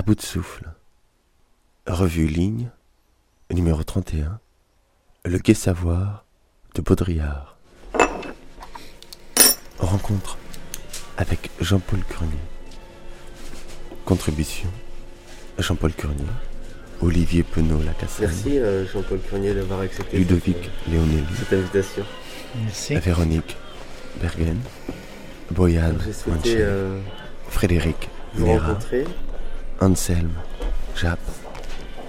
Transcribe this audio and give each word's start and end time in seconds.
À 0.00 0.02
bout 0.02 0.14
de 0.14 0.22
souffle. 0.22 0.64
Revue 1.86 2.26
Ligne, 2.26 2.70
numéro 3.52 3.82
31. 3.82 4.40
Le 5.26 5.36
Gai 5.36 5.52
Savoir 5.52 6.24
de 6.74 6.80
Baudrillard. 6.80 7.58
Rencontre 9.78 10.38
avec 11.18 11.50
Jean-Paul 11.60 12.00
Curnier. 12.08 12.32
Contribution 14.06 14.70
Jean-Paul 15.58 15.92
Curnier, 15.92 16.24
Olivier 17.02 17.42
Penaud 17.42 17.82
Lacassagne, 17.82 18.28
Merci 18.28 18.58
euh, 18.58 18.86
Jean-Paul 18.86 19.20
Curnier 19.20 19.52
d'avoir 19.52 19.80
accepté 19.80 20.16
Ludovic 20.16 20.56
cette, 20.62 20.92
Léonelli, 20.94 21.26
cette 21.36 21.52
invitation. 21.52 22.06
Merci. 22.62 22.94
Véronique 22.94 23.54
Bergen, 24.18 24.60
Boyan 25.50 25.92
J'ai 26.02 26.14
souhaité 26.14 26.38
Manchel, 26.38 26.58
euh, 26.62 27.00
Frédéric 27.50 28.08
vous 28.32 28.46
rencontrer 28.46 29.04
Anselme 29.80 30.32
Jap, 30.96 31.18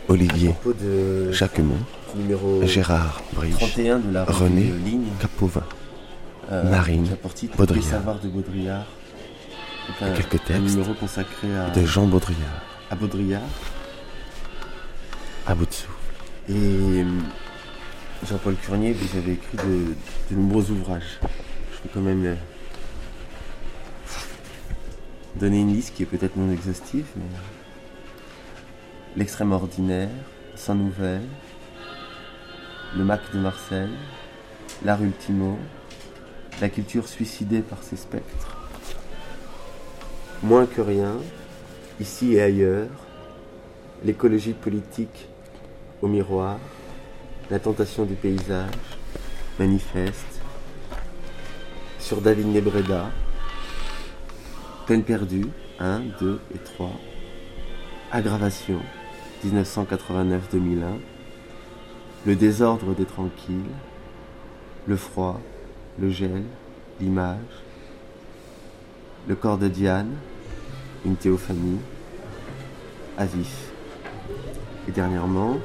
Olivier 0.10 0.54
de 0.82 1.32
Jacquemont, 1.32 1.78
Gérard 2.64 3.22
Briche, 3.34 3.56
31 3.56 4.00
de 4.00 4.14
la 4.14 4.26
revue 4.26 4.44
René 4.44 4.64
Ligne. 4.64 5.08
Capovin, 5.20 5.64
euh, 6.52 6.70
Marine 6.70 7.08
pour 7.22 7.34
titre 7.34 7.56
Baudrillard. 7.56 8.20
De 8.20 8.28
Baudrillard. 8.28 8.86
Donc, 9.88 10.10
un, 10.10 10.14
quelques 10.14 10.44
textes 10.44 10.62
numéro 10.76 10.94
consacré 10.94 11.48
à, 11.58 11.70
de 11.70 11.86
Jean 11.86 12.08
Baudrillard, 12.08 12.62
à 12.90 12.96
Baudrillard. 12.96 13.42
à 15.48 15.56
bout 15.56 15.66
de 15.66 15.74
souffle. 15.74 15.92
Et 16.50 16.54
euh, 16.54 17.06
Jean-Paul 18.28 18.56
Curnier, 18.56 18.94
vous 18.94 19.18
avez 19.18 19.34
écrit 19.34 19.58
de, 19.58 19.96
de 20.36 20.40
nombreux 20.40 20.70
ouvrages. 20.72 21.20
Je 21.22 21.84
vais 21.84 21.90
quand 21.94 22.02
même 22.02 22.26
euh, 22.26 22.36
donner 25.36 25.62
une 25.62 25.74
liste 25.74 25.96
qui 25.96 26.04
est 26.04 26.06
peut-être 26.06 26.36
non 26.36 26.52
exhaustive, 26.52 27.06
mais 27.16 27.24
L'extrême 29.18 29.52
ordinaire, 29.52 30.10
Sans 30.56 30.74
nouvelles, 30.74 31.28
Le 32.96 33.04
Mac 33.04 33.20
de 33.34 33.40
Marseille, 33.40 33.90
L'art 34.86 35.04
ultimo, 35.04 35.58
La 36.62 36.70
culture 36.70 37.10
suicidée 37.10 37.62
par 37.62 37.84
ses 37.84 37.98
spectres, 37.98 38.58
Moins 40.42 40.66
que 40.66 40.80
rien, 40.80 41.18
Ici 42.00 42.36
et 42.36 42.42
ailleurs, 42.42 42.88
L'écologie 44.06 44.54
politique 44.54 45.28
au 46.02 46.08
miroir, 46.08 46.58
la 47.50 47.60
tentation 47.60 48.06
du 48.06 48.16
paysage, 48.16 48.72
manifeste, 49.60 50.42
sur 52.00 52.22
David 52.22 52.48
Nebreda, 52.48 53.12
peine 54.88 55.04
perdue, 55.04 55.48
1, 55.80 56.02
2 56.20 56.40
et 56.56 56.58
3, 56.58 56.92
aggravation, 58.12 58.80
1989-2001, 59.46 61.00
le 62.26 62.36
désordre 62.36 62.94
des 62.94 63.06
tranquilles, 63.06 63.72
le 64.88 64.96
froid, 64.96 65.40
le 66.00 66.10
gel, 66.10 66.44
l'image, 67.00 67.38
le 69.28 69.36
corps 69.36 69.58
de 69.58 69.68
Diane, 69.68 70.12
une 71.06 71.16
théophanie, 71.16 71.80
à 73.18 73.26
vif. 73.26 73.72
Et 74.88 74.92
dernièrement, 74.92 75.58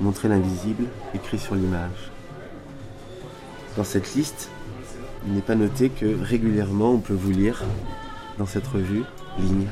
montrer 0.00 0.28
l'invisible 0.28 0.84
écrit 1.14 1.38
sur 1.38 1.54
l'image. 1.54 2.10
Dans 3.76 3.84
cette 3.84 4.14
liste, 4.14 4.50
il 5.26 5.34
n'est 5.34 5.40
pas 5.40 5.54
noté 5.54 5.90
que 5.90 6.06
régulièrement 6.22 6.92
on 6.92 6.98
peut 6.98 7.14
vous 7.14 7.30
lire 7.30 7.62
dans 8.38 8.46
cette 8.46 8.66
revue 8.66 9.04
Ligne. 9.38 9.66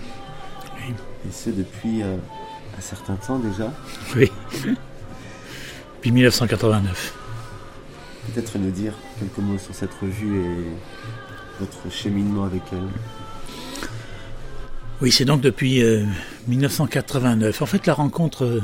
Et 1.27 1.33
ce 1.33 1.50
depuis 1.50 2.03
euh, 2.03 2.16
un 2.77 2.80
certain 2.80 3.17
temps 3.17 3.39
déjà. 3.39 3.72
Oui. 4.17 4.30
Puis 6.00 6.11
1989. 6.11 7.14
Peut-être 8.34 8.58
nous 8.58 8.70
dire 8.70 8.94
quelques 9.19 9.39
mots 9.39 9.59
sur 9.59 9.75
cette 9.75 9.94
revue 10.00 10.41
et 10.41 11.60
votre 11.60 11.91
cheminement 11.91 12.44
avec 12.44 12.62
elle. 12.72 12.88
Oui, 15.00 15.10
c'est 15.12 15.25
donc 15.25 15.41
depuis 15.41 15.82
euh, 15.82 16.04
1989. 16.49 17.62
En 17.62 17.66
fait, 17.66 17.87
la 17.87 17.94
rencontre 17.94 18.44
euh, 18.44 18.60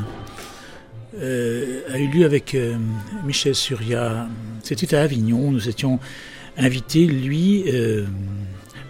euh, 1.18 1.82
a 1.92 1.98
eu 1.98 2.08
lieu 2.08 2.24
avec 2.24 2.54
euh, 2.54 2.76
Michel 3.24 3.54
Surya. 3.54 4.28
C'était 4.62 4.94
à 4.94 5.02
Avignon. 5.02 5.50
Nous 5.50 5.68
étions 5.68 5.98
invités, 6.56 7.06
lui, 7.06 7.64
euh, 7.68 8.06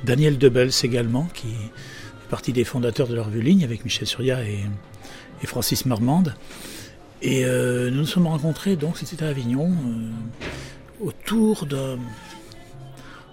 Daniel 0.05 0.39
Debels 0.39 0.71
également, 0.83 1.29
qui 1.33 1.49
fait 1.49 2.29
partie 2.29 2.53
des 2.53 2.65
fondateurs 2.65 3.09
de 3.09 3.15
la 3.15 3.23
revue 3.23 3.41
Ligne, 3.41 3.65
avec 3.65 3.85
Michel 3.85 4.07
Surya 4.07 4.43
et, 4.45 4.59
et 5.43 5.47
Francis 5.47 5.87
Marmande. 5.87 6.35
Et 7.23 7.45
euh, 7.45 7.91
nous 7.91 7.99
nous 7.99 8.07
sommes 8.07 8.27
rencontrés, 8.27 8.77
donc 8.77 8.97
c'était 8.97 9.25
à 9.25 9.29
Avignon, 9.29 9.71
euh, 9.71 11.05
autour 11.05 11.67
d'un, 11.67 11.99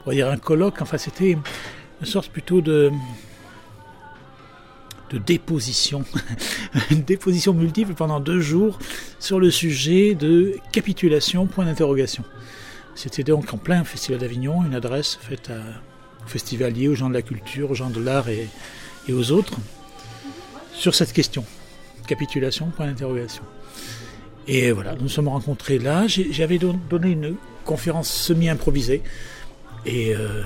un 0.05 0.37
colloque. 0.37 0.81
Enfin, 0.81 0.97
c'était 0.97 1.31
une 1.31 2.05
sorte 2.05 2.29
plutôt 2.29 2.61
de 2.61 2.91
déposition, 5.25 6.03
une 6.91 7.03
déposition 7.03 7.53
multiple 7.53 7.93
pendant 7.93 8.19
deux 8.19 8.41
jours 8.41 8.77
sur 9.19 9.39
le 9.39 9.49
sujet 9.49 10.15
de 10.15 10.57
capitulation, 10.73 11.45
point 11.45 11.63
d'interrogation. 11.63 12.25
C'était 12.93 13.23
donc 13.23 13.53
en 13.53 13.57
plein 13.57 13.83
Festival 13.85 14.19
d'Avignon, 14.19 14.65
une 14.65 14.75
adresse 14.75 15.17
faite 15.21 15.49
à, 15.49 15.59
aux 16.25 16.27
festivaliers, 16.27 16.89
aux 16.89 16.95
gens 16.95 17.07
de 17.07 17.13
la 17.13 17.21
culture, 17.21 17.71
aux 17.71 17.75
gens 17.75 17.89
de 17.89 18.01
l'art 18.01 18.27
et 18.27 18.49
aux 19.13 19.31
autres, 19.31 19.53
sur 20.73 20.93
cette 20.93 21.13
question. 21.13 21.45
Capitulation, 22.07 22.67
point 22.75 22.87
d'interrogation. 22.87 23.43
Et 24.47 24.71
voilà, 24.71 24.95
nous 24.95 25.03
nous 25.03 25.09
sommes 25.09 25.27
rencontrés 25.27 25.77
là. 25.77 26.05
J'avais 26.07 26.57
don- 26.57 26.79
donné 26.89 27.11
une 27.11 27.35
conférence 27.65 28.09
semi-improvisée. 28.09 29.01
Et 29.85 30.15
euh, 30.15 30.41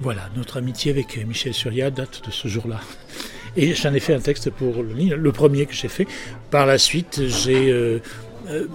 voilà, 0.00 0.28
notre 0.36 0.58
amitié 0.58 0.92
avec 0.92 1.16
Michel 1.26 1.54
Surya 1.54 1.90
date 1.90 2.22
de 2.26 2.30
ce 2.30 2.48
jour-là. 2.48 2.80
Et 3.56 3.74
j'en 3.74 3.92
ai 3.92 4.00
fait 4.00 4.14
un 4.14 4.20
texte 4.20 4.50
pour 4.50 4.82
le 4.82 5.32
premier 5.32 5.66
que 5.66 5.74
j'ai 5.74 5.88
fait. 5.88 6.06
Par 6.50 6.66
la 6.66 6.78
suite, 6.78 7.22
j'ai, 7.26 7.70
euh, 7.70 7.98
euh, 8.48 8.66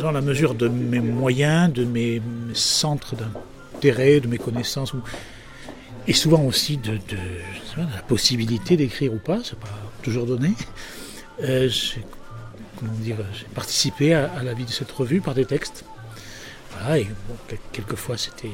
dans 0.00 0.12
la 0.12 0.20
mesure 0.20 0.54
de 0.54 0.68
mes 0.68 1.00
moyens, 1.00 1.72
de 1.72 1.84
mes, 1.84 2.20
centres 2.54 3.14
d'intérêt, 3.16 4.20
de 4.20 4.28
mes 4.28 4.38
connaissances, 4.38 4.92
et 6.06 6.12
souvent 6.12 6.42
aussi 6.44 6.76
de, 6.76 6.92
de 6.92 7.18
la 7.76 8.02
possibilité 8.06 8.76
d'écrire 8.76 9.12
ou 9.12 9.18
pas, 9.18 9.38
c'est 9.44 9.58
pas 9.58 9.68
toujours 10.02 10.26
donné. 10.26 10.52
euh, 11.42 11.68
j'ai, 11.68 12.04
comment 12.78 12.92
dire, 12.94 13.16
j'ai 13.38 13.46
participé 13.54 14.14
à, 14.14 14.30
à 14.32 14.42
la 14.42 14.54
vie 14.54 14.64
de 14.64 14.70
cette 14.70 14.90
revue 14.92 15.20
par 15.20 15.34
des 15.34 15.44
textes. 15.44 15.84
Voilà, 16.72 16.98
et 16.98 17.04
bon, 17.28 17.56
quelquefois 17.72 18.16
c'était 18.16 18.50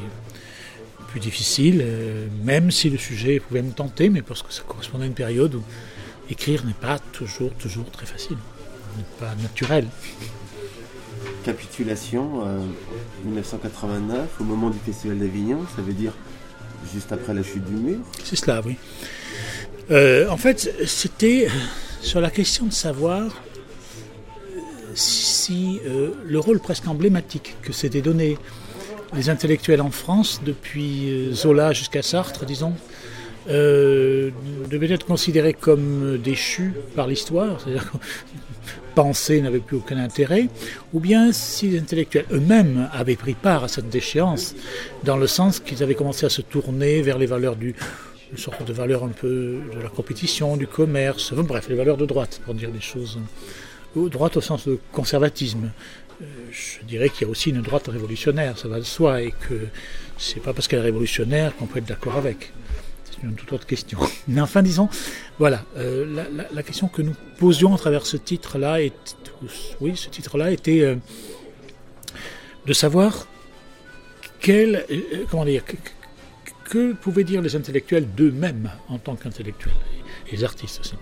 plus 1.09 1.21
difficile, 1.21 1.81
euh, 1.83 2.27
même 2.45 2.71
si 2.71 2.91
le 2.91 2.99
sujet 2.99 3.41
pouvait 3.41 3.63
me 3.63 3.73
tenter, 3.73 4.11
mais 4.11 4.21
parce 4.23 4.43
que 4.43 4.53
ça 4.53 4.63
correspondait 4.67 5.05
à 5.05 5.07
une 5.07 5.15
période 5.15 5.55
où 5.55 5.63
écrire 6.31 6.65
n'est 6.67 6.75
pas 6.75 6.99
toujours, 6.99 7.53
toujours 7.55 7.91
très 7.91 8.05
facile, 8.07 8.37
n'est 8.97 9.05
pas 9.19 9.35
naturel. 9.41 9.87
Capitulation, 11.45 12.43
euh, 12.47 12.59
1989, 13.25 14.29
au 14.41 14.45
moment 14.45 14.69
du 14.71 14.79
Festival 14.79 15.19
d'Avignon, 15.19 15.61
ça 15.75 15.81
veut 15.83 15.95
dire 15.95 16.13
juste 16.93 17.11
après 17.13 17.33
la 17.33 17.43
chute 17.43 17.65
du 17.65 17.73
mur. 17.75 17.99
C'est 18.23 18.37
cela, 18.37 18.61
oui. 18.65 18.77
Euh, 19.91 20.29
en 20.29 20.37
fait, 20.37 20.75
c'était 20.87 21.49
sur 22.03 22.21
la 22.21 22.31
question 22.31 22.67
de 22.67 22.73
savoir 22.73 23.25
euh, 23.25 24.61
si 24.95 25.81
euh, 25.87 26.11
le 26.27 26.39
rôle 26.39 26.61
presque 26.61 26.87
emblématique 26.87 27.57
que 27.63 27.73
s'étaient 27.73 28.03
donné 28.03 28.37
les 29.15 29.31
intellectuels 29.31 29.81
en 29.81 29.91
France, 29.91 30.43
depuis 30.45 31.11
euh, 31.11 31.33
Zola 31.33 31.73
jusqu'à 31.73 32.03
Sartre, 32.03 32.45
disons, 32.45 32.75
euh, 33.49 34.31
devait 34.71 34.93
être 34.93 35.07
considéré 35.07 35.55
comme 35.55 36.19
déchu 36.19 36.75
par 36.95 37.07
l'histoire, 37.07 37.59
c'est-à-dire 37.59 37.91
que 37.91 37.97
penser 38.95 39.41
n'avait 39.41 39.61
plus 39.61 39.79
aucun 39.79 39.97
intérêt, 39.97 40.49
ou 40.93 41.01
bien 41.01 41.33
si 41.33 41.69
les 41.69 41.79
intellectuels 41.79 42.27
eux-mêmes 42.31 42.91
avaient 42.93 43.17
pris 43.17 43.35
part 43.35 43.65
à 43.65 43.69
cette 43.69 43.89
déchéance, 43.89 44.55
dans 45.05 45.17
le 45.17 45.27
sens 45.27 45.61
qu'ils 45.61 45.83
avaient 45.83 45.95
commencé 45.95 46.27
à 46.27 46.29
se 46.29 46.43
tourner 46.43 47.01
vers 47.01 47.17
les 47.17 47.27
valeurs 47.27 47.57
du, 47.57 47.75
une 48.31 48.39
sorte 48.39 48.65
de 48.65 48.73
valeurs 48.73 49.05
un 49.05 49.09
peu 49.09 49.61
de 49.75 49.81
la 49.81 49.89
compétition, 49.89 50.57
du 50.57 50.67
commerce, 50.67 51.33
bref, 51.33 51.69
les 51.69 51.75
valeurs 51.75 51.97
de 51.97 52.07
droite, 52.07 52.41
pour 52.45 52.55
dire 52.55 52.71
des 52.71 52.81
choses. 52.81 53.19
Ou 53.97 54.09
droite 54.09 54.37
au 54.37 54.41
sens 54.41 54.69
de 54.69 54.79
conservatisme. 54.93 55.71
Euh, 56.21 56.25
je 56.51 56.85
dirais 56.85 57.09
qu'il 57.09 57.23
y 57.23 57.25
a 57.25 57.31
aussi 57.31 57.51
une 57.51 57.63
droite 57.63 57.89
révolutionnaire, 57.89 58.59
ça 58.59 58.69
va 58.69 58.79
de 58.79 58.85
soi, 58.85 59.23
et 59.23 59.33
que 59.33 59.55
c'est 60.19 60.41
pas 60.41 60.53
parce 60.53 60.69
qu'elle 60.69 60.81
est 60.81 60.83
révolutionnaire 60.83 61.57
qu'on 61.57 61.67
peut 61.67 61.79
être 61.79 61.89
d'accord 61.89 62.17
avec. 62.17 62.53
C'est 63.05 63.23
une 63.23 63.35
toute 63.35 63.53
autre 63.53 63.67
question. 63.67 63.99
Mais 64.29 64.41
enfin, 64.41 64.63
disons, 64.63 64.89
voilà, 65.39 65.65
euh, 65.77 66.25
la, 66.53 66.63
question 66.63 66.89
que 66.89 67.03
nous 67.03 67.15
posions 67.39 67.75
à 67.75 67.79
travers 67.79 68.05
ce 68.05 68.17
titre-là, 68.17 68.79
oui, 69.81 69.97
ce 69.97 70.09
titre-là 70.09 70.51
était 70.51 70.81
euh, 70.81 70.97
de 72.67 72.73
savoir 72.73 73.27
quel, 74.41 74.85
euh, 74.91 75.25
comment 75.31 75.45
dire, 75.45 75.63
que, 76.69 76.93
pouvaient 76.93 77.25
dire 77.25 77.43
les 77.43 77.57
intellectuels 77.57 78.07
d'eux-mêmes 78.15 78.71
en 78.89 78.99
tant 78.99 79.17
qu'intellectuels 79.17 79.73
les 80.31 80.45
artistes 80.45 80.81
aussi. 80.81 80.95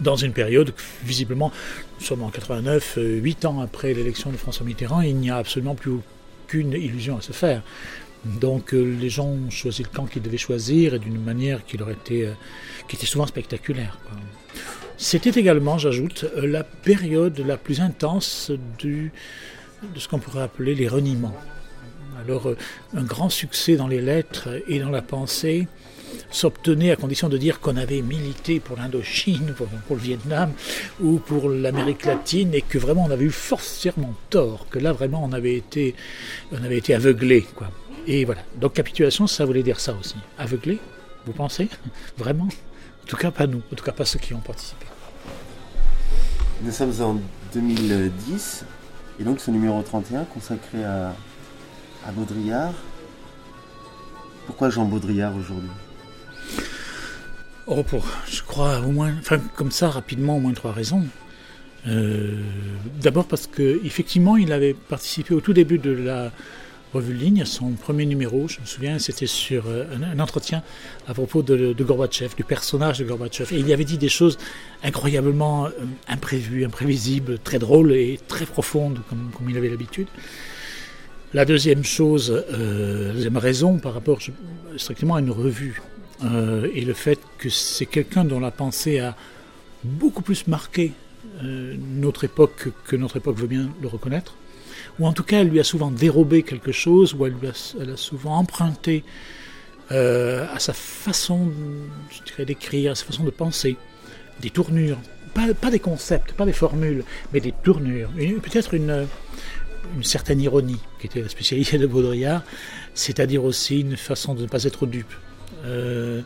Dans 0.00 0.16
une 0.16 0.32
période, 0.32 0.72
visiblement, 1.04 1.52
nous 1.98 2.06
sommes 2.06 2.22
en 2.22 2.30
89, 2.30 2.98
8 2.98 3.44
ans 3.44 3.60
après 3.60 3.92
l'élection 3.92 4.30
de 4.30 4.36
François 4.36 4.64
Mitterrand, 4.64 5.02
il 5.02 5.16
n'y 5.16 5.30
a 5.30 5.36
absolument 5.36 5.74
plus 5.74 5.92
aucune 6.46 6.72
illusion 6.72 7.18
à 7.18 7.20
se 7.20 7.32
faire. 7.32 7.62
Donc 8.24 8.72
les 8.72 9.10
gens 9.10 9.26
ont 9.26 9.50
choisi 9.50 9.82
le 9.82 9.88
camp 9.88 10.06
qu'ils 10.06 10.22
devaient 10.22 10.38
choisir 10.38 10.94
et 10.94 10.98
d'une 10.98 11.20
manière 11.22 11.64
qui 11.64 11.76
leur 11.76 11.90
était, 11.90 12.28
qui 12.88 12.96
était 12.96 13.06
souvent 13.06 13.26
spectaculaire. 13.26 13.98
C'était 14.96 15.38
également, 15.40 15.78
j'ajoute, 15.78 16.26
la 16.36 16.62
période 16.62 17.38
la 17.38 17.56
plus 17.56 17.80
intense 17.80 18.52
de 18.82 19.08
ce 19.96 20.08
qu'on 20.08 20.18
pourrait 20.18 20.42
appeler 20.42 20.74
les 20.74 20.88
reniements. 20.88 21.34
Alors, 22.24 22.48
euh, 22.48 22.56
un 22.94 23.02
grand 23.02 23.28
succès 23.28 23.76
dans 23.76 23.88
les 23.88 24.00
lettres 24.00 24.48
et 24.68 24.78
dans 24.78 24.90
la 24.90 25.02
pensée 25.02 25.68
s'obtenait 26.30 26.90
à 26.90 26.96
condition 26.96 27.28
de 27.28 27.38
dire 27.38 27.60
qu'on 27.60 27.76
avait 27.76 28.02
milité 28.02 28.60
pour 28.60 28.76
l'Indochine, 28.76 29.54
pour, 29.56 29.68
le 29.90 29.96
Vietnam 29.96 30.52
ou 31.00 31.18
pour 31.18 31.48
l'Amérique 31.48 32.04
latine 32.04 32.54
et 32.54 32.62
que 32.62 32.78
vraiment 32.78 33.04
on 33.06 33.10
avait 33.10 33.24
eu 33.24 33.30
forcément 33.30 34.14
tort, 34.28 34.66
que 34.70 34.78
là 34.78 34.92
vraiment 34.92 35.22
on 35.24 35.32
avait 35.32 35.54
été, 35.54 35.94
on 36.52 36.58
aveuglé. 36.94 37.46
Et 38.06 38.24
voilà. 38.24 38.42
Donc 38.60 38.74
capitulation, 38.74 39.26
ça 39.26 39.44
voulait 39.44 39.62
dire 39.62 39.80
ça 39.80 39.94
aussi. 39.94 40.16
Aveuglé, 40.38 40.78
vous 41.26 41.32
pensez? 41.32 41.68
Vraiment? 42.18 42.48
En 43.02 43.06
tout 43.06 43.16
cas 43.16 43.30
pas 43.30 43.46
nous, 43.46 43.62
en 43.72 43.76
tout 43.76 43.84
cas 43.84 43.92
pas 43.92 44.04
ceux 44.04 44.18
qui 44.18 44.34
ont 44.34 44.40
participé. 44.40 44.86
Nous 46.62 46.72
sommes 46.72 46.92
en 47.00 47.16
2010 47.54 48.64
et 49.18 49.24
donc 49.24 49.40
ce 49.40 49.50
numéro 49.50 49.80
31 49.82 50.24
consacré 50.24 50.84
à, 50.84 51.14
à 52.06 52.12
Baudrillard. 52.12 52.74
Pourquoi 54.46 54.70
Jean 54.70 54.84
Baudrillard 54.84 55.36
aujourd'hui? 55.36 55.70
Oh, 57.66 57.82
pour, 57.82 58.06
je 58.28 58.42
crois 58.42 58.80
au 58.80 58.90
moins, 58.90 59.14
enfin 59.20 59.38
comme 59.54 59.70
ça 59.70 59.90
rapidement, 59.90 60.36
au 60.36 60.40
moins 60.40 60.52
trois 60.52 60.72
raisons. 60.72 61.04
Euh, 61.86 62.42
d'abord 63.00 63.26
parce 63.26 63.46
que 63.46 63.80
effectivement, 63.84 64.36
il 64.36 64.52
avait 64.52 64.74
participé 64.74 65.34
au 65.34 65.40
tout 65.40 65.52
début 65.52 65.78
de 65.78 65.92
la 65.92 66.32
revue 66.92 67.14
Ligne, 67.14 67.44
son 67.44 67.70
premier 67.72 68.04
numéro, 68.04 68.48
je 68.48 68.60
me 68.60 68.66
souviens, 68.66 68.98
c'était 68.98 69.28
sur 69.28 69.68
euh, 69.68 69.84
un, 70.02 70.18
entretien 70.18 70.62
à 71.06 71.14
propos 71.14 71.42
de, 71.42 71.72
Gorbatchev, 71.84 72.34
du 72.34 72.42
personnage 72.42 72.98
de 72.98 73.04
Gorbatchev. 73.04 73.54
Et 73.54 73.60
il 73.60 73.72
avait 73.72 73.84
dit 73.84 73.98
des 73.98 74.08
choses 74.08 74.36
incroyablement 74.82 75.66
euh, 75.66 75.70
imprévues, 76.08 76.64
imprévisibles, 76.64 77.38
très 77.38 77.60
drôles 77.60 77.92
et 77.92 78.18
très 78.26 78.46
profondes, 78.46 79.00
comme 79.08 79.48
il 79.48 79.56
avait 79.56 79.68
l'habitude. 79.68 80.08
La 81.32 81.44
deuxième 81.44 81.84
chose, 81.84 82.44
euh, 82.52 83.12
deuxième 83.12 83.36
raison 83.36 83.78
par 83.78 83.94
rapport 83.94 84.18
strictement 84.76 85.14
à 85.14 85.20
une 85.20 85.30
revue, 85.30 85.80
euh, 86.24 86.68
est 86.74 86.80
le 86.80 86.92
fait 86.92 87.18
que 87.38 87.48
c'est 87.48 87.86
quelqu'un 87.86 88.24
dont 88.24 88.40
la 88.40 88.50
pensée 88.50 88.98
a 88.98 89.16
beaucoup 89.84 90.22
plus 90.22 90.46
marqué 90.48 90.92
euh, 91.42 91.76
notre 91.78 92.24
époque 92.24 92.68
que 92.84 92.96
notre 92.96 93.16
époque 93.16 93.38
veut 93.38 93.46
bien 93.46 93.70
le 93.80 93.88
reconnaître. 93.88 94.34
Ou 94.98 95.06
en 95.06 95.12
tout 95.12 95.22
cas 95.22 95.40
elle 95.40 95.48
lui 95.48 95.60
a 95.60 95.64
souvent 95.64 95.90
dérobé 95.90 96.42
quelque 96.42 96.72
chose, 96.72 97.14
ou 97.14 97.26
elle, 97.26 97.36
a, 97.46 97.96
souvent 97.96 98.36
emprunté 98.36 99.02
euh, 99.92 100.46
à 100.52 100.58
sa 100.58 100.74
façon 100.74 101.52
d'écrire, 102.38 102.92
à 102.92 102.94
sa 102.94 103.06
façon 103.06 103.24
de 103.24 103.30
penser, 103.30 103.76
des 104.40 104.50
tournures, 104.50 104.98
pas, 105.32 105.70
des 105.70 105.78
concepts, 105.78 106.32
pas 106.32 106.44
des 106.44 106.52
formules, 106.52 107.04
mais 107.32 107.40
des 107.40 107.52
tournures, 107.52 108.10
peut-être 108.42 108.74
une, 108.74 109.06
une 109.96 110.04
certaine 110.04 110.40
ironie, 110.40 110.80
qui 111.00 111.06
était 111.06 111.22
la 111.22 111.28
spécialité 111.28 111.78
de 111.78 111.86
Baudrillard, 111.86 112.42
c'est-à-dire 112.94 113.44
aussi 113.44 113.80
une 113.80 113.96
façon 113.96 114.34
de 114.34 114.42
ne 114.42 114.46
pas 114.46 114.64
être 114.64 114.86
dupe. 114.86 115.12
Euh, 115.64 116.22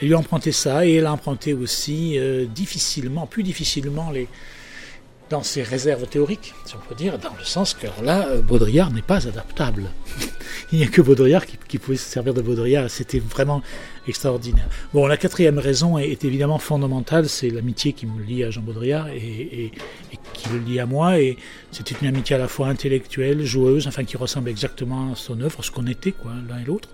elle 0.00 0.08
lui 0.08 0.14
a 0.14 0.18
emprunté 0.18 0.52
ça, 0.52 0.86
et 0.86 0.94
elle 0.94 1.06
a 1.06 1.12
emprunté 1.12 1.54
aussi 1.54 2.18
euh, 2.18 2.46
difficilement, 2.46 3.26
plus 3.26 3.42
difficilement 3.42 4.10
les, 4.10 4.28
dans 5.30 5.42
ses 5.42 5.62
réserves 5.62 6.06
théoriques, 6.06 6.54
si 6.64 6.74
on 6.74 6.88
peut 6.88 6.94
dire, 6.94 7.18
dans 7.18 7.34
le 7.38 7.44
sens 7.44 7.74
que 7.74 7.86
là, 8.02 8.28
euh, 8.28 8.40
Baudrillard 8.40 8.90
n'est 8.90 9.02
pas 9.02 9.26
adaptable. 9.26 9.90
Il 10.72 10.78
n'y 10.78 10.84
a 10.84 10.88
que 10.88 11.02
Baudrillard 11.02 11.44
qui, 11.46 11.78
pouvait 11.78 11.96
se 11.96 12.08
servir 12.08 12.34
de 12.34 12.42
Baudrillard, 12.42 12.88
c'était 12.90 13.18
vraiment 13.18 13.62
extraordinaire. 14.06 14.68
Bon, 14.94 15.06
la 15.06 15.16
quatrième 15.16 15.58
raison 15.58 15.98
est, 15.98 16.24
évidemment 16.24 16.58
fondamentale, 16.58 17.28
c'est 17.28 17.50
l'amitié 17.50 17.92
qui 17.92 18.06
me 18.06 18.22
lie 18.22 18.44
à 18.44 18.50
Jean 18.50 18.62
Baudrillard 18.62 19.08
et, 19.08 19.72
qui 20.32 20.48
le 20.50 20.58
lie 20.58 20.80
à 20.80 20.86
moi, 20.86 21.20
et 21.20 21.36
c'était 21.72 21.94
une 22.00 22.08
amitié 22.08 22.36
à 22.36 22.38
la 22.38 22.48
fois 22.48 22.68
intellectuelle, 22.68 23.44
joueuse, 23.44 23.86
enfin 23.86 24.04
qui 24.04 24.16
ressemble 24.16 24.48
exactement 24.48 25.12
à 25.12 25.16
son 25.16 25.40
œuvre, 25.40 25.62
ce 25.62 25.70
qu'on 25.70 25.86
était, 25.86 26.12
quoi, 26.12 26.32
l'un 26.48 26.58
et 26.58 26.64
l'autre, 26.64 26.88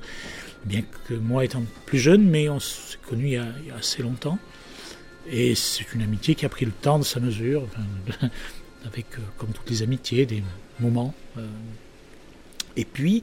bien 0.64 0.82
que 1.08 1.14
moi 1.14 1.44
étant 1.44 1.62
plus 1.86 1.98
jeune, 1.98 2.22
mais 2.22 2.48
on 2.48 2.60
s'est 2.60 2.98
connus 3.08 3.26
il 3.26 3.32
y 3.32 3.36
a 3.36 3.76
assez 3.78 4.02
longtemps. 4.02 4.38
Et 5.30 5.54
c'est 5.54 5.92
une 5.94 6.02
amitié 6.02 6.34
qui 6.34 6.44
a 6.44 6.48
pris 6.48 6.64
le 6.64 6.72
temps 6.72 6.98
de 6.98 7.04
sa 7.04 7.20
mesure, 7.20 7.66
avec, 8.86 9.06
euh, 9.14 9.22
comme 9.38 9.50
toutes 9.50 9.70
les 9.70 9.82
amitiés, 9.82 10.26
des 10.26 10.42
moments. 10.80 11.14
Euh. 11.38 11.46
Et 12.76 12.84
puis, 12.84 13.22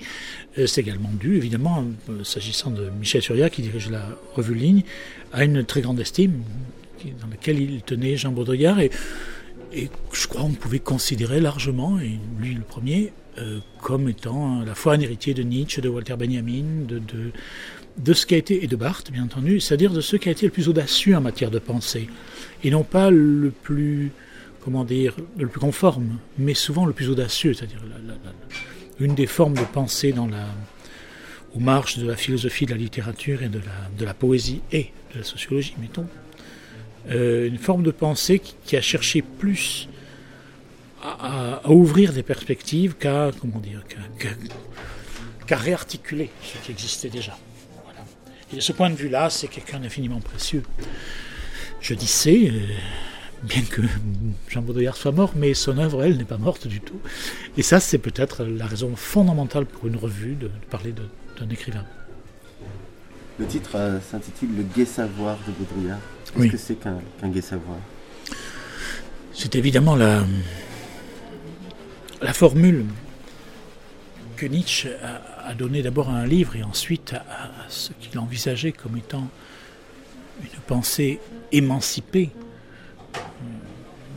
euh, 0.58 0.66
c'est 0.66 0.82
également 0.82 1.12
dû, 1.12 1.36
évidemment, 1.36 1.86
s'agissant 2.24 2.72
de 2.72 2.90
Michel 2.90 3.22
Surya, 3.22 3.50
qui 3.50 3.62
dirige 3.62 3.90
la 3.90 4.06
revue 4.34 4.56
Ligne, 4.56 4.84
à 5.34 5.44
une 5.44 5.64
très 5.64 5.82
grande 5.82 6.00
estime 6.00 6.44
dans 7.20 7.28
laquelle 7.28 7.60
il 7.60 7.82
tenait 7.82 8.16
Jean 8.16 8.32
Baudrillard. 8.32 8.80
Et, 8.80 8.92
je 9.74 10.28
crois 10.28 10.42
qu'on 10.42 10.54
pouvait 10.54 10.80
considérer 10.80 11.40
largement, 11.40 12.00
et 12.00 12.20
lui 12.40 12.54
le 12.54 12.62
premier, 12.62 13.14
comme 13.82 14.10
étant 14.10 14.62
à 14.62 14.66
la 14.66 14.76
fois 14.76 14.96
un 14.96 15.00
héritier 15.00 15.34
de 15.34 15.44
Nietzsche, 15.44 15.82
de 15.82 15.88
Walter 15.88 16.16
Benjamin, 16.18 16.86
de, 16.86 17.00
de 17.00 17.32
de 17.98 18.14
ce 18.14 18.26
qui 18.26 18.36
a 18.36 18.38
été, 18.38 18.64
et 18.64 18.68
de 18.68 18.76
Barthes 18.76 19.12
bien 19.12 19.24
entendu, 19.24 19.60
c'est-à-dire 19.60 19.92
de 19.92 20.02
ce 20.02 20.16
qui 20.16 20.30
a 20.30 20.32
été 20.32 20.46
le 20.46 20.52
plus 20.52 20.70
audacieux 20.70 21.16
en 21.16 21.22
matière 21.22 21.52
de 21.52 21.60
pensée, 21.60 22.08
et 22.64 22.70
non 22.70 22.84
pas 22.84 23.12
le 23.12 23.52
plus, 23.52 24.12
comment 24.64 24.84
dire, 24.84 25.16
le 25.38 25.48
plus 25.48 25.60
conforme, 25.60 26.18
mais 26.38 26.54
souvent 26.54 26.86
le 26.86 26.94
plus 26.94 27.10
audacieux, 27.10 27.54
c'est-à-dire 27.54 27.84
une 29.00 29.16
des 29.16 29.28
formes 29.28 29.56
de 29.56 29.64
pensée 29.64 30.14
dans 30.14 30.28
la, 30.28 30.46
aux 31.56 31.60
marges 31.60 31.98
de 31.98 32.08
la 32.08 32.16
philosophie, 32.16 32.66
de 32.66 32.72
la 32.72 32.78
littérature 32.78 33.44
et 33.44 33.50
de 33.50 33.60
la, 33.60 33.90
de 33.98 34.06
la 34.06 34.14
poésie 34.14 34.62
et 34.72 34.92
de 35.14 35.20
la 35.20 35.24
sociologie, 35.24 35.76
mettons, 35.80 36.08
euh, 37.10 37.48
une 37.48 37.58
forme 37.58 37.84
de 37.84 37.92
pensée 37.92 38.40
qui, 38.40 38.78
a 38.78 38.82
cherché 38.82 39.22
plus 39.22 39.90
à, 41.02 41.62
ouvrir 41.70 42.14
des 42.14 42.22
perspectives 42.22 42.96
qu'à, 42.96 43.32
comment 43.40 43.60
dire, 43.60 43.82
qu'à 45.48 45.58
réarticuler 45.58 46.30
ce 46.44 46.64
qui 46.64 46.72
existait 46.72 47.10
déjà. 47.10 47.38
Et 48.54 48.58
de 48.58 48.62
ce 48.62 48.72
point 48.72 48.90
de 48.90 48.96
vue-là, 48.96 49.30
c'est 49.30 49.48
quelqu'un 49.48 49.80
d'infiniment 49.80 50.20
précieux. 50.20 50.64
Je 51.80 51.94
dis 51.94 52.08
c'est, 52.08 52.50
euh, 52.50 52.60
bien 53.44 53.62
que 53.62 53.82
Jean 54.50 54.62
Baudrillard 54.62 54.98
soit 54.98 55.12
mort, 55.12 55.34
mais 55.36 55.54
son 55.54 55.78
œuvre, 55.78 56.04
elle, 56.04 56.18
n'est 56.18 56.26
pas 56.26 56.38
morte 56.38 56.68
du 56.68 56.82
tout. 56.82 57.00
Et 57.58 57.64
ça, 57.64 57.80
c'est 57.80 57.98
peut-être 57.98 58.44
la 58.44 58.66
raison 58.66 58.96
fondamentale 58.96 59.66
pour 59.66 59.88
une 59.88 59.96
revue 59.96 60.36
de, 60.36 60.50
parler 60.70 60.94
d'un 60.94 61.50
écrivain. 61.50 61.86
Le 63.40 63.46
titre 63.48 63.72
euh, 63.76 64.00
s'intitule 64.12 64.50
Le 64.56 64.64
gai 64.64 64.86
savoir 64.86 65.38
de 65.48 65.52
Baudrillard. 65.54 66.00
Qu'est-ce 66.36 66.52
que 66.52 66.58
c'est 66.58 66.76
qu'un 66.76 67.30
gai 67.30 67.42
savoir? 67.42 67.78
C'est 69.34 69.56
évidemment 69.56 69.96
la, 69.96 70.24
la 72.22 72.34
formule 72.34 72.86
que 74.36 74.46
Nietzsche 74.46 74.90
a, 75.04 75.31
donné 75.58 75.82
d'abord 75.82 76.10
un 76.10 76.26
livre 76.26 76.56
et 76.56 76.64
ensuite 76.64 77.14
à, 77.14 77.52
ce 77.68 77.92
qu'il 78.00 78.18
envisageait 78.20 78.72
comme 78.72 78.98
étant 78.98 79.28
une 80.42 80.60
pensée 80.68 81.20
émancipée. 81.52 82.30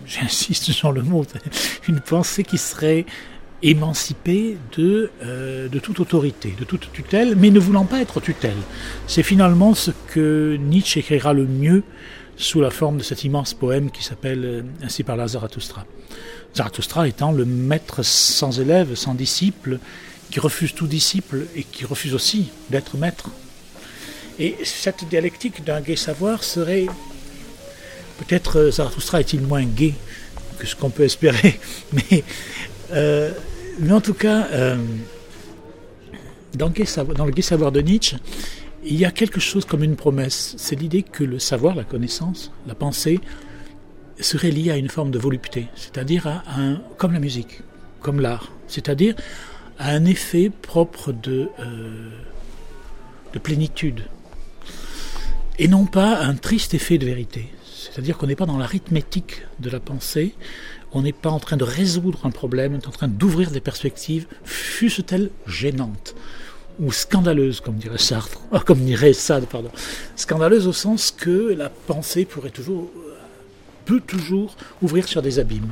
J'insiste 0.06 0.70
sur 0.72 0.92
le 0.92 1.02
mot, 1.02 1.24
une 1.88 2.00
pensée 2.00 2.44
qui 2.44 2.58
serait 2.58 3.06
émancipée 3.62 4.58
de, 4.76 5.10
euh, 5.22 5.68
de 5.68 5.78
toute 5.78 5.98
autorité, 5.98 6.54
de 6.58 6.64
toute 6.64 6.92
tutelle, 6.92 7.34
mais 7.36 7.50
ne 7.50 7.58
voulant 7.58 7.86
pas 7.86 8.00
être 8.00 8.20
tutelle. 8.20 8.56
C'est 9.06 9.22
finalement 9.22 9.74
ce 9.74 9.90
que 10.08 10.56
Nietzsche 10.60 11.00
écrira 11.00 11.32
le 11.32 11.46
mieux 11.46 11.82
sous 12.36 12.60
la 12.60 12.70
forme 12.70 12.98
de 12.98 13.02
cet 13.02 13.24
immense 13.24 13.54
poème 13.54 13.90
qui 13.90 14.04
s'appelle 14.04 14.44
euh, 14.44 14.62
Ainsi 14.82 15.02
par 15.02 15.16
la 15.16 15.28
Zarathustra. 15.28 15.86
Zarathustra 16.54 17.08
étant 17.08 17.32
le 17.32 17.44
maître 17.44 18.04
sans 18.04 18.60
élève, 18.60 18.94
sans 18.94 19.14
disciple, 19.14 19.78
qui 20.34 20.40
refuse 20.40 20.74
tout 20.74 20.88
disciple 20.88 21.46
et 21.54 21.62
qui 21.62 21.84
refuse 21.84 22.12
aussi 22.12 22.50
d'être 22.68 22.96
maître. 22.96 23.30
Et 24.40 24.56
cette 24.64 25.08
dialectique 25.08 25.62
d'un 25.62 25.80
gai 25.80 25.94
savoir 25.94 26.42
serait 26.42 26.86
peut-être 28.18 28.58
euh, 28.58 28.70
Zarathustra 28.72 29.20
est-il 29.20 29.42
moins 29.42 29.62
gai 29.62 29.94
que 30.58 30.66
ce 30.66 30.74
qu'on 30.74 30.90
peut 30.90 31.04
espérer, 31.04 31.60
mais, 31.92 32.24
euh, 32.90 33.30
mais 33.78 33.92
en 33.92 34.00
tout 34.00 34.12
cas, 34.12 34.48
euh, 34.50 34.76
dans, 36.54 36.66
le 36.66 37.30
gai 37.30 37.42
savoir 37.42 37.70
de 37.70 37.80
Nietzsche, 37.80 38.16
il 38.84 38.96
y 38.96 39.04
a 39.04 39.12
quelque 39.12 39.38
chose 39.38 39.64
comme 39.64 39.84
une 39.84 39.94
promesse. 39.94 40.56
C'est 40.58 40.74
l'idée 40.74 41.04
que 41.04 41.22
le 41.22 41.38
savoir, 41.38 41.76
la 41.76 41.84
connaissance, 41.84 42.50
la 42.66 42.74
pensée, 42.74 43.20
serait 44.18 44.50
lié 44.50 44.72
à 44.72 44.76
une 44.76 44.88
forme 44.88 45.12
de 45.12 45.18
volupté, 45.20 45.68
c'est-à-dire 45.76 46.26
à 46.26 46.42
un, 46.56 46.82
comme 46.98 47.12
la 47.12 47.20
musique, 47.20 47.60
comme 48.00 48.20
l'art, 48.20 48.50
c'est-à-dire 48.66 49.14
a 49.78 49.90
un 49.90 50.04
effet 50.04 50.50
propre 50.50 51.12
de, 51.12 51.48
euh, 51.60 52.10
de 53.32 53.38
plénitude. 53.38 54.04
et 55.58 55.68
non 55.68 55.86
pas 55.86 56.18
un 56.18 56.34
triste 56.34 56.74
effet 56.74 56.98
de 56.98 57.06
vérité. 57.06 57.48
C'est-à-dire 57.64 58.18
qu'on 58.18 58.26
n'est 58.26 58.34
pas 58.34 58.46
dans 58.46 58.58
l'arithmétique 58.58 59.42
de 59.60 59.70
la 59.70 59.78
pensée, 59.78 60.34
on 60.92 61.02
n'est 61.02 61.12
pas 61.12 61.30
en 61.30 61.38
train 61.38 61.56
de 61.56 61.64
résoudre 61.64 62.26
un 62.26 62.30
problème, 62.30 62.74
on 62.74 62.78
est 62.78 62.88
en 62.88 62.92
train 62.92 63.06
d'ouvrir 63.06 63.52
des 63.52 63.60
perspectives, 63.60 64.26
fussent-elles 64.44 65.30
gênantes 65.46 66.16
ou 66.80 66.92
scandaleuses, 66.92 67.60
comme 67.60 67.76
dirait 67.76 67.98
Sartre, 67.98 68.40
comme 68.66 68.80
dirait 68.80 69.12
Sade, 69.12 69.46
pardon. 69.46 69.70
Scandaleuse 70.16 70.66
au 70.66 70.72
sens 70.72 71.10
que 71.10 71.54
la 71.56 71.68
pensée 71.68 72.24
pourrait 72.24 72.50
toujours, 72.50 72.90
peut 73.84 74.00
toujours 74.00 74.56
ouvrir 74.82 75.06
sur 75.06 75.22
des 75.22 75.38
abîmes. 75.38 75.70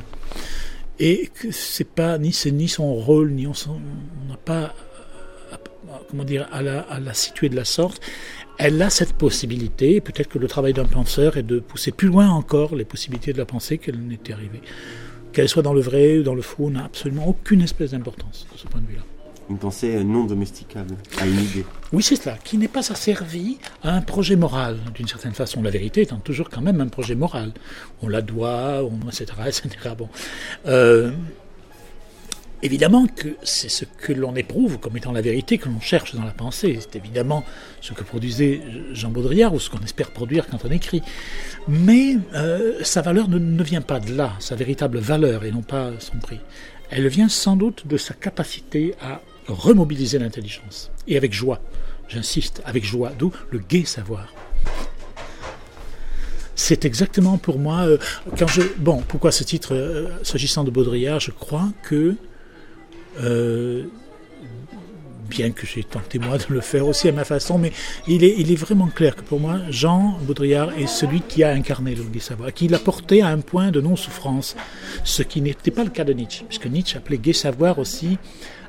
Et 0.99 1.29
que 1.33 1.51
c'est 1.51 1.89
pas 1.89 2.17
ni 2.17 2.31
c'est 2.31 2.51
ni 2.51 2.67
son 2.67 2.93
rôle, 2.93 3.31
ni 3.31 3.47
on 3.47 3.53
n'a 4.29 4.37
pas, 4.37 4.73
comment 6.09 6.23
dire, 6.23 6.47
à 6.51 6.61
la, 6.61 6.81
à 6.81 6.99
la 6.99 7.13
situer 7.13 7.49
de 7.49 7.55
la 7.55 7.65
sorte 7.65 8.01
elle 8.57 8.81
a 8.81 8.89
cette 8.89 9.13
possibilité. 9.13 10.01
Peut-être 10.01 10.29
que 10.29 10.39
le 10.39 10.47
travail 10.47 10.73
d'un 10.73 10.85
penseur 10.85 11.37
est 11.37 11.43
de 11.43 11.59
pousser 11.59 11.91
plus 11.91 12.07
loin 12.07 12.29
encore 12.29 12.75
les 12.75 12.85
possibilités 12.85 13.33
de 13.33 13.37
la 13.37 13.45
pensée 13.45 13.77
qu'elle 13.77 13.99
n'était 13.99 14.33
arrivée. 14.33 14.61
Qu'elle 15.31 15.49
soit 15.49 15.63
dans 15.63 15.73
le 15.73 15.81
vrai 15.81 16.19
ou 16.19 16.23
dans 16.23 16.35
le 16.35 16.41
faux 16.41 16.69
n'a 16.69 16.85
absolument 16.85 17.27
aucune 17.27 17.61
espèce 17.61 17.91
d'importance 17.91 18.47
de 18.53 18.57
ce 18.57 18.67
point 18.67 18.81
de 18.81 18.87
vue-là. 18.87 19.01
Une 19.49 19.57
pensée 19.57 20.03
non 20.03 20.23
domesticable 20.23 20.95
à 21.19 21.25
une 21.25 21.39
idée. 21.39 21.65
Oui, 21.91 22.01
c'est 22.01 22.15
cela, 22.15 22.37
qui 22.43 22.57
n'est 22.57 22.67
pas 22.67 22.91
asservie 22.91 23.57
à 23.83 23.93
un 23.93 24.01
projet 24.01 24.35
moral, 24.35 24.77
d'une 24.95 25.07
certaine 25.07 25.33
façon. 25.33 25.61
La 25.61 25.69
vérité 25.69 26.01
étant 26.01 26.19
toujours 26.19 26.49
quand 26.49 26.61
même 26.61 26.81
un 26.81 26.87
projet 26.87 27.15
moral. 27.15 27.51
On 28.01 28.07
la 28.07 28.21
doit, 28.21 28.81
etc.. 29.09 29.33
Euh, 30.65 31.11
Évidemment 32.63 33.07
que 33.07 33.35
c'est 33.43 33.67
ce 33.67 33.83
que 33.83 34.13
l'on 34.13 34.37
éprouve 34.37 34.79
comme 34.79 34.95
étant 34.95 35.11
la 35.11 35.19
vérité 35.19 35.57
que 35.57 35.67
l'on 35.67 35.81
cherche 35.81 36.15
dans 36.15 36.23
la 36.23 36.31
pensée. 36.31 36.79
C'est 36.79 36.95
évidemment 36.95 37.43
ce 37.81 37.91
que 37.91 38.05
produisait 38.05 38.61
Jean 38.93 39.09
Baudrillard 39.09 39.53
ou 39.53 39.59
ce 39.59 39.69
qu'on 39.69 39.83
espère 39.83 40.11
produire 40.11 40.47
quand 40.47 40.63
on 40.63 40.71
écrit. 40.71 41.01
Mais 41.67 42.15
euh, 42.33 42.81
sa 42.81 43.01
valeur 43.01 43.27
ne, 43.27 43.63
vient 43.63 43.81
pas 43.81 43.99
de 43.99 44.13
là, 44.13 44.31
sa 44.39 44.55
véritable 44.55 44.99
valeur 44.99 45.43
et 45.43 45.51
non 45.51 45.61
pas 45.61 45.91
son 45.99 46.17
prix. 46.19 46.39
Elle 46.89 47.05
vient 47.09 47.27
sans 47.27 47.57
doute 47.57 47.85
de 47.85 47.97
sa 47.97 48.13
capacité 48.13 48.95
à 49.01 49.19
remobiliser 49.47 50.19
l'intelligence. 50.19 50.91
Et 51.07 51.17
avec 51.17 51.33
joie, 51.33 51.59
j'insiste, 52.07 52.61
avec 52.65 52.83
joie, 52.83 53.11
d'où 53.17 53.31
le 53.51 53.59
gai 53.59 53.85
savoir 53.85 54.33
c'est 56.55 56.85
exactement 56.85 57.39
pour 57.39 57.57
moi 57.57 57.79
euh, 57.87 57.97
quand 58.37 58.45
je 58.45 58.61
bon 58.77 59.01
pourquoi 59.07 59.31
ce 59.31 59.43
titre 59.43 59.73
euh, 59.73 60.07
s'agissant 60.21 60.63
de 60.63 60.69
Baudrillard 60.69 61.19
je 61.19 61.31
crois 61.31 61.69
que 61.81 62.15
euh, 63.19 63.85
bien 65.33 65.51
que 65.51 65.65
j'ai 65.65 65.83
tenté 65.83 66.19
moi 66.19 66.37
de 66.37 66.45
le 66.49 66.61
faire 66.61 66.87
aussi 66.87 67.09
à 67.09 67.11
ma 67.11 67.23
façon, 67.23 67.57
mais 67.57 67.71
il 68.07 68.23
est, 68.23 68.35
il 68.37 68.51
est 68.51 68.55
vraiment 68.55 68.87
clair 68.87 69.15
que 69.15 69.21
pour 69.21 69.39
moi, 69.39 69.59
Jean 69.69 70.17
Baudrillard 70.21 70.77
est 70.77 70.87
celui 70.87 71.21
qui 71.21 71.43
a 71.43 71.51
incarné 71.51 71.95
le 71.95 72.03
gai 72.03 72.19
savoir, 72.19 72.53
qui 72.53 72.67
l'a 72.67 72.79
porté 72.79 73.21
à 73.21 73.29
un 73.29 73.39
point 73.39 73.71
de 73.71 73.81
non-souffrance, 73.81 74.55
ce 75.03 75.23
qui 75.23 75.41
n'était 75.41 75.71
pas 75.71 75.83
le 75.83 75.89
cas 75.89 76.03
de 76.03 76.13
Nietzsche, 76.13 76.45
puisque 76.47 76.67
Nietzsche 76.67 76.97
appelait 76.97 77.17
gai 77.17 77.33
savoir 77.33 77.79
aussi 77.79 78.17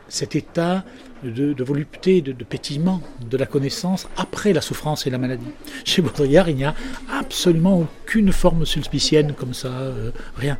cet 0.08 0.36
état 0.36 0.84
de, 1.22 1.64
volupté, 1.64 2.20
de, 2.20 2.32
pétillement 2.44 3.00
de 3.28 3.36
la 3.36 3.46
connaissance 3.46 4.08
après 4.16 4.52
la 4.52 4.60
souffrance 4.60 5.06
et 5.06 5.10
la 5.10 5.18
maladie. 5.18 5.46
Chez 5.84 6.02
Baudrillard, 6.02 6.48
il 6.48 6.56
n'y 6.56 6.64
a 6.64 6.74
absolument 7.10 7.80
aucune 7.80 8.32
forme 8.32 8.66
suspicienne 8.66 9.32
comme 9.32 9.54
ça, 9.54 9.68
euh, 9.68 10.10
rien. 10.36 10.58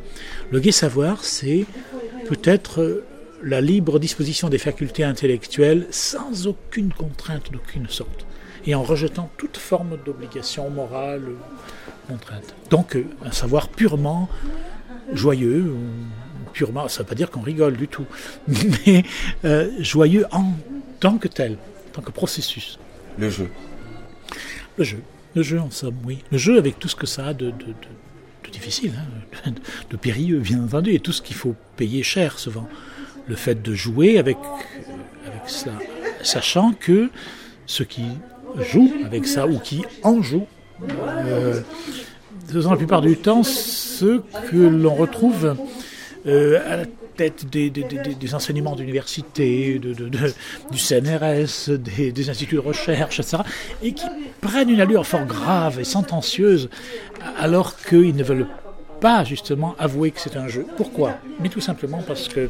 Le 0.51 0.59
gai 0.59 0.71
savoir, 0.71 1.23
c'est 1.23 1.65
peut-être 2.27 3.03
la 3.43 3.61
libre 3.61 3.99
disposition 3.99 4.49
des 4.49 4.57
facultés 4.57 5.03
intellectuelles 5.03 5.87
sans 5.91 6.47
aucune 6.47 6.91
contrainte 6.91 7.51
d'aucune 7.51 7.87
sorte, 7.87 8.25
et 8.65 8.73
en 8.73 8.83
rejetant 8.83 9.29
toute 9.37 9.57
forme 9.57 9.97
d'obligation 10.03 10.69
morale 10.69 11.23
ou 11.29 12.07
contrainte. 12.07 12.55
Donc 12.69 12.95
euh, 12.95 13.05
un 13.23 13.31
savoir 13.31 13.69
purement 13.69 14.29
joyeux, 15.13 15.75
purement, 16.55 16.87
ça 16.87 16.99
ne 16.99 17.03
veut 17.03 17.09
pas 17.09 17.15
dire 17.15 17.29
qu'on 17.29 17.41
rigole 17.41 17.75
du 17.75 17.89
tout, 17.89 18.05
mais 18.47 19.03
euh, 19.43 19.69
joyeux 19.79 20.25
en 20.31 20.53
tant 21.01 21.17
que 21.17 21.27
tel, 21.27 21.57
en 21.89 21.91
tant 21.91 22.01
que 22.01 22.11
processus. 22.11 22.79
Le 23.19 23.29
jeu. 23.29 23.49
Le 24.77 24.83
jeu. 24.85 25.01
Le 25.35 25.43
jeu 25.43 25.59
en 25.59 25.69
somme, 25.69 25.97
oui. 26.05 26.19
Le 26.31 26.37
jeu 26.37 26.57
avec 26.57 26.79
tout 26.79 26.87
ce 26.87 26.95
que 26.95 27.05
ça 27.05 27.27
a 27.27 27.33
de, 27.33 27.53
difficile, 28.51 28.93
hein, 29.45 29.51
de 29.89 29.97
périlleux, 29.97 30.39
bien 30.39 30.63
entendu, 30.63 30.93
et 30.93 30.99
tout 30.99 31.11
ce 31.11 31.21
qu'il 31.21 31.35
faut 31.35 31.55
payer 31.75 32.03
cher 32.03 32.39
souvent 32.39 32.67
le 33.27 33.35
fait 33.35 33.61
de 33.61 33.73
jouer 33.73 34.17
avec, 34.17 34.37
avec 35.25 35.49
cela, 35.49 35.73
sachant 36.21 36.71
que 36.71 37.09
ceux 37.65 37.83
qui 37.83 38.05
jouent 38.71 38.93
avec 39.03 39.27
ça 39.27 39.45
ou 39.45 39.59
qui 39.59 39.81
en 40.03 40.21
jouent, 40.21 40.47
euh, 40.89 41.59
ce 42.49 42.61
sont 42.61 42.71
la 42.71 42.77
plupart 42.77 43.01
du 43.01 43.17
temps 43.17 43.43
ceux 43.43 44.23
que 44.49 44.55
l'on 44.55 44.93
retrouve 44.93 45.55
euh, 46.27 46.59
à 46.71 46.77
la 46.77 46.85
tête 47.15 47.45
des, 47.49 47.71
enseignements 48.33 48.75
d'université, 48.75 49.79
du 49.79 50.77
CNRS, 50.77 51.69
des, 51.69 52.29
instituts 52.29 52.55
de 52.55 52.59
recherche, 52.59 53.19
etc., 53.19 53.43
et 53.83 53.93
qui 53.93 54.05
prennent 54.41 54.69
une 54.69 54.81
allure 54.81 55.05
fort 55.05 55.25
grave 55.25 55.79
et 55.79 55.83
sentencieuse, 55.83 56.69
alors 57.37 57.77
qu'ils 57.77 58.15
ne 58.15 58.23
veulent 58.23 58.47
pas 58.99 59.23
justement 59.23 59.75
avouer 59.77 60.11
que 60.11 60.19
c'est 60.19 60.35
un 60.35 60.47
jeu. 60.47 60.65
Pourquoi? 60.77 61.15
Mais 61.39 61.49
tout 61.49 61.61
simplement 61.61 62.01
parce 62.01 62.27
que 62.27 62.49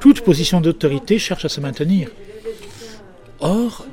toute 0.00 0.20
position 0.20 0.60
d'autorité 0.60 1.18
cherche 1.18 1.44
à 1.44 1.48
se 1.48 1.60
maintenir. 1.60 2.10
Or, 3.40 3.86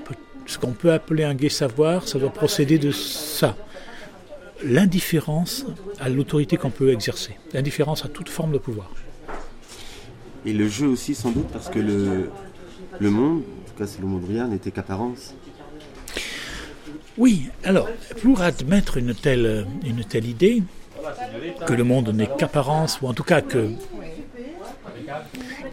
ce 0.46 0.58
qu'on 0.58 0.72
peut 0.72 0.92
appeler 0.92 1.24
un 1.24 1.36
gai 1.36 1.50
savoir, 1.50 2.08
ça 2.08 2.20
doit 2.20 2.34
procéder 2.34 2.78
de 2.78 2.92
ça. 2.92 3.56
L'indifférence 4.64 5.66
à 6.00 6.10
l'autorité 6.10 6.58
qu'on 6.58 6.70
peut 6.70 6.92
exercer, 6.92 7.38
l'indifférence 7.54 8.06
à 8.06 8.08
toute 8.08 8.30
forme 8.30 8.54
de 8.54 8.58
pouvoir. 8.58 8.90
Et 10.46 10.54
le 10.54 10.68
jeu 10.68 10.88
aussi, 10.88 11.16
sans 11.16 11.32
doute, 11.32 11.48
parce 11.48 11.70
que 11.70 11.80
le, 11.80 12.30
le 13.00 13.10
monde, 13.10 13.40
en 13.40 13.70
tout 13.70 13.78
cas 13.78 13.88
c'est 13.88 14.02
le 14.02 14.08
monde 14.08 14.24
rien, 14.28 14.48
n'était 14.48 14.72
qu'apparence. 14.72 15.34
Oui, 17.18 17.50
alors, 17.64 17.88
pour 18.22 18.42
admettre 18.42 18.98
une 18.98 19.16
telle, 19.16 19.66
une 19.86 20.04
telle 20.04 20.26
idée, 20.26 20.62
que 21.66 21.74
le 21.74 21.84
monde 21.84 22.10
n'est 22.10 22.30
qu'apparence, 22.38 23.00
ou 23.02 23.08
en 23.08 23.14
tout 23.14 23.24
cas 23.24 23.42
que 23.42 23.70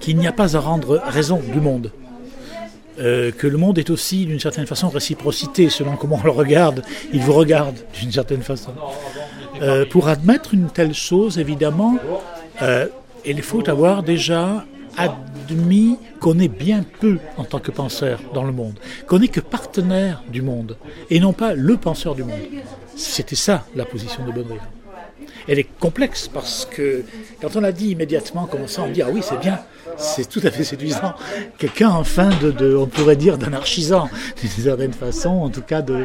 qu'il 0.00 0.16
n'y 0.18 0.26
a 0.26 0.32
pas 0.32 0.56
à 0.56 0.60
rendre 0.60 1.00
raison 1.04 1.40
du 1.40 1.60
monde. 1.60 1.90
Euh, 2.98 3.30
que 3.32 3.46
le 3.46 3.56
monde 3.56 3.78
est 3.78 3.88
aussi 3.88 4.26
d'une 4.26 4.40
certaine 4.40 4.66
façon 4.66 4.88
réciprocité, 4.88 5.70
selon 5.70 5.96
comment 5.96 6.20
on 6.22 6.24
le 6.24 6.30
regarde, 6.30 6.82
il 7.12 7.20
vous 7.20 7.32
regarde 7.32 7.76
d'une 7.98 8.12
certaine 8.12 8.42
façon. 8.42 8.72
Euh, 9.62 9.86
pour 9.86 10.08
admettre 10.08 10.52
une 10.54 10.68
telle 10.68 10.92
chose, 10.92 11.38
évidemment, 11.38 11.98
euh, 12.60 12.86
il 13.24 13.42
faut 13.42 13.68
avoir 13.68 14.02
déjà 14.02 14.64
admis 14.96 15.98
qu'on 16.20 16.38
est 16.38 16.48
bien 16.48 16.84
peu 17.00 17.18
en 17.36 17.44
tant 17.44 17.58
que 17.58 17.70
penseur 17.70 18.20
dans 18.34 18.44
le 18.44 18.52
monde, 18.52 18.78
qu'on 19.06 19.18
n'est 19.18 19.28
que 19.28 19.40
partenaire 19.40 20.22
du 20.30 20.42
monde, 20.42 20.76
et 21.10 21.20
non 21.20 21.32
pas 21.32 21.54
le 21.54 21.76
penseur 21.76 22.14
du 22.14 22.24
monde. 22.24 22.40
C'était 22.96 23.36
ça 23.36 23.66
la 23.74 23.84
position 23.84 24.24
de 24.26 24.32
Baudrillard 24.32 24.68
elle 25.48 25.58
est 25.58 25.68
complexe 25.78 26.28
parce 26.32 26.66
que 26.70 27.04
quand 27.40 27.56
on 27.56 27.60
la 27.60 27.72
dit 27.72 27.90
immédiatement 27.90 28.46
comme 28.46 28.68
ça, 28.68 28.82
on 28.82 28.90
dit 28.90 29.02
ah 29.02 29.08
oui 29.12 29.20
c'est 29.22 29.38
bien, 29.38 29.58
c'est 29.96 30.28
tout 30.28 30.40
à 30.44 30.50
fait 30.50 30.64
séduisant. 30.64 31.14
Quelqu'un 31.58 31.90
enfin 31.90 32.30
de, 32.40 32.76
on 32.76 32.86
pourrait 32.86 33.16
dire 33.16 33.38
d'anarchisant 33.38 34.08
d'une 34.40 34.50
certaine 34.50 34.92
façon, 34.92 35.30
en 35.30 35.48
tout 35.48 35.62
cas 35.62 35.82
de 35.82 36.04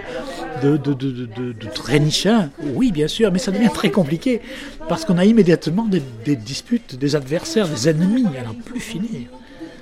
de, 0.62 0.78
de, 0.78 0.94
de, 0.94 1.68
très 1.74 2.00
nichin. 2.00 2.50
Oui 2.74 2.92
bien 2.92 3.08
sûr, 3.08 3.32
mais 3.32 3.40
ça 3.40 3.52
devient 3.52 3.70
très 3.74 3.92
compliqué 3.92 4.42
parce 4.90 5.06
qu'on 5.06 5.18
a 5.18 5.26
immédiatement 5.26 5.88
des, 5.88 6.36
disputes, 6.36 6.96
des 6.96 7.16
adversaires, 7.16 7.68
des 7.68 7.90
ennemis 7.90 8.26
à 8.40 8.44
n'en 8.44 8.54
plus 8.54 8.80
finir 8.80 9.28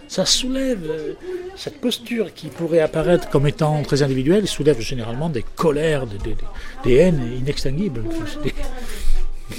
ça 0.08 0.26
soulève 0.26 0.84
euh, 0.88 1.14
cette 1.56 1.82
posture 1.82 2.34
qui 2.34 2.48
pourrait 2.48 2.80
apparaître 2.80 3.30
comme 3.30 3.48
étant 3.48 3.82
très 3.84 4.04
individuelle, 4.04 4.48
soulève 4.48 4.80
généralement 4.80 5.30
des 5.30 5.44
colères, 5.56 6.06
des, 6.06 6.36
des 6.84 6.96
haines 6.96 7.22
inextinguibles. 7.40 8.04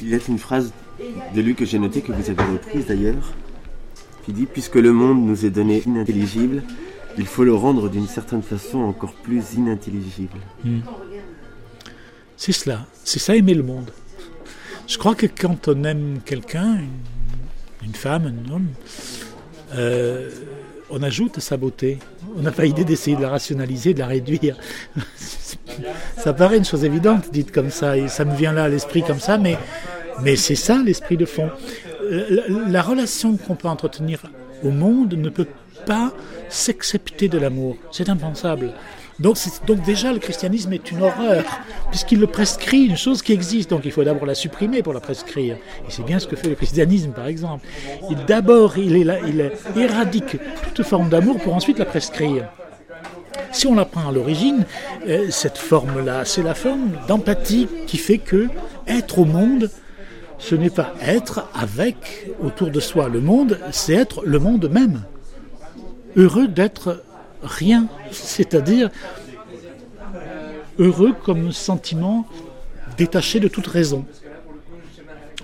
Il 0.03 0.09
y 0.09 0.15
a 0.15 0.19
une 0.29 0.39
phrase 0.39 0.73
de 1.35 1.41
lui 1.41 1.55
que 1.55 1.65
j'ai 1.65 1.79
notée, 1.79 2.01
que 2.01 2.13
vous 2.13 2.31
avez 2.31 2.43
reprise 2.43 2.87
d'ailleurs, 2.87 3.35
qui 4.25 4.33
dit 4.33 4.47
Puisque 4.47 4.77
le 4.77 4.93
monde 4.93 5.25
nous 5.25 5.45
est 5.45 5.51
donné 5.51 5.83
inintelligible, 5.87 6.63
il 7.19 7.27
faut 7.27 7.45
le 7.45 7.55
rendre 7.55 7.89
d'une 7.89 8.07
certaine 8.07 8.43
façon 8.43 8.79
encore 8.79 9.13
plus 9.13 9.55
inintelligible. 9.55 10.39
Hmm. 10.65 10.81
C'est 12.37 12.53
cela, 12.53 12.87
c'est 13.05 13.19
ça 13.19 13.35
aimer 13.35 13.55
le 13.55 13.63
monde. 13.63 13.91
Je 14.87 14.99
crois 14.99 15.15
que 15.15 15.27
quand 15.27 15.69
on 15.69 15.85
aime 15.85 16.21
quelqu'un, 16.25 16.81
une, 17.83 17.95
femme, 17.95 18.27
un 18.27 18.53
homme, 18.53 18.69
euh, 19.75 20.31
on 20.91 21.03
ajoute 21.03 21.41
sa 21.41 21.57
beauté. 21.57 21.99
On 22.37 22.43
n'a 22.43 22.53
pas 22.53 22.67
idée 22.67 22.85
d'essayer 22.85 23.17
de 23.17 23.23
la 23.23 23.31
rationaliser, 23.31 23.95
de 23.95 23.99
la 23.99 24.07
réduire. 24.07 24.57
ça 26.17 26.33
paraît 26.33 26.59
une 26.59 26.65
chose 26.65 26.85
évidente, 26.85 27.33
dite 27.33 27.53
comme 27.53 27.71
ça, 27.71 27.97
et 27.97 28.09
ça 28.09 28.25
me 28.25 28.35
vient 28.35 28.53
là 28.53 28.65
à 28.65 28.69
l'esprit 28.69 29.03
comme 29.03 29.21
ça, 29.21 29.39
mais, 29.39 29.59
mais 30.23 30.37
c'est 30.37 30.55
ça 30.55 30.81
l'esprit 30.85 31.17
de 31.17 31.27
fond. 31.27 31.51
La, 32.09 32.43
la 32.69 32.83
relation 32.83 33.37
qu'on 33.37 33.57
peut 33.57 33.69
entretenir 33.69 34.23
au 34.63 34.71
monde 34.71 35.15
ne 35.15 35.29
peut 35.29 35.49
pas 35.87 36.13
s'excepter 36.49 37.29
de 37.29 37.39
l'amour. 37.39 37.77
C'est 37.91 38.09
impensable. 38.09 38.73
Donc, 39.19 39.39
déjà, 39.85 40.13
le 40.13 40.19
christianisme 40.19 40.73
est 40.73 40.91
une 40.91 41.03
horreur, 41.03 41.45
puisqu'il 41.91 42.21
le 42.21 42.27
prescrit, 42.27 42.85
une 42.85 42.97
chose 42.97 43.23
qui 43.23 43.33
existe. 43.33 43.71
Donc 43.71 43.83
il 43.85 43.93
faut 43.93 44.05
d'abord 44.05 44.27
la 44.27 44.35
supprimer 44.35 44.83
pour 44.83 44.93
la 44.93 45.01
prescrire. 45.01 45.57
Et 45.57 45.91
c'est 45.91 46.05
bien 46.05 46.19
ce 46.19 46.27
que 46.27 46.37
fait 46.37 46.49
le 46.49 46.55
christianisme, 46.55 47.13
par 47.13 47.27
exemple. 47.27 47.67
D'abord, 48.27 48.77
il, 48.77 48.97
il 48.97 49.53
éradique 49.81 50.37
toute 50.75 50.87
forme 50.87 51.09
d'amour 51.09 51.39
pour 51.39 51.55
ensuite 51.55 51.79
la 51.79 51.87
prescrire. 51.87 52.49
Si 53.53 53.67
on 53.67 53.75
la 53.75 53.85
prend 53.85 54.09
à 54.09 54.13
l'origine, 54.13 54.65
euh, 55.09 55.31
cette 55.31 55.59
forme-là, 55.59 56.25
c'est 56.25 56.43
la 56.43 56.55
forme 56.55 56.91
d'empathie 57.09 57.69
qui 57.87 57.97
fait 57.97 58.19
que 58.19 58.49
être 58.87 59.19
au 59.19 59.25
monde, 59.25 59.71
ce 60.39 60.55
n'est 60.55 60.71
pas 60.71 60.93
être 61.01 61.49
avec 61.55 62.31
autour 62.43 62.71
de 62.71 62.81
soi 62.81 63.09
le 63.09 63.21
monde, 63.21 63.59
c'est 63.73 63.95
être 63.95 64.25
le 64.25 64.39
monde 64.39 64.69
même. 64.71 65.03
Heureux 66.17 66.49
d'être 66.49 67.03
rien, 67.47 67.87
c'est-à-dire 68.11 68.91
heureux 70.79 71.15
comme 71.25 71.53
sentiment 71.53 72.27
détaché 72.97 73.41
de 73.41 73.49
toute 73.49 73.67
raison. 73.67 74.05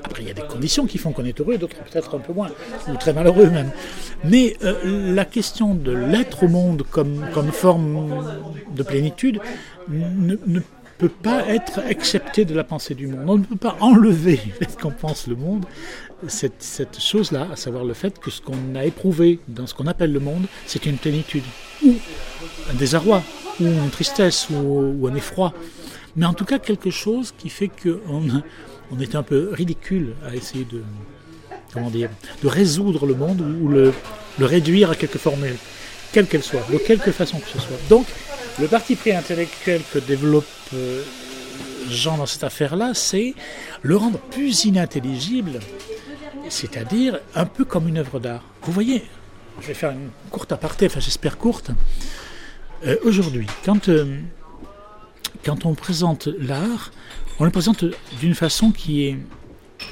Après, 0.05 0.23
il 0.23 0.29
y 0.29 0.31
a 0.31 0.35
des 0.35 0.43
conditions 0.43 0.87
qui 0.87 0.99
font 0.99 1.13
qu'on 1.13 1.25
est 1.25 1.41
heureux, 1.41 1.59
d'autres 1.59 1.77
peut-être 1.77 2.17
un 2.17 2.19
peu 2.19 2.33
moins, 2.33 2.51
ou 2.89 2.97
très 2.97 3.13
malheureux 3.13 3.49
même. 3.49 3.71
Mais 4.25 4.57
euh, 4.63 5.15
la 5.15 5.25
question 5.25 5.75
de 5.75 5.93
l'être 5.93 6.43
au 6.45 6.49
monde 6.49 6.83
comme, 6.91 7.25
forme 7.53 8.11
de 8.75 8.83
plénitude 8.83 9.41
ne, 9.89 10.37
ne 10.47 10.61
peut 10.99 11.09
pas 11.09 11.49
être 11.49 11.81
acceptée 11.89 12.45
de 12.45 12.55
la 12.55 12.65
pensée 12.65 12.95
du 12.95 13.07
monde. 13.07 13.25
On 13.27 13.39
ne 13.39 13.45
peut 13.45 13.57
pas 13.57 13.77
enlever 13.81 14.41
ce 14.69 14.77
qu'on 14.77 14.91
pense 14.91 15.27
le 15.27 15.37
monde, 15.37 15.65
cette, 16.29 16.63
cette 16.63 17.01
chose-là, 17.01 17.49
à 17.53 17.57
savoir 17.57 17.85
le 17.85 17.95
fait 17.95 18.19
que 18.19 18.31
ce 18.31 18.41
qu'on 18.41 18.75
a 18.75 18.85
éprouvé 18.85 19.41
dans 19.49 19.67
ce 19.67 19.75
qu'on 19.75 19.87
appelle 19.87 20.13
le 20.13 20.21
monde, 20.21 20.47
c'est 20.67 20.87
une 20.87 20.97
plénitude, 20.97 21.45
ou 21.85 21.95
un 22.71 22.75
désarroi, 22.75 23.23
ou 23.61 23.65
une 23.65 23.91
tristesse, 23.91 24.49
ou, 24.51 25.07
un 25.07 25.15
effroi. 25.15 25.53
Mais 26.17 26.27
en 26.27 26.35
tout 26.35 26.45
cas 26.45 26.59
quelque 26.59 26.91
chose 26.91 27.33
qui 27.37 27.49
fait 27.49 27.69
qu'on 27.69 28.23
on 28.91 29.01
est 29.01 29.15
un 29.15 29.23
peu 29.23 29.51
ridicule 29.53 30.15
à 30.27 30.35
essayer 30.35 30.65
de, 30.65 30.83
comment 31.73 31.91
dire, 31.91 32.11
de 32.43 32.49
résoudre 32.49 33.07
le 33.07 33.15
monde 33.15 33.41
ou 33.41 33.69
le, 33.69 33.93
le 34.39 34.47
réduire 34.47 34.91
à 34.91 34.95
quelque 34.95 35.19
formule, 35.19 35.57
quelle 36.13 36.27
qu'elle 36.27 36.43
soit, 36.43 36.67
de 36.71 36.79
quelque 36.79 37.11
façon 37.11 37.39
que 37.39 37.49
ce 37.49 37.59
soit. 37.59 37.79
Donc, 37.89 38.07
le 38.61 38.67
parti 38.67 38.97
pris 38.97 39.13
intellectuel 39.13 39.81
que 39.93 39.99
développe 39.99 40.45
euh, 40.75 41.03
Jean 41.89 42.19
dans 42.19 42.27
cette 42.27 42.45
affaire-là, 42.45 42.93
c'est 42.95 43.35
le 43.83 43.97
rendre 43.97 44.19
plus 44.19 44.65
inintelligible, 44.65 45.61
c'est-à-dire 46.53 47.19
un 47.35 47.47
peu 47.47 47.65
comme 47.65 47.89
une 47.89 47.97
œuvre 47.97 48.21
d'art. 48.21 48.45
Vous 48.63 48.73
voyez, 48.73 49.03
je 49.61 49.67
vais 49.69 49.75
faire 49.75 49.91
une 49.91 50.11
courte 50.31 50.53
aparté, 50.53 50.87
enfin 50.87 51.01
j'espère 51.01 51.39
courte. 51.39 51.71
Euh, 52.87 52.97
Aujourd'hui, 53.05 53.47
quand, 53.65 53.89
euh, 53.89 54.19
quand 55.45 55.65
on 55.65 55.75
présente 55.75 56.27
l'art, 56.27 56.93
on 57.39 57.45
le 57.45 57.51
présente 57.51 57.85
d'une 58.21 58.35
façon 58.35 58.71
qui 58.71 59.07
est, 59.07 59.19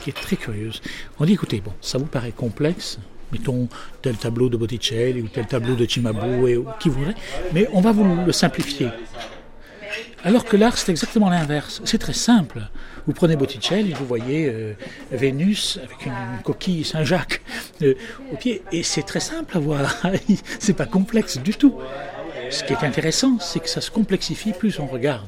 qui 0.03 0.11
est 0.11 0.13
très 0.13 0.37
curieuse. 0.37 0.83
On 1.19 1.25
dit, 1.25 1.33
écoutez, 1.33 1.61
bon, 1.61 1.73
ça 1.81 1.97
vous 1.97 2.07
paraît 2.07 2.33
complexe, 2.33 2.99
mettons 3.33 3.69
tel 4.03 4.17
tableau 4.17 4.51
de 4.51 4.59
Botticelli 4.59 5.23
ou 5.23 5.29
tel 5.29 5.47
tableau 5.47 5.75
de 5.75 5.87
Cimabue 5.87 6.57
ou 6.57 6.67
qui 6.79 6.91
voudrait, 6.91 7.15
mais 7.55 7.69
on 7.73 7.81
va 7.81 7.93
vous 7.93 8.05
le 8.27 8.33
simplifier. 8.33 8.91
Alors 10.25 10.45
que 10.45 10.59
l'art, 10.59 10.77
c'est 10.77 10.91
exactement 10.91 11.31
l'inverse. 11.31 11.81
C'est 11.85 11.99
très 11.99 12.13
simple. 12.13 12.69
Vous 13.11 13.15
prenez 13.15 13.35
Botticelli, 13.35 13.93
vous 13.93 14.07
voyez 14.07 14.47
euh, 14.47 14.73
Vénus 15.11 15.81
avec 15.83 16.07
une, 16.07 16.13
coquille 16.45 16.85
Saint-Jacques 16.85 17.43
euh, 17.83 17.95
au 18.33 18.37
pied, 18.37 18.63
et 18.71 18.85
c'est 18.85 19.03
très 19.03 19.19
simple 19.19 19.57
à 19.57 19.59
voir. 19.59 20.01
c'est 20.61 20.75
pas 20.75 20.87
complexe 20.87 21.37
du 21.39 21.53
tout. 21.53 21.75
Ce 22.51 22.63
qui 22.63 22.73
est 22.73 22.85
intéressant, 22.85 23.41
c'est 23.41 23.59
que 23.59 23.69
ça 23.69 23.81
se 23.81 23.91
complexifie 23.91 24.53
plus 24.53 24.79
on 24.79 24.87
regarde. 24.87 25.27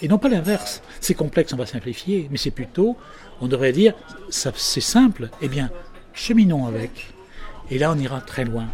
Et 0.00 0.08
non 0.08 0.16
pas 0.16 0.30
l'inverse. 0.30 0.80
C'est 1.02 1.12
complexe, 1.12 1.52
on 1.52 1.58
va 1.58 1.66
simplifier, 1.66 2.28
mais 2.30 2.38
c'est 2.38 2.50
plutôt, 2.50 2.96
on 3.42 3.46
devrait 3.46 3.72
dire, 3.72 3.92
ça, 4.30 4.50
c'est 4.56 4.80
simple, 4.80 5.28
eh 5.42 5.48
bien, 5.48 5.68
cheminons 6.14 6.64
avec. 6.64 7.12
Et 7.70 7.76
là, 7.76 7.92
on 7.94 7.98
ira 7.98 8.22
très 8.22 8.46
loin. 8.46 8.68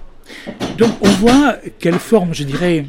Donc, 0.78 0.92
on 1.00 1.11
voit 1.11 1.56
quelle 1.80 1.98
forme, 1.98 2.35
je 2.35 2.44
dirais, 2.44 2.87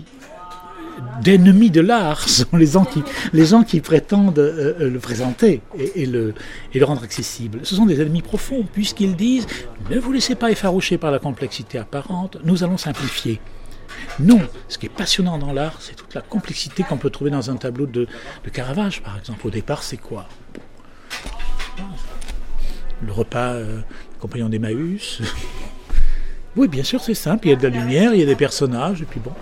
d'ennemis 1.21 1.69
de 1.69 1.81
l'art 1.81 2.27
sont 2.29 2.57
les 2.57 2.67
gens 2.67 2.85
qui, 2.85 3.03
les 3.33 3.45
gens 3.45 3.63
qui 3.63 3.81
prétendent 3.81 4.39
euh, 4.39 4.89
le 4.89 4.99
présenter 4.99 5.61
et, 5.77 6.03
et, 6.03 6.05
le, 6.05 6.33
et 6.73 6.79
le 6.79 6.85
rendre 6.85 7.03
accessible. 7.03 7.59
Ce 7.63 7.75
sont 7.75 7.85
des 7.85 8.01
ennemis 8.01 8.21
profonds, 8.21 8.65
puisqu'ils 8.71 9.15
disent 9.15 9.47
ne 9.89 9.99
vous 9.99 10.11
laissez 10.11 10.35
pas 10.35 10.51
effaroucher 10.51 10.97
par 10.97 11.11
la 11.11 11.19
complexité 11.19 11.77
apparente, 11.77 12.37
nous 12.43 12.63
allons 12.63 12.77
simplifier. 12.77 13.39
Non, 14.19 14.41
ce 14.67 14.77
qui 14.77 14.87
est 14.87 14.89
passionnant 14.89 15.37
dans 15.37 15.53
l'art, 15.53 15.77
c'est 15.79 15.95
toute 15.95 16.13
la 16.13 16.21
complexité 16.21 16.83
qu'on 16.83 16.97
peut 16.97 17.09
trouver 17.09 17.31
dans 17.31 17.49
un 17.49 17.55
tableau 17.55 17.85
de, 17.85 18.07
de 18.43 18.49
Caravage, 18.49 19.01
par 19.01 19.17
exemple. 19.17 19.47
Au 19.47 19.49
départ, 19.49 19.83
c'est 19.83 19.97
quoi? 19.97 20.27
Le 23.05 23.11
repas, 23.11 23.53
euh, 23.53 23.81
compagnon 24.19 24.49
d'Emmaüs. 24.49 25.21
oui, 26.55 26.67
bien 26.67 26.83
sûr, 26.83 27.01
c'est 27.01 27.13
simple. 27.13 27.47
Il 27.47 27.49
y 27.51 27.53
a 27.53 27.55
de 27.55 27.67
la 27.67 27.69
lumière, 27.69 28.13
il 28.13 28.19
y 28.19 28.23
a 28.23 28.27
des 28.27 28.35
personnages, 28.35 29.01
et 29.01 29.05
puis 29.05 29.19
bon. 29.19 29.33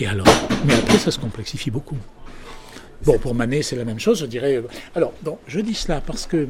Et 0.00 0.06
alors 0.06 0.26
Mais 0.64 0.74
après, 0.74 0.98
ça 0.98 1.10
se 1.10 1.18
complexifie 1.18 1.70
beaucoup. 1.70 1.98
Bon, 3.04 3.18
pour 3.18 3.34
Manet, 3.34 3.62
c'est 3.62 3.76
la 3.76 3.84
même 3.84 4.00
chose, 4.00 4.20
je 4.20 4.26
dirais. 4.26 4.62
Alors, 4.94 5.12
bon, 5.22 5.38
je 5.46 5.60
dis 5.60 5.74
cela 5.74 6.00
parce 6.00 6.26
que 6.26 6.48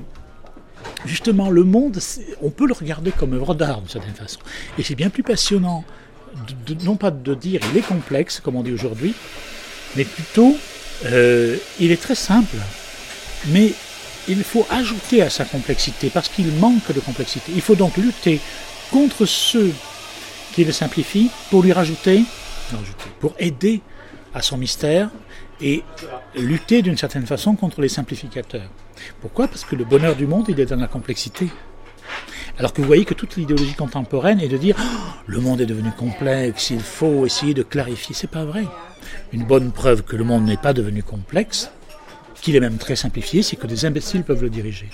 justement, 1.05 1.51
le 1.51 1.65
monde, 1.65 1.99
on 2.43 2.51
peut 2.51 2.67
le 2.67 2.73
regarder 2.73 3.11
comme 3.13 3.35
œuvre 3.35 3.55
d'art 3.55 3.81
d'une 3.81 3.91
certaine 3.91 4.15
façon. 4.15 4.41
Et 4.79 4.83
c'est 4.83 4.95
bien 4.95 5.11
plus 5.11 5.23
passionnant 5.23 5.85
non 6.85 6.97
pas 6.97 7.11
de 7.11 7.35
dire 7.35 7.61
il 7.73 7.79
est 7.79 7.87
complexe, 7.87 8.41
comme 8.41 8.57
on 8.57 8.63
dit 8.63 8.73
aujourd'hui, 8.73 9.15
mais 9.97 10.05
plutôt 10.05 10.57
euh, 11.07 11.57
il 11.79 11.91
est 11.91 12.01
très 12.01 12.15
simple. 12.15 12.57
Mais 13.49 13.73
il 14.29 14.45
faut 14.45 14.67
ajouter 14.71 15.23
à 15.23 15.31
sa 15.31 15.45
complexité, 15.45 16.11
parce 16.11 16.29
qu'il 16.29 16.47
manque 16.53 16.93
de 16.93 17.01
complexité. 17.01 17.53
Il 17.55 17.63
faut 17.63 17.75
donc 17.75 17.97
lutter 17.97 18.41
contre 18.91 19.27
ceux 19.27 19.73
qui 20.53 20.65
le 20.65 20.73
simplifient 20.73 21.31
pour 21.51 21.63
lui 21.63 21.73
rajouter, 21.73 22.25
pour 23.19 23.35
aider 23.39 23.81
à 24.35 24.43
son 24.43 24.57
mystère 24.57 25.11
et 25.61 25.83
lutter 26.37 26.83
d'une 26.83 26.97
certaine 26.97 27.27
façon 27.27 27.55
contre 27.55 27.81
les 27.81 27.89
simplificateurs. 27.89 28.71
Pourquoi? 29.21 29.49
Parce 29.49 29.65
que 29.65 29.77
le 29.77 29.85
bonheur 29.85 30.17
du 30.17 30.27
monde, 30.27 30.47
il 30.49 30.59
est 30.61 30.67
dans 30.67 30.77
la 30.77 30.87
complexité. 30.87 31.49
Alors 32.59 32.73
que 32.73 32.81
vous 32.81 32.87
voyez 32.87 33.05
que 33.05 33.15
toute 33.15 33.37
l'idéologie 33.37 33.75
contemporaine 33.75 34.41
est 34.41 34.49
de 34.49 34.57
dire 34.57 34.77
oh, 34.79 35.21
le 35.27 35.41
monde 35.41 35.61
est 35.61 35.67
devenu 35.67 35.91
complexe, 35.93 36.71
il 36.71 36.81
faut 36.81 37.25
essayer 37.25 37.55
de 37.55 37.63
clarifier. 37.63 38.15
C'est 38.15 38.31
pas 38.31 38.45
vrai. 38.45 38.65
Une 39.33 39.45
bonne 39.45 39.73
preuve 39.73 40.03
que 40.03 40.17
le 40.17 40.25
monde 40.25 40.45
n'est 40.45 40.57
pas 40.57 40.73
devenu 40.73 41.03
complexe, 41.03 41.71
qu'il 42.41 42.57
est 42.57 42.61
même 42.61 42.79
très 42.79 42.97
simplifié, 42.97 43.43
c'est 43.43 43.57
que 43.57 43.67
des 43.67 43.85
imbéciles 43.85 44.25
peuvent 44.25 44.43
le 44.43 44.51
diriger. 44.51 44.89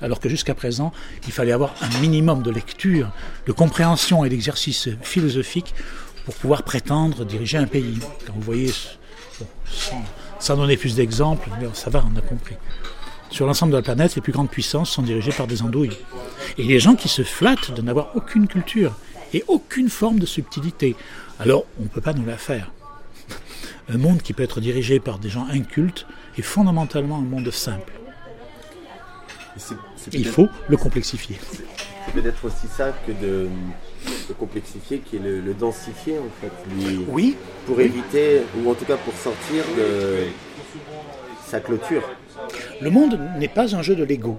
Alors 0.00 0.20
que 0.20 0.28
jusqu'à 0.28 0.54
présent, 0.54 0.92
il 1.26 1.32
fallait 1.32 1.52
avoir 1.52 1.74
un 1.80 2.00
minimum 2.00 2.42
de 2.42 2.50
lecture, 2.50 3.10
de 3.46 3.52
compréhension 3.52 4.24
et 4.24 4.28
d'exercice 4.28 4.88
philosophique 5.00 5.74
pour 6.24 6.34
pouvoir 6.34 6.62
prétendre 6.62 7.24
diriger 7.24 7.58
un 7.58 7.66
pays. 7.66 7.98
Quand 8.26 8.32
vous 8.34 8.42
voyez, 8.42 8.72
bon, 9.38 9.46
sans, 9.64 10.02
sans 10.38 10.56
donner 10.56 10.76
plus 10.76 10.94
d'exemples, 10.94 11.48
ça 11.74 11.90
va, 11.90 12.04
on 12.12 12.16
a 12.18 12.22
compris 12.22 12.56
sur 13.32 13.46
l'ensemble 13.46 13.72
de 13.72 13.78
la 13.78 13.82
planète, 13.82 14.14
les 14.14 14.22
plus 14.22 14.32
grandes 14.32 14.50
puissances 14.50 14.90
sont 14.90 15.02
dirigées 15.02 15.32
par 15.32 15.46
des 15.46 15.62
andouilles. 15.62 15.96
Et 16.58 16.64
les 16.64 16.78
gens 16.78 16.94
qui 16.94 17.08
se 17.08 17.22
flattent 17.22 17.72
de 17.72 17.82
n'avoir 17.82 18.14
aucune 18.14 18.46
culture 18.46 18.94
et 19.32 19.42
aucune 19.48 19.88
forme 19.88 20.18
de 20.18 20.26
subtilité. 20.26 20.94
Alors, 21.40 21.64
on 21.80 21.84
ne 21.84 21.88
peut 21.88 22.00
pas 22.00 22.12
nous 22.12 22.26
la 22.26 22.36
faire. 22.36 22.70
Un 23.88 23.98
monde 23.98 24.22
qui 24.22 24.32
peut 24.32 24.42
être 24.42 24.60
dirigé 24.60 25.00
par 25.00 25.18
des 25.18 25.30
gens 25.30 25.46
incultes 25.50 26.06
est 26.36 26.42
fondamentalement 26.42 27.16
un 27.16 27.22
monde 27.22 27.50
simple. 27.50 27.92
Il 30.12 30.26
faut 30.26 30.48
le 30.68 30.76
complexifier. 30.76 31.38
C'est 32.06 32.12
peut-être 32.12 32.44
aussi 32.44 32.66
ça 32.76 32.92
que 33.06 33.12
de, 33.12 33.48
de 34.28 34.32
complexifier, 34.34 34.98
qui 34.98 35.16
est 35.16 35.20
le, 35.20 35.40
le 35.40 35.54
densifier 35.54 36.18
en 36.18 36.30
fait. 36.40 36.52
lui- 36.74 37.04
Oui, 37.08 37.36
pour 37.66 37.80
éviter, 37.80 38.42
ou 38.58 38.70
en 38.70 38.74
tout 38.74 38.84
cas 38.84 38.96
pour 38.96 39.14
sortir 39.14 39.64
de 39.76 40.26
sa 41.46 41.60
clôture. 41.60 42.02
le 42.80 42.90
monde 42.90 43.18
n'est 43.38 43.48
pas 43.48 43.74
un 43.74 43.82
jeu 43.82 43.94
de 43.94 44.04
Lego. 44.04 44.38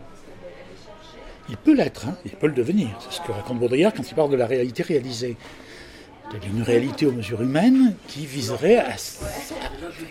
Il 1.49 1.57
peut 1.57 1.75
l'être, 1.75 2.07
hein, 2.07 2.15
il 2.25 2.31
peut 2.31 2.47
le 2.47 2.53
devenir. 2.53 2.87
C'est 3.01 3.17
ce 3.17 3.21
que 3.21 3.31
raconte 3.31 3.59
Baudrillard 3.59 3.93
quand 3.93 4.09
il 4.09 4.15
parle 4.15 4.31
de 4.31 4.37
la 4.37 4.47
réalité 4.47 4.81
réalisée. 4.83 5.35
D'une 6.41 6.63
réalité 6.63 7.05
aux 7.05 7.11
mesures 7.11 7.41
humaines 7.43 7.93
qui 8.07 8.25
viserait 8.25 8.77
à, 8.77 8.95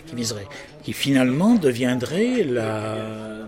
qui 0.05 0.15
viserait, 0.15 0.47
qui 0.83 0.93
finalement 0.93 1.55
deviendrait 1.55 2.43
la, 2.43 3.39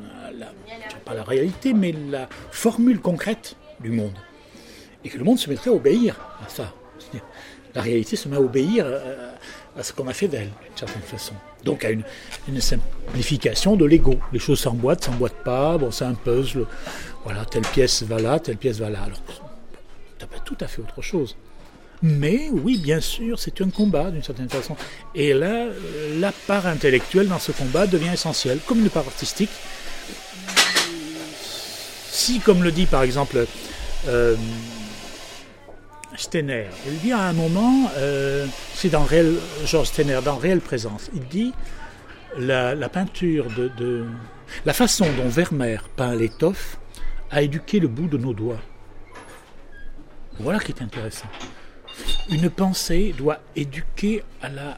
pas 1.06 1.14
la 1.14 1.24
réalité, 1.24 1.74
mais 1.74 1.94
la 2.10 2.28
formule 2.52 3.00
concrète 3.00 3.56
du 3.80 3.92
monde. 3.92 4.18
Et 5.06 5.10
que 5.10 5.18
le 5.18 5.24
monde 5.24 5.40
se 5.40 5.50
mettrait 5.50 5.70
à 5.70 5.74
obéir 5.74 6.20
à 6.46 6.50
ça. 6.50 6.74
La 7.76 7.82
réalité 7.82 8.16
se 8.16 8.28
met 8.28 8.36
à 8.36 8.42
obéir 8.42 8.86
à, 8.86 9.80
à 9.80 9.84
ce 9.84 9.94
qu'on 9.94 10.08
a 10.08 10.14
fait 10.14 10.28
d'elle, 10.28 10.50
d'une 10.64 10.78
certaine 10.78 11.02
façon. 11.02 11.34
Donc 11.64 11.84
à 11.84 11.90
une, 11.92 12.04
simplification 12.60 13.76
de 13.76 13.86
l'ego. 13.86 14.16
Les 14.32 14.40
choses 14.40 14.60
s'emboîtent, 14.60 15.04
s'emboîtent 15.04 15.44
pas, 15.44 15.78
bon, 15.78 15.92
c'est 15.92 16.06
un 16.06 16.14
puzzle. 16.14 16.66
Voilà, 17.24 17.44
telle 17.46 17.64
pièce 17.64 18.04
va 18.04 18.20
là, 18.20 18.40
telle 18.40 18.58
pièce 18.58 18.78
va 18.78 18.90
là. 18.90 19.04
Alors, 19.04 19.20
c'est 20.20 20.30
pas 20.30 20.40
tout 20.40 20.58
à 20.62 20.68
fait 20.68 20.82
autre 20.82 21.02
chose. 21.02 21.36
Mais 22.02 22.50
oui, 22.52 22.78
bien 22.78 23.00
sûr, 23.02 23.40
c'est 23.40 23.62
un 23.62 23.70
combat 23.70 24.12
d'une 24.12 24.24
certaine 24.24 24.50
façon. 24.50 24.76
Et 25.16 25.34
là, 25.34 25.66
euh, 25.66 26.20
la 26.20 26.32
part 26.32 26.68
intellectuelle 26.68 27.28
dans 27.28 27.40
ce 27.40 27.52
combat 27.52 27.88
devient 27.88 28.14
essentielle, 28.14 28.60
comme 28.66 28.80
une 28.80 28.90
part 28.90 29.08
artistique. 29.08 29.50
Si, 32.12 32.40
comme 32.40 32.64
le 32.64 32.72
dit 32.72 32.86
par 32.86 33.04
exemple 33.04 33.46
euh, 34.08 34.36
Stener, 36.18 36.68
il 36.88 37.00
dit 37.00 37.12
à 37.12 37.22
un 37.22 37.34
moment, 37.34 37.90
euh, 37.98 38.46
c'est 38.74 38.90
dans 38.90 39.04
réel, 39.04 39.36
Georges 39.66 39.88
Stener, 39.88 40.20
dans 40.24 40.38
Réelle 40.38 40.62
Présence, 40.62 41.10
il 41.14 41.26
dit 41.28 41.54
la, 42.38 42.90
peinture 42.90 43.48
de, 43.52 43.70
de, 43.78 44.06
La 44.66 44.74
façon 44.74 45.06
dont 45.18 45.30
Vermeer 45.30 45.88
peint 45.96 46.16
l'étoffe 46.16 46.78
a 47.32 47.42
éduqué 47.42 47.80
le 47.80 47.88
bout 47.88 48.08
de 48.08 48.18
nos 48.18 48.34
doigts. 48.34 48.62
Voilà 50.40 50.60
qui 50.60 50.72
est 50.72 50.82
intéressant. 50.82 51.28
Une 52.30 52.50
pensée 52.50 53.14
doit 53.18 53.40
éduquer 53.56 54.24
à, 54.42 54.50
la, 54.50 54.78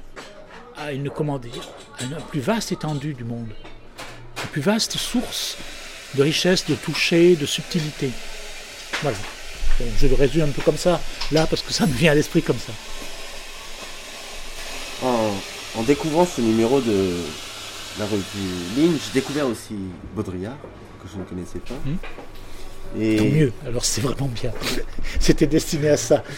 à 0.77 0.91
une, 0.91 1.09
comment 1.09 1.39
dire, 1.39 1.69
à 1.99 2.03
une 2.03 2.17
plus 2.29 2.41
vaste 2.41 2.71
étendue 2.71 3.13
du 3.13 3.23
monde, 3.23 3.49
une 4.43 4.49
plus 4.49 4.61
vaste 4.61 4.97
source 4.97 5.57
de 6.15 6.23
richesse, 6.23 6.65
de 6.67 6.75
toucher, 6.75 7.35
de 7.35 7.45
subtilité. 7.45 8.11
Voilà. 9.01 9.17
Bon, 9.79 9.85
je 9.99 10.07
le 10.07 10.15
résume 10.15 10.43
un 10.43 10.47
peu 10.51 10.61
comme 10.63 10.77
ça, 10.77 10.99
là, 11.31 11.45
parce 11.47 11.61
que 11.61 11.71
ça 11.73 11.85
me 11.85 11.93
vient 11.93 12.11
à 12.11 12.15
l'esprit 12.15 12.41
comme 12.41 12.57
ça. 12.57 12.73
En, 15.03 15.31
en 15.79 15.83
découvrant 15.83 16.25
ce 16.25 16.41
numéro 16.41 16.81
de 16.81 17.11
la 17.99 18.05
revue 18.05 18.23
Ligne, 18.75 18.97
j'ai 19.05 19.13
découvert 19.19 19.47
aussi 19.47 19.75
Baudrillard, 20.15 20.57
que 21.03 21.07
je 21.13 21.19
ne 21.19 21.23
connaissais 21.25 21.59
pas. 21.59 21.75
Hmm. 21.85 21.97
Et 22.99 23.17
Tant 23.17 23.25
mieux, 23.25 23.53
alors 23.67 23.85
c'est 23.85 24.01
vraiment 24.01 24.27
bien. 24.27 24.51
C'était 25.19 25.45
destiné 25.47 25.89
à 25.89 25.97
ça. 25.97 26.23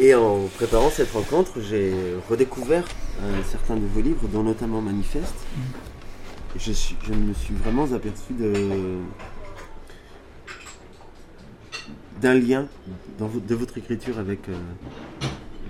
Et 0.00 0.14
en 0.14 0.42
préparant 0.56 0.90
cette 0.90 1.10
rencontre, 1.12 1.52
j'ai 1.68 1.92
redécouvert 2.30 2.84
un 3.22 3.42
certain 3.50 3.74
de 3.76 3.84
vos 3.86 4.00
livres, 4.00 4.28
dont 4.32 4.42
notamment 4.44 4.80
Manifeste. 4.80 5.34
Je, 6.56 6.72
suis- 6.72 6.96
je 7.06 7.12
me 7.12 7.34
suis 7.34 7.54
vraiment 7.54 7.84
aperçu 7.92 8.32
de 8.38 8.52
d'un 12.20 12.34
lien 12.34 12.66
de 13.20 13.54
votre 13.54 13.78
écriture 13.78 14.18
avec 14.18 14.40
euh, 14.48 14.54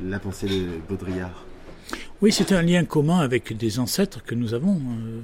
la 0.05 0.19
pensée 0.19 0.49
de 0.49 0.67
Baudrillard. 0.89 1.45
Oui, 2.21 2.33
c'est 2.33 2.53
un 2.53 2.63
lien 2.63 2.85
commun 2.85 3.21
avec 3.21 3.57
des 3.57 3.79
ancêtres 3.79 4.23
que 4.25 4.35
nous 4.35 4.55
avons. 4.55 4.77
Euh, 4.77 5.21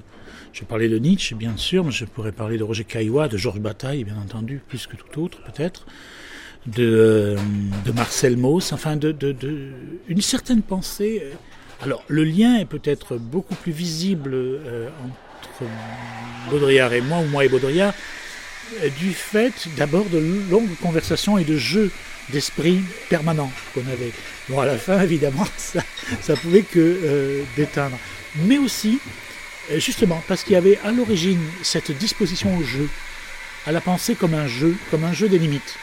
Je 0.52 0.64
parlais 0.64 0.88
de 0.88 0.98
Nietzsche, 0.98 1.34
bien 1.34 1.56
sûr, 1.56 1.84
mais 1.84 1.90
je 1.90 2.04
pourrais 2.04 2.32
parler 2.32 2.56
de 2.56 2.62
Roger 2.62 2.84
Caillois, 2.84 3.28
de 3.28 3.36
Georges 3.36 3.60
Bataille, 3.60 4.04
bien 4.04 4.16
entendu, 4.16 4.60
plus 4.68 4.86
que 4.86 4.96
tout 4.96 5.20
autre, 5.20 5.42
peut-être, 5.42 5.86
de, 6.66 7.36
euh, 7.36 7.92
Marcel 7.94 8.36
Mauss, 8.36 8.72
enfin, 8.72 8.96
de, 8.96 9.14
une 10.08 10.22
certaine 10.22 10.62
pensée. 10.62 11.22
Alors, 11.82 12.04
le 12.08 12.24
lien 12.24 12.58
est 12.58 12.64
peut-être 12.64 13.16
beaucoup 13.16 13.56
plus 13.56 13.72
visible 13.72 14.34
entre 15.04 15.70
Baudrillard 16.50 16.92
et 16.92 17.00
moi, 17.00 17.18
ou 17.18 17.26
moi 17.26 17.44
et 17.44 17.48
Baudrillard, 17.48 17.92
du 18.98 19.12
fait 19.12 19.68
d'abord 19.76 20.06
de 20.06 20.18
longues 20.50 20.74
conversations 20.82 21.38
et 21.38 21.44
de 21.44 21.56
jeux 21.56 21.90
d'esprit 22.30 22.80
permanents 23.08 23.52
qu'on 23.74 23.86
avait. 23.92 24.12
Bon, 24.48 24.60
à 24.60 24.66
la 24.66 24.78
fin, 24.78 25.00
évidemment, 25.00 25.46
ça, 25.56 25.80
ça 26.20 26.36
pouvait 26.36 26.62
que 26.62 26.78
euh, 26.78 27.42
déteindre. 27.56 27.98
Mais 28.36 28.58
aussi, 28.58 28.98
euh, 29.70 29.78
justement, 29.78 30.22
parce 30.28 30.42
qu'il 30.44 30.52
y 30.52 30.56
avait 30.56 30.78
à 30.84 30.90
l'origine 30.90 31.40
cette 31.62 31.90
disposition 31.92 32.56
au 32.56 32.62
jeu, 32.62 32.88
à 33.66 33.72
la 33.72 33.80
pensée 33.80 34.14
comme 34.14 34.34
un 34.34 34.46
jeu, 34.46 34.76
comme 34.90 35.04
un 35.04 35.12
jeu 35.12 35.28
des 35.28 35.38
limites. 35.38 35.76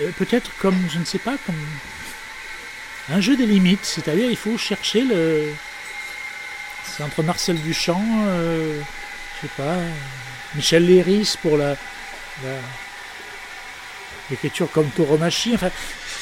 Euh, 0.00 0.10
Peut-être 0.16 0.50
comme, 0.60 0.76
je 0.92 0.98
ne 0.98 1.04
sais 1.04 1.18
pas, 1.18 1.36
comme 1.46 1.56
un 3.08 3.20
jeu 3.20 3.36
des 3.36 3.46
limites, 3.46 3.84
c'est-à-dire 3.84 4.30
il 4.30 4.36
faut 4.36 4.56
chercher 4.56 5.02
le... 5.02 5.52
C'est 6.84 7.02
entre 7.02 7.22
Marcel 7.22 7.60
Duchamp, 7.60 8.02
euh, 8.26 8.80
je 9.36 9.46
sais 9.46 9.52
pas, 9.56 9.76
Michel 10.54 10.86
Léris 10.86 11.36
pour 11.42 11.56
la... 11.56 11.76
l'écriture 14.30 14.70
comme 14.70 14.88
Tauromachi, 14.90 15.54
enfin, 15.54 15.70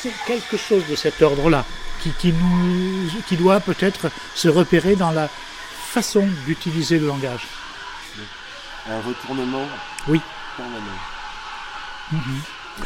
c'est 0.00 0.12
quelque 0.26 0.57
chose 0.57 0.87
de 0.88 0.94
cet 0.96 1.20
ordre-là 1.22 1.64
qui, 2.02 2.11
qui, 2.12 2.33
nous, 2.33 3.09
qui 3.28 3.37
doit 3.37 3.61
peut-être 3.61 4.11
se 4.35 4.48
repérer 4.48 4.96
dans 4.96 5.11
la 5.11 5.28
façon 5.28 6.28
d'utiliser 6.46 6.98
le 6.98 7.07
langage. 7.07 7.46
Un 8.88 9.00
retournement 9.00 9.66
Oui. 10.09 10.20
permanent. 10.57 10.98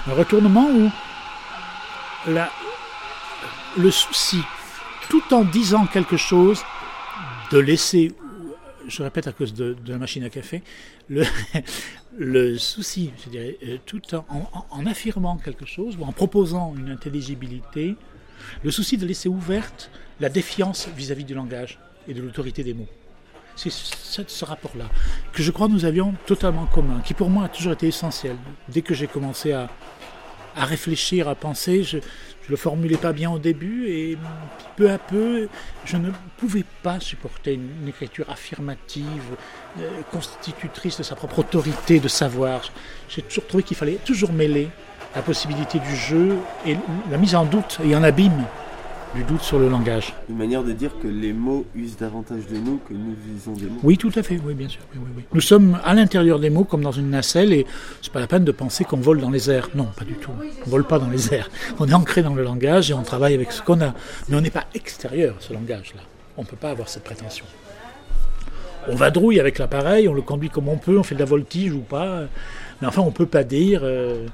Un 0.09 0.15
retournement 0.15 0.69
où 0.69 0.91
la, 2.27 2.51
le 3.77 3.91
souci, 3.91 4.43
tout 5.09 5.23
en 5.33 5.43
disant 5.45 5.87
quelque 5.87 6.17
chose, 6.17 6.65
de 7.53 7.59
laisser, 7.59 8.13
je 8.89 9.03
répète 9.03 9.27
à 9.29 9.33
cause 9.33 9.53
de, 9.55 9.75
de 9.75 9.93
la 9.93 9.99
machine 9.99 10.25
à 10.25 10.31
café, 10.31 10.63
le, 11.09 11.25
le 12.17 12.59
souci, 12.59 13.13
je 13.25 13.31
dirais, 13.31 13.59
euh, 13.67 13.79
tout 13.87 14.03
en, 14.15 14.87
affirmant 14.87 15.37
quelque 15.39 15.67
chose 15.67 15.97
ou 15.99 16.05
en 16.05 16.13
proposant 16.13 16.75
une 16.77 16.91
intelligibilité, 16.91 17.97
le 18.63 18.71
souci 18.71 18.97
de 18.99 19.07
laisser 19.07 19.29
ouverte 19.29 19.91
la 20.21 20.29
défiance 20.29 20.89
vis-à-vis 20.97 21.25
du 21.25 21.35
langage 21.35 21.79
et 22.09 22.15
de 22.15 22.21
l'autorité 22.21 22.65
des 22.65 22.75
mots. 22.75 22.89
C'est 23.55 23.71
ce, 23.71 24.45
rapport-là 24.45 24.87
que 25.33 25.43
je 25.43 25.51
crois 25.51 25.69
nous 25.69 25.85
avions 25.85 26.15
totalement 26.27 26.67
commun, 26.67 27.01
qui 27.05 27.13
pour 27.13 27.29
moi 27.29 27.45
a 27.45 27.49
toujours 27.49 27.73
été 27.73 27.87
essentiel. 27.87 28.37
Dès 28.69 28.81
que 28.81 28.95
j'ai 28.95 29.07
commencé 29.07 29.53
à, 29.53 29.69
à 30.57 30.65
réfléchir, 30.65 31.29
à 31.29 31.35
penser, 31.35 31.83
je 31.83 31.99
ne 31.99 32.03
le 32.49 32.57
formulais 32.57 32.97
pas 32.97 33.13
bien 33.13 33.31
au 33.31 33.39
début 33.39 33.89
et 33.89 34.19
peu 34.77 34.91
à 34.91 34.99
peu, 34.99 35.49
je 35.85 35.97
ne 35.97 36.11
pouvais 36.37 36.65
pas 36.83 37.01
supporter 37.01 37.55
une, 37.55 37.89
écriture 37.89 38.29
affirmative, 38.31 39.37
constitutrice 40.11 40.99
de 40.99 41.03
sa 41.03 41.15
propre 41.15 41.41
autorité 41.41 42.01
de 42.01 42.09
savoir. 42.09 42.63
J'ai 43.09 43.23
toujours 43.23 43.47
trouvé 43.47 43.63
qu'il 43.63 43.77
fallait 43.77 43.99
toujours 44.05 44.33
mêler 44.33 44.69
la 45.15 45.23
possibilité 45.23 45.79
du 45.79 45.95
jeu 45.95 46.37
et 46.67 46.77
la 47.11 47.19
mise 47.19 47.35
en 47.35 47.45
doute 47.45 47.79
et 47.85 47.95
en 47.95 48.03
abîme 48.03 48.45
du 49.15 49.25
doute 49.25 49.43
sur 49.43 49.59
le 49.59 49.69
langage. 49.69 50.15
Une 50.31 50.39
manière 50.39 50.63
de 50.63 50.73
dire 50.73 50.91
que 51.03 51.07
les 51.07 51.35
mots 51.35 51.67
usent 51.75 51.99
davantage 51.99 52.47
de 52.47 52.57
nous 52.57 52.81
que 52.89 52.95
nous 52.95 53.15
usons 53.37 53.53
des 53.53 53.67
mots. 53.67 53.81
Oui, 53.83 53.99
tout 53.99 54.13
à 54.15 54.23
fait, 54.23 54.41
oui, 54.43 54.55
bien 54.55 54.69
sûr. 54.69 54.81
oui, 54.95 55.01
oui, 55.05 55.11
oui. 55.19 55.25
Nous 55.35 55.41
sommes 55.43 55.79
à 55.85 55.93
l'intérieur 55.93 56.39
des 56.39 56.49
mots 56.49 56.65
comme 56.65 56.83
dans 56.83 56.93
une 56.93 57.11
nacelle 57.11 57.53
et 57.53 57.67
c'est 58.01 58.13
pas 58.13 58.21
la 58.21 58.27
peine 58.27 58.45
de 58.45 58.53
penser 58.53 58.85
qu'on 58.85 58.97
vole 58.97 59.21
dans 59.21 59.31
les 59.31 59.51
airs. 59.51 59.69
Non, 59.75 59.85
pas 59.85 60.05
du 60.05 60.15
tout. 60.15 60.31
On 60.67 60.71
vole 60.71 60.85
pas 60.85 60.99
dans 60.99 61.11
les 61.11 61.35
airs. 61.35 61.51
On 61.79 61.87
est 61.87 61.95
ancré 61.95 62.23
dans 62.23 62.35
le 62.35 62.43
langage 62.43 62.91
et 62.91 62.95
on 62.95 63.03
travaille 63.03 63.35
avec 63.35 63.53
ce 63.53 63.61
qu'on 63.61 63.81
a. 63.83 63.93
Mais 64.29 64.37
on 64.37 64.41
n'est 64.41 64.51
pas 64.51 64.65
extérieur 64.75 65.37
à 65.39 65.43
ce 65.43 65.53
langage-là. 65.53 66.01
On 66.39 66.43
ne 66.43 66.47
peut 66.47 66.57
pas 66.57 66.71
avoir 66.71 66.89
cette 66.89 67.05
prétention. 67.05 67.45
On 68.89 68.95
vadrouille 68.95 69.39
avec 69.41 69.59
l'appareil, 69.59 70.09
on 70.09 70.15
le 70.15 70.23
conduit 70.23 70.51
comme 70.51 70.69
on 70.69 70.77
peut, 70.77 70.99
on 70.99 71.03
fait 71.03 71.15
de 71.15 71.21
la 71.21 71.27
voltige 71.27 71.73
ou 71.73 71.81
pas. 71.81 72.25
Mais 72.81 72.89
enfin, 72.89 73.03
on 73.03 73.13
peut 73.13 73.27
pas 73.27 73.45
dire 73.45 73.81
euh, 73.85 74.27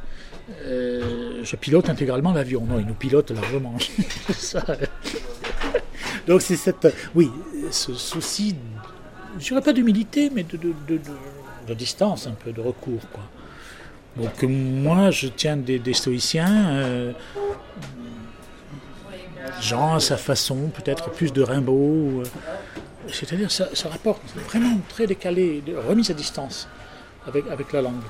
euh, 0.65 1.41
je 1.43 1.57
pilote 1.57 1.91
intégralement 1.91 2.33
l'avion. 2.33 2.65
Non, 2.65 2.79
il 2.79 2.87
nous 2.87 2.95
pilote 2.95 3.31
largement. 3.31 3.77
Ça, 4.33 4.65
donc 6.29 6.43
c'est 6.43 6.57
cette, 6.57 6.95
oui, 7.15 7.31
ce 7.71 7.95
souci, 7.95 8.55
je 9.39 9.49
dirais 9.49 9.63
pas 9.63 9.73
d'humilité, 9.73 10.31
mais 10.35 10.45
de, 10.45 11.75
distance 11.75 12.27
un 12.27 12.33
peu, 12.33 12.53
de 12.53 12.61
recours. 12.61 13.01
Donc 14.17 14.43
moi, 14.43 15.11
je 15.11 15.29
tiens 15.29 15.57
des, 15.57 15.95
stoïciens, 15.95 16.69
euh, 16.71 17.13
Jean 19.63 19.95
à 19.95 20.01
sa 20.01 20.19
façon, 20.19 20.71
peut-être 20.75 21.11
plus 21.11 21.33
de 21.33 21.41
Rimbaud, 21.41 22.21
euh, 22.21 22.25
c'est-à-dire 23.13 23.51
ça, 23.51 23.69
ça 23.75 23.89
rapport 23.89 24.21
vraiment 24.49 24.79
très 24.89 25.07
décalé, 25.07 25.63
remise 25.89 26.11
à 26.11 26.15
distance 26.15 26.69
avec, 27.27 27.45
avec 27.51 27.73
la 27.73 27.83
langue. 27.83 28.03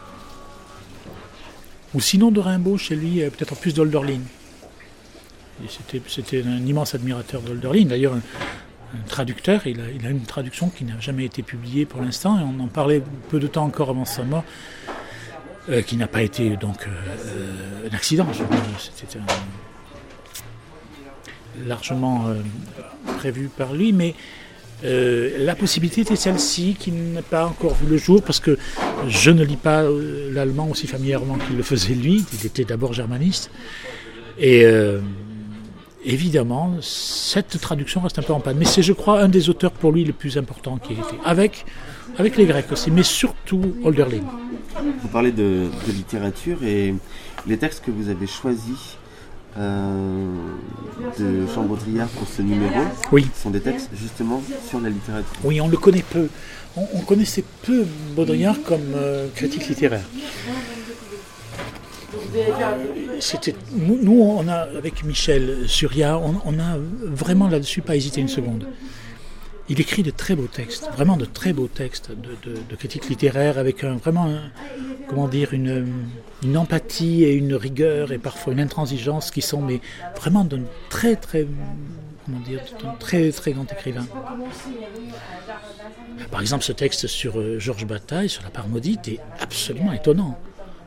Ou 1.95 2.01
sinon 2.01 2.31
de 2.31 2.41
Rimbaud, 2.41 2.77
chez 2.77 2.97
lui, 2.97 3.23
euh, 3.23 3.31
peut-être 3.31 3.57
plus 3.57 3.75
d'Olderlin. 3.75 4.21
C'était, 5.69 6.43
un 6.45 6.65
immense 6.65 6.95
admirateur 6.95 7.41
d'Olderlin. 7.41 7.87
D'ailleurs, 7.87 8.15
un, 8.15 8.21
traducteur, 9.09 9.67
il 9.67 9.81
a, 9.81 10.11
une 10.11 10.23
traduction 10.23 10.71
qui 10.71 10.85
n'a 10.85 10.99
jamais 11.01 11.25
été 11.25 11.43
publiée 11.43 11.85
pour 11.85 12.01
l'instant, 12.01 12.39
et 12.39 12.43
on 12.43 12.63
en 12.63 12.69
parlait 12.69 13.03
peu 13.29 13.41
de 13.41 13.47
temps 13.47 13.65
encore 13.65 13.91
avant 13.91 14.05
sa 14.05 14.23
mort, 14.23 14.45
euh, 15.69 15.83
qui 15.83 15.97
n'a 15.97 16.07
pas 16.07 16.23
été 16.23 16.57
donc 16.57 16.87
euh, 16.87 16.91
euh, 17.27 17.89
un 17.91 17.95
accident. 17.95 18.27
C'était 18.95 19.19
largement 21.67 22.27
prévu 23.19 23.49
par 23.49 23.75
lui, 23.75 23.93
mais 23.93 24.15
euh, 24.85 25.45
la 25.45 25.57
possibilité 25.57 26.03
était 26.03 26.17
celle-ci 26.17 26.77
qui 26.79 26.93
n'a 26.93 27.23
pas 27.23 27.47
encore 27.47 27.75
vu 27.75 27.87
le 27.89 27.97
jour 27.97 28.23
parce 28.23 28.39
que 28.39 28.57
je 29.09 29.31
ne 29.31 29.43
lis 29.43 29.57
pas 29.57 29.83
euh, 29.83 30.33
l'allemand 30.33 30.69
aussi 30.71 30.87
familièrement 30.87 31.37
qu'il 31.37 31.57
le 31.57 31.63
faisait 31.63 31.95
lui. 31.95 32.25
Il 32.41 32.47
était 32.47 32.65
d'abord 32.65 32.93
germaniste. 32.93 33.51
Et 34.39 34.65
euh, 34.65 35.01
évidemment, 36.05 36.77
cette 36.81 37.61
traduction 37.61 38.01
reste 38.01 38.21
un 38.21 38.23
peu 38.23 38.33
en 38.33 38.41
panne. 38.41 38.57
Mais 38.57 38.65
c'est, 38.65 38.83
je 38.83 38.93
crois, 38.93 39.21
un 39.21 39.29
des 39.29 39.49
auteurs 39.51 39.73
pour 39.73 39.91
lui 39.91 40.05
le 40.05 40.13
plus 40.13 40.39
important 40.39 40.79
qui 40.79 40.93
a 40.93 40.97
été. 40.97 41.17
Avec, 41.25 42.37
les 42.37 42.47
Grecs 42.47 42.71
aussi, 42.71 42.91
mais 42.91 43.03
surtout 43.03 43.77
Holderlin. 43.85 44.23
Vous 45.03 45.09
parlez 45.09 45.33
de, 45.33 45.69
littérature 45.89 46.63
et 46.63 46.95
les 47.47 47.59
textes 47.59 47.85
que 47.85 47.91
vous 47.91 48.11
avez 48.11 48.27
choisis 48.27 48.97
de 49.57 51.47
Jean 51.55 51.63
Baudrillard 51.65 52.09
pour 52.09 52.29
ce 52.29 52.43
numéro 52.43 52.81
Oui. 53.13 53.27
sont 53.35 53.51
des 53.51 53.61
textes 53.61 53.91
justement 53.95 54.43
sur 54.69 54.81
la 54.81 54.91
littérature. 54.91 55.33
Oui, 55.45 55.61
on 55.61 55.69
le 55.69 55.77
connaît 55.77 56.05
peu. 56.09 56.29
On, 56.77 56.87
on 56.95 57.01
connaissait 57.01 57.45
peu 57.63 57.85
Baudrillard 58.15 58.57
comme 58.63 58.93
euh, 58.95 59.27
critique 59.35 59.69
littéraire. 59.69 60.05
C'était 63.21 63.55
nous, 63.73 63.99
nous, 64.01 64.21
on 64.23 64.47
a 64.49 64.55
avec 64.77 65.05
Michel 65.05 65.65
Surya, 65.67 66.19
on, 66.19 66.37
on 66.45 66.59
a 66.59 66.77
vraiment 67.03 67.49
là-dessus 67.49 67.81
pas 67.83 67.97
hésité 67.97 68.21
une 68.21 68.29
seconde. 68.29 68.67
Il 69.71 69.81
écrit 69.81 70.03
de 70.03 70.11
très 70.11 70.35
beaux 70.35 70.47
textes, 70.47 70.89
vraiment 70.93 71.17
de 71.17 71.27
très 71.27 71.53
beaux 71.53 71.69
textes 71.69 72.11
de, 72.11 72.51
de, 72.51 72.59
de 72.69 72.77
critique 72.77 73.09
littéraire 73.09 73.59
avec 73.59 73.85
un, 73.85 73.97
vraiment, 73.97 74.29
comment 75.09 75.29
dire, 75.29 75.53
une, 75.53 75.93
une 76.43 76.57
empathie 76.57 77.25
et 77.25 77.35
une 77.35 77.55
rigueur 77.55 78.13
et 78.13 78.19
parfois 78.19 78.55
une 78.55 78.61
intransigeance 78.61 79.31
qui 79.31 79.43
sont 79.43 79.61
mais 79.61 79.81
vraiment 80.17 80.45
d'un 80.45 80.63
très 80.89 81.17
très 81.17 81.47
comment 82.25 82.41
dire, 82.41 82.61
d'un 82.83 82.93
très 82.95 83.31
très 83.31 83.53
grand 83.53 83.71
écrivain. 83.71 84.07
Par 86.31 86.41
exemple, 86.41 86.65
ce 86.65 86.73
texte 86.73 87.07
sur 87.07 87.39
euh, 87.39 87.59
Georges 87.59 87.87
Bataille, 87.87 88.29
sur 88.29 88.43
la 88.43 88.51
part 88.51 88.69
maudite, 88.69 89.09
est 89.09 89.21
absolument 89.41 89.93
étonnant. 89.93 90.39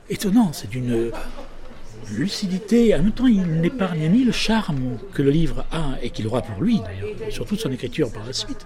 Étonnant, 0.09 0.51
c'est 0.53 0.69
d'une 0.69 1.11
lucidité. 2.11 2.93
En 2.95 2.99
même 2.99 3.11
temps, 3.11 3.27
il 3.27 3.45
n'épargne 3.61 4.09
ni 4.09 4.23
le 4.23 4.31
charme 4.31 4.97
que 5.13 5.21
le 5.21 5.31
livre 5.31 5.65
a 5.71 5.97
et 6.01 6.09
qu'il 6.09 6.27
aura 6.27 6.41
pour 6.41 6.61
lui, 6.61 6.81
surtout 7.29 7.55
son 7.55 7.71
écriture 7.71 8.11
par 8.11 8.25
la 8.25 8.33
suite. 8.33 8.65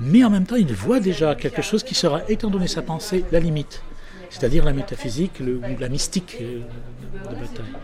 Mais 0.00 0.24
en 0.24 0.30
même 0.30 0.46
temps, 0.46 0.56
il 0.56 0.72
voit 0.72 1.00
déjà 1.00 1.34
quelque 1.34 1.62
chose 1.62 1.82
qui 1.82 1.94
sera, 1.94 2.22
étant 2.28 2.50
donné 2.50 2.66
sa 2.66 2.82
pensée, 2.82 3.24
la 3.32 3.40
limite, 3.40 3.82
c'est-à-dire 4.30 4.64
la 4.64 4.72
métaphysique 4.72 5.40
ou 5.40 5.78
la 5.78 5.88
mystique 5.88 6.38
euh, 6.40 6.60
de 7.30 7.34
Bataille. 7.34 7.74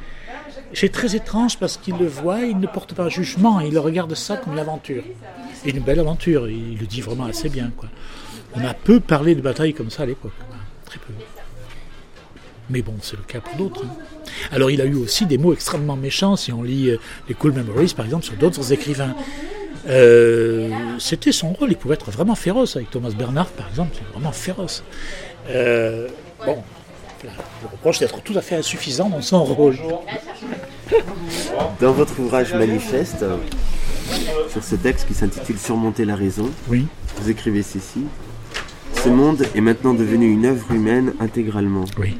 C'est 0.72 0.90
très 0.90 1.14
étrange 1.14 1.58
parce 1.58 1.76
qu'il 1.76 1.96
le 1.96 2.06
voit, 2.06 2.40
il 2.40 2.58
ne 2.58 2.66
porte 2.66 2.94
pas 2.94 3.04
un 3.04 3.08
jugement, 3.08 3.60
il 3.60 3.78
regarde 3.78 4.14
ça 4.14 4.36
comme 4.36 4.54
une 4.54 4.58
aventure. 4.58 5.04
Et 5.64 5.70
une 5.70 5.80
belle 5.80 6.00
aventure, 6.00 6.48
il 6.48 6.78
le 6.78 6.86
dit 6.86 7.00
vraiment 7.00 7.24
assez 7.24 7.48
bien. 7.48 7.70
On 8.54 8.64
a 8.64 8.74
peu 8.74 9.00
parlé 9.00 9.34
de 9.34 9.40
bataille 9.40 9.74
comme 9.74 9.90
ça 9.90 10.04
à 10.04 10.06
l'époque, 10.06 10.32
très 10.84 10.98
peu. 10.98 11.12
Mais 12.70 12.82
bon, 12.82 12.94
c'est 13.00 13.16
le 13.16 13.22
cas 13.22 13.40
pour 13.40 13.54
d'autres. 13.56 13.84
hein. 13.84 13.96
Alors 14.50 14.70
il 14.70 14.80
a 14.80 14.84
eu 14.84 14.94
aussi 14.96 15.24
des 15.26 15.38
mots 15.38 15.52
extrêmement 15.52 15.96
méchants, 15.96 16.34
si 16.36 16.52
on 16.52 16.62
lit 16.62 16.90
euh, 16.90 16.96
les 17.28 17.34
Cool 17.34 17.52
Memories 17.52 17.94
par 17.96 18.04
exemple, 18.04 18.24
sur 18.24 18.34
d'autres 18.36 18.72
écrivains. 18.72 19.14
Euh, 19.88 20.68
C'était 20.98 21.30
son 21.32 21.52
rôle, 21.52 21.70
il 21.70 21.76
pouvait 21.76 21.94
être 21.94 22.10
vraiment 22.10 22.34
féroce 22.34 22.74
avec 22.76 22.90
Thomas 22.90 23.10
Bernard 23.16 23.48
par 23.50 23.68
exemple, 23.68 23.90
c'est 23.94 24.12
vraiment 24.12 24.32
féroce. 24.32 24.82
Euh, 25.48 26.08
bon, 26.44 26.58
voilà, 27.22 27.36
je 27.62 27.68
reproche 27.68 27.98
d'être 28.00 28.20
tout 28.22 28.36
à 28.36 28.40
fait 28.42 28.56
insuffisant 28.56 29.08
dans 29.08 29.22
son 29.22 29.44
rôle. 29.44 29.76
Dans 31.80 31.92
votre 31.92 32.18
ouvrage 32.20 32.54
manifeste, 32.54 33.24
sur 34.50 34.62
ce 34.62 34.76
texte 34.76 35.08
qui 35.08 35.14
s'intitule 35.14 35.58
Surmonter 35.58 36.04
la 36.04 36.14
raison, 36.14 36.48
Oui. 36.68 36.86
vous 37.16 37.28
écrivez 37.30 37.62
ceci. 37.62 38.04
Ce 38.94 39.08
monde 39.08 39.44
est 39.54 39.60
maintenant 39.60 39.94
devenu 39.94 40.30
une 40.30 40.46
œuvre 40.46 40.70
humaine 40.72 41.12
intégralement. 41.20 41.84
Oui. 41.98 42.18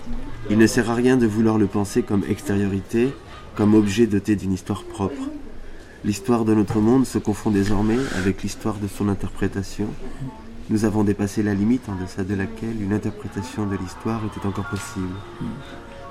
Il 0.48 0.58
ne 0.58 0.66
sert 0.68 0.90
à 0.90 0.94
rien 0.94 1.16
de 1.16 1.26
vouloir 1.26 1.58
le 1.58 1.66
penser 1.66 2.02
comme 2.04 2.22
extériorité, 2.28 3.12
comme 3.56 3.74
objet 3.74 4.06
doté 4.06 4.36
d'une 4.36 4.52
histoire 4.52 4.84
propre. 4.84 5.30
L'histoire 6.04 6.44
de 6.44 6.54
notre 6.54 6.78
monde 6.78 7.04
se 7.04 7.18
confond 7.18 7.50
désormais 7.50 7.98
avec 8.16 8.44
l'histoire 8.44 8.76
de 8.76 8.86
son 8.86 9.08
interprétation. 9.08 9.88
Nous 10.70 10.84
avons 10.84 11.02
dépassé 11.02 11.42
la 11.42 11.52
limite 11.52 11.88
en 11.88 11.96
deçà 12.00 12.22
de 12.22 12.34
laquelle 12.36 12.80
une 12.80 12.92
interprétation 12.92 13.66
de 13.66 13.76
l'histoire 13.76 14.22
était 14.24 14.46
encore 14.46 14.68
possible. 14.68 15.14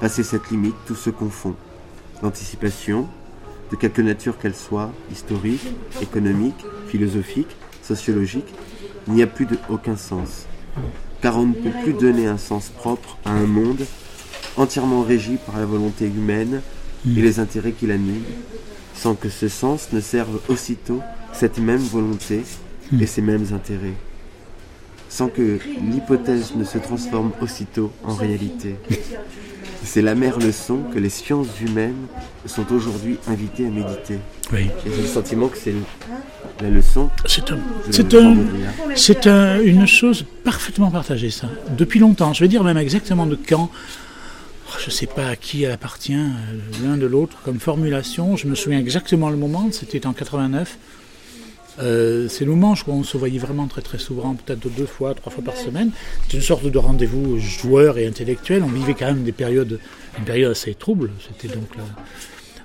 Passé 0.02 0.22
cette 0.22 0.50
limite, 0.52 0.76
tout 0.86 0.96
se 0.96 1.10
confond. 1.10 1.56
L'anticipation, 2.22 3.08
de 3.72 3.78
quelque 3.78 4.02
nature 4.02 4.38
qu'elle 4.38 4.56
soit, 4.56 4.92
historique, 5.14 5.66
économique, 6.02 6.66
philosophique, 6.88 7.56
sociologique, 7.82 8.54
n'y 9.08 9.24
a 9.24 9.28
plus 9.28 9.48
aucun 9.70 9.96
sens. 9.96 10.46
Car 11.22 11.38
on 11.38 11.46
ne 11.46 11.54
peut 11.54 11.72
plus 11.84 11.94
donner 11.94 12.28
un 12.28 12.38
sens 12.38 12.68
propre 12.68 13.18
à 13.24 13.32
un 13.32 13.48
monde 13.48 13.86
entièrement 14.58 15.02
régi 15.04 15.38
par 15.46 15.58
la 15.60 15.66
volonté 15.66 16.06
humaine 16.06 16.62
et 17.08 17.22
les 17.22 17.40
intérêts 17.40 17.72
qui 17.74 17.86
l'animent, 17.88 18.24
sans 18.96 19.14
que 19.16 19.30
ce 19.30 19.48
sens 19.48 19.90
ne 19.94 20.00
serve 20.00 20.40
aussitôt 20.48 21.02
cette 21.34 21.60
même 21.60 21.82
volonté 21.82 22.42
et 23.00 23.06
ces 23.06 23.22
mêmes 23.22 23.46
intérêts, 23.54 23.94
sans 25.10 25.28
que 25.28 25.60
l'hypothèse 25.92 26.54
ne 26.56 26.64
se 26.64 26.78
transforme 26.78 27.32
aussitôt 27.42 27.92
en 28.04 28.14
réalité. 28.16 28.76
C'est 29.84 30.02
l'amère 30.02 30.40
leçon 30.40 30.80
que 30.94 30.98
les 30.98 31.10
sciences 31.10 31.60
humaines 31.62 32.08
sont 32.48 32.66
aujourd'hui 32.74 33.18
invitées 33.28 33.68
à 33.68 33.70
méditer. 33.70 34.18
Oui. 34.52 34.68
Et 34.86 34.90
j'ai 34.96 35.02
le 35.02 35.08
sentiment 35.08 35.48
que 35.48 35.58
c'est 35.58 35.74
la 36.62 36.70
leçon 36.70 37.10
C'est 37.28 37.52
un, 38.16 38.36
un, 39.28 39.30
un- 39.32 39.62
une 39.62 39.86
chose 39.86 40.26
parfaitement 40.44 40.90
partagée, 40.90 41.30
ça. 41.30 41.48
Depuis 41.78 42.00
longtemps. 42.00 42.34
Je 42.34 42.44
vais 42.44 42.48
dire 42.48 42.64
même 42.64 42.78
exactement 42.78 43.28
de 43.28 43.38
quand. 43.48 43.70
Oh, 44.68 44.78
Je 44.80 44.86
ne 44.88 44.92
sais 44.92 45.06
pas 45.08 45.28
à 45.30 45.36
qui 45.36 45.64
elle 45.64 45.72
appartient, 45.72 46.14
euh, 46.16 46.84
l'un 46.84 46.98
de 46.98 47.06
l'autre, 47.06 47.38
comme 47.44 47.60
formulation. 47.60 48.36
Je 48.36 48.48
me 48.48 48.56
souviens 48.56 48.80
exactement 48.80 49.30
le 49.30 49.38
moment, 49.38 49.70
c'était 49.72 50.06
en 50.08 50.14
89. 50.14 50.78
Euh, 51.78 52.30
c'est 52.30 52.46
le 52.46 52.52
moment 52.52 52.74
où 52.88 52.92
on 52.92 53.04
se 53.04 53.18
voyait 53.18 53.38
vraiment 53.38 53.68
très 53.68 53.82
très 53.82 53.98
souvent, 54.00 54.34
peut-être 54.36 54.68
deux 54.76 54.86
fois, 54.86 55.14
trois 55.14 55.32
fois 55.32 55.44
par 55.44 55.58
semaine. 55.58 55.92
C'était 56.24 56.38
une 56.38 56.44
sorte 56.44 56.66
de 56.66 56.78
rendez-vous 56.78 57.38
joueur 57.38 57.98
et 57.98 58.08
intellectuel. 58.08 58.64
On 58.64 58.68
vivait 58.70 58.94
quand 58.94 59.08
même 59.08 59.24
des 59.24 59.34
périodes, 59.34 59.80
une 60.18 60.24
période 60.24 60.52
assez 60.52 60.74
trouble. 60.74 61.12
C'était 61.28 61.54
donc 61.54 61.68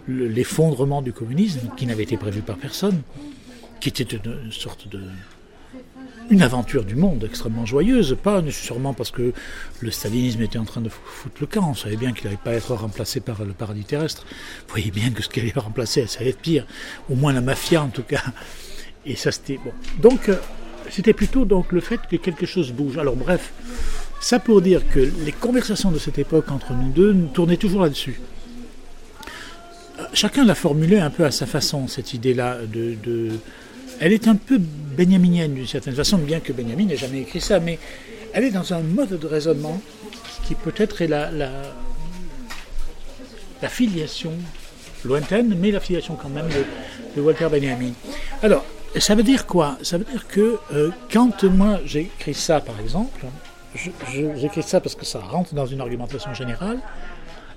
le- 0.07 0.29
l'effondrement 0.29 1.03
du 1.03 1.13
communisme 1.13 1.61
qui 1.77 1.87
n'avait 1.87 2.05
été 2.05 2.17
prévu 2.17 2.41
par 2.41 2.57
personne, 2.57 3.03
qui 3.81 3.89
était 3.89 4.05
une 4.25 4.53
sorte 4.53 4.89
de 4.89 5.01
une 6.31 6.43
aventure 6.43 6.85
du 6.85 6.95
monde 6.95 7.25
extrêmement 7.25 7.66
joyeuse, 7.66 8.16
pas 8.23 8.40
nécessairement 8.40 8.95
parce 8.95 9.11
que 9.11 9.33
le 9.81 9.90
stalinisme 9.90 10.40
était 10.43 10.59
en 10.59 10.64
train 10.64 10.81
de 10.81 10.88
fou- 10.88 11.01
foutre 11.05 11.37
le 11.40 11.47
camp, 11.47 11.71
on 11.71 11.75
savait 11.75 11.97
bien 11.97 12.12
qu'il 12.12 12.25
n'allait 12.25 12.37
pas 12.43 12.53
être 12.53 12.73
remplacé 12.75 13.21
par 13.21 13.45
le 13.45 13.53
paradis 13.53 13.85
terrestre. 13.85 14.25
Vous 14.66 14.71
voyez 14.71 14.90
bien 14.93 15.11
que 15.11 15.23
ce 15.23 15.29
qu'il 15.29 15.43
allait 15.43 15.53
remplacer, 15.57 16.07
ça 16.07 16.21
allait 16.21 16.31
être 16.31 16.38
pire, 16.40 16.66
au 17.11 17.14
moins 17.16 17.33
la 17.33 17.40
mafia 17.40 17.83
en 17.83 17.88
tout 17.88 18.05
cas. 18.05 18.23
Et 19.05 19.16
ça 19.16 19.33
c'était 19.33 19.59
bon. 19.64 19.73
Donc 20.01 20.29
euh, 20.29 20.37
c'était 20.90 21.12
plutôt 21.14 21.45
donc 21.45 21.73
le 21.73 21.81
fait 21.81 22.01
que 22.09 22.16
quelque 22.16 22.47
chose 22.47 22.73
bouge. 22.73 22.97
Alors 22.99 23.16
bref, 23.16 23.53
ça 24.21 24.38
pour 24.38 24.62
dire 24.62 24.83
que 24.88 25.01
les 25.25 25.33
conversations 25.33 25.90
de 25.90 25.99
cette 25.99 26.19
époque 26.19 26.51
entre 26.51 26.73
nous 26.75 26.90
deux 26.93 27.16
tournaient 27.35 27.57
toujours 27.57 27.83
là-dessus. 27.83 28.21
Euh, 29.99 30.05
Chacun 30.12 30.45
l'a 30.45 30.55
formulé 30.55 30.99
un 30.99 31.11
peu 31.11 31.25
à 31.25 31.31
sa 31.31 31.47
façon, 31.47 31.88
cette 31.88 32.14
idée-là 32.14 32.59
de- 32.66 33.31
Elle 34.01 34.15
est 34.15 34.29
un 34.29 34.37
peu 34.37 34.59
benjaminienne 34.59 35.53
d'une 35.53 35.67
certaine 35.67 35.95
façon, 35.95 36.17
bien 36.17 36.41
que 36.41 36.55
Benjamin 36.55 36.87
n'ait 36.87 36.97
jamais 36.97 37.21
écrit 37.21 37.41
ça, 37.41 37.61
mais 37.61 37.79
elle 38.33 38.45
est 38.45 38.51
dans 38.51 38.73
un 38.73 38.81
mode 38.81 39.21
de 39.21 39.27
raisonnement 39.27 39.79
qui 40.47 40.55
peut-être 40.55 41.03
est 41.03 41.07
la, 41.07 41.29
filiation 43.69 44.33
lointaine, 45.05 45.55
mais 45.61 45.71
la 45.71 45.81
filiation 45.81 46.17
quand 46.17 46.31
même 46.31 46.49
de, 47.15 47.21
Walter 47.21 47.49
Benjamin. 47.51 47.93
Alors, 48.43 48.65
ça 48.97 49.15
veut 49.15 49.23
dire 49.23 49.47
quoi? 49.47 49.77
Ça 49.83 49.99
veut 49.99 50.05
dire 50.05 50.27
que 50.27 50.57
euh, 50.73 50.91
quand 51.13 51.45
moi 51.45 51.81
j'écris 51.85 52.35
ça, 52.35 52.61
par 52.61 52.81
exemple, 52.81 53.27
j'écris 53.75 54.63
ça 54.63 54.81
parce 54.81 54.95
que 54.95 55.05
ça 55.05 55.19
rentre 55.19 55.55
dans 55.55 55.67
une 55.67 55.83
argumentation 55.83 56.33
générale, 56.33 56.79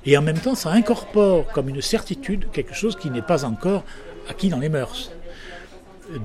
et 0.06 0.18
en 0.18 0.22
même 0.22 0.40
temps 0.40 0.56
ça 0.56 0.72
incorpore 0.72 1.48
comme 1.54 1.70
une 1.70 1.82
certitude 1.82 2.48
quelque 2.52 2.74
chose 2.74 2.98
qui 2.98 3.10
n'est 3.10 3.22
pas 3.22 3.46
encore 3.46 3.84
acquis 4.30 4.50
dans 4.50 4.60
les 4.60 4.70
mœurs. 4.70 5.10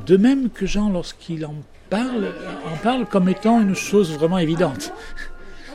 De 0.07 0.17
même 0.17 0.51
que 0.51 0.67
Jean, 0.67 0.91
lorsqu'il 0.91 1.47
en 1.47 1.55
parle, 1.91 2.33
en 2.73 2.77
parle 2.77 3.07
comme 3.07 3.29
étant 3.29 3.61
une 3.61 3.75
chose 3.75 4.13
vraiment 4.13 4.39
évidente. 4.39 4.93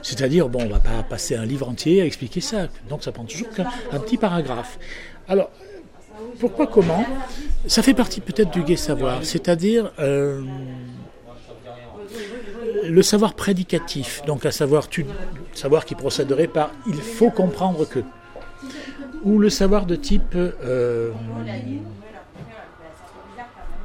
C'est-à-dire, 0.01 0.49
bon, 0.49 0.63
on 0.63 0.69
va 0.69 0.79
pas 0.79 1.01
passer 1.03 1.35
un 1.35 1.45
livre 1.45 1.69
entier 1.69 2.01
à 2.01 2.05
expliquer 2.05 2.41
ça. 2.41 2.67
Donc 2.89 3.03
ça 3.03 3.11
prend 3.11 3.23
toujours 3.23 3.49
qu'un 3.49 3.65
un 3.91 3.99
petit 3.99 4.17
paragraphe. 4.17 4.77
Alors, 5.27 5.49
pourquoi, 6.39 6.67
comment? 6.67 7.05
Ça 7.67 7.81
fait 7.81 7.93
partie 7.93 8.19
peut-être 8.19 8.51
du 8.51 8.63
gai 8.63 8.75
savoir, 8.75 9.23
c'est-à-dire 9.23 9.91
euh, 9.99 10.41
le 12.87 13.01
savoir 13.01 13.33
prédicatif, 13.33 14.21
donc 14.27 14.45
à 14.45 14.51
savoir, 14.51 14.87
savoir 15.53 15.85
qui 15.85 15.95
procéderait 15.95 16.47
par 16.47 16.71
il 16.87 16.95
faut 16.95 17.29
comprendre 17.29 17.87
que, 17.87 17.99
ou 19.23 19.39
le 19.39 19.49
savoir 19.49 19.85
de 19.85 19.95
type 19.95 20.35
euh, 20.35 21.11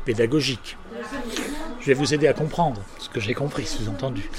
pédagogique. 0.09 0.79
Je 1.81 1.87
vais 1.89 1.93
vous 1.93 2.15
aider 2.15 2.29
à 2.29 2.33
comprendre 2.33 2.83
ce 2.99 3.11
que 3.11 3.21
j'ai 3.21 3.35
compris, 3.35 3.67
sous-entendu. 3.67 4.31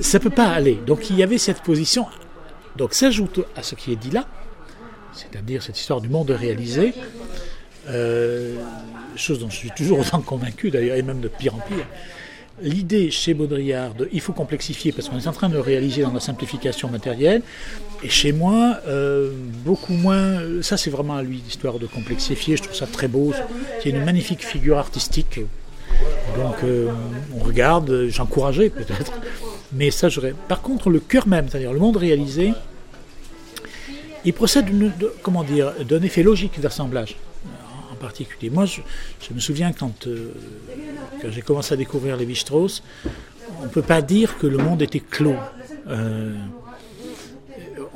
Ça 0.00 0.20
peut 0.20 0.30
pas 0.30 0.46
aller. 0.46 0.76
Donc 0.86 1.10
il 1.10 1.16
y 1.16 1.24
avait 1.24 1.36
cette 1.36 1.62
position. 1.62 2.06
Donc 2.76 2.94
s'ajoute 2.94 3.40
à 3.56 3.64
ce 3.64 3.74
qui 3.74 3.92
est 3.92 3.96
dit 3.96 4.12
là, 4.12 4.28
c'est-à-dire 5.12 5.64
cette 5.64 5.80
histoire 5.80 6.00
du 6.00 6.08
monde 6.08 6.30
réalisé, 6.30 6.94
euh, 7.88 8.54
chose 9.16 9.40
dont 9.40 9.50
je 9.50 9.56
suis 9.56 9.72
toujours 9.76 9.98
autant 9.98 10.20
convaincu 10.20 10.70
d'ailleurs, 10.70 10.96
et 10.96 11.02
même 11.02 11.20
de 11.20 11.26
pire 11.26 11.56
en 11.56 11.58
pire, 11.58 11.86
l'idée 12.62 13.10
chez 13.10 13.34
Baudrillard 13.34 13.94
de 13.94 14.08
il 14.12 14.20
faut 14.20 14.32
complexifier 14.32 14.92
parce 14.92 15.08
qu'on 15.08 15.18
est 15.18 15.26
en 15.26 15.32
train 15.32 15.48
de 15.48 15.58
réaliser 15.58 16.02
dans 16.02 16.12
la 16.12 16.20
simplification 16.20 16.88
matérielle. 16.88 17.42
Et 18.02 18.08
chez 18.08 18.32
moi, 18.32 18.78
euh, 18.86 19.32
beaucoup 19.64 19.92
moins. 19.92 20.62
Ça, 20.62 20.76
c'est 20.76 20.90
vraiment 20.90 21.16
à 21.16 21.22
lui, 21.22 21.42
l'histoire 21.44 21.78
de 21.78 21.86
complexifier. 21.86 22.56
Je 22.56 22.62
trouve 22.62 22.76
ça 22.76 22.86
très 22.86 23.08
beau. 23.08 23.32
C'est 23.82 23.90
une 23.90 24.04
magnifique 24.04 24.44
figure 24.44 24.78
artistique. 24.78 25.40
Donc, 26.36 26.56
euh, 26.64 26.88
on 27.34 27.42
regarde, 27.42 28.06
j'encourageais 28.08 28.70
peut-être. 28.70 29.12
Mais 29.72 29.90
ça, 29.90 30.08
j'aurais. 30.08 30.34
Par 30.48 30.62
contre, 30.62 30.90
le 30.90 31.00
cœur 31.00 31.28
même, 31.28 31.48
c'est-à-dire 31.48 31.72
le 31.72 31.78
monde 31.80 31.96
réalisé, 31.96 32.52
il 34.24 34.32
procède 34.32 34.66
d'un 34.66 36.02
effet 36.02 36.22
logique 36.22 36.60
d'assemblage 36.60 37.16
particulier. 38.00 38.50
Moi, 38.50 38.64
je, 38.64 38.80
me 39.32 39.40
souviens 39.40 39.72
quand, 39.72 40.06
euh, 40.06 40.32
quand 41.22 41.30
j'ai 41.30 41.42
commencé 41.42 41.74
à 41.74 41.76
découvrir 41.76 42.16
les 42.16 42.34
strauss 42.34 42.82
on 43.60 43.64
ne 43.64 43.68
peut 43.68 43.82
pas 43.82 44.00
dire 44.00 44.38
que 44.38 44.46
le 44.46 44.58
monde 44.58 44.80
était 44.80 45.00
clos 45.00 45.36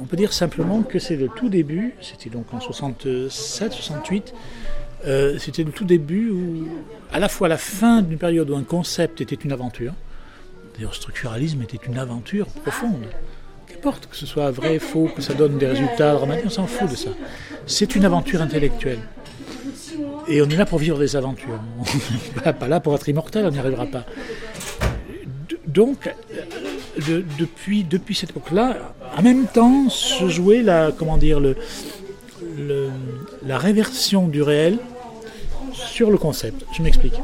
on 0.04 0.06
peut 0.06 0.16
dire 0.16 0.32
simplement 0.32 0.82
que 0.82 0.98
c'est 0.98 1.16
le 1.16 1.28
tout 1.28 1.48
début, 1.48 1.94
c'était 2.02 2.28
donc 2.28 2.52
en 2.52 2.60
67, 2.60 3.72
68, 3.72 4.34
euh, 5.06 5.38
c'était 5.38 5.64
le 5.64 5.72
tout 5.72 5.86
début 5.86 6.30
où, 6.30 6.68
à 7.10 7.18
la 7.18 7.28
fois 7.28 7.48
la 7.48 7.56
fin 7.56 8.02
d'une 8.02 8.18
période 8.18 8.50
où 8.50 8.56
un 8.56 8.64
concept 8.64 9.22
était 9.22 9.36
une 9.36 9.52
aventure, 9.52 9.94
d'ailleurs 10.74 10.90
le 10.90 10.96
structuralisme 10.96 11.62
était 11.62 11.80
une 11.86 11.98
aventure 11.98 12.46
profonde, 12.46 13.06
qu'importe 13.66 14.06
que 14.08 14.16
ce 14.16 14.26
soit 14.26 14.50
vrai, 14.50 14.78
faux, 14.78 15.08
que 15.14 15.22
ça 15.22 15.32
donne 15.32 15.56
des 15.56 15.68
résultats 15.68 16.20
on 16.44 16.50
s'en 16.50 16.66
fout 16.66 16.90
de 16.90 16.96
ça. 16.96 17.10
C'est 17.66 17.96
une 17.96 18.04
aventure 18.04 18.42
intellectuelle. 18.42 19.00
Et 20.28 20.42
on 20.42 20.48
est 20.48 20.56
là 20.56 20.66
pour 20.66 20.78
vivre 20.78 20.98
des 20.98 21.16
aventures. 21.16 21.60
Pas 22.58 22.68
là 22.68 22.80
pour 22.80 22.94
être 22.94 23.08
immortel, 23.08 23.46
on 23.46 23.50
n'y 23.50 23.58
arrivera 23.58 23.86
pas. 23.86 24.04
Donc, 25.66 26.14
depuis, 27.38 27.84
depuis 27.84 28.14
cette 28.14 28.30
époque-là, 28.30 28.94
en 29.16 29.22
même 29.22 29.46
temps, 29.46 29.88
se 29.88 30.28
jouait 30.28 30.62
la, 30.62 30.92
comment 30.96 31.16
dire, 31.16 31.40
la 33.44 33.58
réversion 33.58 34.28
du 34.28 34.42
réel 34.42 34.78
sur 35.72 36.10
le 36.10 36.18
concept. 36.18 36.64
Je 36.76 36.82
m'explique. 36.82 37.14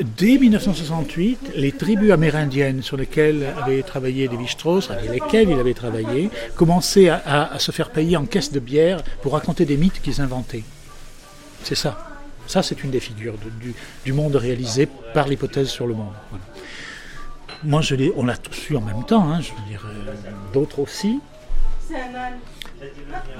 Dès 0.00 0.38
1968, 0.38 1.52
les 1.54 1.70
tribus 1.70 2.10
amérindiennes 2.10 2.82
sur 2.82 2.96
lesquelles 2.96 3.46
avait 3.62 3.82
travaillé 3.82 4.26
Lévi-Strauss, 4.26 4.90
avec 4.90 5.10
lesquelles 5.10 5.50
il 5.50 5.58
avait 5.58 5.74
travaillé, 5.74 6.30
commençaient 6.56 7.08
à, 7.08 7.50
se 7.58 7.70
faire 7.70 7.90
payer 7.90 8.16
en 8.16 8.24
caisse 8.24 8.50
de 8.50 8.58
bière 8.58 9.02
pour 9.22 9.34
raconter 9.34 9.64
des 9.64 9.76
mythes 9.76 10.02
qu'ils 10.02 10.20
inventaient. 10.20 10.64
C'est 11.62 11.76
ça. 11.76 12.10
Ça, 12.46 12.62
c'est 12.62 12.82
une 12.82 12.90
des 12.90 13.00
figures 13.00 13.34
du, 14.04 14.12
monde 14.12 14.34
réalisé 14.36 14.88
par 15.14 15.28
l'hypothèse 15.28 15.68
sur 15.68 15.86
le 15.86 15.94
monde. 15.94 16.12
Moi, 17.62 17.80
je 17.80 17.94
on 18.16 18.26
l'a 18.26 18.36
tous 18.36 18.70
eu 18.70 18.76
en 18.76 18.80
même 18.80 19.04
temps, 19.04 19.30
hein, 19.30 19.40
je 19.40 19.50
veux 19.52 19.68
dire, 19.68 19.86
euh, 19.86 20.12
d'autres 20.52 20.80
aussi. 20.80 21.20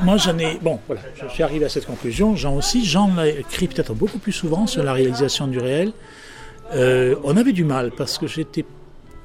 Moi, 0.02 0.16
j'en 0.16 0.38
ai. 0.38 0.58
Bon, 0.62 0.80
voilà, 0.86 1.02
je 1.20 1.28
suis 1.28 1.42
arrivé 1.42 1.66
à 1.66 1.68
cette 1.68 1.84
conclusion. 1.84 2.36
Jean 2.36 2.54
aussi, 2.54 2.84
Jean 2.84 3.12
l'a 3.14 3.28
écrit 3.28 3.68
peut-être 3.68 3.92
beaucoup 3.92 4.18
plus 4.18 4.32
souvent 4.32 4.66
sur 4.66 4.82
la 4.82 4.92
réalisation 4.92 5.46
du 5.46 5.58
réel. 5.58 5.92
Euh, 6.72 7.16
on 7.24 7.36
avait 7.36 7.52
du 7.52 7.64
mal 7.64 7.90
parce 7.90 8.18
que 8.18 8.26
j'étais 8.26 8.64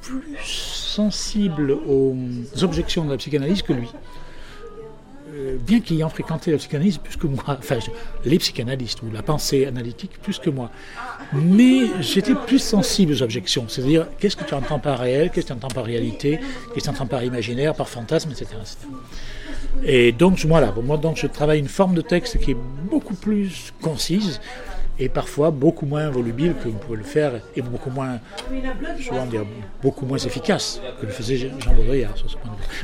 plus 0.02 0.38
sensible 0.43 1.71
aux 1.71 2.15
objections 2.62 3.06
de 3.06 3.12
la 3.12 3.17
psychanalyse 3.17 3.62
que 3.62 3.73
lui. 3.73 3.89
Euh, 5.36 5.58
bien 5.60 5.80
qu'ayant 5.80 6.10
fréquenté 6.10 6.52
la 6.52 6.58
psychanalyse 6.58 6.97
plus 6.97 7.15
que 7.15 7.28
moi, 7.28 7.43
enfin 7.47 7.78
les 8.25 8.39
psychanalystes 8.39 9.04
ou 9.04 9.12
la 9.13 9.21
pensée 9.21 9.65
analytique 9.65 10.19
plus 10.21 10.39
que 10.39 10.49
moi, 10.49 10.71
mais 11.34 12.02
j'étais 12.02 12.34
plus 12.34 12.60
sensible 12.60 13.13
aux 13.13 13.21
objections, 13.21 13.65
c'est-à-dire 13.67 14.08
qu'est-ce 14.19 14.36
que 14.36 14.43
tu 14.43 14.56
entends 14.56 14.80
par 14.80 14.99
réel, 14.99 15.30
qu'est-ce 15.30 15.45
que 15.45 15.54
tu 15.54 15.58
entends 15.58 15.67
par 15.73 15.86
réalité, 15.86 16.39
qu'est-ce 16.73 16.86
que 16.86 16.89
tu 16.89 16.89
entends 16.89 17.06
par 17.06 17.23
imaginaire, 17.23 17.75
par 17.75 17.88
fantasme, 17.88 18.32
etc. 18.32 18.47
Et 19.84 20.12
donc 20.12 20.39
voilà, 20.45 20.73
moi 20.84 20.97
donc 20.97 21.17
je 21.17 21.28
travaille 21.28 21.60
une 21.60 21.67
forme 21.67 21.93
de 21.93 22.02
texte 22.02 22.39
qui 22.39 22.52
est 22.52 22.58
beaucoup 22.89 23.15
plus 23.15 23.71
concise, 23.82 24.41
et 24.99 25.07
parfois 25.07 25.49
beaucoup 25.49 25.85
moins 25.85 26.09
volubile 26.09 26.53
que 26.62 26.67
vous 26.67 26.77
pouvez 26.77 26.97
le 26.97 27.03
faire 27.03 27.41
et 27.55 27.62
beaucoup 27.62 27.89
moins, 27.89 28.19
vais 28.51 29.27
dire, 29.29 29.45
beaucoup 29.81 30.05
moins 30.05 30.17
efficace 30.17 30.81
que 30.99 31.05
le 31.05 31.12
faisait 31.12 31.38
Jean 31.38 31.73
Baudrillard 31.73 32.17
sur. 32.17 32.27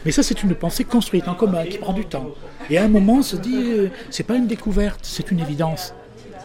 Mais 0.05 0.11
ça, 0.11 0.23
c'est 0.23 0.41
une 0.41 0.55
pensée 0.55 0.85
construite 0.85 1.27
en 1.27 1.35
commun 1.35 1.65
qui 1.65 1.77
prend 1.77 1.93
du 1.93 2.05
temps. 2.05 2.29
Et 2.69 2.77
à 2.77 2.85
un 2.85 2.87
moment, 2.87 3.15
on 3.17 3.21
se 3.21 3.35
dit, 3.35 3.71
euh, 3.71 3.89
c'est 4.09 4.23
pas 4.23 4.35
une 4.35 4.47
découverte, 4.47 5.01
c'est 5.03 5.29
une 5.29 5.41
évidence. 5.41 5.93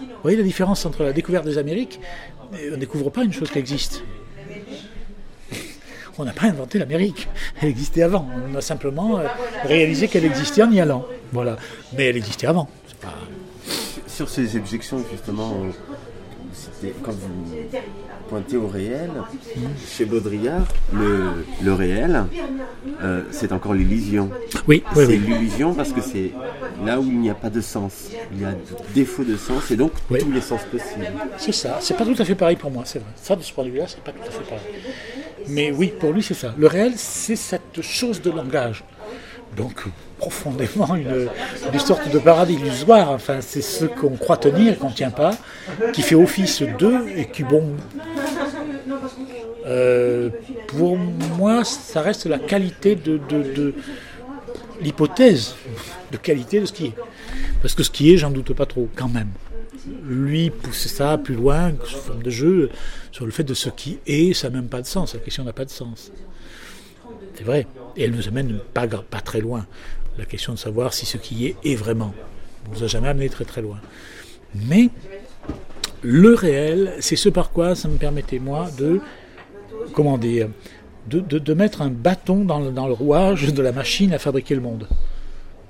Vous 0.01 0.23
voyez 0.23 0.37
la 0.37 0.43
différence 0.43 0.85
entre 0.85 1.05
la 1.05 1.13
découverte 1.13 1.45
des 1.45 1.57
Amériques 1.57 2.01
On 2.53 2.73
ne 2.73 2.77
découvre 2.77 3.11
pas 3.11 3.23
une 3.23 3.33
chose 3.33 3.51
qui 3.51 3.59
existe. 3.59 4.03
On 6.19 6.25
n'a 6.25 6.33
pas 6.33 6.47
inventé 6.47 6.79
l'Amérique, 6.79 7.29
elle 7.63 7.69
existait 7.69 8.03
avant. 8.03 8.29
On 8.53 8.55
a 8.57 8.61
simplement 8.61 9.19
euh, 9.19 9.27
réalisé 9.65 10.09
qu'elle 10.09 10.25
existait 10.25 10.63
en 10.63 10.71
y 10.71 10.81
allant. 10.81 11.07
Voilà. 11.33 11.57
Mais 11.97 12.07
elle 12.07 12.17
existait 12.17 12.49
avant. 12.49 12.69
Sur 14.21 14.29
ces 14.29 14.55
objections, 14.55 15.03
justement, 15.11 15.63
quand 17.03 17.13
vous 17.13 17.55
pointez 18.29 18.59
au 18.59 18.67
réel, 18.67 19.11
chez 19.89 20.05
Baudrillard, 20.05 20.67
le, 20.93 21.73
réel, 21.73 22.27
euh, 23.03 23.23
c'est 23.31 23.51
encore 23.53 23.73
l'illusion. 23.73 24.29
Oui, 24.69 24.85
c'est 24.95 25.17
l'illusion 25.17 25.73
parce 25.73 25.95
que 25.95 26.03
c'est 26.03 26.33
là 26.85 27.01
où 27.01 27.05
il 27.05 27.19
n'y 27.19 27.31
a 27.31 27.35
pas 27.35 27.49
de 27.49 27.63
sens. 27.63 28.11
Il 28.35 28.43
y 28.43 28.45
a 28.45 28.53
défaut 28.95 29.25
de 29.25 29.39
sens 29.39 29.71
et 29.71 29.77
donc 29.77 29.93
tous 30.07 30.31
les 30.31 30.43
sens 30.43 30.61
possibles. 30.71 31.11
C'est 31.39 31.53
ça. 31.53 31.79
C'est 31.81 31.97
pas 31.97 32.05
tout 32.05 32.17
à 32.19 32.25
fait 32.27 32.35
pareil 32.35 32.57
pour 32.57 32.71
moi, 32.71 32.83
c'est 32.85 32.99
vrai. 32.99 33.13
Ça, 33.17 33.37
de 33.37 33.43
ce 33.43 33.55
point 33.55 33.65
de 33.65 33.71
vue-là, 33.71 33.87
c'est 33.89 34.05
pas 34.05 34.13
tout 34.13 34.29
à 34.29 34.31
fait 34.31 34.45
pareil. 34.45 34.67
Mais 35.49 35.73
oui, 35.73 35.95
pour 35.99 36.13
lui, 36.13 36.23
c'est 36.23 36.35
ça. 36.35 36.55
Le 36.59 36.67
réel, 36.67 36.93
c'est 36.97 37.37
cette 37.37 37.81
chose 37.81 38.21
de 38.21 38.31
langage. 38.31 38.85
Donc, 39.57 39.87
profondément 40.21 40.95
une, 40.95 41.29
sorte 41.79 42.11
de 42.11 42.19
paradis 42.19 42.55
illusoire. 42.55 43.11
Enfin, 43.11 43.39
c'est 43.41 43.63
ce 43.63 43.87
qu'on 43.87 44.17
croit 44.17 44.37
tenir 44.37 44.79
qu'on 44.79 44.91
ne 44.91 44.95
tient 44.95 45.11
pas, 45.11 45.35
qui 45.93 46.03
fait 46.03 46.15
office 46.15 46.63
d'eux 46.79 47.07
et 47.17 47.27
qui, 47.27 47.43
bon, 47.43 47.65
euh, 49.67 50.29
pour 50.69 50.99
moi, 51.39 51.65
ça 51.65 52.03
reste 52.03 52.27
la 52.27 52.39
qualité 52.39 52.97
de, 52.97 53.19
de, 53.19 53.75
l'hypothèse 54.83 55.55
de 56.13 56.17
qualité 56.17 56.61
de 56.61 56.67
ce 56.67 56.73
qui 56.73 56.87
est. 56.87 56.95
Parce 57.63 57.75
que 57.75 57.83
ce 57.83 57.91
qui 57.91 58.13
est, 58.13 58.17
j'en 58.19 58.31
doute 58.31 58.53
pas 58.53 58.67
trop, 58.67 58.89
quand 58.95 59.09
même. 59.09 59.31
Lui 60.05 60.51
pousser 60.51 60.89
ça 60.89 61.17
plus 61.17 61.35
loin, 61.35 61.73
sous 61.85 61.97
forme 61.97 62.23
de 62.23 62.31
jeu, 62.31 62.71
sur 63.11 63.25
le 63.25 63.33
fait 63.33 63.45
de 63.45 63.55
ce 63.55 63.71
qui 63.71 63.99
est, 64.07 64.35
ça 64.35 64.51
n'a 64.51 64.57
même 64.57 64.69
pas 64.69 64.83
de 64.83 64.87
sens. 64.87 65.15
La 65.15 65.21
question 65.21 65.45
n'a 65.45 65.55
pas 65.55 65.65
de 65.65 65.71
sens. 65.71 66.13
C'est 67.35 67.45
vrai. 67.45 67.67
Et 67.97 68.05
elle 68.05 68.13
nous 68.13 68.29
amène 68.29 68.59
pas, 68.75 68.87
pas 68.87 69.21
très 69.21 69.41
loin 69.41 69.67
la 70.19 70.25
question 70.25 70.53
de 70.53 70.59
savoir 70.59 70.93
si 70.93 71.07
ce 71.07 71.17
qui 71.17 71.47
est 71.47 71.57
est 71.65 71.75
vraiment. 71.75 72.15
On 72.67 72.71
ne 72.71 72.77
nous 72.77 72.85
a 72.85 72.87
jamais 72.87 73.09
amené 73.09 73.29
très 73.29 73.45
très 73.45 73.63
loin. 73.63 73.81
Mais 74.55 74.89
le 76.03 76.35
réel, 76.35 76.95
c'est 77.01 77.17
ce 77.17 77.29
par 77.29 77.51
quoi 77.51 77.75
ça 77.75 77.89
me 77.89 77.97
permettait, 77.97 78.39
moi, 78.39 78.69
de, 78.79 79.01
comment 79.93 80.19
dire, 80.19 80.49
de, 81.07 81.55
mettre 81.55 81.83
un 81.83 81.91
bâton 81.91 82.45
dans 82.45 82.61
le, 82.61 82.93
rouage 82.93 83.53
de 83.53 83.63
la 83.63 83.73
machine 83.73 84.13
à 84.13 84.19
fabriquer 84.19 84.55
le 84.55 84.61
monde. 84.61 84.87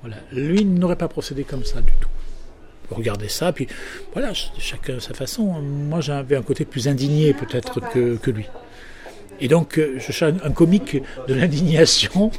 Voilà. 0.01 0.17
Lui 0.31 0.65
n'aurait 0.65 0.95
pas 0.95 1.07
procédé 1.07 1.43
comme 1.43 1.63
ça 1.63 1.81
du 1.81 1.93
tout. 1.99 2.09
Regardez 2.89 3.29
ça, 3.29 3.53
puis 3.53 3.67
voilà, 4.11 4.33
chacun 4.33 4.99
sa 4.99 5.13
façon. 5.13 5.45
Moi, 5.61 6.01
j'avais 6.01 6.35
un 6.35 6.41
côté 6.41 6.65
plus 6.65 6.87
indigné 6.89 7.33
peut-être 7.33 7.79
que, 7.91 8.17
que 8.17 8.31
lui. 8.31 8.47
Et 9.39 9.47
donc, 9.47 9.77
euh, 9.77 9.95
je 9.97 10.11
cherche 10.11 10.33
un 10.43 10.51
comique 10.51 11.01
de 11.27 11.33
l'indignation 11.33 12.31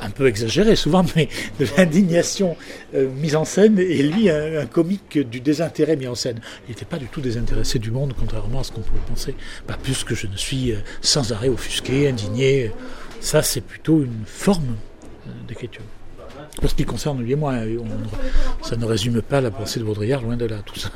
un 0.00 0.10
peu 0.10 0.26
exagéré 0.26 0.76
souvent, 0.76 1.04
mais 1.16 1.28
de 1.58 1.66
l'indignation 1.76 2.56
euh, 2.94 3.08
mise 3.08 3.36
en 3.36 3.44
scène, 3.44 3.78
et 3.78 4.02
lui, 4.02 4.30
un, 4.30 4.66
comique 4.66 5.18
du 5.18 5.40
désintérêt 5.40 5.96
mis 5.96 6.06
en 6.06 6.14
scène. 6.14 6.40
Il 6.66 6.70
n'était 6.70 6.84
pas 6.84 6.98
du 6.98 7.06
tout 7.06 7.20
désintéressé 7.20 7.78
du 7.78 7.90
monde, 7.90 8.14
contrairement 8.18 8.60
à 8.60 8.64
ce 8.64 8.72
qu'on 8.72 8.80
pourrait 8.80 9.00
penser. 9.08 9.34
Pas 9.66 9.76
plus 9.76 10.04
que 10.04 10.14
je 10.14 10.26
ne 10.26 10.36
suis 10.36 10.72
euh, 10.72 10.76
sans 11.00 11.32
arrêt 11.32 11.48
offusqué, 11.48 12.08
indigné. 12.08 12.72
Ça, 13.20 13.42
c'est 13.42 13.62
plutôt 13.62 14.02
une 14.02 14.24
forme 14.26 14.76
euh, 15.26 15.30
d'écriture. 15.48 15.82
Pour 16.60 16.70
ce 16.70 16.74
qui 16.74 16.84
concerne 16.84 17.20
lui 17.20 17.32
et 17.32 17.36
moi, 17.36 17.54
ça 18.62 18.76
ne 18.76 18.84
résume 18.84 19.22
pas 19.22 19.40
la 19.40 19.50
pensée 19.50 19.80
de 19.80 19.84
Baudrillard, 19.84 20.22
loin 20.22 20.36
de 20.36 20.44
là, 20.44 20.58
tout 20.64 20.78
ça. 20.78 20.90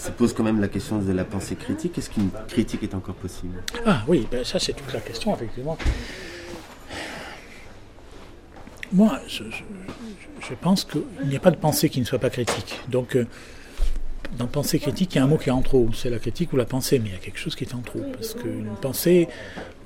Ça 0.00 0.12
pose 0.12 0.32
quand 0.32 0.42
même 0.42 0.62
la 0.62 0.68
question 0.68 0.98
de 0.98 1.12
la 1.12 1.24
pensée 1.24 1.56
critique. 1.56 1.98
Est-ce 1.98 2.08
qu'une 2.08 2.30
critique 2.48 2.82
est 2.82 2.94
encore 2.94 3.16
possible? 3.16 3.62
Ah 3.84 4.02
oui, 4.08 4.26
ben 4.30 4.42
ça 4.46 4.58
c'est 4.58 4.72
toute 4.72 4.90
la 4.94 5.00
question, 5.00 5.34
effectivement. 5.34 5.76
Moi, 8.94 9.20
je, 9.28 9.42
pense 10.58 10.86
qu'il 10.86 11.02
n'y 11.26 11.36
a 11.36 11.38
pas 11.38 11.50
de 11.50 11.58
pensée 11.58 11.90
qui 11.90 12.00
ne 12.00 12.06
soit 12.06 12.18
pas 12.18 12.30
critique. 12.30 12.80
Donc, 12.88 13.14
euh, 13.14 13.26
dans 14.38 14.46
pensée 14.46 14.78
critique, 14.78 15.14
il 15.14 15.18
y 15.18 15.20
a 15.20 15.24
un 15.24 15.26
mot 15.26 15.36
qui 15.36 15.50
est 15.50 15.52
en 15.52 15.60
trop. 15.60 15.90
C'est 15.92 16.08
la 16.08 16.18
critique 16.18 16.54
ou 16.54 16.56
la 16.56 16.64
pensée, 16.64 16.98
mais 16.98 17.10
il 17.10 17.12
y 17.12 17.16
a 17.16 17.18
quelque 17.18 17.38
chose 17.38 17.54
qui 17.54 17.64
est 17.64 17.74
en 17.74 17.82
trop. 17.82 18.00
Parce 18.14 18.32
qu'une 18.32 18.74
pensée, 18.80 19.28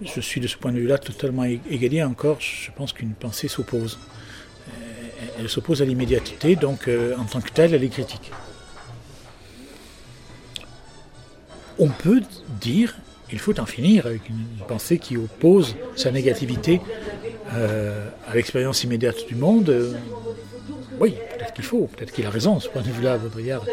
je 0.01 0.21
suis 0.21 0.41
de 0.41 0.47
ce 0.47 0.57
point 0.57 0.71
de 0.71 0.79
vue-là 0.79 0.99
totalement 0.99 1.43
égalé 1.43 2.05
encore. 2.05 2.37
Je 2.39 2.71
pense 2.71 2.93
qu'une 2.93 3.15
pensée 3.15 3.49
s'oppose. 3.49 3.99
Elle, 5.41 5.49
s'oppose 5.49 5.83
à 5.83 5.85
l'immédiateté, 5.85 6.55
donc 6.55 6.87
euh, 6.87 7.17
en 7.19 7.25
tant 7.25 7.41
que 7.41 7.51
telle, 7.51 7.75
elle 7.75 7.83
est 7.83 7.89
critique. 7.89 8.31
On 11.79 11.89
peut 11.89 12.23
dire 12.61 12.95
il 13.35 13.41
faut 13.41 13.59
en 13.59 13.67
finir 13.67 14.07
avec 14.07 14.29
une 14.29 14.65
pensée 14.69 14.99
qui 14.99 15.17
oppose 15.17 15.75
sa 15.97 16.13
négativité 16.13 16.81
euh, 17.53 18.09
à 18.29 18.35
l'expérience 18.37 18.85
immédiate 18.85 19.27
du 19.27 19.35
monde. 19.35 19.71
Euh, 19.71 19.93
oui, 21.01 21.15
peut-être 21.37 21.53
qu'il 21.53 21.65
faut, 21.65 21.89
peut-être 21.89 22.13
qu'il 22.13 22.25
a 22.27 22.31
raison, 22.31 22.61
ce 22.61 22.69
point 22.69 22.83
de 22.83 22.91
vue-là, 22.91 23.19
Baudrillard. 23.19 23.65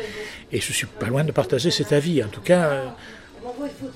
Et 0.51 0.59
je 0.59 0.73
suis 0.73 0.87
pas 0.87 1.05
loin 1.05 1.23
de 1.23 1.31
partager 1.31 1.69
cet 1.69 1.93
avis. 1.93 2.23
En 2.23 2.27
tout 2.27 2.41
cas, 2.41 2.69
euh, 2.71 2.85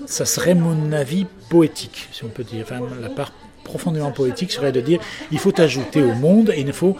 ça 0.05 0.25
serait 0.25 0.53
mon 0.53 0.91
avis 0.91 1.25
poétique, 1.49 2.09
si 2.11 2.23
on 2.23 2.29
peut 2.29 2.43
dire. 2.43 2.63
Enfin, 2.63 2.81
la 3.01 3.09
part 3.09 3.31
profondément 3.63 4.11
poétique 4.11 4.51
serait 4.51 4.71
de 4.71 4.81
dire 4.81 4.99
il 5.31 5.39
faut 5.39 5.59
ajouter 5.59 6.03
au 6.03 6.13
monde 6.13 6.51
et 6.55 6.61
il 6.61 6.71
faut 6.71 6.95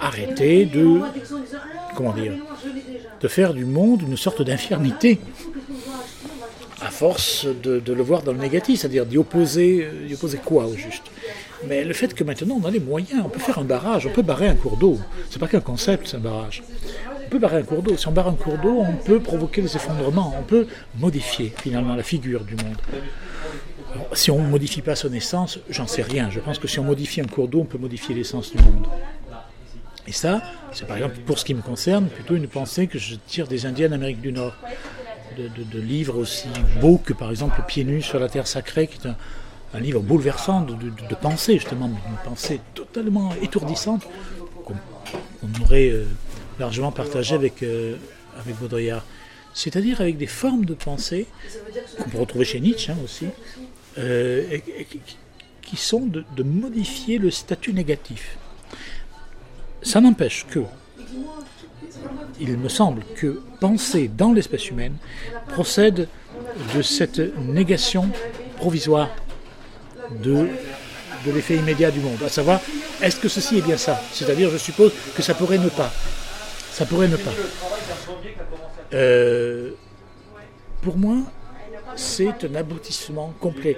arrêter 0.00 0.64
de 0.64 1.00
comment 1.94 2.14
dire 2.14 2.32
de 3.20 3.28
faire 3.28 3.52
du 3.52 3.66
monde 3.66 4.00
une 4.00 4.16
sorte 4.16 4.40
d'infirmité 4.40 5.20
à 6.88 6.90
force 6.90 7.46
de, 7.46 7.92
le 7.92 8.02
voir 8.02 8.22
dans 8.22 8.32
le 8.32 8.38
négatif, 8.38 8.80
c'est-à-dire 8.80 9.04
d'y 9.04 9.18
opposer, 9.18 9.84
euh, 9.84 10.14
opposer 10.14 10.38
quoi 10.42 10.64
au 10.66 10.74
juste. 10.74 11.04
Mais 11.66 11.84
le 11.84 11.92
fait 11.92 12.14
que 12.14 12.24
maintenant 12.24 12.58
on 12.62 12.66
a 12.66 12.70
les 12.70 12.80
moyens, 12.80 13.22
on 13.24 13.28
peut 13.28 13.40
faire 13.40 13.58
un 13.58 13.64
barrage, 13.64 14.06
on 14.06 14.10
peut 14.10 14.22
barrer 14.22 14.48
un 14.48 14.54
cours 14.54 14.78
d'eau. 14.78 14.98
C'est 15.28 15.38
pas 15.38 15.48
qu'un 15.48 15.60
concept, 15.60 16.08
c'est 16.08 16.16
un 16.16 16.20
barrage. 16.20 16.62
On 17.26 17.28
peut 17.28 17.38
barrer 17.38 17.58
un 17.58 17.62
cours 17.62 17.82
d'eau. 17.82 17.94
Si 17.98 18.08
on 18.08 18.12
barre 18.12 18.28
un 18.28 18.34
cours 18.34 18.56
d'eau, 18.56 18.78
on 18.80 18.94
peut 19.04 19.20
provoquer 19.20 19.60
des 19.60 19.76
effondrements, 19.76 20.34
on 20.38 20.44
peut 20.44 20.66
modifier 20.98 21.52
finalement 21.62 21.94
la 21.94 22.02
figure 22.02 22.42
du 22.44 22.54
monde. 22.54 22.80
si 24.14 24.30
on 24.30 24.42
ne 24.42 24.48
modifie 24.48 24.80
pas 24.80 24.96
son 24.96 25.12
essence, 25.12 25.58
j'en 25.68 25.86
sais 25.86 26.02
rien. 26.02 26.30
Je 26.30 26.40
pense 26.40 26.58
que 26.58 26.68
si 26.68 26.78
on 26.78 26.84
modifie 26.84 27.20
un 27.20 27.26
cours 27.26 27.48
d'eau, 27.48 27.60
on 27.60 27.66
peut 27.66 27.76
modifier 27.76 28.14
l'essence 28.14 28.50
du 28.50 28.62
monde. 28.62 28.86
Et 30.06 30.12
ça, 30.12 30.40
c'est 30.72 30.86
par 30.86 30.96
exemple 30.96 31.16
pour 31.26 31.38
ce 31.38 31.44
qui 31.44 31.52
me 31.52 31.60
concerne, 31.60 32.06
plutôt 32.06 32.34
une 32.34 32.48
pensée 32.48 32.86
que 32.86 32.98
je 32.98 33.16
tire 33.26 33.46
des 33.46 33.66
Indiens 33.66 33.90
d'Amérique 33.90 34.22
du 34.22 34.32
Nord 34.32 34.54
de, 35.38 35.80
livres 35.80 36.16
aussi 36.16 36.48
beaux 36.80 36.98
que 36.98 37.12
par 37.12 37.30
exemple 37.30 37.62
Pieds 37.66 37.84
nus 37.84 38.02
sur 38.02 38.18
la 38.18 38.28
terre 38.28 38.46
sacrée, 38.46 38.86
qui 38.86 39.06
est 39.06 39.10
un, 39.10 39.80
livre 39.80 40.00
bouleversant 40.00 40.62
de, 40.62 41.14
pensée, 41.14 41.54
justement, 41.54 41.86
une 41.86 42.30
pensée 42.30 42.60
totalement 42.74 43.32
étourdissante 43.42 44.06
qu'on 44.64 45.62
aurait 45.62 45.90
euh, 45.90 46.04
largement 46.58 46.90
partagé 46.90 47.34
avec, 47.34 47.62
euh, 47.62 47.96
avec 48.40 48.56
Baudrillard. 48.56 49.04
C'est-à-dire 49.54 50.00
avec 50.00 50.16
des 50.16 50.26
formes 50.26 50.64
de 50.64 50.74
pensée 50.74 51.26
qu'on 51.96 52.10
peut 52.10 52.18
retrouver 52.18 52.44
chez 52.44 52.60
Nietzsche 52.60 52.92
hein, 52.92 52.96
aussi, 53.04 53.26
euh, 53.98 54.58
qui 55.62 55.76
sont 55.76 56.06
de, 56.06 56.24
de 56.36 56.42
modifier 56.42 57.18
le 57.18 57.30
statut 57.30 57.72
négatif. 57.72 58.36
Ça 59.82 60.00
n'empêche 60.00 60.46
que 60.50 60.60
il 62.40 62.56
me 62.56 62.68
semble 62.68 63.02
que 63.16 63.40
penser 63.60 64.08
dans 64.08 64.32
l'espèce 64.32 64.70
humaine 64.70 64.96
procède 65.48 66.08
de 66.74 66.82
cette 66.82 67.20
négation 67.38 68.08
provisoire 68.56 69.10
de, 70.22 70.48
l'effet 71.26 71.56
immédiat 71.56 71.90
du 71.90 72.00
monde. 72.00 72.22
À 72.24 72.28
savoir, 72.28 72.60
est-ce 73.02 73.16
que 73.16 73.28
ceci 73.28 73.58
est 73.58 73.62
bien 73.62 73.76
ça? 73.76 74.00
C'est-à-dire, 74.12 74.50
je 74.50 74.56
suppose 74.56 74.92
que 75.14 75.22
ça 75.22 75.34
pourrait 75.34 75.58
ne 75.58 75.68
pas. 75.68 75.92
Ça 76.70 76.86
pourrait 76.86 77.08
ne 77.08 77.16
pas. 77.16 77.32
Euh, 78.94 79.72
pour 80.82 80.96
moi, 80.96 81.18
c'est 81.96 82.44
un 82.44 82.54
aboutissement 82.54 83.34
complet. 83.40 83.76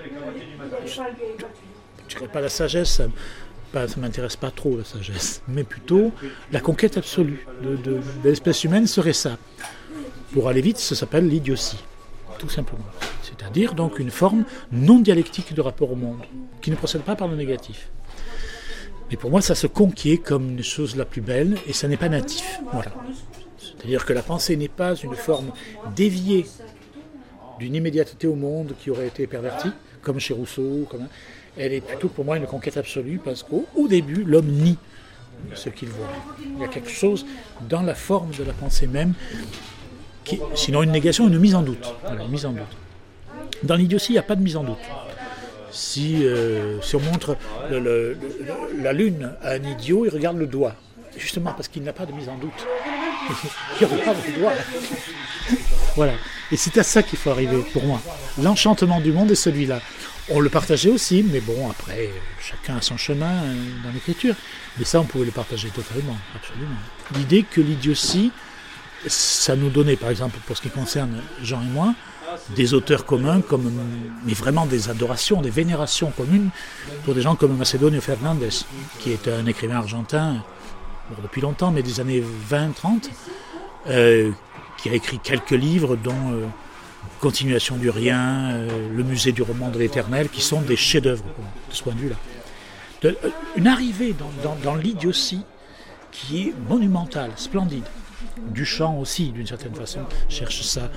Je 0.87 1.01
ne 1.01 2.09
dirais 2.09 2.29
pas 2.29 2.41
la 2.41 2.49
sagesse, 2.49 3.03
ne 3.75 4.01
m'intéresse 4.01 4.37
pas 4.37 4.51
trop 4.51 4.77
la 4.77 4.85
sagesse, 4.85 5.43
mais 5.49 5.65
plutôt 5.65 6.13
la 6.53 6.61
conquête 6.61 6.97
absolue 6.97 7.47
de, 7.63 8.01
l'espèce 8.25 8.65
humaine 8.65 8.87
serait 8.87 9.13
ça. 9.13 9.39
Pour 10.33 10.49
aller 10.49 10.61
vite, 10.61 10.79
ça 10.79 10.95
s'appelle 10.95 11.29
l'idiotie, 11.29 11.83
tout 12.39 12.49
simplement. 12.49 12.85
C'est-à-dire 13.23 13.75
donc 13.75 13.99
une 13.99 14.11
forme 14.11 14.45
non 14.73 15.01
dialectique 15.01 15.55
de 15.55 15.61
rapport 15.61 15.93
au 15.93 15.97
monde, 15.97 16.23
qui 16.61 16.71
ne 16.71 16.77
procède 16.77 17.03
pas 17.03 17.17
par 17.17 17.29
le 17.29 17.37
négatif. 17.37 17.91
Mais 19.11 19.17
pour 19.17 19.31
moi, 19.31 19.41
ça 19.41 19.55
se 19.55 19.67
conquiert 19.67 20.23
comme 20.23 20.51
une 20.51 20.63
chose 20.63 20.95
la 20.95 21.05
plus 21.05 21.21
belle, 21.21 21.57
et 21.67 21.73
ça 21.73 21.89
n'est 21.89 21.97
pas 21.97 22.09
natif. 22.09 22.61
Voilà. 22.73 22.93
C'est-à-dire 23.59 24.05
que 24.05 24.13
la 24.13 24.23
pensée 24.23 24.57
n'est 24.57 24.69
pas 24.69 24.95
une 24.95 25.15
forme 25.15 25.53
déviée 25.97 26.47
d'une 27.59 27.75
immédiateté 27.75 28.27
au 28.27 28.37
monde 28.37 28.75
qui 28.81 28.91
aurait 28.91 29.09
été 29.09 29.27
pervertie, 29.27 29.71
comme 30.01 30.21
chez 30.21 30.33
Rousseau, 30.33 30.87
comme 30.89 31.09
elle 31.59 31.73
est 31.73 31.81
plutôt 31.81 32.09
pour 32.09 32.25
moi 32.25 32.37
une 32.37 32.47
conquête 32.47 32.77
absolue 32.77 33.21
parce 33.23 33.43
qu'au 33.43 33.67
début, 33.89 34.25
l'homme 34.25 34.47
nie 34.47 34.79
ce 35.55 35.69
qu'il 35.69 35.89
voit. 35.89 36.07
Il 36.43 36.61
y 36.61 36.65
a 36.65 36.69
quelque 36.69 36.91
chose 36.91 37.27
dans 37.69 37.83
la 37.83 37.95
forme 37.95 38.31
de 38.39 38.45
la 38.45 38.53
pensée 38.53 38.87
même, 38.87 39.15
qui, 40.25 40.41
sinon 40.55 40.83
une 40.83 40.93
négation, 40.93 41.29
une 41.29 41.39
mise 41.39 41.55
en 41.55 41.63
doute. 41.63 41.95
mise 42.29 42.47
en 42.47 42.53
doute. 42.53 42.77
Dans 43.63 43.75
l'idiotie, 43.75 44.13
il 44.13 44.15
n'y 44.15 44.19
a 44.19 44.23
pas 44.23 44.37
de 44.37 44.43
mise 44.43 44.57
en 44.57 44.65
doute. 44.65 44.79
Si, 45.71 46.19
euh, 46.23 46.79
on 46.95 47.01
montre 47.01 47.37
la 47.71 48.93
lune 48.93 49.33
à 49.43 49.53
un 49.53 49.63
idiot, 49.63 50.05
il 50.05 50.11
regarde 50.11 50.37
le 50.37 50.47
doigt. 50.47 50.75
Justement 51.17 51.53
parce 51.53 51.69
qu'il 51.69 51.83
n'a 51.83 51.93
pas 51.93 52.07
de 52.07 52.13
mise 52.13 52.29
en 52.29 52.37
doute. 52.37 52.67
doigt. 54.39 54.53
voilà. 55.97 56.13
Et 56.53 56.57
c'est 56.57 56.77
à 56.79 56.83
ça 56.83 57.03
qu'il 57.03 57.19
faut 57.19 57.31
arriver 57.31 57.63
pour 57.73 57.85
moi. 57.85 58.01
L'enchantement 58.43 59.01
du 59.01 59.13
monde 59.13 59.31
est 59.31 59.37
celui-là. 59.37 59.81
On 60.29 60.41
le 60.41 60.49
partageait 60.49 60.91
aussi, 60.91 61.25
mais 61.29 61.41
bon, 61.41 61.71
après, 61.71 62.11
chacun 62.41 62.77
a 62.77 62.83
son 62.83 62.97
chemin 62.97 63.31
euh, 63.45 63.55
dans 63.85 63.91
l'écriture. 63.93 64.35
Mais 64.79 64.85
ça, 64.85 65.01
on 65.01 65.05
pouvait 65.05 65.25
le 65.25 65.33
partager 65.33 65.69
totalement, 65.71 66.17
absolument. 66.35 66.77
L'idée 67.17 67.43
que 67.43 67.61
l'idiotie, 67.61 68.31
ça 69.07 69.57
nous 69.57 69.71
donnait, 69.71 69.97
par 69.97 70.11
exemple, 70.11 70.39
pour 70.47 70.57
ce 70.57 70.63
qui 70.63 70.71
concerne 70.71 71.23
Jean 71.43 71.63
et 71.63 71.67
moi, 71.73 71.95
des 72.51 72.75
auteurs 72.75 73.07
communs, 73.07 73.43
mais 74.25 74.35
vraiment 74.35 74.67
des 74.67 74.89
adorations, 74.89 75.41
des 75.41 75.51
vénérations 75.51 76.11
communes 76.11 76.51
pour 77.05 77.15
des 77.15 77.23
gens 77.23 77.35
comme 77.35 77.57
Macedonio 77.57 78.01
Fernandez, 78.01 78.51
qui 79.01 79.13
est 79.13 79.27
un 79.27 79.47
écrivain 79.47 79.77
argentin 79.77 80.37
depuis 81.23 81.41
longtemps, 81.41 81.71
mais 81.71 81.83
des 81.83 82.01
années 82.01 82.23
20-30, 82.51 83.11
euh, 83.89 84.31
qui 84.79 84.89
a 84.89 84.95
écrit 84.95 85.19
quelques 85.19 85.51
livres 85.51 85.97
dont 85.97 86.33
euh, 86.33 86.47
Continuation 87.21 87.77
du 87.77 87.89
rien, 87.89 88.51
euh, 88.51 88.89
le 88.95 89.03
musée 89.03 89.33
du 89.33 89.43
roman 89.43 89.71
de 89.71 89.79
l'éternel, 89.79 90.29
qui 90.29 90.43
sont 90.43 90.61
des 90.61 90.77
chefs-d'œuvre 90.77 91.25
de 91.25 91.75
ce 91.75 91.83
point 91.83 91.95
de 91.95 91.99
vue-là. 91.99 92.17
Une 93.57 93.67
arrivée 93.67 94.15
dans, 94.63 94.75
l'idiotie 94.75 95.43
qui 96.11 96.43
est 96.43 96.55
monumentale, 96.69 97.31
splendide. 97.37 97.85
Duchamp 98.49 98.99
aussi, 98.99 99.33
d'une 99.33 99.47
certaine 99.47 99.75
façon, 99.75 100.01
cherche 100.29 100.63
ça. 100.63 100.91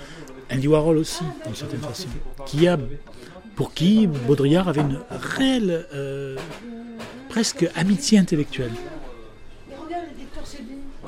Andy 0.52 0.68
Warhol 0.68 0.98
aussi, 0.98 1.24
d'une 1.46 1.56
certaine 1.56 1.80
façon. 1.80 2.10
Qui 2.46 2.68
a, 2.68 2.78
pour 3.56 3.74
qui 3.74 4.08
Baudrillard 4.08 4.68
avait 4.68 4.82
une 4.82 5.00
réelle, 5.10 5.86
presque 7.30 7.66
amitié 7.76 8.20
intellectuelle. 8.20 8.72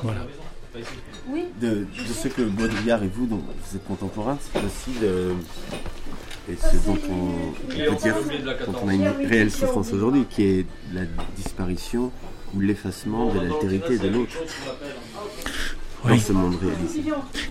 Voilà 0.03 0.25
de, 1.61 1.85
ce 2.13 2.27
que 2.27 2.41
Baudrillard 2.41 3.03
et 3.03 3.07
vous, 3.07 3.25
donc 3.25 3.41
vous 3.41 3.75
êtes 3.75 3.85
contemporains, 3.85 4.37
c'est 4.41 4.59
aussi 4.59 4.99
de, 4.99 5.33
et 6.51 6.55
ce 6.55 6.85
dont 6.85 6.97
on, 7.09 7.69
peut 7.69 7.95
dire 8.01 8.15
quand 8.65 8.73
on 8.83 8.87
a 8.87 8.93
une 8.93 9.07
réelle 9.27 9.51
souffrance 9.51 9.91
aujourd'hui, 9.93 10.25
qui 10.29 10.43
est 10.43 10.65
la 10.93 11.01
disparition 11.35 12.11
ou 12.55 12.59
l'effacement 12.59 13.33
de 13.33 13.39
l'altérité 13.39 13.97
de 13.97 14.07
l'autre. 14.09 14.35
Dans 16.07 16.19
ce 16.19 16.33
monde 16.33 16.55
réalisé. 16.61 17.01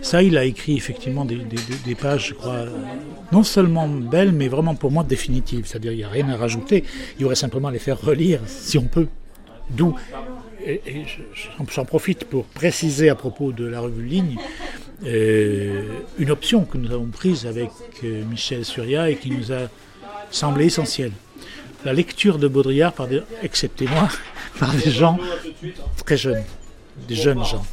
Ça, 0.01 0.23
il 0.23 0.39
a 0.39 0.45
écrit 0.45 0.77
effectivement 0.77 1.25
des, 1.25 1.95
pages, 1.97 2.29
je 2.29 2.35
crois, 2.35 2.67
non 3.33 3.43
seulement 3.43 3.89
belles, 3.89 4.31
mais 4.31 4.47
vraiment 4.47 4.77
pour 4.77 4.93
moi 4.93 5.03
définitives. 5.03 5.67
C'est-à-dire, 5.67 5.91
il 5.91 5.97
n'y 5.97 6.05
a 6.05 6.09
rien 6.09 6.29
à 6.29 6.37
rajouter. 6.37 6.85
Il 7.19 7.23
y 7.23 7.25
aurait 7.25 7.35
simplement 7.35 7.67
à 7.67 7.73
les 7.73 7.81
faire 7.81 8.01
relire, 8.01 8.39
si 8.47 8.79
on 8.79 8.85
peut. 8.85 9.09
D'où 9.71 9.97
et, 10.65 10.81
j'en 11.73 11.85
profite 11.85 12.25
pour 12.25 12.45
préciser 12.47 13.09
à 13.09 13.15
propos 13.15 13.53
de 13.53 13.67
la 13.67 13.81
revue 13.81 14.05
Ligne 14.05 14.37
euh, 15.05 15.83
une 16.19 16.31
option 16.31 16.65
que 16.65 16.79
nous 16.79 16.93
avons 16.93 17.07
prise 17.07 17.47
avec 17.47 17.71
euh, 18.05 18.25
Michel 18.25 18.65
Surya 18.65 19.11
et 19.11 19.17
qui 19.17 19.31
nous 19.31 19.53
a 19.53 19.69
semblé 20.31 20.67
essentielle. 20.67 21.13
La 21.85 21.93
lecture 21.93 22.39
de 22.39 22.49
Baudrillard, 22.49 22.93
par 22.93 23.09
des, 23.09 23.21
excepté 23.43 23.87
moi, 23.87 24.09
par 24.59 24.73
des 24.73 24.91
gens 24.91 25.19
très 26.07 26.17
jeunes, 26.17 26.45
des 27.07 27.15
jeunes 27.15 27.45
gens. 27.45 27.65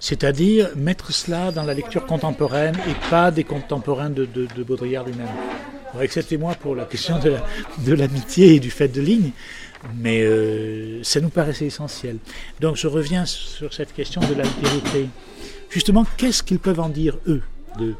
C'est-à-dire 0.00 0.70
mettre 0.76 1.12
cela 1.12 1.52
dans 1.52 1.62
la 1.62 1.74
lecture 1.74 2.04
contemporaine 2.04 2.76
et 2.88 3.10
pas 3.10 3.30
des 3.30 3.44
contemporains 3.44 4.10
de, 4.10 4.26
Baudrillard 4.66 5.04
lui-même. 5.04 5.28
excepté 6.00 6.36
moi 6.36 6.54
pour 6.54 6.74
la 6.74 6.84
question 6.84 7.20
de 7.20 7.92
l'amitié 7.92 8.56
et 8.56 8.60
du 8.60 8.70
fait 8.70 8.88
de 8.88 9.00
ligne, 9.00 9.30
mais 9.96 10.22
euh, 10.22 11.02
ça 11.02 11.20
nous 11.20 11.28
paraissait 11.28 11.66
essentiel. 11.66 12.18
Donc 12.60 12.76
je 12.76 12.88
reviens 12.88 13.26
sur 13.26 13.72
cette 13.72 13.92
question 13.92 14.20
de 14.20 14.34
l'altérité. 14.34 15.08
Justement, 15.70 16.06
qu'est-ce 16.16 16.42
qu'ils 16.42 16.58
peuvent 16.58 16.80
en 16.80 16.88
dire, 16.88 17.18
eux, 17.26 17.42
de, 17.78 17.94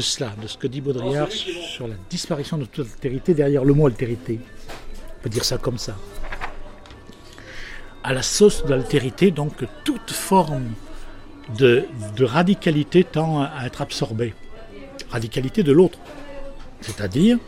cela, 0.00 0.34
de 0.42 0.46
ce 0.46 0.58
que 0.58 0.66
dit 0.66 0.80
Baudrillard 0.80 1.30
sur 1.30 1.88
la 1.88 1.94
disparition 2.10 2.58
de 2.58 2.66
toute 2.66 2.86
altérité 2.86 3.34
derrière 3.34 3.64
le 3.64 3.72
mot 3.72 3.86
altérité? 3.86 4.38
On 5.18 5.22
peut 5.22 5.30
dire 5.30 5.44
ça 5.44 5.58
comme 5.58 5.78
ça. 5.78 5.96
À 8.04 8.12
la 8.12 8.22
sauce 8.22 8.64
de 8.64 8.70
l'altérité, 8.70 9.30
donc, 9.30 9.64
toute 9.84 10.10
forme 10.10 10.72
de, 11.56 11.86
radicalité 12.20 13.04
tend 13.04 13.42
à 13.42 13.64
être 13.66 13.80
absorbée. 13.80 14.34
radicalité 15.10 15.62
de 15.62 15.72
l'autre. 15.72 15.98
C'est-à-dire 16.80 17.38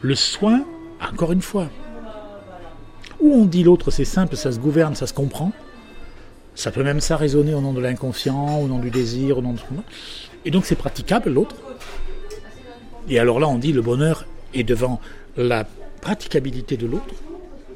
le 0.00 0.14
soin, 0.14 0.64
encore 1.00 1.32
une 1.32 1.42
fois. 1.42 1.68
Où 3.20 3.32
on 3.34 3.44
dit 3.44 3.62
l'autre 3.62 3.90
c'est 3.90 4.04
simple, 4.04 4.36
ça 4.36 4.52
se 4.52 4.58
gouverne, 4.58 4.94
ça 4.94 5.06
se 5.06 5.14
comprend. 5.14 5.52
Ça 6.54 6.70
peut 6.70 6.82
même 6.82 7.00
ça 7.00 7.16
résonner 7.16 7.54
au 7.54 7.60
nom 7.60 7.72
de 7.72 7.80
l'inconscient, 7.80 8.58
au 8.58 8.66
nom 8.66 8.78
du 8.78 8.90
désir, 8.90 9.38
au 9.38 9.42
nom 9.42 9.52
de... 9.52 9.60
Et 10.44 10.50
donc 10.50 10.66
c'est 10.66 10.76
praticable 10.76 11.30
l'autre. 11.30 11.56
Et 13.08 13.18
alors 13.18 13.40
là 13.40 13.48
on 13.48 13.58
dit 13.58 13.72
le 13.72 13.82
bonheur 13.82 14.26
est 14.54 14.64
devant 14.64 15.00
la 15.36 15.66
praticabilité 16.00 16.76
de 16.76 16.86
l'autre. 16.86 17.14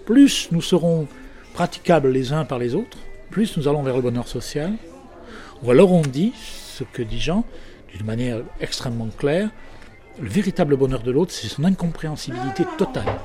Plus 0.06 0.48
nous 0.50 0.62
serons 0.62 1.06
praticables 1.54 2.08
les 2.08 2.32
uns 2.32 2.44
par 2.44 2.58
les 2.58 2.74
autres, 2.74 2.98
plus 3.30 3.56
nous 3.56 3.68
allons 3.68 3.82
vers 3.82 3.96
le 3.96 4.02
bonheur 4.02 4.28
social. 4.28 4.72
Ou 5.62 5.70
alors 5.70 5.92
on 5.92 6.02
dit, 6.02 6.32
ce 6.36 6.84
que 6.84 7.02
dit 7.02 7.20
Jean, 7.20 7.44
d'une 7.94 8.04
manière 8.04 8.42
extrêmement 8.60 9.08
claire, 9.16 9.50
le 10.20 10.28
véritable 10.28 10.76
bonheur 10.76 11.02
de 11.02 11.10
l'autre, 11.10 11.32
c'est 11.32 11.48
son 11.48 11.64
incompréhensibilité 11.64 12.64
totale, 12.76 13.18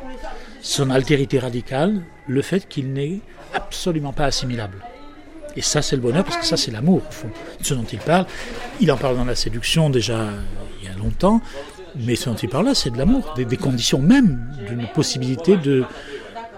son 0.61 0.89
altérité 0.89 1.39
radicale, 1.39 2.01
le 2.27 2.41
fait 2.41 2.67
qu'il 2.67 2.93
n'est 2.93 3.19
absolument 3.53 4.13
pas 4.13 4.25
assimilable. 4.25 4.77
Et 5.55 5.61
ça, 5.61 5.81
c'est 5.81 5.95
le 5.95 6.01
bonheur, 6.01 6.23
parce 6.23 6.37
que 6.37 6.45
ça, 6.45 6.57
c'est 6.57 6.71
l'amour, 6.71 7.01
au 7.07 7.11
fond. 7.11 7.29
Ce 7.61 7.73
dont 7.73 7.83
il 7.83 7.99
parle, 7.99 8.25
il 8.79 8.91
en 8.91 8.97
parle 8.97 9.15
dans 9.17 9.25
la 9.25 9.35
séduction 9.35 9.89
déjà 9.89 10.27
il 10.81 10.87
y 10.87 10.91
a 10.91 10.97
longtemps, 10.97 11.41
mais 11.95 12.15
ce 12.15 12.29
dont 12.29 12.35
il 12.35 12.49
parle 12.49 12.65
là, 12.65 12.75
c'est 12.75 12.91
de 12.91 12.97
l'amour, 12.97 13.33
des, 13.35 13.57
conditions 13.57 13.99
même 13.99 14.53
d'une 14.67 14.85
possibilité 14.87 15.57
de, 15.57 15.83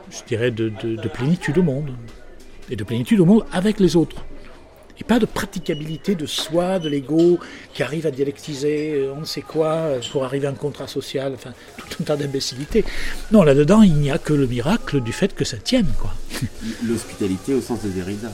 je 0.10 0.24
dirais, 0.28 0.52
de 0.52 1.08
plénitude 1.08 1.58
au 1.58 1.64
monde. 1.64 1.92
Et 2.70 2.76
de 2.76 2.84
plénitude 2.84 3.20
au 3.20 3.26
monde 3.26 3.46
avec 3.52 3.82
les 3.82 3.98
autres 3.98 4.24
et 5.02 5.04
pas 5.04 5.18
de 5.18 5.26
praticabilité 5.26 6.14
de 6.14 6.28
soi, 6.28 6.78
de 6.78 6.88
l'ego, 6.88 7.40
qui 7.74 7.82
arrive 7.82 8.06
à 8.06 8.12
dialectiser 8.12 8.94
euh, 8.94 9.14
on 9.18 9.22
ne 9.22 9.26
sait 9.26 9.42
quoi 9.42 9.74
euh, 9.74 10.00
pour 10.12 10.24
arriver 10.24 10.46
à 10.46 10.52
un 10.52 10.54
contrat 10.54 10.86
social, 10.86 11.34
enfin 11.34 11.54
tout 11.78 11.98
un 12.00 12.04
tas 12.04 12.16
d'imbécilités. 12.16 12.86
Non, 13.32 13.42
là-dedans, 13.42 13.82
il 13.82 13.96
n'y 13.96 14.12
a 14.12 14.20
que 14.20 14.34
le 14.34 14.46
miracle 14.46 15.02
du 15.02 15.12
fait 15.12 15.34
que 15.34 15.44
ça 15.44 15.58
tienne, 15.58 15.92
quoi. 16.00 16.14
L'hospitalité 16.88 17.56
au 17.56 17.62
sens 17.62 17.82
de 17.82 17.90
Derrida. 17.90 18.32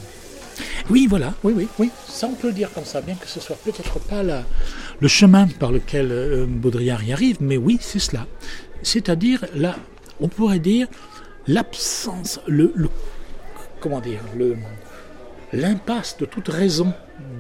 Oui, 0.90 1.08
voilà, 1.10 1.34
oui, 1.46 1.54
oui, 1.56 1.68
oui. 1.80 1.90
Ça, 2.06 2.28
on 2.28 2.34
peut 2.34 2.48
le 2.48 2.54
dire 2.54 2.70
comme 2.74 2.86
ça, 2.86 3.00
bien 3.00 3.16
que 3.16 3.28
ce 3.28 3.40
soit 3.40 3.58
peut-être 3.64 4.00
pas 4.00 4.22
la, 4.24 4.44
le 5.00 5.08
chemin 5.08 5.48
par 5.48 5.72
lequel 5.72 6.10
euh, 6.12 6.46
Baudrillard 6.46 7.04
y 7.04 7.14
arrive, 7.14 7.38
mais 7.40 7.56
oui, 7.56 7.78
c'est 7.80 8.00
cela. 8.00 8.28
C'est-à-dire, 8.84 9.46
là, 9.56 9.78
on 10.20 10.28
pourrait 10.28 10.60
dire 10.60 10.88
l'absence, 11.48 12.42
le, 12.46 12.74
le, 12.76 12.90
comment 13.80 14.02
dire, 14.02 14.20
le, 14.38 14.58
l'impasse 15.54 16.18
de 16.18 16.26
toute 16.26 16.50
raison 16.50 16.94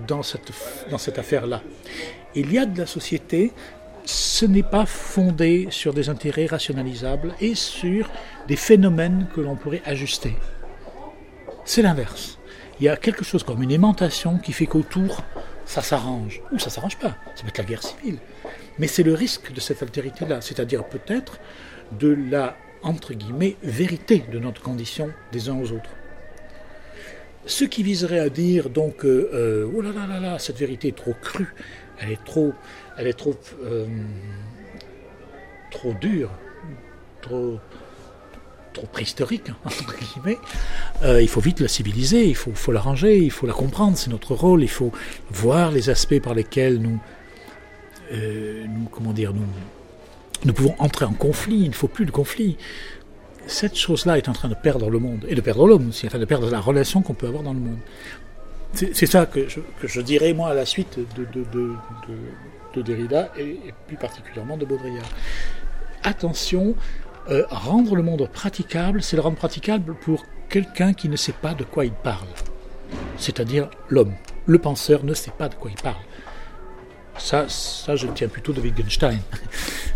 dans 0.07 0.23
cette, 0.23 0.51
dans 0.89 0.97
cette 0.97 1.19
affaire-là. 1.19 1.61
Il 2.35 2.51
y 2.51 2.57
a 2.57 2.65
de 2.65 2.77
la 2.77 2.85
société, 2.85 3.51
ce 4.05 4.45
n'est 4.45 4.63
pas 4.63 4.85
fondé 4.85 5.67
sur 5.69 5.93
des 5.93 6.09
intérêts 6.09 6.45
rationalisables 6.45 7.33
et 7.41 7.55
sur 7.55 8.09
des 8.47 8.55
phénomènes 8.55 9.27
que 9.35 9.41
l'on 9.41 9.55
pourrait 9.55 9.81
ajuster. 9.85 10.35
C'est 11.65 11.81
l'inverse. 11.81 12.39
Il 12.79 12.85
y 12.85 12.89
a 12.89 12.95
quelque 12.95 13.25
chose 13.25 13.43
comme 13.43 13.61
une 13.63 13.71
aimantation 13.71 14.37
qui 14.37 14.53
fait 14.53 14.67
qu'autour, 14.67 15.23
ça 15.65 15.81
s'arrange. 15.81 16.41
Ou 16.51 16.59
ça 16.59 16.69
s'arrange 16.69 16.97
pas. 16.97 17.15
Ça 17.35 17.43
peut 17.43 17.49
être 17.49 17.57
la 17.57 17.63
guerre 17.65 17.83
civile. 17.83 18.19
Mais 18.79 18.87
c'est 18.87 19.03
le 19.03 19.13
risque 19.13 19.51
de 19.51 19.59
cette 19.59 19.81
altérité-là, 19.81 20.41
c'est-à-dire 20.41 20.85
peut-être 20.85 21.39
de 21.99 22.15
la, 22.29 22.55
entre 22.83 23.13
guillemets, 23.13 23.57
vérité 23.63 24.23
de 24.31 24.39
notre 24.39 24.61
condition 24.61 25.09
des 25.31 25.49
uns 25.49 25.57
aux 25.57 25.71
autres. 25.71 25.89
Ce 27.47 27.63
qui 27.63 27.81
viserait 27.81 28.19
à 28.19 28.29
dire 28.29 28.69
donc, 28.69 29.05
euh, 29.05 29.29
euh, 29.33 29.71
oh 29.73 29.81
là 29.81 29.91
là 29.93 30.05
là 30.05 30.19
là, 30.19 30.37
cette 30.37 30.57
vérité 30.57 30.89
est 30.89 30.97
trop 30.97 31.15
crue, 31.21 31.53
elle 31.97 32.11
est 32.11 32.25
trop, 32.25 32.53
euh, 33.63 33.85
trop 35.71 35.93
dure, 35.93 36.29
trop, 37.21 37.57
trop 38.73 38.85
préhistorique, 38.87 39.49
entre 39.65 39.95
guillemets. 39.97 40.37
il 41.21 41.29
faut 41.29 41.39
vite 41.39 41.61
la 41.61 41.69
civiliser, 41.69 42.25
il 42.25 42.35
faut, 42.35 42.51
faut 42.53 42.73
la 42.73 42.81
ranger, 42.81 43.17
il 43.17 43.31
faut 43.31 43.47
la 43.47 43.53
comprendre, 43.53 43.97
c'est 43.97 44.09
notre 44.09 44.35
rôle, 44.35 44.61
il 44.61 44.69
faut 44.69 44.91
voir 45.29 45.71
les 45.71 45.89
aspects 45.89 46.19
par 46.19 46.33
lesquels 46.33 46.79
nous, 46.79 46.99
nous 48.11 48.89
comment 48.91 49.13
nous, 49.13 49.45
nous 50.43 50.53
pouvons 50.53 50.75
entrer 50.79 51.05
en 51.05 51.13
conflit, 51.13 51.59
il 51.59 51.69
ne 51.69 51.75
faut 51.75 51.87
plus 51.87 52.05
de 52.05 52.11
conflit 52.11 52.57
cette 53.47 53.75
chose-là 53.75 54.17
est 54.17 54.29
en 54.29 54.33
train 54.33 54.49
de 54.49 54.55
perdre 54.55 54.89
le 54.89 54.99
monde, 54.99 55.25
et 55.27 55.35
de 55.35 55.41
perdre 55.41 55.67
l'homme 55.67 55.89
aussi, 55.89 56.05
enfin 56.05 56.19
de 56.19 56.25
perdre 56.25 56.49
la 56.49 56.59
relation 56.59 57.01
qu'on 57.01 57.13
peut 57.13 57.27
avoir 57.27 57.43
dans 57.43 57.53
le 57.53 57.59
monde. 57.59 57.79
C'est 58.73 59.07
ça 59.07 59.25
que 59.25 59.47
je, 59.83 60.01
dirais, 60.01 60.33
moi, 60.33 60.49
à 60.49 60.53
la 60.53 60.65
suite 60.65 60.99
de, 61.15 61.25
de, 61.25 62.81
Derrida, 62.81 63.31
et, 63.39 63.57
plus 63.87 63.97
particulièrement 63.97 64.55
de 64.55 64.65
Baudrillard. 64.65 65.09
Attention, 66.03 66.75
euh, 67.31 67.43
rendre 67.49 67.95
le 67.95 68.03
monde 68.03 68.29
praticable, 68.31 69.01
c'est 69.01 69.15
le 69.15 69.23
rendre 69.23 69.37
praticable 69.37 69.95
pour 69.95 70.25
quelqu'un 70.47 70.93
qui 70.93 71.09
ne 71.09 71.15
sait 71.15 71.33
pas 71.33 71.55
de 71.55 71.63
quoi 71.63 71.85
il 71.85 71.91
parle. 71.91 72.27
C'est-à-dire 73.17 73.69
l'homme. 73.89 74.13
Le 74.45 74.59
penseur 74.59 75.03
ne 75.03 75.13
sait 75.13 75.33
pas 75.35 75.49
de 75.49 75.55
quoi 75.55 75.71
il 75.71 75.81
parle. 75.81 76.03
Ça, 77.17 77.45
ça 77.49 77.95
je 77.95 78.07
tiens 78.07 78.27
plutôt 78.27 78.53
de 78.53 78.61
Wittgenstein 78.61 79.19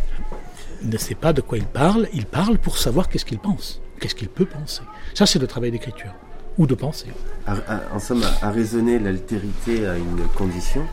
ne 0.83 0.97
sait 0.97 1.15
pas 1.15 1.33
de 1.33 1.41
quoi 1.41 1.57
il 1.57 1.65
parle, 1.65 2.07
il 2.13 2.25
parle 2.25 2.57
pour 2.57 2.77
savoir 2.77 3.09
qu'est-ce 3.09 3.25
qu'il 3.25 3.39
pense, 3.39 3.81
qu'est-ce 3.99 4.15
qu'il 4.15 4.29
peut 4.29 4.45
penser. 4.45 4.81
Ça, 5.13 5.25
c'est 5.25 5.39
le 5.39 5.47
travail 5.47 5.71
d'écriture, 5.71 6.13
ou 6.57 6.65
de 6.65 6.75
pensée. 6.75 7.07
en 7.47 7.99
somme, 7.99 8.23
à, 8.41 8.51
raisonner 8.51 8.99
l'altérité 8.99 9.87
à 9.87 9.97
une 9.97 10.23
condition, 10.35 10.85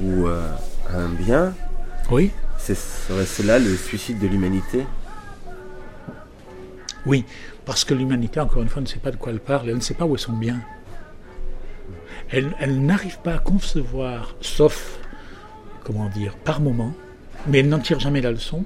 ou 0.00 0.26
euh, 0.26 0.48
à 0.90 0.98
un 0.98 1.08
bien, 1.08 1.54
oui. 2.10 2.30
serait 2.58 3.24
cela 3.24 3.58
le 3.58 3.76
suicide 3.76 4.18
de 4.18 4.26
l'humanité? 4.26 4.86
Oui, 7.06 7.24
parce 7.64 7.84
que 7.84 7.94
l'humanité, 7.94 8.40
encore 8.40 8.62
une 8.62 8.68
fois, 8.68 8.82
ne 8.82 8.86
sait 8.86 8.98
pas 8.98 9.10
de 9.10 9.16
quoi 9.16 9.32
elle 9.32 9.40
parle, 9.40 9.68
elle 9.68 9.76
ne 9.76 9.80
sait 9.80 9.94
pas 9.94 10.04
où 10.04 10.14
est 10.14 10.18
son 10.18 10.32
bien. 10.32 10.60
Elle, 12.30 12.54
elle 12.58 12.84
n'arrive 12.84 13.18
pas 13.18 13.34
à 13.34 13.38
concevoir, 13.38 14.34
sauf, 14.40 14.98
comment 15.84 16.08
dire, 16.08 16.36
par 16.36 16.60
moment, 16.60 16.94
mais 17.46 17.60
elle 17.60 17.68
n'en 17.68 17.78
tire 17.78 18.00
jamais 18.00 18.22
la 18.22 18.30
leçon, 18.30 18.64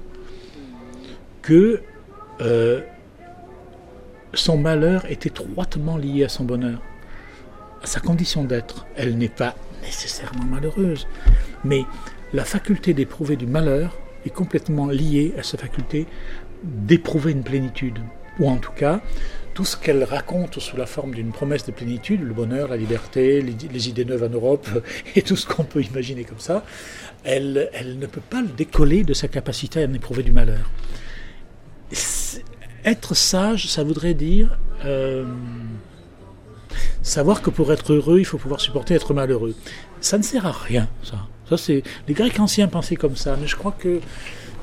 euh, 2.41 2.81
son 4.33 4.57
malheur 4.57 5.05
est 5.05 5.25
étroitement 5.25 5.97
lié 5.97 6.23
à 6.23 6.29
son 6.29 6.43
bonheur, 6.43 6.81
à 7.81 7.87
sa 7.87 7.99
condition 7.99 8.43
d'être. 8.43 8.85
Elle 8.95 9.17
n'est 9.17 9.29
pas 9.29 9.55
nécessairement 9.81 10.45
malheureuse, 10.45 11.07
mais 11.63 11.83
la 12.33 12.45
faculté 12.45 12.93
d'éprouver 12.93 13.35
du 13.35 13.47
malheur 13.47 13.97
est 14.25 14.29
complètement 14.29 14.87
liée 14.87 15.33
à 15.37 15.43
sa 15.43 15.57
faculté 15.57 16.05
d'éprouver 16.63 17.31
une 17.31 17.43
plénitude, 17.43 17.99
ou 18.37 18.49
en 18.49 18.57
tout 18.57 18.73
cas, 18.73 19.01
tout 19.53 19.65
ce 19.65 19.77
qu'elle 19.77 20.03
raconte 20.03 20.59
sous 20.59 20.77
la 20.77 20.85
forme 20.85 21.13
d'une 21.13 21.31
promesse 21.31 21.65
de 21.65 21.71
plénitude, 21.71 22.21
le 22.21 22.33
bonheur, 22.33 22.67
la 22.69 22.77
liberté, 22.77 23.41
les, 23.41 23.89
idées 23.89 24.05
neuves 24.05 24.23
en 24.23 24.29
Europe 24.29 24.67
et 25.15 25.21
tout 25.21 25.35
ce 25.35 25.47
qu'on 25.47 25.63
peut 25.63 25.81
imaginer 25.81 26.23
comme 26.23 26.39
ça, 26.39 26.63
elle, 27.23 27.69
elle 27.73 27.97
ne 27.97 28.05
peut 28.05 28.21
pas 28.21 28.41
le 28.41 28.47
décoller 28.47 29.03
de 29.03 29.13
sa 29.13 29.27
capacité 29.27 29.83
à 29.83 29.87
en 29.87 29.93
éprouver 29.93 30.23
du 30.23 30.31
malheur 30.31 30.69
être 32.85 33.13
sage, 33.15 33.67
ça 33.67 33.83
voudrait 33.83 34.13
dire 34.13 34.57
euh, 34.85 35.25
savoir 37.01 37.41
que 37.41 37.49
pour 37.49 37.71
être 37.73 37.93
heureux, 37.93 38.19
il 38.19 38.25
faut 38.25 38.37
pouvoir 38.37 38.61
supporter 38.61 38.93
être 38.93 39.13
malheureux. 39.13 39.55
Ça 40.01 40.17
ne 40.17 40.23
sert 40.23 40.45
à 40.45 40.51
rien, 40.51 40.87
ça. 41.03 41.17
Les 42.07 42.13
Grecs 42.13 42.39
anciens 42.39 42.67
pensaient 42.67 42.95
comme 42.95 43.15
ça, 43.15 43.35
mais 43.39 43.47
je 43.47 43.55
crois 43.55 43.75
que 43.77 44.01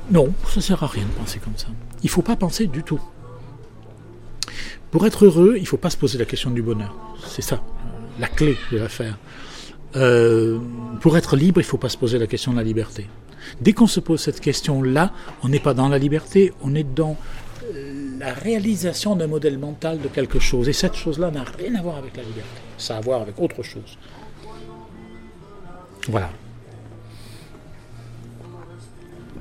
non, 0.09 0.33
ça 0.45 0.57
ne 0.57 0.61
sert 0.61 0.81
à 0.83 0.87
rien 0.87 1.03
de 1.03 1.11
penser 1.11 1.39
comme 1.39 1.57
ça. 1.57 1.67
Il 2.01 2.05
ne 2.05 2.11
faut 2.11 2.21
pas 2.21 2.37
penser 2.37 2.67
du 2.67 2.83
tout. 2.83 3.01
Pour 4.91 5.05
être 5.05 5.25
heureux, 5.25 5.55
il 5.57 5.63
ne 5.63 5.67
faut 5.67 5.77
pas 5.77 5.89
se 5.89 5.97
poser 5.97 6.17
la 6.17 6.25
question 6.25 6.49
du 6.49 6.61
bonheur. 6.61 6.95
C'est 7.27 7.41
ça, 7.41 7.61
la 8.19 8.27
clé 8.27 8.57
de 8.71 8.77
l'affaire. 8.77 9.17
Euh, 9.95 10.59
pour 11.01 11.17
être 11.17 11.35
libre, 11.35 11.59
il 11.59 11.65
ne 11.65 11.69
faut 11.69 11.77
pas 11.77 11.89
se 11.89 11.97
poser 11.97 12.19
la 12.19 12.27
question 12.27 12.51
de 12.53 12.57
la 12.57 12.63
liberté. 12.63 13.07
Dès 13.61 13.73
qu'on 13.73 13.87
se 13.87 13.99
pose 13.99 14.21
cette 14.21 14.39
question-là, 14.39 15.11
on 15.43 15.49
n'est 15.49 15.59
pas 15.59 15.73
dans 15.73 15.89
la 15.89 15.97
liberté, 15.97 16.53
on 16.61 16.75
est 16.75 16.83
dans 16.83 17.15
euh, 17.73 18.17
la 18.19 18.33
réalisation 18.33 19.15
d'un 19.15 19.27
modèle 19.27 19.57
mental 19.57 19.99
de 19.99 20.07
quelque 20.07 20.39
chose. 20.39 20.69
Et 20.69 20.73
cette 20.73 20.95
chose-là 20.95 21.31
n'a 21.31 21.43
rien 21.43 21.75
à 21.75 21.81
voir 21.81 21.97
avec 21.97 22.17
la 22.17 22.23
liberté. 22.23 22.49
Ça 22.77 22.95
a 22.95 22.97
à 22.97 23.01
voir 23.01 23.21
avec 23.21 23.39
autre 23.39 23.63
chose. 23.63 23.97
Voilà. 26.09 26.29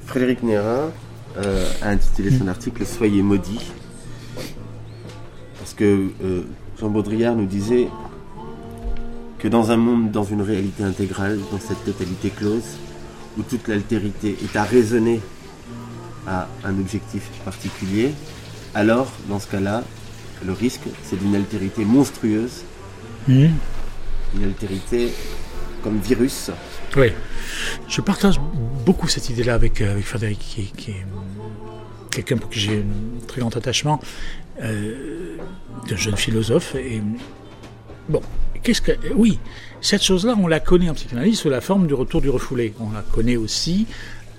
Frédéric 0.07 0.43
Nérin 0.43 0.91
euh, 1.37 1.69
a 1.83 1.89
intitulé 1.91 2.31
son 2.31 2.49
article 2.49 2.87
Soyez 2.87 3.23
maudits. 3.23 3.73
Parce 5.59 5.75
que 5.75 6.09
euh, 6.23 6.43
Jean 6.79 6.89
Baudrillard 6.89 7.35
nous 7.35 7.47
disait 7.47 7.89
que 9.39 9.49
dans 9.49 9.71
un 9.71 9.77
monde, 9.77 10.11
dans 10.11 10.25
une 10.25 10.43
réalité 10.43 10.83
intégrale, 10.83 11.39
dans 11.53 11.59
cette 11.59 11.85
totalité 11.85 12.31
close, 12.31 12.79
où 13.39 13.43
toute 13.43 13.69
l'altérité 13.69 14.37
est 14.43 14.57
à 14.57 14.65
raisonner 14.65 15.21
à 16.27 16.49
un 16.65 16.79
objectif 16.79 17.23
particulier, 17.45 18.13
alors 18.75 19.11
dans 19.29 19.39
ce 19.39 19.47
cas-là, 19.49 19.85
le 20.45 20.53
risque, 20.53 20.83
c'est 21.03 21.19
d'une 21.19 21.35
altérité 21.35 21.85
monstrueuse, 21.85 22.65
mmh. 23.29 23.47
une 24.37 24.45
altérité 24.45 25.13
comme 25.83 25.99
virus, 26.01 26.51
Oui, 26.97 27.13
je 27.89 28.01
partage 28.01 28.41
beaucoup 28.85 29.07
cette 29.07 29.31
idée-là 29.31 29.55
avec, 29.55 29.81
avec 29.81 30.05
Frédéric, 30.05 30.39
qui, 30.77 30.91
est 30.91 31.07
quelqu'un 32.11 32.39
pour 32.39 32.51
qui 32.51 32.59
j'ai 32.59 32.79
un 32.79 33.27
très 33.27 33.41
grand 33.41 33.57
attachement, 33.57 34.01
euh, 34.63 35.37
d'un 35.89 35.97
jeune 35.97 36.17
philosophe. 36.17 36.75
Et 36.75 37.01
bon, 38.09 38.21
qu'est-ce 38.63 38.83
que. 38.83 38.93
Oui, 39.15 39.39
cette 39.81 40.03
chose-là, 40.03 40.35
on 40.39 40.47
la 40.47 40.61
connaît 40.61 40.89
en 40.89 40.95
psychanalyse 40.95 41.41
sous 41.41 41.51
la 41.51 41.61
forme 41.61 41.87
du 41.87 41.95
retour 41.95 42.21
du 42.21 42.31
refoulé. 42.31 42.75
On 42.81 42.91
la 42.91 43.03
connaît 43.03 43.37
aussi 43.37 43.87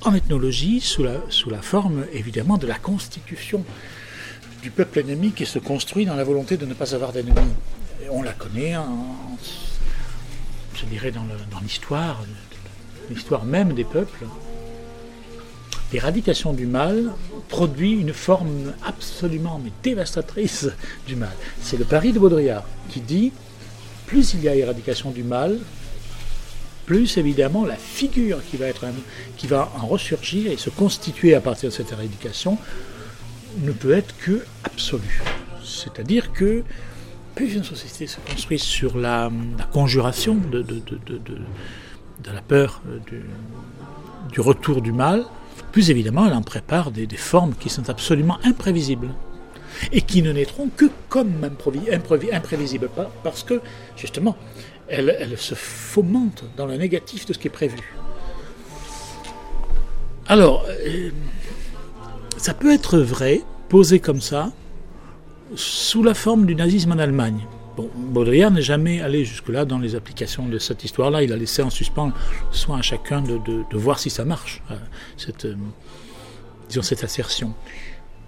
en 0.02 0.14
ethnologie 0.14 0.82
sous 0.82 1.04
la, 1.04 1.16
sous 1.30 1.50
la 1.50 1.62
forme, 1.62 2.06
évidemment, 2.14 2.58
de 2.58 2.68
la 2.68 2.76
constitution 2.76 3.64
du 4.62 4.72
peuple 4.72 5.00
ennemi 5.00 5.32
qui 5.32 5.46
se 5.46 5.60
construit 5.60 6.06
dans 6.06 6.16
la 6.16 6.24
volonté 6.24 6.58
de 6.58 6.66
ne 6.66 6.74
pas 6.74 6.96
avoir 6.96 7.14
d'ennemis. 7.14 7.54
On 8.10 8.24
la 8.24 8.34
connaît, 8.34 8.76
je 10.76 10.86
dirais, 10.86 11.12
dans 11.12 11.60
l'histoire, 11.62 12.24
l'histoire 13.10 13.46
même 13.46 13.74
des 13.74 13.84
peuples. 13.84 14.26
L'éradication 15.94 16.52
du 16.52 16.66
mal 16.66 17.14
produit 17.48 17.94
une 17.94 18.12
forme 18.12 18.74
absolument 18.86 19.62
mais 19.64 19.72
dévastatrice 19.84 20.70
du 21.08 21.16
mal. 21.16 21.32
C'est 21.62 21.78
le 21.78 21.86
pari 21.86 22.12
de 22.12 22.20
Baudrillard 22.20 22.66
qui 22.90 23.00
dit 23.00 23.32
plus 24.08 24.34
il 24.34 24.44
y 24.44 24.50
a 24.50 24.56
éradication 24.56 25.12
du 25.12 25.24
mal, 25.24 25.60
plus 26.88 27.18
évidemment 27.18 27.66
la 27.66 27.76
figure 27.76 28.40
qui 28.50 29.48
va, 29.48 29.72
en 29.80 29.86
ressurgir 29.86 30.50
et 30.50 30.58
se 30.58 30.72
constituer 30.72 31.36
à 31.36 31.42
partir 31.42 31.70
de 31.70 31.76
cette 31.76 31.92
éradication 31.92 32.58
ne 33.62 33.72
peut 33.72 33.92
être 33.92 34.18
que 34.18 34.44
absolue. 34.64 35.22
C'est-à-dire 35.64 36.32
que 36.32 36.64
plus 37.36 37.54
une 37.54 37.66
société 37.66 38.08
se 38.08 38.18
construit 38.22 38.58
sur 38.58 38.98
la, 38.98 39.30
conjuration 39.74 40.36
de, 40.36 40.62
de, 40.64 42.32
la 42.34 42.42
peur 42.42 42.82
euh, 42.88 43.00
du, 44.32 44.42
retour 44.42 44.82
du 44.82 44.94
mal, 44.94 45.26
plus 45.72 45.92
évidemment 45.92 46.26
elle 46.26 46.34
en 46.34 46.42
prépare 46.42 46.92
des, 46.92 47.08
formes 47.18 47.54
qui 47.60 47.70
sont 47.70 47.90
absolument 47.90 48.40
imprévisibles 48.44 49.10
et 49.92 50.02
qui 50.02 50.22
ne 50.22 50.32
naîtront 50.32 50.70
que 50.76 50.86
comme 51.10 51.44
imprévisibles 51.44 52.90
parce 53.24 53.44
que 53.44 53.62
justement 53.96 54.36
elles, 54.88 55.38
se 55.38 55.56
fomentent 55.56 56.46
dans 56.56 56.66
le 56.66 56.78
négatif 56.78 57.26
de 57.26 57.34
ce 57.34 57.40
qui 57.40 57.48
est 57.48 57.52
prévu. 57.52 57.78
Alors, 60.28 60.66
euh, 60.68 61.10
ça 62.38 62.54
peut 62.54 62.74
être 62.74 62.98
vrai, 63.00 63.42
posé 63.70 64.00
comme 64.00 64.22
ça, 64.22 64.52
sous 65.56 66.04
la 66.04 66.14
forme 66.14 66.46
du 66.46 66.56
nazisme 66.56 66.92
en 66.92 66.98
Allemagne. 66.98 67.46
Bon, 67.78 67.90
Baudrillard 67.96 68.52
n'est 68.52 68.62
jamais 68.62 69.02
allé 69.02 69.24
jusque-là 69.24 69.64
dans 69.64 69.78
les 69.78 69.96
applications 69.96 70.48
de 70.48 70.58
cette 70.58 70.84
histoire-là. 70.84 71.24
Il 71.24 71.32
a 71.32 71.38
laissé 71.38 71.62
en 71.62 71.70
suspens 71.70 72.12
soin 72.52 72.80
à 72.80 72.82
chacun 72.82 73.22
de, 73.22 73.78
voir 73.78 74.00
si 74.00 74.10
ça 74.10 74.26
marche, 74.26 74.62
euh, 74.72 74.76
cette, 75.16 75.46
euh, 75.46 75.56
disons, 76.70 76.82
cette 76.82 77.04
assertion. 77.04 77.54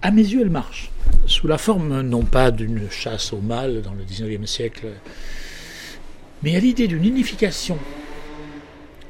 À 0.02 0.10
mes 0.10 0.22
yeux, 0.22 0.40
elle 0.40 0.50
marche. 0.50 0.90
Sous 1.26 1.46
la 1.46 1.58
forme, 1.58 2.00
non 2.00 2.22
pas 2.22 2.50
d'une 2.50 2.90
chasse 2.90 3.34
au 3.34 3.40
mal 3.40 3.82
dans 3.82 3.92
le 3.92 4.02
XIXe 4.04 4.50
siècle, 4.50 4.86
mais 6.42 6.56
à 6.56 6.60
l'idée 6.60 6.88
d'une 6.88 7.04
unification. 7.04 7.78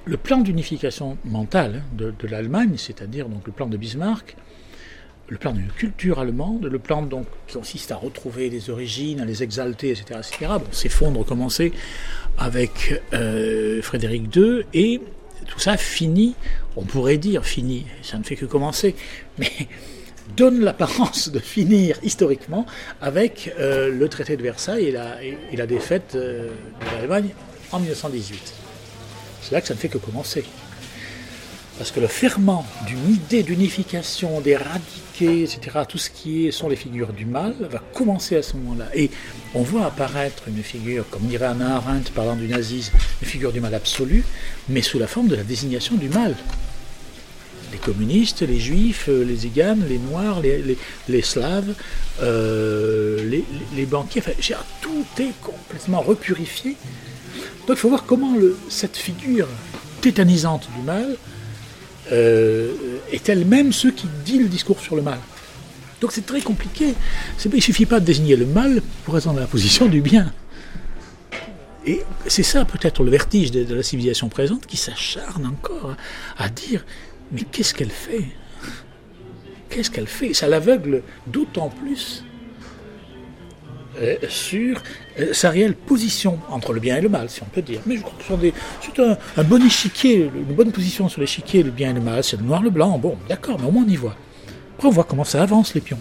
Le 0.05 0.17
plan 0.17 0.39
d'unification 0.39 1.17
mentale 1.25 1.85
de, 1.93 2.13
de 2.19 2.27
l'Allemagne, 2.27 2.75
c'est-à-dire 2.77 3.29
donc 3.29 3.47
le 3.47 3.53
plan 3.53 3.67
de 3.67 3.77
Bismarck, 3.77 4.37
le 5.29 5.37
plan 5.37 5.53
d'une 5.53 5.69
culture 5.69 6.19
allemande, 6.19 6.65
le 6.65 6.79
plan 6.81 7.03
donc 7.03 7.27
qui 7.47 7.55
consiste 7.55 7.93
à 7.93 7.97
retrouver 7.97 8.51
les 8.51 8.69
origines, 8.69 9.21
à 9.21 9.25
les 9.25 9.45
exalter, 9.45 9.91
etc., 9.91 10.19
etc. 10.19 10.53
Bon, 10.59 10.73
s'effondre, 10.73 11.25
commencer 11.25 11.73
avec 12.37 13.01
euh, 13.13 13.81
Frédéric 13.81 14.35
II, 14.35 14.65
et 14.75 15.01
tout 15.47 15.61
ça 15.61 15.77
finit, 15.77 16.35
on 16.77 16.83
pourrait 16.83 17.19
dire 17.19 17.45
fini, 17.45 17.87
ça 18.03 18.19
ne 18.19 18.25
fait 18.25 18.35
que 18.35 18.47
commencer, 18.47 18.97
mais 19.39 19.53
donne 20.37 20.61
l'apparence 20.61 21.31
de 21.31 21.39
finir 21.39 21.99
historiquement 22.03 22.67
avec 23.01 23.53
euh, 23.59 23.91
le 23.91 24.09
traité 24.09 24.37
de 24.37 24.43
Versailles 24.43 24.95
et 25.51 25.57
la, 25.57 25.67
défaite 25.67 26.13
euh, 26.15 26.49
de 26.81 26.97
l'Allemagne 26.97 27.31
en 27.73 27.81
1918. 27.81 28.55
C'est 29.43 29.53
là 29.53 29.61
que 29.61 29.69
ça 29.69 29.75
ne 29.75 29.79
fait 29.79 29.89
que 29.89 29.99
commencer. 29.99 30.45
Parce 31.79 31.93
que 31.93 32.01
le 32.01 32.09
ferment 32.09 32.67
d'une 32.87 33.15
idée 33.15 33.43
d'unification, 33.43 34.43
d'éradiquer, 34.43 35.45
etc., 35.45 35.79
tout 35.89 35.97
ce 35.97 36.11
qui 36.11 36.53
sont 36.53 36.69
les 36.69 36.77
figures 36.77 37.15
du 37.15 37.25
mal, 37.25 37.55
va 37.59 37.79
commencer 37.95 38.37
à 38.37 38.43
ce 38.43 38.55
moment-là. 38.59 38.85
Et 38.95 39.11
on 39.55 39.63
voit 39.63 39.87
apparaître 39.87 40.43
une 40.49 40.63
figure, 40.63 41.09
comme 41.09 41.23
dirait 41.23 41.47
Anna 41.47 41.77
Arendt 41.77 42.13
parlant 42.15 42.37
du 42.37 42.49
nazisme, 42.49 42.93
une 43.23 43.29
figure 43.29 43.51
du 43.51 43.63
mal 43.63 43.75
absolu, 43.75 44.25
mais 44.69 44.83
sous 44.83 44.99
la 44.99 45.07
forme 45.07 45.29
de 45.29 45.37
la 45.37 45.43
désignation 45.43 45.95
du 45.95 46.11
mal. 46.11 46.37
Les 47.73 47.79
communistes, 47.79 48.43
les 48.43 48.59
juifs, 48.59 49.09
les 49.09 49.37
ziganes, 49.37 49.85
les 49.89 49.99
noirs, 49.99 50.41
les, 50.41 51.23
slaves, 51.23 51.75
euh, 52.23 53.43
les, 53.77 53.87
banquiers, 53.87 54.21
enfin, 54.21 54.57
tout 54.81 55.05
est 55.19 55.33
complètement 55.41 56.01
repurifié. 56.01 56.77
Donc 57.67 57.77
il 57.77 57.81
faut 57.81 57.89
voir 57.89 58.05
comment 58.05 58.35
cette 58.69 58.97
figure 58.97 59.47
tétanisante 60.01 60.69
du 60.77 60.83
mal 60.83 61.17
euh, 62.13 62.73
est 63.13 63.29
elle-même 63.29 63.73
ce 63.73 63.89
qui 63.89 64.09
dit 64.25 64.39
le 64.39 64.49
discours 64.49 64.81
sur 64.81 64.97
le 64.97 65.03
mal. 65.03 65.19
Donc 66.01 66.13
c'est 66.13 66.27
très 66.27 66.41
compliqué. 66.41 66.95
Il 67.45 67.55
ne 67.55 67.61
suffit 67.61 67.87
pas 67.87 68.01
de 68.01 68.05
désigner 68.05 68.37
le 68.37 68.47
mal 68.47 68.83
pour 69.05 69.17
être 69.17 69.27
dans 69.27 69.33
la 69.35 69.47
position 69.47 69.87
du 69.87 70.01
bien. 70.01 70.33
Et 71.87 72.03
c'est 72.27 72.43
ça 72.43 72.65
peut-être 72.65 73.03
le 73.03 73.11
vertige 73.11 73.51
de, 73.51 73.75
la 73.75 73.83
civilisation 73.83 74.29
présente 74.29 74.67
qui 74.67 74.77
s'acharne 74.77 75.47
encore 75.47 75.97
à, 76.37 76.49
dire 76.49 76.85
mais 77.33 77.43
qu'est-ce 77.51 77.75
qu'elle 77.75 77.91
fait? 77.91 78.25
Qu'est-ce 79.69 79.91
qu'elle 79.91 80.09
fait? 80.09 80.35
Ça 80.35 80.49
l'aveugle 80.49 81.03
d'autant 81.27 81.69
plus 81.69 82.25
euh, 84.01 84.17
sur 84.29 84.83
euh, 85.19 85.33
sa 85.33 85.51
réelle 85.51 85.75
position 85.75 86.39
entre 86.49 86.73
le 86.73 86.81
bien 86.81 86.97
et 86.97 87.01
le 87.01 87.09
mal, 87.09 87.29
si 87.29 87.43
on 87.43 87.47
peut 87.47 87.61
dire. 87.61 87.81
Mais 87.87 87.97
je 87.97 88.03
crois 88.03 88.15
que 88.19 88.51
c'est 88.81 89.03
un, 89.03 89.45
bon 89.45 89.65
échiquier, 89.65 90.31
une 90.35 90.55
bonne 90.55 90.73
position 90.73 91.09
sur 91.09 91.21
l'échiquier, 91.21 91.63
le 91.63 91.71
bien 91.71 91.91
et 91.91 91.95
le 91.95 92.01
mal, 92.01 92.25
c'est 92.25 92.37
le 92.37 92.45
noir, 92.45 92.63
le 92.63 92.71
blanc, 92.71 92.99
bon, 92.99 93.17
d'accord, 93.29 93.59
mais 93.61 93.67
au 93.67 93.71
moins 93.71 93.85
on 93.87 93.91
y 93.91 93.97
voit. 93.97 94.17
Après 94.77 94.89
on 94.89 94.93
voit 94.93 95.05
comment 95.05 95.25
ça 95.25 95.43
avance 95.43 95.75
les 95.75 95.81
pions. 95.81 95.99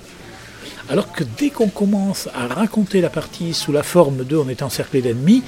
Alors 0.89 1.11
que 1.11 1.23
dès 1.37 1.49
qu'on 1.49 1.67
commence 1.67 2.29
à 2.33 2.47
raconter 2.47 3.01
la 3.01 3.09
partie 3.09 3.53
sous 3.53 3.71
la 3.71 3.83
forme 3.83 4.23
de 4.23 4.35
on 4.37 4.49
est 4.49 4.61
encerclé 4.61 5.01
d'ennemis, 5.01 5.43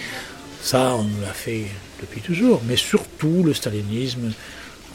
ça 0.62 0.96
on 0.96 1.06
l'a 1.26 1.34
fait 1.34 1.66
depuis 2.02 2.22
toujours, 2.22 2.62
mais 2.68 2.76
surtout 2.76 3.44
le 3.44 3.54
stalinisme 3.54 4.32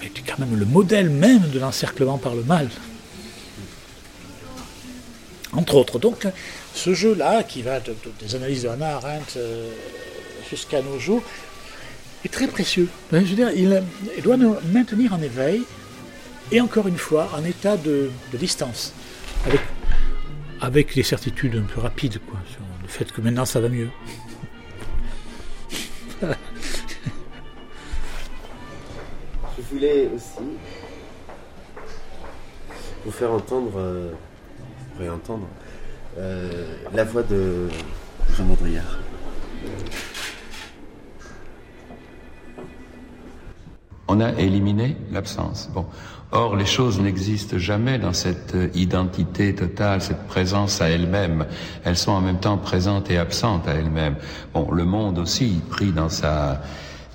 était 0.03 0.22
quand 0.26 0.38
même 0.38 0.59
le 0.59 0.64
modèle 0.64 1.11
même 1.11 1.49
de 1.51 1.59
l'encerclement 1.59 2.18
par 2.18 2.34
le 2.34 2.42
mal. 2.42 2.68
Entre 5.53 5.74
autres, 5.74 5.99
donc, 5.99 6.26
ce 6.74 6.92
jeu-là, 6.92 7.42
qui 7.42 7.62
va 7.62 7.80
des 7.80 8.34
analyses 8.34 8.64
de 8.64 8.68
Hannah 8.68 8.97
Arendt 8.97 9.32
euh, 9.36 9.70
jusqu'à 10.51 10.82
nos 10.82 10.99
jours, 10.99 11.22
est 12.24 12.32
très 12.32 12.47
précieux. 12.47 12.88
Je 13.12 13.18
veux 13.18 13.24
dire, 13.24 13.51
il, 13.51 13.82
doit 14.22 14.36
nous 14.36 14.57
maintenir 14.72 15.14
en 15.14 15.22
éveil 15.22 15.62
et 16.53 16.61
encore 16.61 16.88
une 16.88 16.99
fois 16.99 17.30
en 17.34 17.44
état 17.44 17.76
de, 17.76 18.11
distance, 18.34 18.92
avec, 19.47 19.61
avec 20.61 20.94
les 20.94 21.03
certitudes 21.03 21.57
un 21.57 21.62
peu 21.62 21.80
rapides 21.80 22.20
quoi, 22.28 22.38
sur 22.51 22.61
le 22.82 22.88
fait 22.88 23.11
que 23.11 23.20
maintenant 23.20 23.47
ça 23.47 23.61
va 23.61 23.68
mieux. 23.68 23.88
voulais 29.71 30.09
aussi 30.14 30.45
vous 33.05 33.11
faire 33.11 33.33
entendre, 33.33 33.73
euh, 33.77 34.12
réentendre, 34.99 35.47
euh, 36.19 36.77
la 36.93 37.05
voix 37.05 37.23
de 37.23 37.69
Jean 38.37 38.45
Baudrillard. 38.45 38.99
On 44.09 44.21
a 44.21 44.33
éliminé 44.35 44.97
l'absence. 45.11 45.69
Bon. 45.73 45.85
Or, 46.33 46.57
les 46.57 46.67
choses 46.67 47.01
n'existent 47.01 47.59
jamais 47.59 47.99
dans 47.99 48.12
cette 48.12 48.57
identité 48.75 49.55
totale, 49.55 50.01
cette 50.01 50.27
présence 50.27 50.81
à 50.81 50.89
elle-même. 50.89 51.47
Elles 51.85 51.97
sont 51.97 52.12
en 52.12 52.21
même 52.21 52.41
temps 52.41 52.59
présentes 52.59 53.11
et 53.11 53.19
absentes 53.19 53.67
à 53.69 53.75
elles-mêmes. 53.75 54.17
Bon, 54.53 54.71
le 54.71 54.85
monde 54.85 55.19
aussi, 55.19 55.61
pris 55.71 55.93
dans 55.93 56.09
sa 56.09 56.61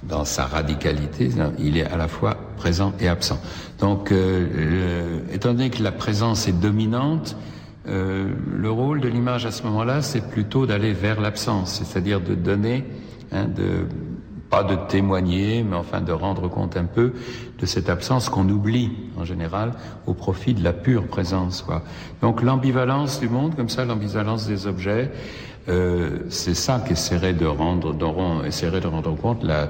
dans 0.03 0.25
sa 0.25 0.45
radicalité, 0.45 1.29
il 1.59 1.77
est 1.77 1.85
à 1.85 1.97
la 1.97 2.07
fois 2.07 2.35
présent 2.57 2.93
et 2.99 3.07
absent. 3.07 3.39
Donc, 3.79 4.11
euh, 4.11 5.19
étant 5.31 5.53
donné 5.53 5.69
que 5.69 5.83
la 5.83 5.91
présence 5.91 6.47
est 6.47 6.59
dominante, 6.59 7.35
euh, 7.87 8.29
le 8.53 8.71
rôle 8.71 9.01
de 9.01 9.07
l'image 9.07 9.45
à 9.45 9.51
ce 9.51 9.63
moment-là, 9.63 10.01
c'est 10.01 10.29
plutôt 10.29 10.65
d'aller 10.65 10.93
vers 10.93 11.19
l'absence, 11.19 11.81
c'est-à-dire 11.83 12.21
de 12.21 12.35
donner, 12.35 12.85
hein, 13.31 13.45
de 13.45 13.87
pas 14.51 14.63
de 14.63 14.75
témoigner, 14.89 15.63
mais 15.63 15.77
enfin 15.77 16.01
de 16.01 16.11
rendre 16.11 16.49
compte 16.49 16.75
un 16.75 16.83
peu 16.83 17.13
de 17.57 17.65
cette 17.65 17.89
absence 17.89 18.27
qu'on 18.27 18.49
oublie 18.49 18.91
en 19.17 19.23
général 19.23 19.71
au 20.05 20.13
profit 20.13 20.53
de 20.53 20.61
la 20.61 20.73
pure 20.73 21.07
présence. 21.07 21.61
Quoi. 21.61 21.83
Donc 22.21 22.43
l'ambivalence 22.43 23.21
du 23.21 23.29
monde, 23.29 23.55
comme 23.55 23.69
ça, 23.69 23.85
l'ambivalence 23.85 24.47
des 24.47 24.67
objets, 24.67 25.09
euh, 25.69 26.19
c'est 26.29 26.55
ça 26.55 26.83
qu'essaierait 26.85 27.33
de 27.33 27.45
rendre, 27.45 27.93
dont 27.93 28.43
essaierait 28.43 28.81
de 28.81 28.87
rendre 28.87 29.15
compte 29.15 29.43
la, 29.43 29.69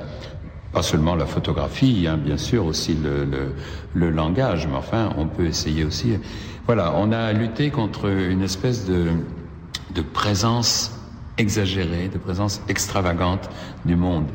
Pas 0.72 0.82
seulement 0.82 1.16
la 1.16 1.26
photographie, 1.26 2.08
hein, 2.08 2.18
bien 2.18 2.38
sûr, 2.38 2.66
aussi 2.66 2.96
le, 2.96 3.26
le, 3.26 3.54
le, 3.94 4.10
langage, 4.10 4.68
mais 4.68 4.78
enfin, 4.78 5.14
on 5.18 5.28
peut 5.28 5.46
essayer 5.46 5.84
aussi. 5.84 6.14
Voilà, 6.66 6.94
on 6.96 7.12
a 7.12 7.34
lutté 7.34 7.72
contre 7.72 8.08
une 8.08 8.42
espèce 8.42 8.86
de, 8.86 9.08
de 9.94 10.02
présence 10.02 10.92
exagérée, 11.38 12.08
de 12.08 12.18
présence 12.18 12.62
extravagante 12.70 13.50
du 13.86 13.96
monde. 13.96 14.28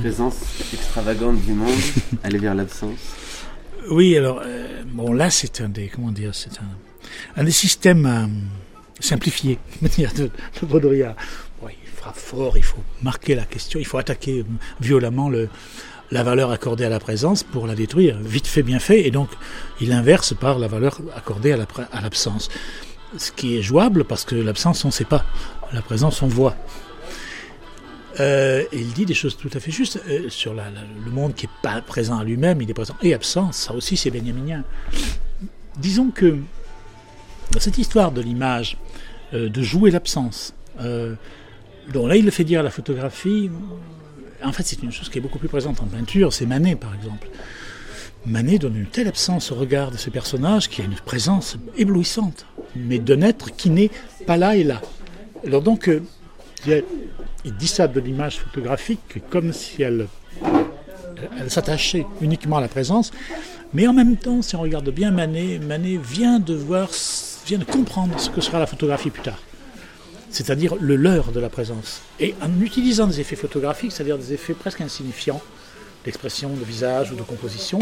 Présence 0.00 0.36
extravagante 0.74 1.40
du 1.42 1.52
monde, 1.52 1.80
aller 2.24 2.38
vers 2.38 2.54
l'absence. 2.54 2.98
Oui, 3.90 4.16
alors, 4.16 4.42
euh, 4.44 4.82
bon, 4.84 5.12
là, 5.12 5.30
c'est 5.30 5.60
un 5.60 5.68
des, 5.68 5.88
comment 5.88 6.10
dire, 6.10 6.34
c'est 6.34 6.58
un, 6.60 7.40
un 7.40 7.44
des 7.44 7.52
systèmes 7.52 8.06
euh, 8.06 8.26
simplifiés, 9.00 9.58
de, 9.82 9.88
de. 10.18 10.30
Bon, 11.60 11.68
il 11.68 11.90
frappe 11.94 12.16
fort, 12.16 12.56
il 12.56 12.62
faut 12.62 12.82
marquer 13.02 13.34
la 13.34 13.44
question, 13.44 13.78
il 13.78 13.86
faut 13.86 13.98
attaquer 13.98 14.44
violemment 14.80 15.28
le, 15.28 15.48
la 16.10 16.22
valeur 16.22 16.50
accordée 16.50 16.84
à 16.84 16.88
la 16.88 17.00
présence 17.00 17.42
pour 17.42 17.66
la 17.66 17.74
détruire. 17.74 18.18
Vite 18.20 18.46
fait, 18.46 18.62
bien 18.62 18.78
fait, 18.78 19.06
et 19.06 19.10
donc 19.10 19.28
il 19.80 19.92
inverse 19.92 20.34
par 20.34 20.58
la 20.58 20.68
valeur 20.68 21.00
accordée 21.16 21.52
à 21.52 22.00
l'absence. 22.00 22.48
Ce 23.16 23.32
qui 23.32 23.56
est 23.56 23.62
jouable 23.62 24.04
parce 24.04 24.24
que 24.24 24.34
l'absence, 24.34 24.84
on 24.84 24.88
ne 24.88 24.92
sait 24.92 25.04
pas. 25.04 25.24
La 25.72 25.82
présence, 25.82 26.22
on 26.22 26.28
voit. 26.28 26.56
Euh, 28.18 28.64
il 28.72 28.92
dit 28.92 29.04
des 29.04 29.14
choses 29.14 29.36
tout 29.36 29.50
à 29.52 29.60
fait 29.60 29.70
justes 29.70 30.00
euh, 30.08 30.30
sur 30.30 30.54
le 30.54 31.10
monde 31.10 31.34
qui 31.34 31.46
n'est 31.46 31.52
pas 31.62 31.82
présent 31.82 32.18
à 32.18 32.24
lui-même, 32.24 32.62
il 32.62 32.70
est 32.70 32.74
présent 32.74 32.96
et 33.02 33.12
absent. 33.12 33.52
Ça 33.52 33.74
aussi, 33.74 33.96
c'est 33.96 34.10
bénjaminien. 34.10 34.64
Disons 35.78 36.10
que 36.10 36.38
cette 37.58 37.76
histoire 37.78 38.12
de 38.12 38.22
l'image, 38.22 38.78
de 39.32 39.62
jouer 39.62 39.90
l'absence, 39.90 40.54
euh, 40.80 41.14
dont 41.92 42.06
là, 42.06 42.16
il 42.16 42.24
le 42.24 42.30
fait 42.30 42.44
dire 42.44 42.60
à 42.60 42.62
la 42.62 42.70
photographie. 42.70 43.50
En 44.42 44.52
fait, 44.52 44.62
c'est 44.64 44.82
une 44.82 44.92
chose 44.92 45.08
qui 45.08 45.18
est 45.18 45.20
beaucoup 45.20 45.38
plus 45.38 45.48
présente 45.48 45.80
en 45.80 45.86
peinture. 45.86 46.32
C'est 46.32 46.46
Manet, 46.46 46.76
par 46.76 46.94
exemple. 46.94 47.28
Manet 48.26 48.58
donne 48.58 48.76
une 48.76 48.86
telle 48.86 49.08
absence 49.08 49.52
au 49.52 49.54
regard 49.54 49.90
de 49.92 49.96
ce 49.96 50.10
personnage 50.10 50.68
qui 50.68 50.82
a 50.82 50.84
une 50.84 50.94
présence 50.94 51.56
éblouissante, 51.76 52.44
mais 52.74 52.98
d'un 52.98 53.22
être 53.22 53.54
qui 53.54 53.70
n'est 53.70 53.90
pas 54.26 54.36
là 54.36 54.56
et 54.56 54.64
là. 54.64 54.82
Alors 55.46 55.62
donc, 55.62 55.88
euh, 55.88 56.02
il 57.44 57.54
dit 57.54 57.68
ça 57.68 57.86
de 57.86 58.00
l'image 58.00 58.38
photographique 58.38 59.22
comme 59.30 59.52
si 59.52 59.82
elle, 59.82 60.08
elle 61.38 61.50
s'attachait 61.50 62.04
uniquement 62.20 62.56
à 62.56 62.60
la 62.60 62.68
présence, 62.68 63.12
mais 63.72 63.86
en 63.86 63.92
même 63.92 64.16
temps, 64.16 64.42
si 64.42 64.56
on 64.56 64.60
regarde 64.60 64.90
bien 64.90 65.12
Manet, 65.12 65.60
Manet 65.60 65.96
vient 65.96 66.40
de 66.40 66.54
voir, 66.54 66.88
vient 67.46 67.58
de 67.58 67.64
comprendre 67.64 68.18
ce 68.18 68.28
que 68.28 68.40
sera 68.40 68.58
la 68.58 68.66
photographie 68.66 69.10
plus 69.10 69.22
tard. 69.22 69.38
C'est-à-dire 70.30 70.74
le 70.80 70.96
leurre 70.96 71.32
de 71.32 71.40
la 71.40 71.48
présence. 71.48 72.02
Et 72.18 72.34
en 72.42 72.60
utilisant 72.60 73.06
des 73.06 73.20
effets 73.20 73.36
photographiques, 73.36 73.92
c'est-à-dire 73.92 74.18
des 74.18 74.32
effets 74.32 74.54
presque 74.54 74.80
insignifiants, 74.80 75.40
d'expression 76.04 76.50
de 76.50 76.64
visage 76.64 77.12
ou 77.12 77.14
de 77.14 77.22
composition, 77.22 77.78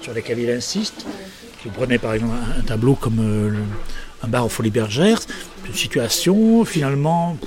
sur 0.00 0.12
lesquels 0.12 0.38
il 0.38 0.50
insiste. 0.50 1.06
Vous 1.64 1.70
prenez 1.70 1.98
par 1.98 2.14
exemple 2.14 2.34
un, 2.58 2.62
tableau 2.62 2.94
comme 2.94 3.20
euh, 3.20 3.50
un 4.22 4.28
bar 4.28 4.46
aux 4.46 4.50
Folies 4.50 4.70
Bergères, 4.70 5.20
une 5.66 5.74
situation 5.74 6.64
finalement 6.64 7.38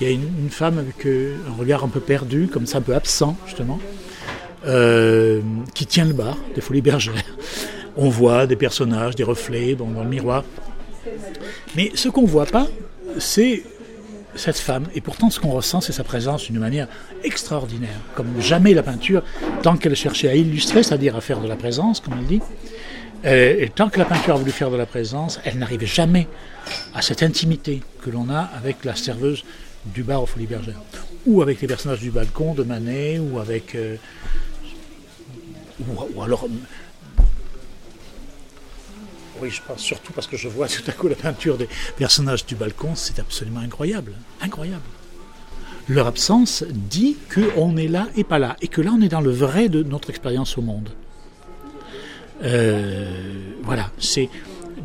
il 0.00 0.06
y 0.06 0.10
a 0.10 0.12
une, 0.12 0.28
une 0.38 0.50
femme 0.50 0.78
avec 0.78 1.06
euh, 1.06 1.36
un 1.48 1.54
regard 1.54 1.84
un 1.84 1.88
peu 1.88 2.00
perdu, 2.00 2.48
comme 2.52 2.66
ça, 2.66 2.78
un 2.78 2.82
peu 2.82 2.94
absent, 2.94 3.36
justement, 3.46 3.78
euh, 4.66 5.40
qui 5.74 5.86
tient 5.86 6.04
le 6.04 6.12
bar 6.12 6.36
des 6.54 6.60
Folies 6.60 6.82
Bergères. 6.82 7.24
On 7.96 8.08
voit 8.08 8.46
des 8.46 8.56
personnages, 8.56 9.14
des 9.14 9.24
reflets 9.24 9.74
dans 9.74 9.88
le 9.88 10.08
miroir. 10.08 10.44
Mais 11.76 11.90
ce 11.94 12.08
qu'on 12.08 12.22
ne 12.22 12.26
voit 12.26 12.46
pas, 12.46 12.66
c'est 13.18 13.62
cette 14.34 14.58
femme. 14.58 14.86
Et 14.94 15.00
pourtant, 15.00 15.30
ce 15.30 15.38
qu'on 15.40 15.50
ressent, 15.50 15.80
c'est 15.80 15.92
sa 15.92 16.04
présence 16.04 16.44
d'une 16.44 16.58
manière 16.58 16.88
extraordinaire, 17.22 18.00
comme 18.14 18.40
jamais 18.40 18.72
la 18.72 18.82
peinture, 18.82 19.22
tant 19.62 19.76
qu'elle 19.76 19.94
cherchait 19.94 20.28
à 20.28 20.34
illustrer, 20.34 20.82
c'est-à-dire 20.82 21.16
à 21.16 21.20
faire 21.20 21.40
de 21.40 21.48
la 21.48 21.56
présence, 21.56 22.00
comme 22.00 22.14
elle 22.18 22.26
dit. 22.26 22.40
Et, 23.24 23.64
et 23.64 23.68
tant 23.68 23.88
que 23.88 23.98
la 23.98 24.04
peinture 24.04 24.34
a 24.34 24.38
voulu 24.38 24.50
faire 24.50 24.70
de 24.70 24.76
la 24.76 24.86
présence, 24.86 25.38
elle 25.44 25.58
n'arrivait 25.58 25.86
jamais 25.86 26.28
à 26.94 27.02
cette 27.02 27.22
intimité 27.22 27.82
que 28.02 28.10
l'on 28.10 28.30
a 28.30 28.50
avec 28.56 28.84
la 28.84 28.96
serveuse 28.96 29.44
du 29.86 30.02
bar 30.02 30.22
aux 30.22 30.26
Folies 30.26 30.46
Bergères, 30.46 30.80
ou 31.26 31.42
avec 31.42 31.60
les 31.60 31.68
personnages 31.68 32.00
du 32.00 32.10
balcon 32.10 32.54
de 32.54 32.62
Manet, 32.62 33.18
ou 33.18 33.38
avec. 33.38 33.74
Euh, 33.74 33.96
ou, 35.80 36.22
alors. 36.22 36.46
Oui, 39.40 39.50
je 39.50 39.60
pense 39.66 39.80
surtout 39.80 40.12
parce 40.12 40.26
que 40.26 40.36
je 40.36 40.48
vois 40.48 40.68
tout 40.68 40.82
à 40.86 40.92
coup 40.92 41.08
la 41.08 41.14
peinture 41.14 41.56
des 41.56 41.68
personnages 41.96 42.44
du 42.46 42.54
balcon, 42.54 42.94
c'est 42.94 43.18
absolument 43.18 43.60
incroyable. 43.60 44.12
Incroyable. 44.40 44.82
Leur 45.88 46.06
absence 46.06 46.64
dit 46.70 47.16
qu'on 47.34 47.76
est 47.76 47.88
là 47.88 48.08
et 48.16 48.24
pas 48.24 48.38
là, 48.38 48.56
et 48.60 48.68
que 48.68 48.80
là 48.80 48.92
on 48.96 49.00
est 49.00 49.08
dans 49.08 49.20
le 49.20 49.30
vrai 49.30 49.68
de 49.68 49.82
notre 49.82 50.10
expérience 50.10 50.56
au 50.58 50.62
monde. 50.62 50.90
Euh, 52.44 53.54
voilà, 53.62 53.90
c'est 53.98 54.28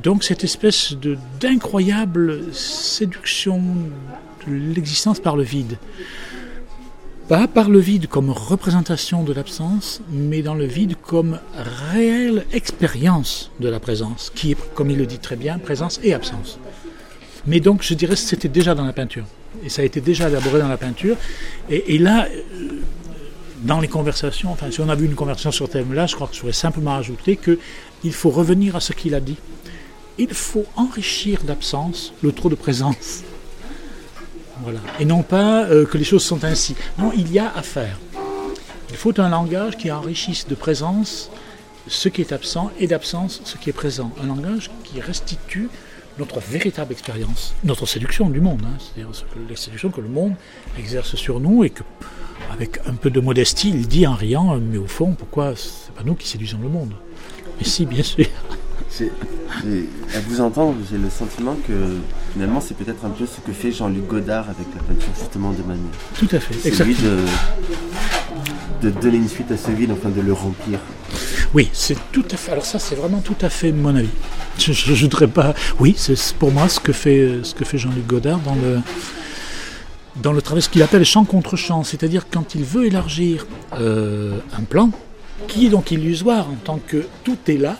donc 0.03 0.23
cette 0.23 0.43
espèce 0.43 0.93
de 0.93 1.17
d'incroyable 1.39 2.53
séduction 2.53 3.61
l'existence 4.47 5.19
par 5.19 5.35
le 5.35 5.43
vide. 5.43 5.77
Pas 7.27 7.49
par 7.49 7.69
le 7.69 7.79
vide 7.79 8.07
comme 8.07 8.29
représentation 8.29 9.21
de 9.21 9.33
l'absence, 9.33 9.99
mais 10.09 10.41
dans 10.41 10.55
le 10.55 10.63
vide 10.63 10.95
comme 11.01 11.39
réelle 11.91 12.45
expérience 12.53 13.51
de 13.59 13.67
la 13.67 13.81
présence, 13.81 14.31
qui 14.33 14.51
est, 14.51 14.57
comme 14.73 14.89
il 14.91 14.97
le 14.97 15.05
dit 15.05 15.19
très 15.19 15.35
bien, 15.35 15.59
présence 15.59 15.99
et 16.03 16.13
absence. 16.13 16.57
Mais 17.45 17.59
donc, 17.59 17.83
je 17.83 17.93
dirais 17.95 18.13
que 18.13 18.21
c'était 18.21 18.47
déjà 18.47 18.75
dans 18.75 18.85
la 18.85 18.93
peinture. 18.93 19.25
Et 19.61 19.67
ça 19.67 19.81
a 19.81 19.85
été 19.85 19.99
déjà 19.99 20.29
élaboré 20.29 20.59
dans 20.59 20.69
la 20.69 20.77
peinture. 20.77 21.17
Et, 21.69 21.97
là, 21.97 22.29
dans 23.63 23.81
les 23.81 23.89
conversations, 23.89 24.49
enfin, 24.53 24.71
si 24.71 24.79
on 24.79 24.87
a 24.87 24.95
vu 24.95 25.05
une 25.05 25.15
conversation 25.15 25.51
sur 25.51 25.67
ce 25.67 25.71
thème-là, 25.73 26.07
je 26.07 26.15
crois 26.15 26.27
que 26.27 26.33
je 26.33 26.39
voudrais 26.39 26.53
simplement 26.53 26.95
ajouter 26.95 27.35
qu'il 27.35 28.13
faut 28.13 28.29
revenir 28.29 28.77
à 28.77 28.79
ce 28.79 28.93
qu'il 28.93 29.13
a 29.13 29.19
dit. 29.19 29.35
Il 30.17 30.33
faut 30.33 30.65
enrichir 30.77 31.43
d'absence 31.43 32.13
le 32.23 32.31
trop 32.31 32.47
de 32.47 32.55
présence. 32.55 33.23
Et 34.99 35.05
non 35.05 35.23
pas 35.23 35.65
euh, 35.65 35.85
que 35.85 35.97
les 35.97 36.03
choses 36.03 36.23
sont 36.23 36.43
ainsi. 36.43 36.75
Non, 36.97 37.11
il 37.15 37.31
y 37.31 37.39
a 37.39 37.51
à 37.55 37.61
faire. 37.61 37.97
Il 38.89 38.95
faut 38.95 39.19
un 39.19 39.29
langage 39.29 39.77
qui 39.77 39.91
enrichisse 39.91 40.47
de 40.47 40.55
présence 40.55 41.29
ce 41.87 42.09
qui 42.09 42.21
est 42.21 42.31
absent 42.31 42.71
et 42.79 42.87
d'absence 42.87 43.41
ce 43.43 43.57
qui 43.57 43.69
est 43.69 43.73
présent. 43.73 44.11
Un 44.21 44.27
langage 44.27 44.71
qui 44.83 45.01
restitue 45.01 45.69
notre 46.17 46.39
véritable 46.39 46.93
expérience, 46.93 47.53
notre 47.63 47.85
séduction 47.85 48.29
du 48.29 48.41
monde, 48.41 48.61
hein, 48.65 48.77
c'est-à-dire 48.79 49.11
les 49.47 49.55
séductions 49.55 49.91
que 49.91 50.01
le 50.01 50.09
monde 50.09 50.33
exerce 50.77 51.15
sur 51.15 51.39
nous 51.39 51.63
et 51.63 51.69
que, 51.69 51.83
avec 52.51 52.79
un 52.87 52.93
peu 52.93 53.09
de 53.09 53.19
modestie, 53.19 53.69
il 53.69 53.87
dit 53.87 54.07
en 54.07 54.15
riant, 54.15 54.57
mais 54.57 54.77
au 54.77 54.87
fond, 54.87 55.13
pourquoi 55.13 55.53
c'est 55.55 55.91
pas 55.93 56.03
nous 56.03 56.15
qui 56.15 56.27
séduisons 56.27 56.59
le 56.61 56.69
monde? 56.69 56.93
Mais 57.59 57.65
si, 57.65 57.85
bien 57.85 58.03
sûr. 58.03 58.25
À 58.99 60.19
vous 60.27 60.41
entendre, 60.41 60.75
j'ai 60.89 60.97
le 60.97 61.09
sentiment 61.09 61.55
que 61.67 61.73
finalement 62.33 62.61
c'est 62.61 62.75
peut-être 62.75 63.05
un 63.05 63.09
peu 63.09 63.25
ce 63.25 63.39
que 63.45 63.51
fait 63.51 63.71
Jean-Luc 63.71 64.07
Godard 64.07 64.45
avec 64.49 64.67
la 64.75 64.81
peinture 64.81 65.13
justement 65.19 65.51
de 65.51 65.61
Manet. 65.63 65.81
Tout 66.17 66.27
à 66.31 66.39
fait, 66.39 66.83
lui 66.83 66.95
de, 66.95 67.19
de 68.81 68.89
donner 68.89 69.17
une 69.17 69.27
suite 69.27 69.51
à 69.51 69.57
ce 69.57 69.71
vide, 69.71 69.91
enfin 69.91 70.09
de 70.09 70.21
le 70.21 70.33
remplir. 70.33 70.79
Oui, 71.53 71.69
c'est 71.73 71.97
tout 72.11 72.25
à 72.31 72.37
fait. 72.37 72.51
Alors 72.51 72.65
ça, 72.65 72.79
c'est 72.79 72.95
vraiment 72.95 73.19
tout 73.19 73.35
à 73.41 73.49
fait 73.49 73.71
mon 73.71 73.95
avis. 73.95 74.09
Je 74.57 74.71
n'ajouterais 74.71 75.27
pas. 75.27 75.53
Oui, 75.79 75.93
c'est 75.97 76.33
pour 76.35 76.51
moi 76.51 76.67
ce 76.67 76.79
que 76.79 76.93
fait 76.93 77.39
ce 77.43 77.53
que 77.53 77.65
fait 77.65 77.77
Jean-Luc 77.77 78.07
Godard 78.07 78.39
dans 78.39 78.55
le 78.55 78.79
dans 80.21 80.31
le 80.31 80.41
travail, 80.41 80.63
ce 80.63 80.69
qu'il 80.69 80.81
appelle 80.81 81.05
champ 81.05 81.25
contre 81.25 81.55
champ, 81.55 81.83
c'est-à-dire 81.83 82.25
quand 82.31 82.55
il 82.55 82.63
veut 82.63 82.85
élargir 82.85 83.45
euh, 83.79 84.39
un 84.57 84.63
plan 84.63 84.89
qui 85.47 85.67
est 85.67 85.69
donc 85.69 85.91
illusoire 85.91 86.49
en 86.49 86.55
tant 86.55 86.79
que 86.85 87.05
tout 87.23 87.37
est 87.47 87.57
là, 87.57 87.77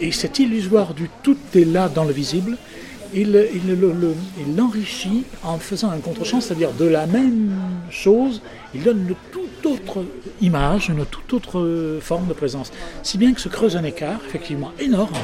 et 0.00 0.12
cet 0.12 0.38
illusoire 0.38 0.94
du 0.94 1.10
tout 1.22 1.36
est 1.54 1.64
là 1.64 1.88
dans 1.88 2.04
le 2.04 2.12
visible, 2.12 2.56
il, 3.14 3.32
l'enrichit 4.56 5.24
en 5.42 5.58
faisant 5.58 5.90
un 5.90 5.98
contre-champ, 5.98 6.40
c'est-à-dire 6.40 6.72
de 6.72 6.84
la 6.84 7.06
même 7.06 7.52
chose, 7.90 8.42
il 8.74 8.82
donne 8.82 9.08
une 9.08 9.14
toute 9.32 9.66
autre 9.66 10.04
image, 10.40 10.88
une 10.88 11.04
toute 11.06 11.32
autre 11.32 11.98
forme 12.00 12.26
de 12.26 12.34
présence. 12.34 12.70
Si 13.02 13.18
bien 13.18 13.32
que 13.32 13.40
se 13.40 13.48
creuse 13.48 13.76
un 13.76 13.84
écart, 13.84 14.20
effectivement, 14.26 14.72
énorme, 14.78 15.14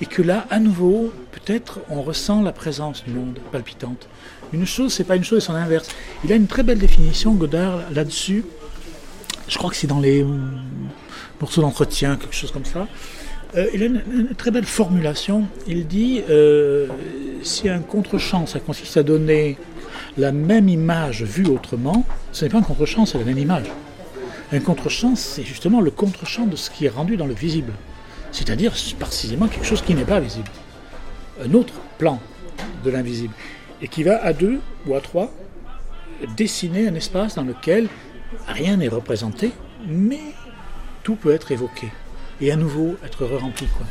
et 0.00 0.06
que 0.06 0.22
là, 0.22 0.46
à 0.50 0.58
nouveau, 0.58 1.12
peut-être, 1.32 1.80
on 1.88 2.02
ressent 2.02 2.42
la 2.42 2.52
présence 2.52 3.04
du 3.04 3.10
monde 3.10 3.38
palpitante. 3.50 4.08
Une 4.52 4.66
chose, 4.66 4.92
c'est 4.92 5.04
pas 5.04 5.16
une 5.16 5.24
chose 5.24 5.38
et 5.38 5.46
son 5.46 5.54
inverse. 5.54 5.88
Il 6.24 6.32
a 6.32 6.36
une 6.36 6.46
très 6.46 6.62
belle 6.62 6.78
définition, 6.78 7.34
Godard, 7.34 7.80
là-dessus. 7.92 8.44
Je 9.48 9.56
crois 9.56 9.70
que 9.70 9.76
c'est 9.76 9.86
dans 9.86 10.00
les 10.00 10.24
morceaux 11.40 11.62
d'entretien, 11.62 12.16
quelque 12.16 12.34
chose 12.34 12.50
comme 12.50 12.64
ça. 12.64 12.86
Euh, 13.54 13.66
il 13.72 13.82
a 13.82 13.86
une, 13.86 14.34
très 14.36 14.50
belle 14.50 14.64
formulation. 14.64 15.44
Il 15.66 15.86
dit 15.86 16.22
euh, 16.28 16.88
si 17.42 17.68
un 17.68 17.80
contre-champ, 17.80 18.46
ça 18.46 18.60
consiste 18.60 18.96
à 18.96 19.02
donner 19.02 19.56
la 20.18 20.32
même 20.32 20.68
image 20.68 21.22
vue 21.22 21.46
autrement, 21.46 22.04
ce 22.32 22.44
n'est 22.44 22.50
pas 22.50 22.58
un 22.58 22.62
contre-champ, 22.62 23.06
c'est 23.06 23.18
la 23.18 23.24
même 23.24 23.38
image. 23.38 23.66
Un 24.52 24.60
contre-champ, 24.60 25.14
c'est 25.16 25.42
justement 25.42 25.80
le 25.80 25.90
contre-champ 25.90 26.46
de 26.46 26.56
ce 26.56 26.70
qui 26.70 26.86
est 26.86 26.90
rendu 26.90 27.16
dans 27.16 27.26
le 27.26 27.34
visible, 27.34 27.72
c'est-à-dire 28.32 28.72
précisément 28.98 29.46
quelque 29.46 29.66
chose 29.66 29.82
qui 29.82 29.94
n'est 29.94 30.04
pas 30.04 30.20
visible. 30.20 30.48
Un 31.44 31.52
autre 31.52 31.74
plan 31.98 32.20
de 32.84 32.90
l'invisible, 32.90 33.34
et 33.82 33.88
qui 33.88 34.02
va 34.02 34.22
à 34.22 34.32
deux 34.32 34.60
ou 34.86 34.94
à 34.94 35.00
trois 35.00 35.32
dessiner 36.36 36.88
un 36.88 36.94
espace 36.94 37.34
dans 37.34 37.42
lequel 37.42 37.88
rien 38.48 38.78
n'est 38.78 38.88
représenté, 38.88 39.52
mais 39.86 40.20
tout 41.02 41.16
peut 41.16 41.32
être 41.32 41.52
évoqué 41.52 41.88
et 42.40 42.52
à 42.52 42.56
nouveau 42.56 42.96
être 43.04 43.24
rempli. 43.24 43.66
Quoi. 43.66 43.86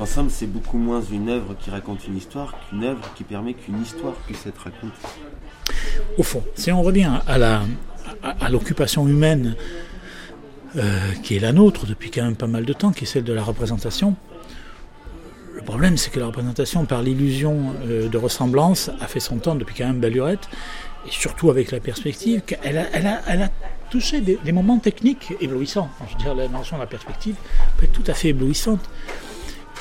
En 0.00 0.06
somme, 0.06 0.28
c'est 0.28 0.46
beaucoup 0.46 0.78
moins 0.78 1.02
une 1.02 1.28
œuvre 1.28 1.54
qui 1.58 1.70
raconte 1.70 2.06
une 2.06 2.16
histoire 2.16 2.54
qu'une 2.68 2.84
œuvre 2.84 3.02
qui 3.14 3.24
permet 3.24 3.54
qu'une 3.54 3.80
histoire 3.80 4.14
puisse 4.26 4.44
être 4.46 4.58
racontée. 4.58 4.92
Au 6.18 6.22
fond, 6.22 6.42
si 6.56 6.72
on 6.72 6.82
revient 6.82 7.20
à 7.26 7.38
la 7.38 7.62
à, 8.22 8.50
l'occupation 8.50 9.06
humaine 9.08 9.56
euh, 10.76 11.12
qui 11.22 11.36
est 11.36 11.40
la 11.40 11.52
nôtre 11.52 11.86
depuis 11.86 12.10
quand 12.10 12.22
même 12.22 12.36
pas 12.36 12.46
mal 12.46 12.64
de 12.64 12.72
temps, 12.72 12.92
qui 12.92 13.04
est 13.04 13.06
celle 13.06 13.24
de 13.24 13.32
la 13.32 13.42
représentation, 13.42 14.16
le 15.54 15.62
problème 15.62 15.96
c'est 15.96 16.10
que 16.10 16.20
la 16.20 16.26
représentation 16.26 16.84
par 16.84 17.02
l'illusion 17.02 17.74
euh, 17.86 18.08
de 18.08 18.18
ressemblance 18.18 18.90
a 19.00 19.06
fait 19.06 19.20
son 19.20 19.38
temps 19.38 19.54
depuis 19.54 19.74
quand 19.76 19.86
même 19.86 20.00
belle 20.00 20.14
lurette, 20.14 20.48
et 21.06 21.10
surtout 21.10 21.50
avec 21.50 21.70
la 21.70 21.80
perspective 21.80 22.42
qu'elle 22.42 22.78
a, 22.78 22.86
elle 22.92 23.06
a, 23.06 23.20
elle 23.28 23.42
a 23.42 23.50
touché 23.90 24.20
des, 24.20 24.38
des, 24.44 24.52
moments 24.52 24.78
techniques 24.78 25.34
éblouissants. 25.40 25.88
Je 26.08 26.12
veux 26.14 26.22
dire, 26.22 26.34
la 26.34 26.48
notion 26.48 26.76
de 26.76 26.82
la 26.82 26.86
perspective 26.86 27.36
peut 27.76 27.84
être 27.84 27.92
tout 27.92 28.10
à 28.10 28.14
fait 28.14 28.28
éblouissante. 28.28 28.88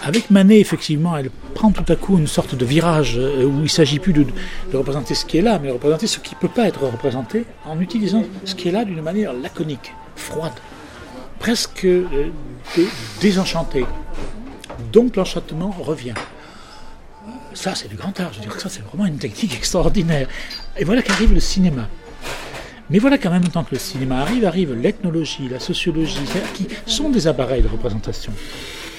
Avec 0.06 0.30
Manet, 0.32 0.60
effectivement, 0.60 1.16
elle 1.16 1.30
prend 1.54 1.72
tout 1.72 1.86
à 1.88 1.96
coup 1.96 2.18
une 2.18 2.28
sorte 2.28 2.56
de 2.56 2.66
virage 2.66 3.18
euh, 3.18 3.46
où 3.46 3.60
il 3.60 3.64
ne 3.64 3.68
s'agit 3.68 4.00
plus 4.00 4.12
de, 4.12 4.26
représenter 4.74 5.16
ce 5.16 5.24
qui 5.24 5.38
est 5.38 5.42
là, 5.42 5.60
mais 5.60 5.70
de 5.70 5.74
représenter 5.74 6.08
ce 6.08 6.20
qui 6.20 6.36
ne 6.36 6.40
peut 6.40 6.50
pas 6.50 6.68
être 6.68 6.84
représenté 6.86 7.46
en 7.66 7.80
utilisant 7.80 8.24
ce 8.44 8.54
qui 8.54 8.68
est 8.68 8.72
là 8.72 8.84
d'une 8.84 9.02
manière 9.02 9.32
laconique, 9.32 9.94
froide, 10.18 10.54
presque 11.40 11.86
euh, 11.86 12.32
désenchantée. 13.22 13.86
Donc 14.92 15.16
l'enchantement 15.16 15.72
revient. 15.72 16.16
Ça, 17.54 17.74
c'est 17.74 17.88
du 17.88 17.96
grand 17.96 18.20
art. 18.20 18.34
Je 18.34 18.40
veux 18.40 18.46
dire 18.46 18.56
que 18.56 18.62
ça, 18.62 18.68
c'est 18.68 18.84
vraiment 18.84 19.06
une 19.06 19.20
technique 19.20 19.56
extraordinaire. 19.58 20.28
Et 20.78 20.84
voilà 20.84 21.02
qu'arrive 21.02 21.34
le 21.34 21.40
cinéma. 21.40 21.88
Mais 22.90 23.00
voilà 23.00 23.18
qu'en 23.18 23.32
même 23.32 23.48
temps 23.48 23.64
que 23.64 23.74
le 23.74 23.80
cinéma 23.80 24.20
arrive, 24.20 24.46
arrive 24.46 24.74
l'ethnologie, 24.74 25.48
la 25.50 25.60
sociologie, 25.60 26.20
qui 26.54 26.68
sont 26.86 27.10
des 27.10 27.28
appareils 27.28 27.62
de 27.62 27.68
représentation 27.68 28.34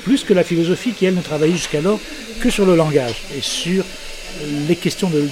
plus 0.05 0.23
que 0.23 0.35
la 0.35 0.45
philosophie 0.45 0.93
qui, 0.93 1.07
elle, 1.07 1.15
ne 1.15 1.23
travaillait 1.23 1.55
jusqu'alors 1.55 1.99
que 2.41 2.51
sur 2.51 2.67
le 2.67 2.77
langage 2.77 3.23
et 3.37 3.41
sur 3.41 3.85
les 4.69 4.77
questions 4.77 5.11
de, 5.11 5.27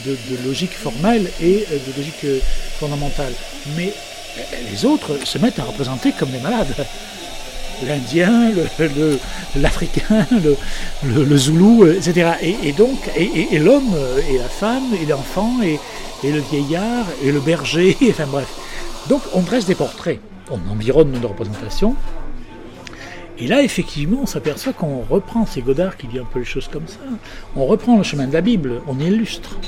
logique 0.46 0.72
formelle 0.72 1.30
et 1.40 1.66
de 1.70 1.96
logique 1.96 2.24
euh, 2.24 2.38
fondamentale. 2.78 3.32
Mais 3.76 3.92
euh, 4.38 4.42
les 4.70 4.84
autres 4.84 5.18
se 5.24 5.38
mettent 5.38 5.58
à 5.58 5.64
représenter 5.64 6.12
comme 6.12 6.30
des 6.30 6.40
malades. 6.40 6.74
L'Indien, 7.86 8.50
l'Africain, 9.56 10.26
le, 11.04 11.36
Zoulou, 11.36 11.86
etc. 11.86 12.32
Et, 12.40 12.72
donc, 12.72 13.10
et, 13.16 13.58
l'homme, 13.58 13.94
et 14.30 14.38
la 14.38 14.48
femme, 14.48 14.84
et 15.00 15.06
l'enfant, 15.06 15.60
et, 15.62 15.78
le 16.22 16.40
vieillard, 16.40 17.06
et 17.24 17.32
le 17.32 17.40
berger, 17.40 17.96
enfin 18.10 18.26
bref. 18.26 18.48
Donc 19.08 19.22
on 19.34 19.40
dresse 19.40 19.66
des 19.66 19.74
portraits, 19.74 20.20
on 20.50 20.60
environne 20.70 21.10
nos 21.20 21.28
représentations, 21.28 21.96
et 23.38 23.46
là, 23.46 23.62
effectivement, 23.62 24.20
on 24.22 24.26
s'aperçoit 24.26 24.72
qu'on 24.72 25.00
reprend, 25.00 25.46
c'est 25.46 25.62
Godard 25.62 25.96
qui 25.96 26.06
dit 26.06 26.18
un 26.18 26.24
peu 26.24 26.38
les 26.38 26.44
choses 26.44 26.68
comme 26.68 26.86
ça, 26.86 27.00
on 27.56 27.66
reprend 27.66 27.96
le 27.96 28.02
chemin 28.02 28.28
de 28.28 28.32
la 28.32 28.40
Bible, 28.40 28.82
on 28.86 28.98
illustre. 29.00 29.58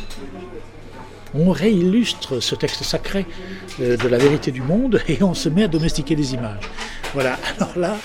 On 1.35 1.51
réillustre 1.51 2.41
ce 2.41 2.55
texte 2.55 2.85
sacré 2.85 3.27
euh, 3.81 3.97
de 3.97 4.07
la 4.07 4.19
vérité 4.19 4.53
du 4.53 4.63
monde 4.63 5.01
et 5.09 5.21
on 5.23 5.35
se 5.35 5.49
met 5.49 5.65
à 5.65 5.69
domestiquer 5.69 6.15
des 6.15 6.35
images. 6.35 6.63
Voilà, 7.15 7.39
alors 7.57 7.79
là, 7.79 7.97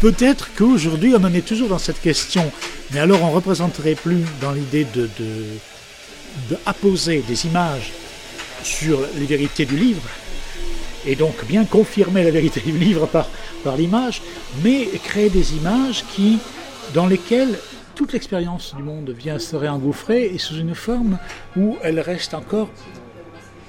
peut-être 0.00 0.48
qu'aujourd'hui 0.56 1.14
on 1.14 1.22
en 1.22 1.34
est 1.34 1.46
toujours 1.46 1.68
dans 1.68 1.78
cette 1.78 2.00
question, 2.00 2.50
mais 2.90 3.00
alors 3.00 3.22
on 3.22 3.28
ne 3.28 3.34
représenterait 3.34 3.96
plus 3.96 4.24
dans 4.40 4.52
l'idée 4.52 4.86
de, 4.94 5.10
de, 5.18 6.56
apposer 6.64 7.22
des 7.28 7.46
images 7.46 7.92
sur 8.62 8.98
les 9.18 9.26
vérités 9.26 9.66
du 9.66 9.76
livre, 9.76 10.08
et 11.04 11.16
donc 11.16 11.44
bien 11.44 11.66
confirmer 11.66 12.24
la 12.24 12.30
vérité 12.30 12.60
du 12.60 12.72
livre 12.72 13.06
par, 13.06 13.28
par 13.62 13.76
l'image, 13.76 14.22
mais 14.64 14.86
créer 15.04 15.28
des 15.28 15.54
images 15.56 16.02
qui, 16.14 16.38
dans 16.94 17.06
lesquelles 17.06 17.58
toute 17.94 18.14
l'expérience 18.14 18.74
du 18.74 18.82
monde 18.82 19.10
vient 19.10 19.38
se 19.38 19.54
réengouffrer 19.54 20.32
et 20.34 20.38
sous 20.38 20.56
une 20.56 20.74
forme 20.74 21.18
où 21.58 21.76
elle 21.82 22.00
reste 22.00 22.32
encore, 22.32 22.70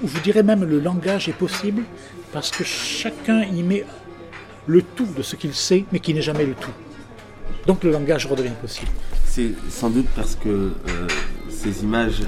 où 0.01 0.07
je 0.07 0.19
dirais 0.19 0.43
même 0.43 0.63
le 0.63 0.79
langage 0.79 1.27
est 1.27 1.33
possible, 1.33 1.83
parce 2.31 2.51
que 2.51 2.63
chacun 2.63 3.43
y 3.43 3.63
met 3.63 3.85
le 4.67 4.81
tout 4.81 5.07
de 5.17 5.21
ce 5.21 5.35
qu'il 5.35 5.53
sait, 5.53 5.85
mais 5.91 5.99
qui 5.99 6.13
n'est 6.13 6.21
jamais 6.21 6.45
le 6.45 6.53
tout. 6.53 6.71
Donc 7.67 7.83
le 7.83 7.91
langage 7.91 8.25
redevient 8.25 8.51
possible. 8.61 8.91
C'est 9.25 9.51
sans 9.69 9.89
doute 9.89 10.07
parce 10.15 10.35
que 10.35 10.49
euh, 10.49 10.71
ces 11.49 11.83
images 11.83 12.21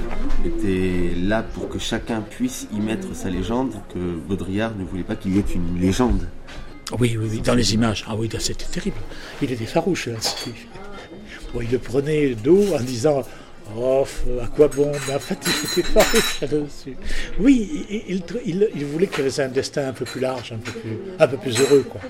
étaient 0.44 1.14
là 1.16 1.42
pour 1.42 1.68
que 1.68 1.78
chacun 1.78 2.20
puisse 2.22 2.66
y 2.72 2.80
mettre 2.80 3.14
sa 3.14 3.28
légende, 3.28 3.74
que 3.92 3.98
Baudrillard 3.98 4.74
ne 4.76 4.84
voulait 4.84 5.02
pas 5.02 5.16
qu'il 5.16 5.36
y 5.36 5.38
ait 5.38 5.44
une 5.54 5.78
légende. 5.78 6.26
Oui, 6.98 7.16
oui, 7.20 7.28
oui, 7.30 7.40
dans 7.40 7.54
les 7.54 7.74
images. 7.74 8.04
Ah 8.08 8.14
oui, 8.16 8.28
c'était 8.38 8.64
terrible. 8.64 8.96
Il 9.42 9.50
était 9.50 9.66
farouche 9.66 10.06
là-dessus. 10.06 10.68
Bon, 11.52 11.60
il 11.60 11.70
le 11.70 11.78
prenait 11.78 12.34
dos 12.34 12.74
en 12.74 12.80
disant 12.80 13.22
Oh, 13.76 14.04
à 14.42 14.46
quoi 14.46 14.68
bon? 14.68 14.92
Mais 15.08 15.14
en 15.14 15.18
fait, 15.18 15.38
il 15.44 15.80
était 15.80 15.88
farouche 15.88 16.40
là-dessus. 16.40 16.96
Oui, 17.40 17.86
il, 17.90 18.22
il, 18.44 18.84
voulait 18.84 19.06
qu'il 19.06 19.26
ait 19.26 19.40
un 19.40 19.48
destin 19.48 19.88
un 19.88 19.92
peu 19.92 20.04
plus 20.04 20.20
large, 20.20 20.52
un 20.52 20.58
peu 20.58 20.72
plus, 20.72 20.98
un 21.18 21.26
peu 21.26 21.36
plus 21.36 21.60
heureux, 21.60 21.84
quoi 21.88 22.00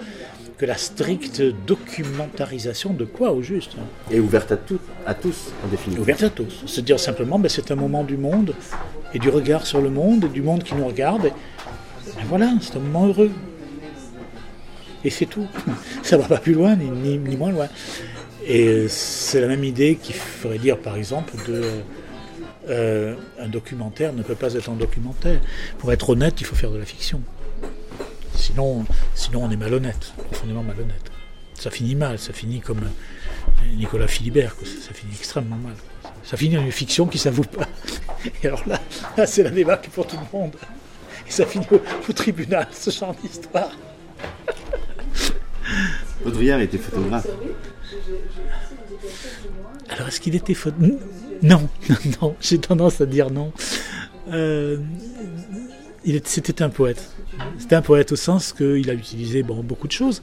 que 0.58 0.64
la 0.64 0.76
stricte 0.76 1.42
documentarisation 1.66 2.94
de 2.94 3.04
quoi 3.04 3.32
au 3.32 3.42
juste. 3.42 3.72
Hein? 3.78 3.84
Et 4.10 4.20
ouverte 4.20 4.52
à, 4.52 4.56
tout, 4.56 4.80
à 5.06 5.14
tous, 5.14 5.52
en 5.64 5.68
définitive. 5.68 6.02
Ouverte 6.02 6.22
à 6.22 6.30
tous. 6.30 6.64
Se 6.66 6.80
dire 6.80 6.98
simplement, 6.98 7.38
ben, 7.38 7.48
c'est 7.48 7.70
un 7.70 7.76
moment 7.76 8.04
du 8.04 8.16
monde, 8.16 8.54
et 9.12 9.18
du 9.18 9.28
regard 9.28 9.66
sur 9.66 9.80
le 9.80 9.90
monde, 9.90 10.24
et 10.24 10.28
du 10.28 10.42
monde 10.42 10.62
qui 10.62 10.74
nous 10.74 10.86
regarde. 10.86 11.26
Et, 11.26 11.32
ben, 12.16 12.24
voilà, 12.28 12.52
c'est 12.60 12.76
un 12.76 12.80
moment 12.80 13.06
heureux. 13.06 13.30
Et 15.04 15.10
c'est 15.10 15.26
tout. 15.26 15.46
Ça 16.02 16.16
va 16.16 16.26
pas 16.26 16.38
plus 16.38 16.54
loin, 16.54 16.74
ni, 16.74 17.18
ni, 17.18 17.36
moins 17.36 17.50
loin. 17.50 17.68
Et 18.46 18.86
c'est 18.88 19.40
la 19.40 19.48
même 19.48 19.64
idée 19.64 19.96
qu'il 19.96 20.14
ferait 20.14 20.58
dire, 20.58 20.78
par 20.78 20.96
exemple, 20.96 21.32
de... 21.48 21.64
Euh, 22.68 23.14
un 23.38 23.46
documentaire 23.46 24.12
ne 24.12 24.22
peut 24.22 24.34
pas 24.34 24.54
être 24.54 24.70
un 24.70 24.74
documentaire. 24.74 25.40
Pour 25.78 25.92
être 25.92 26.10
honnête, 26.10 26.40
il 26.40 26.46
faut 26.46 26.56
faire 26.56 26.70
de 26.70 26.78
la 26.78 26.84
fiction. 26.84 27.22
Sinon, 28.34 28.84
sinon 29.14 29.44
on 29.44 29.50
est 29.50 29.56
malhonnête, 29.56 30.12
profondément 30.30 30.64
malhonnête. 30.64 31.12
Ça 31.54 31.70
finit 31.70 31.94
mal, 31.94 32.18
ça 32.18 32.32
finit 32.32 32.60
comme 32.60 32.80
Nicolas 33.76 34.08
Philibert, 34.08 34.54
ça, 34.64 34.92
finit 34.92 35.14
extrêmement 35.14 35.56
mal. 35.56 35.74
Ça 36.24 36.36
finit 36.36 36.56
dans 36.56 36.62
une 36.62 36.72
fiction 36.72 37.06
qui 37.06 37.18
ne 37.18 37.22
s'avoue 37.22 37.44
pas. 37.44 37.68
Et 38.42 38.48
alors 38.48 38.62
là, 38.66 38.80
c'est 39.26 39.44
la 39.44 39.50
débat 39.50 39.76
pour 39.76 40.06
tout 40.06 40.16
le 40.16 40.38
monde. 40.38 40.56
Et 41.26 41.30
ça 41.30 41.46
finit 41.46 41.66
au, 41.70 42.12
tribunal, 42.12 42.66
ce 42.72 42.90
genre 42.90 43.14
d'histoire. 43.14 43.70
Baudrillard 46.24 46.60
était 46.60 46.78
photographe. 46.78 47.26
Alors, 49.88 50.08
est-ce 50.08 50.20
qu'il 50.20 50.34
était 50.34 50.54
photographe 50.54 51.00
Non, 51.42 51.68
non, 52.20 52.36
j'ai 52.40 52.58
tendance 52.58 53.00
à 53.00 53.06
dire 53.06 53.30
non. 53.30 53.52
Euh, 54.32 54.78
c'était 56.24 56.62
un 56.62 56.70
poète. 56.70 57.10
C'était 57.58 57.76
un 57.76 57.82
poète 57.82 58.12
au 58.12 58.16
sens 58.16 58.52
qu'il 58.52 58.88
a 58.90 58.94
utilisé 58.94 59.42
bon, 59.42 59.62
beaucoup 59.62 59.86
de 59.86 59.92
choses 59.92 60.22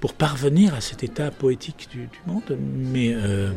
pour 0.00 0.14
parvenir 0.14 0.74
à 0.74 0.80
cet 0.80 1.02
état 1.02 1.30
poétique 1.30 1.88
du, 1.90 2.08
monde. 2.26 2.58
Mais 2.58 3.12
euh, 3.14 3.50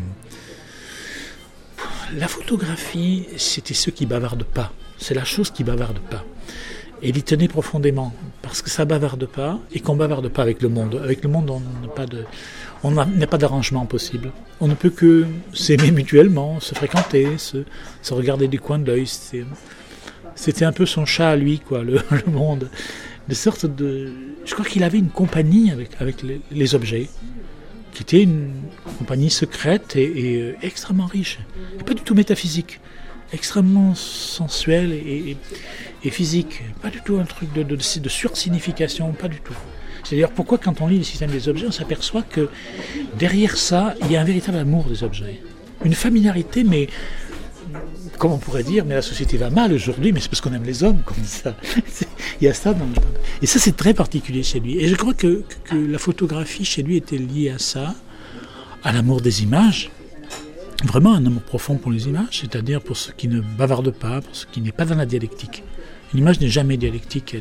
la 2.15 2.27
photographie, 2.27 3.27
c'était 3.37 3.73
ce 3.73 3.89
qui 3.89 4.05
bavarde 4.05 4.43
pas. 4.43 4.71
C'est 4.97 5.13
la 5.13 5.25
chose 5.25 5.51
qui 5.51 5.63
bavarde 5.63 5.99
pas. 5.99 6.23
Et 7.01 7.09
il 7.09 7.17
y 7.17 7.23
tenait 7.23 7.47
profondément, 7.47 8.11
parce 8.41 8.63
que 8.63 8.71
ça 8.71 8.83
bavarde 8.83 9.27
pas, 9.27 9.59
et 9.71 9.81
qu'on 9.81 9.95
bavarde 9.95 10.29
pas 10.29 10.41
avec 10.41 10.63
le 10.63 10.69
monde. 10.69 10.99
Avec 11.03 11.23
le 11.23 11.29
monde, 11.29 11.49
on 11.51 11.59
n'a 11.59 11.93
pas 11.93 12.07
de, 12.07 12.25
on 12.83 12.91
n'a 12.91 13.27
pas 13.27 13.37
d'arrangement 13.37 13.85
possible. 13.85 14.31
On 14.59 14.67
ne 14.67 14.73
peut 14.73 14.89
que 14.89 15.25
s'aimer 15.53 15.91
mutuellement, 15.91 16.59
se 16.59 16.75
fréquenter, 16.75 17.37
se, 17.37 17.63
regarder 18.13 18.47
du 18.47 18.59
coin 18.59 18.79
de 18.79 18.85
l'œil. 18.85 19.07
C'était 20.35 20.65
un 20.65 20.71
peu 20.71 20.85
son 20.85 21.05
chat 21.05 21.31
à 21.31 21.35
lui, 21.35 21.59
quoi, 21.59 21.83
le, 21.83 21.99
monde. 22.27 22.69
De 23.27 23.33
sorte 23.33 23.65
de. 23.65 24.11
Je 24.45 24.53
crois 24.53 24.65
qu'il 24.65 24.83
avait 24.83 24.99
une 24.99 25.09
compagnie 25.09 25.71
avec, 25.71 26.23
les, 26.51 26.75
objets, 26.75 27.09
qui 27.91 28.03
était 28.03 28.23
une 28.23 28.51
compagnie 28.99 29.29
secrète 29.29 29.95
et, 29.95 30.41
euh, 30.41 30.55
extrêmement 30.61 31.07
riche. 31.07 31.39
Pas 31.85 31.93
du 31.93 32.03
tout 32.03 32.15
métaphysique, 32.15 32.79
extrêmement 33.33 33.95
sensuelle 33.95 34.93
et, 34.93 35.35
physique. 36.09 36.63
Pas 36.81 36.89
du 36.89 37.01
tout 37.01 37.17
un 37.17 37.25
truc 37.25 37.51
de, 37.51 37.63
de, 37.63 37.75
de 37.75 38.09
sursignification, 38.09 39.11
pas 39.11 39.27
du 39.27 39.41
tout. 39.41 39.57
C'est-à-dire 40.07 40.29
pourquoi 40.29 40.57
quand 40.57 40.79
on 40.79 40.87
lit 40.87 40.99
le 40.99 41.03
système 41.03 41.31
des 41.31 41.49
objets, 41.49 41.67
on 41.67 41.71
s'aperçoit 41.71 42.21
que 42.21 42.47
derrière 43.19 43.57
ça, 43.57 43.93
il 44.01 44.11
y 44.11 44.15
a 44.15 44.21
un 44.21 44.23
véritable 44.23 44.57
amour 44.57 44.85
des 44.85 45.03
objets. 45.03 45.41
Une 45.83 45.95
familiarité, 45.95 46.63
mais 46.63 46.87
comme 48.17 48.31
on 48.31 48.37
pourrait 48.37 48.63
dire, 48.63 48.85
mais 48.85 48.95
la 48.95 49.01
société 49.01 49.35
va 49.35 49.49
mal 49.49 49.73
aujourd'hui, 49.73 50.13
mais 50.13 50.21
c'est 50.21 50.29
parce 50.29 50.39
qu'on 50.39 50.53
aime 50.53 50.63
les 50.63 50.83
hommes 50.83 51.01
comme 51.05 51.23
ça. 51.25 51.55
Il 52.41 52.45
y 52.45 52.47
a 52.47 52.53
ça 52.53 52.73
dans 52.73 52.85
le 52.85 52.91
Et 53.41 53.47
ça, 53.47 53.59
c'est 53.59 53.75
très 53.75 53.93
particulier 53.93 54.43
chez 54.43 54.61
lui. 54.61 54.79
Et 54.79 54.87
je 54.87 54.95
crois 54.95 55.13
que, 55.13 55.43
que, 55.65 55.75
la 55.75 55.97
photographie 55.97 56.63
chez 56.63 56.83
lui 56.83 56.95
était 56.95 57.17
liée 57.17 57.49
à 57.49 57.59
ça, 57.59 57.93
à 58.83 58.93
l'amour 58.93 59.19
des 59.19 59.43
images. 59.43 59.91
Vraiment 60.85 61.15
un 61.15 61.25
amour 61.25 61.41
profond 61.41 61.75
pour 61.75 61.91
les 61.91 62.07
images, 62.07 62.39
c'est-à-dire 62.41 62.81
pour 62.81 62.95
ce 62.95 63.11
qui 63.11 63.27
ne 63.27 63.41
bavarde 63.41 63.91
pas, 63.91 64.21
pour 64.21 64.35
ce 64.35 64.45
qui 64.45 64.61
n'est 64.61 64.71
pas 64.71 64.85
dans 64.85 64.95
la 64.95 65.05
dialectique. 65.05 65.63
Une 66.13 66.19
image 66.19 66.39
n'est 66.39 66.47
jamais 66.47 66.77
dialectique, 66.77 67.35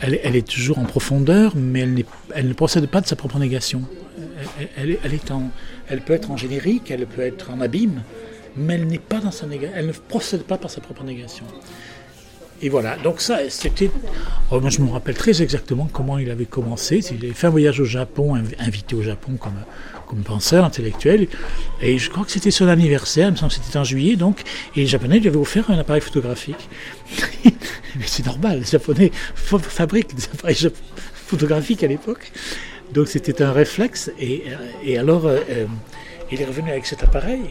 elle 0.00 0.36
est, 0.36 0.48
toujours 0.48 0.78
en 0.78 0.84
profondeur, 0.84 1.54
mais 1.56 1.80
elle, 2.34 2.48
ne 2.48 2.52
procède 2.52 2.86
pas 2.86 3.00
de 3.00 3.06
sa 3.06 3.16
propre 3.16 3.38
négation. 3.38 3.82
Elle, 4.76 6.00
peut 6.00 6.14
être 6.14 6.30
en 6.30 6.36
générique, 6.36 6.90
elle 6.90 7.06
peut 7.06 7.22
être 7.22 7.50
en 7.50 7.60
abîme, 7.60 8.02
mais 8.56 8.74
elle 8.74 8.86
ne 8.86 9.92
procède 9.92 10.42
pas 10.44 10.58
par 10.58 10.70
sa 10.70 10.80
propre 10.80 11.02
négation. 11.02 11.44
Et 12.62 12.68
voilà, 12.70 12.96
donc 12.96 13.20
ça, 13.20 13.38
c'était. 13.50 13.90
Oh, 14.50 14.60
moi, 14.60 14.70
je 14.70 14.80
me 14.80 14.90
rappelle 14.90 15.14
très 15.14 15.42
exactement 15.42 15.88
comment 15.92 16.18
il 16.18 16.30
avait 16.30 16.46
commencé. 16.46 17.00
Il 17.10 17.24
avait 17.24 17.34
fait 17.34 17.48
un 17.48 17.50
voyage 17.50 17.80
au 17.80 17.84
Japon, 17.84 18.34
invité 18.58 18.96
au 18.96 19.02
Japon 19.02 19.32
comme, 19.38 19.52
comme 20.06 20.22
penseur 20.22 20.64
intellectuel. 20.64 21.28
Et 21.80 21.98
je 21.98 22.10
crois 22.10 22.24
que 22.24 22.30
c'était 22.30 22.50
son 22.50 22.68
anniversaire, 22.68 23.28
il 23.28 23.32
me 23.32 23.36
semble 23.36 23.52
que 23.52 23.58
c'était 23.62 23.78
en 23.78 23.84
juillet, 23.84 24.16
donc. 24.16 24.42
Et 24.74 24.80
les 24.80 24.86
Japonais 24.86 25.18
lui 25.18 25.28
avaient 25.28 25.36
offert 25.36 25.70
un 25.70 25.78
appareil 25.78 26.00
photographique. 26.00 26.68
Mais 27.44 28.06
c'est 28.06 28.26
normal, 28.26 28.60
les 28.60 28.66
Japonais 28.66 29.10
fabriquent 29.34 30.14
des 30.14 30.24
appareils 30.24 30.70
photographiques 31.14 31.82
à 31.82 31.86
l'époque. 31.86 32.32
Donc 32.92 33.08
c'était 33.08 33.42
un 33.42 33.52
réflexe. 33.52 34.10
Et, 34.18 34.44
et 34.84 34.98
alors, 34.98 35.26
euh, 35.26 35.40
euh, 35.50 35.66
il 36.30 36.40
est 36.40 36.44
revenu 36.44 36.70
avec 36.70 36.86
cet 36.86 37.02
appareil. 37.02 37.42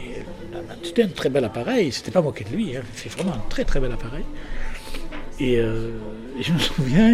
C'était 0.82 1.04
un 1.04 1.08
très 1.08 1.28
bel 1.28 1.44
appareil, 1.44 1.92
c'était 1.92 2.10
pas 2.10 2.22
moqué 2.22 2.44
de 2.44 2.50
lui, 2.50 2.76
hein. 2.76 2.82
c'est 2.94 3.10
vraiment 3.10 3.32
un 3.32 3.44
très 3.48 3.64
très 3.64 3.80
bel 3.80 3.92
appareil. 3.92 4.24
Euh, 5.40 5.90
et, 6.38 6.42
je 6.42 6.52
me 6.52 6.58
souviens, 6.58 7.12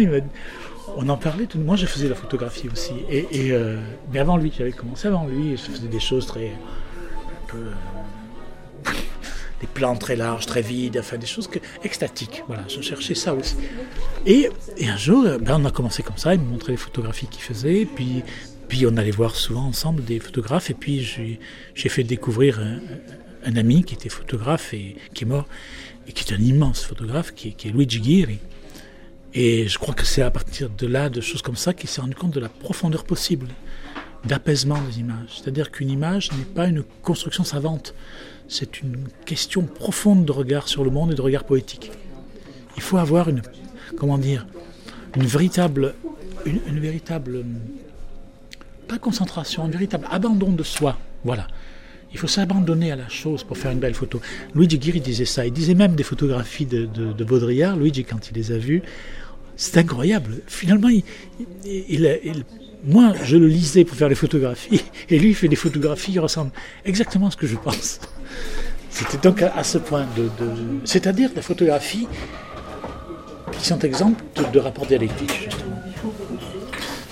on 0.97 1.09
en 1.09 1.17
parlait, 1.17 1.45
tout, 1.45 1.59
moi 1.59 1.75
je 1.75 1.85
faisais 1.85 2.07
la 2.07 2.15
photographie 2.15 2.69
aussi. 2.71 2.93
Et, 3.09 3.51
euh, 3.51 3.79
mais 4.11 4.19
avant 4.19 4.37
lui, 4.37 4.51
j'avais 4.55 4.71
commencé 4.71 5.07
avant 5.07 5.27
lui, 5.27 5.51
je 5.57 5.71
faisais 5.71 5.87
des 5.87 5.99
choses 5.99 6.25
très. 6.25 6.47
Un 6.47 7.47
peu, 7.47 7.57
euh, 7.57 8.91
des 9.61 9.67
plans 9.67 9.95
très 9.95 10.15
larges, 10.15 10.45
très 10.45 10.61
vides, 10.61 10.97
enfin 10.99 11.17
des 11.17 11.27
choses 11.27 11.47
que, 11.47 11.59
extatiques. 11.83 12.43
Voilà, 12.47 12.63
je 12.67 12.81
cherchais 12.81 13.15
ça 13.15 13.33
aussi. 13.33 13.55
Et, 14.25 14.49
un 14.81 14.97
jour, 14.97 15.23
ben, 15.39 15.61
on 15.61 15.65
a 15.65 15.71
commencé 15.71 16.03
comme 16.03 16.17
ça, 16.17 16.33
il 16.33 16.41
me 16.41 16.49
montrait 16.49 16.73
les 16.73 16.77
photographies 16.77 17.27
qu'il 17.27 17.41
faisait, 17.41 17.85
puis, 17.85 18.23
puis 18.67 18.85
on 18.85 18.97
allait 18.97 19.11
voir 19.11 19.35
souvent 19.35 19.65
ensemble 19.65 20.03
des 20.03 20.19
photographes, 20.19 20.69
et 20.69 20.73
puis 20.73 21.01
j'ai 21.75 21.89
fait 21.89 22.03
découvrir 22.03 22.59
un, 22.59 23.55
ami 23.55 23.83
qui 23.83 23.93
était 23.93 24.09
photographe 24.09 24.73
et 24.73 24.95
qui 25.13 25.25
est 25.25 25.27
mort 25.27 25.45
et 26.07 26.11
qui 26.11 26.25
est 26.25 26.35
un 26.35 26.41
immense 26.41 26.83
photographe, 26.83 27.33
qui, 27.33 27.49
est 27.49 27.71
Luigi 27.71 27.99
Ghiri. 27.99 28.39
Et 29.35 29.67
je 29.67 29.79
crois 29.79 29.95
que 29.95 30.05
c'est 30.05 30.21
à 30.21 30.29
partir 30.29 30.69
de 30.69 30.85
là, 30.85 31.09
de 31.09 31.21
choses 31.21 31.41
comme 31.41 31.55
ça, 31.55 31.73
qu'il 31.73 31.89
s'est 31.89 32.01
rendu 32.01 32.15
compte 32.15 32.33
de 32.33 32.39
la 32.39 32.49
profondeur 32.49 33.03
possible 33.03 33.47
d'apaisement 34.25 34.79
des 34.89 34.99
images. 34.99 35.29
C'est-à-dire 35.35 35.71
qu'une 35.71 35.89
image 35.89 36.31
n'est 36.33 36.45
pas 36.45 36.67
une 36.67 36.83
construction 37.01 37.43
savante, 37.43 37.93
c'est 38.47 38.81
une 38.81 39.07
question 39.25 39.63
profonde 39.63 40.25
de 40.25 40.31
regard 40.31 40.67
sur 40.67 40.83
le 40.83 40.91
monde 40.91 41.11
et 41.11 41.15
de 41.15 41.21
regard 41.21 41.43
poétique. 41.43 41.91
Il 42.75 42.81
faut 42.81 42.97
avoir 42.97 43.29
une, 43.29 43.41
comment 43.97 44.17
dire, 44.17 44.45
une 45.15 45.25
véritable, 45.25 45.95
une, 46.45 46.79
véritable, 46.79 47.43
pas 48.87 48.97
concentration, 48.97 49.63
un 49.63 49.69
véritable 49.69 50.07
abandon 50.11 50.51
de 50.51 50.63
soi. 50.63 50.97
Voilà. 51.23 51.47
Il 52.11 52.19
faut 52.19 52.27
s'abandonner 52.27 52.91
à 52.91 52.95
la 52.95 53.09
chose 53.09 53.43
pour 53.43 53.57
faire 53.57 53.71
une 53.71 53.79
belle 53.79 53.95
photo. 53.95 54.21
Luigi 54.53 54.77
Ghiri 54.77 55.01
disait 55.01 55.25
ça. 55.25 55.47
Il 55.47 55.53
disait 55.53 55.73
même 55.73 55.95
des 55.95 56.03
photographies 56.03 56.67
de, 56.67 56.85
de, 56.85 57.23
Baudrillard. 57.23 57.75
Luigi, 57.75 58.03
quand 58.03 58.29
il 58.29 58.35
les 58.35 58.51
a 58.51 58.57
vues, 58.59 58.83
c'est 59.55 59.77
incroyable. 59.77 60.41
Finalement, 60.47 60.89
il, 60.89 62.15
moi, 62.85 63.13
je 63.23 63.37
le 63.37 63.47
lisais 63.47 63.85
pour 63.85 63.95
faire 63.95 64.09
les 64.09 64.15
photographies, 64.15 64.83
et 65.09 65.19
lui, 65.19 65.29
il 65.29 65.35
fait 65.35 65.47
des 65.47 65.55
photographies 65.55 66.13
qui 66.13 66.19
ressemblent 66.19 66.51
exactement 66.85 67.27
à 67.27 67.31
ce 67.31 67.37
que 67.37 67.47
je 67.47 67.55
pense. 67.55 67.99
C'était 68.89 69.17
donc 69.17 69.41
à, 69.41 69.63
ce 69.63 69.79
point 69.79 70.05
de, 70.15 70.29
c'est-à-dire 70.85 71.31
des 71.33 71.41
photographies 71.41 72.07
qui 73.51 73.65
sont 73.65 73.79
exemples 73.79 74.23
de, 74.51 74.59
rapports 74.59 74.85
dialectiques, 74.85 75.33
justement. 75.33 75.81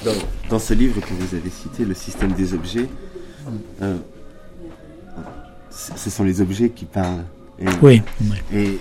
Dans, 0.06 0.14
dans, 0.50 0.60
ce 0.60 0.74
livre 0.74 1.00
que 1.02 1.14
vous 1.14 1.36
avez 1.36 1.50
cité, 1.50 1.86
Le 1.86 1.94
système 1.94 2.34
des 2.34 2.54
objets, 2.54 2.88
euh, 3.82 3.98
ce 5.72 6.10
sont 6.10 6.24
les 6.24 6.42
objets 6.42 6.70
qui 6.70 6.86
parlent. 6.86 7.24
Et, 7.60 7.66
oui. 7.82 8.02
Et 8.54 8.80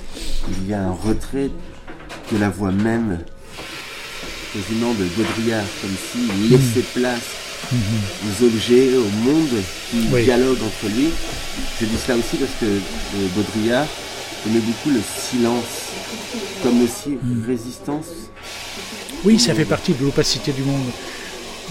il 0.48 0.68
y 0.68 0.74
a 0.74 0.82
un 0.82 0.92
retrait 0.92 1.50
de 2.32 2.38
la 2.38 2.48
voix 2.48 2.72
même, 2.72 3.18
quasiment 4.52 4.92
de 4.94 5.04
Baudrillard, 5.16 5.64
comme 5.80 5.94
s'il 6.10 6.50
laissait 6.50 6.80
mm. 6.80 7.00
place 7.00 7.28
aux 7.72 8.44
objets, 8.44 8.96
au 8.96 9.08
monde 9.24 9.48
qui 9.90 9.98
dialogue 10.22 10.58
entre 10.62 10.94
lui. 10.94 11.08
Je 11.80 11.86
dis 11.86 11.96
cela 11.96 12.18
aussi 12.18 12.36
parce 12.36 12.52
que 12.60 12.66
euh, 12.66 13.26
Baudrillard 13.34 13.86
aimait 14.46 14.60
beaucoup 14.60 14.90
le 14.90 15.00
silence, 15.00 15.92
comme 16.62 16.82
aussi 16.82 17.10
mm. 17.22 17.46
résistance. 17.46 18.06
Oui, 19.24 19.38
ça 19.38 19.54
fait 19.54 19.64
partie 19.64 19.92
de 19.92 20.04
l'opacité 20.04 20.52
du 20.52 20.62
monde. 20.62 20.86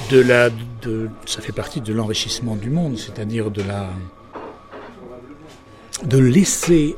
De 0.09 0.19
la, 0.19 0.49
de, 0.81 1.09
ça 1.25 1.41
fait 1.41 1.51
partie 1.51 1.81
de 1.81 1.93
l'enrichissement 1.93 2.55
du 2.55 2.69
monde, 2.69 2.97
c'est-à-dire 2.97 3.51
de 3.51 3.61
la, 3.61 3.89
de 6.05 6.17
laisser 6.17 6.95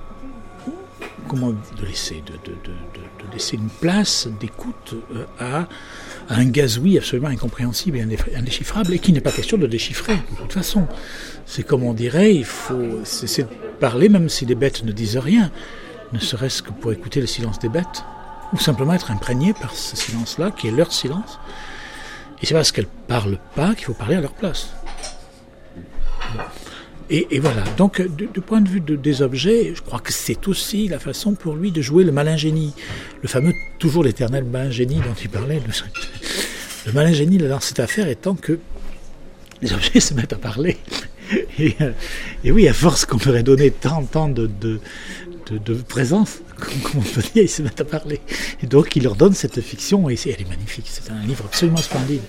comment 1.27 1.51
de 1.51 1.85
laisser 1.85 2.23
de, 2.25 3.31
laisser 3.33 3.55
une 3.55 3.69
place 3.69 4.27
d'écoute 4.39 4.95
euh, 5.15 5.25
à, 5.39 5.67
un 6.29 6.45
gazouille 6.45 6.97
absolument 6.97 7.29
incompréhensible 7.29 7.97
et 7.97 8.35
indéchiffrable 8.35 8.93
et 8.93 8.99
qui 8.99 9.13
n'est 9.13 9.21
pas 9.21 9.31
question 9.31 9.57
de 9.57 9.67
déchiffrer 9.67 10.15
de 10.15 10.37
toute 10.41 10.53
façon. 10.53 10.87
C'est 11.45 11.63
comme 11.63 11.83
on 11.83 11.93
dirait, 11.93 12.35
il 12.35 12.45
faut 12.45 13.03
cesser 13.03 13.43
de 13.43 13.49
parler 13.79 14.09
même 14.09 14.29
si 14.29 14.45
les 14.45 14.55
bêtes 14.55 14.83
ne 14.83 14.91
disent 14.91 15.17
rien, 15.17 15.51
ne 16.13 16.19
serait-ce 16.19 16.61
que 16.61 16.71
pour 16.71 16.91
écouter 16.91 17.21
le 17.21 17.27
silence 17.27 17.59
des 17.59 17.69
bêtes 17.69 18.03
ou 18.53 18.57
simplement 18.57 18.93
être 18.93 19.11
imprégné 19.11 19.53
par 19.53 19.73
ce 19.73 19.95
silence-là 19.95 20.51
qui 20.51 20.67
est 20.67 20.71
leur 20.71 20.91
silence. 20.91 21.39
Et 22.41 22.45
c'est 22.45 22.53
parce 22.53 22.71
qu'elles 22.71 22.87
parlent 23.07 23.39
pas 23.55 23.75
qu'il 23.75 23.85
faut 23.85 23.93
parler 23.93 24.15
à 24.15 24.21
leur 24.21 24.33
place. 24.33 24.73
Et, 27.13 27.39
voilà, 27.39 27.63
donc 27.75 28.01
du, 28.01 28.27
point 28.39 28.61
de 28.61 28.69
vue 28.69 28.79
des 28.79 29.21
objets, 29.21 29.73
je 29.75 29.81
crois 29.81 29.99
que 29.99 30.13
c'est 30.13 30.47
aussi 30.47 30.87
la 30.87 30.97
façon 30.97 31.33
pour 31.33 31.57
lui 31.57 31.73
de 31.73 31.81
jouer 31.81 32.05
le 32.05 32.13
malin 32.13 32.37
génie. 32.37 32.73
Le 33.21 33.27
fameux, 33.27 33.53
toujours 33.79 34.05
l'éternel 34.05 34.45
malin 34.45 34.71
génie 34.71 34.95
dont 34.95 35.13
il 35.21 35.27
parlait. 35.27 35.59
Le, 35.59 35.73
le 36.85 36.93
malin 36.93 37.11
génie 37.11 37.37
dans 37.37 37.59
cette 37.59 37.81
affaire 37.81 38.07
étant 38.07 38.35
que 38.35 38.59
les 39.61 39.73
objets 39.73 39.99
se 39.99 40.13
mettent 40.13 40.31
à 40.31 40.37
parler. 40.37 40.77
Et, 41.59 41.75
euh, 41.81 41.91
oui, 42.45 42.69
à 42.69 42.73
force 42.73 43.03
qu'on 43.03 43.17
leur 43.25 43.35
ait 43.35 43.43
donné 43.43 43.71
tant, 43.71 44.05
tant 44.05 44.29
de, 44.29 44.79
présence, 45.89 46.39
comme 46.57 47.01
on 47.01 47.01
peut 47.01 47.23
dire, 47.33 47.43
ils 47.43 47.49
se 47.49 47.61
mettent 47.61 47.81
à 47.81 47.85
parler. 47.85 48.21
Et 48.63 48.67
donc 48.67 48.95
il 48.95 49.03
leur 49.03 49.17
donne 49.17 49.33
cette 49.33 49.59
fiction, 49.59 50.09
et 50.09 50.15
elle 50.25 50.41
est 50.41 50.49
magnifique, 50.49 50.85
c'est 50.87 51.11
un 51.11 51.21
livre 51.25 51.43
absolument 51.43 51.75
splendide. 51.75 52.21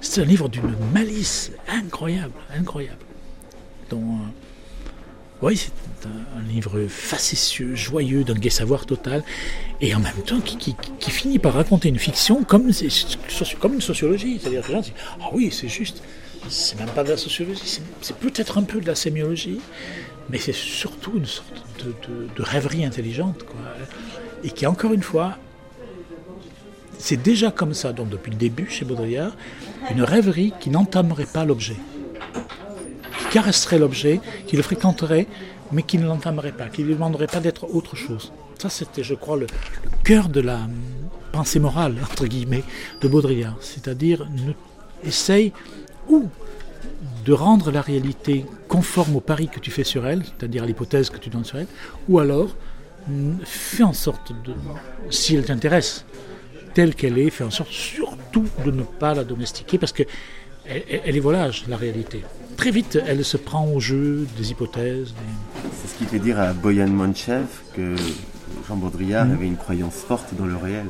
C'est 0.00 0.22
un 0.22 0.24
livre 0.24 0.48
d'une 0.48 0.74
malice 0.94 1.52
incroyable, 1.68 2.32
incroyable. 2.58 3.04
Euh, 3.92 3.96
oui, 5.42 5.56
c'est 5.56 6.06
un, 6.06 6.42
livre 6.48 6.86
facétieux, 6.88 7.74
joyeux, 7.74 8.24
d'un 8.24 8.34
gai 8.34 8.50
savoir 8.50 8.86
total, 8.86 9.22
et 9.80 9.94
en 9.94 10.00
même 10.00 10.22
temps 10.24 10.40
qui, 10.40 10.74
finit 11.10 11.38
par 11.38 11.54
raconter 11.54 11.88
une 11.88 11.98
fiction 11.98 12.44
comme, 12.44 12.68
une 12.68 13.80
sociologie. 13.80 14.38
C'est-à-dire 14.40 14.62
que 14.62 14.68
les 14.68 14.74
gens 14.74 14.80
disent 14.80 14.92
Ah 15.20 15.28
oui, 15.32 15.50
c'est 15.52 15.68
juste, 15.68 16.02
c'est 16.48 16.78
même 16.78 16.88
pas 16.90 17.04
de 17.04 17.10
la 17.10 17.16
sociologie, 17.16 17.80
c'est 18.00 18.16
peut-être 18.16 18.58
un 18.58 18.62
peu 18.62 18.80
de 18.80 18.86
la 18.86 18.94
sémiologie, 18.94 19.60
mais 20.30 20.38
c'est 20.38 20.54
surtout 20.54 21.12
une 21.16 21.26
sorte 21.26 21.62
de, 21.78 22.42
rêverie 22.42 22.84
intelligente. 22.84 23.44
Et 24.44 24.50
qui, 24.50 24.66
encore 24.66 24.92
une 24.92 25.02
fois, 25.02 25.38
c'est 26.98 27.20
déjà 27.22 27.50
comme 27.50 27.74
ça, 27.74 27.92
donc 27.92 28.08
depuis 28.08 28.30
le 28.30 28.36
début 28.36 28.70
chez 28.70 28.84
Baudrillard, 28.84 29.36
une 29.90 30.02
rêverie 30.02 30.52
qui 30.60 30.70
n'entamerait 30.70 31.26
pas 31.26 31.44
l'objet 31.44 31.76
caresserait 33.34 33.80
l'objet, 33.80 34.20
qui 34.46 34.54
le 34.56 34.62
fréquenterait, 34.62 35.26
mais 35.72 35.82
qui 35.82 35.98
ne 35.98 36.06
l'entamerait 36.06 36.52
pas, 36.52 36.68
qui 36.68 36.82
ne 36.82 36.86
lui 36.86 36.94
demanderait 36.94 37.26
pas 37.26 37.40
d'être 37.40 37.64
autre 37.74 37.96
chose. 37.96 38.32
Ça, 38.60 38.68
c'était, 38.68 39.02
je 39.02 39.14
crois, 39.14 39.36
le, 39.36 39.48
cœur 40.04 40.28
de 40.28 40.40
la 40.40 40.60
pensée 41.32 41.58
morale, 41.58 41.96
entre 42.00 42.26
guillemets, 42.26 42.62
de 43.00 43.08
Baudrillard. 43.08 43.56
C'est-à-dire, 43.60 44.24
essaye 45.02 45.52
ou 46.08 46.28
de 47.24 47.32
rendre 47.32 47.72
la 47.72 47.80
réalité 47.80 48.46
conforme 48.68 49.16
au 49.16 49.20
pari 49.20 49.48
que 49.48 49.58
tu 49.58 49.72
fais 49.72 49.82
sur 49.82 50.06
elle, 50.06 50.22
c'est-à-dire 50.24 50.62
à, 50.62 50.66
l'hypothèse 50.66 51.10
que 51.10 51.18
tu 51.18 51.28
donnes 51.28 51.44
sur 51.44 51.58
elle, 51.58 51.66
ou 52.08 52.20
alors 52.20 52.54
fais 53.44 53.82
en 53.82 53.94
sorte 53.94 54.30
de, 54.44 54.54
si 55.10 55.34
elle 55.34 55.44
t'intéresse, 55.44 56.04
telle 56.72 56.94
qu'elle 56.94 57.18
est, 57.18 57.30
fais 57.30 57.44
en 57.44 57.50
sorte 57.50 57.72
surtout 57.72 58.46
de 58.64 58.70
ne 58.70 58.84
pas 58.84 59.12
la 59.12 59.24
domestiquer, 59.24 59.76
parce 59.76 59.92
que 59.92 60.04
elle 60.66 61.16
est 61.16 61.20
volage, 61.20 61.64
la 61.68 61.76
réalité 61.76 62.22
très 62.54 62.70
vite, 62.70 62.98
elle 63.06 63.24
se 63.24 63.36
prend 63.36 63.66
au 63.66 63.80
jeu 63.80 64.26
des 64.38 64.50
hypothèses. 64.50 65.14
C'est 65.80 65.88
ce 65.88 65.98
qui 65.98 66.04
fait 66.04 66.18
dire 66.18 66.38
à 66.40 66.52
Boyan 66.52 66.88
Monchev 66.88 67.46
que 67.74 67.94
Jean 68.68 68.76
Baudrillard 68.76 69.26
mhm. 69.26 69.34
avait 69.34 69.46
une 69.46 69.56
croyance 69.56 69.96
forte 69.96 70.34
dans 70.36 70.46
le 70.46 70.56
réel. 70.56 70.86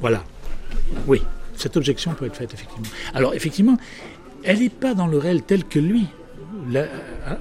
Voilà. 0.00 0.22
Oui, 1.06 1.22
cette 1.56 1.76
objection 1.76 2.14
peut 2.14 2.26
être 2.26 2.36
faite, 2.36 2.52
effectivement. 2.54 2.88
Alors, 3.14 3.34
effectivement, 3.34 3.76
elle 4.44 4.60
n'est 4.60 4.68
pas 4.68 4.94
dans 4.94 5.06
le 5.06 5.18
réel 5.18 5.42
tel 5.42 5.64
que 5.64 5.78
lui 5.78 6.06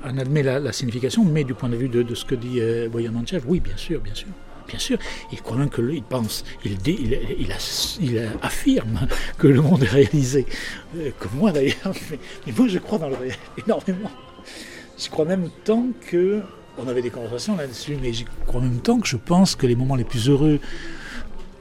en 0.03 0.17
admet 0.17 0.43
la, 0.43 0.71
signification, 0.71 1.23
mais 1.23 1.43
du 1.43 1.53
point 1.53 1.69
de 1.69 1.75
vue 1.75 1.89
de, 1.89 2.15
ce 2.15 2.25
que 2.25 2.35
dit 2.35 2.59
euh, 2.59 2.89
Boyan 2.89 3.11
Monchev, 3.11 3.43
oui, 3.47 3.59
bien 3.59 3.77
sûr, 3.77 3.99
bien 3.99 4.13
sûr. 4.13 4.27
Bien 4.67 4.79
sûr. 4.79 4.97
Il 5.31 5.41
croit 5.41 5.57
même 5.57 5.69
que 5.69 5.81
il 5.91 6.03
pense, 6.03 6.43
il, 6.63 8.21
affirme 8.41 9.07
que 9.37 9.47
le 9.47 9.61
monde 9.61 9.83
est 9.83 9.89
réalisé. 9.89 10.45
Euh, 10.97 11.11
comme 11.19 11.33
moi 11.35 11.51
d'ailleurs, 11.51 11.75
mais, 12.11 12.53
moi 12.57 12.67
je 12.67 12.79
crois 12.79 12.97
dans 12.97 13.09
le 13.09 13.15
réel 13.15 13.35
énormément. 13.65 14.11
Je 14.97 15.09
crois 15.09 15.25
même 15.25 15.49
tant 15.63 15.87
que. 16.09 16.41
On 16.77 16.89
avait 16.89 17.01
des 17.01 17.09
conversations 17.09 17.55
là-dessus, 17.55 17.97
mais 18.01 18.11
je 18.11 18.25
crois 18.47 18.59
même 18.59 18.81
tant 18.81 18.99
que 18.99 19.07
je 19.07 19.15
pense 19.15 19.55
que 19.55 19.65
les 19.65 19.77
moments 19.77 19.95
les 19.95 20.03
plus 20.03 20.27
heureux 20.27 20.59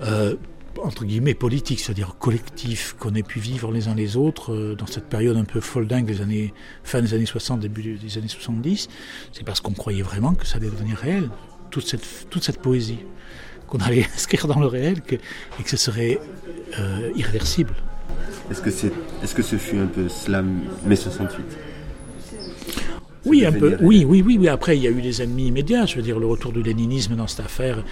euh, 0.03 0.35
entre 0.83 1.05
guillemets 1.05 1.35
politique, 1.35 1.81
c'est-à-dire 1.81 2.17
collectif, 2.19 2.95
qu'on 2.99 3.15
ait 3.15 3.23
pu 3.23 3.39
vivre 3.39 3.73
les 3.73 3.89
uns 3.89 3.95
les 3.95 4.17
autres 4.17 4.53
euh, 4.53 4.75
dans 4.75 4.87
cette 4.87 5.09
période 5.09 5.37
un 5.37 5.45
peu 5.45 5.61
folle 5.61 5.87
dingue 5.87 6.07
des 6.07 6.21
années, 6.21 6.53
fin 6.83 7.01
des 7.01 7.15
années 7.15 7.27
60, 7.27 7.61
début 7.61 7.97
des 7.97 8.19
années 8.19 8.29
70, 8.29 8.89
c'est 9.33 9.45
parce 9.45 9.61
qu'on 9.61 9.73
croyait 9.73 10.03
vraiment 10.03 10.35
que 10.35 10.47
ça 10.47 10.57
allait 10.57 10.71
devenir 10.71 10.97
réel, 10.97 11.29
toute 11.75 11.89
cette, 11.89 12.31
toute 12.31 12.45
cette 12.45 12.61
poésie, 12.61 13.01
qu'on 13.67 13.79
allait 13.79 14.07
inscrire 14.15 14.47
dans 14.47 14.61
le 14.61 14.67
réel 14.67 15.03
que, 15.03 15.17
et 15.17 15.63
que 15.65 15.69
ce 15.69 15.77
serait 15.77 16.21
euh, 16.79 17.11
irréversible. 17.17 17.75
Est-ce 18.49 18.61
que, 18.61 18.71
c'est, 18.71 18.93
est-ce 19.23 19.35
que 19.35 19.43
ce 19.43 19.57
fut 19.57 19.79
un 19.79 19.87
peu 19.87 20.09
slam 20.09 20.61
mai 20.87 20.95
68 20.97 21.45
oui, 23.27 23.47
un 23.47 23.53
peu. 23.53 23.79
Oui, 23.81 24.05
oui, 24.07 24.23
oui, 24.25 24.37
oui. 24.39 24.49
Après, 24.49 24.77
il 24.77 24.83
y 24.83 24.87
a 24.87 24.91
eu 24.91 25.01
des 25.01 25.23
ennemis 25.23 25.47
immédiats. 25.47 25.87
Je 25.87 25.97
veux 25.97 26.03
dire, 26.03 26.21
le 26.21 26.27
retour 26.27 26.53
du 26.53 26.63
léninisme 26.63 27.17
dans 27.17 27.27
cette 27.27 27.41
affaire, 27.41 27.83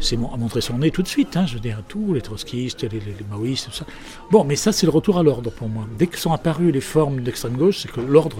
c'est 0.00 0.18
montré 0.18 0.60
son 0.60 0.76
nez 0.76 0.90
tout 0.90 1.02
de 1.02 1.08
suite. 1.08 1.34
Hein, 1.34 1.46
je 1.46 1.54
veux 1.54 1.60
dire, 1.60 1.82
tous 1.88 2.12
les 2.12 2.20
trotskistes, 2.20 2.82
les, 2.82 3.00
maoïstes, 3.30 3.70
tout 3.70 3.72
ça. 3.72 3.86
Bon, 4.30 4.44
mais 4.44 4.54
ça, 4.54 4.70
c'est 4.70 4.84
le 4.84 4.92
retour 4.92 5.18
à 5.18 5.22
l'ordre 5.22 5.50
pour 5.50 5.70
moi. 5.70 5.86
Dès 5.98 6.08
que 6.08 6.18
sont 6.18 6.34
apparues 6.34 6.72
les 6.72 6.82
formes 6.82 7.22
d'extrême 7.22 7.56
gauche, 7.56 7.78
c'est 7.78 7.90
que 7.90 8.02
l'ordre 8.02 8.36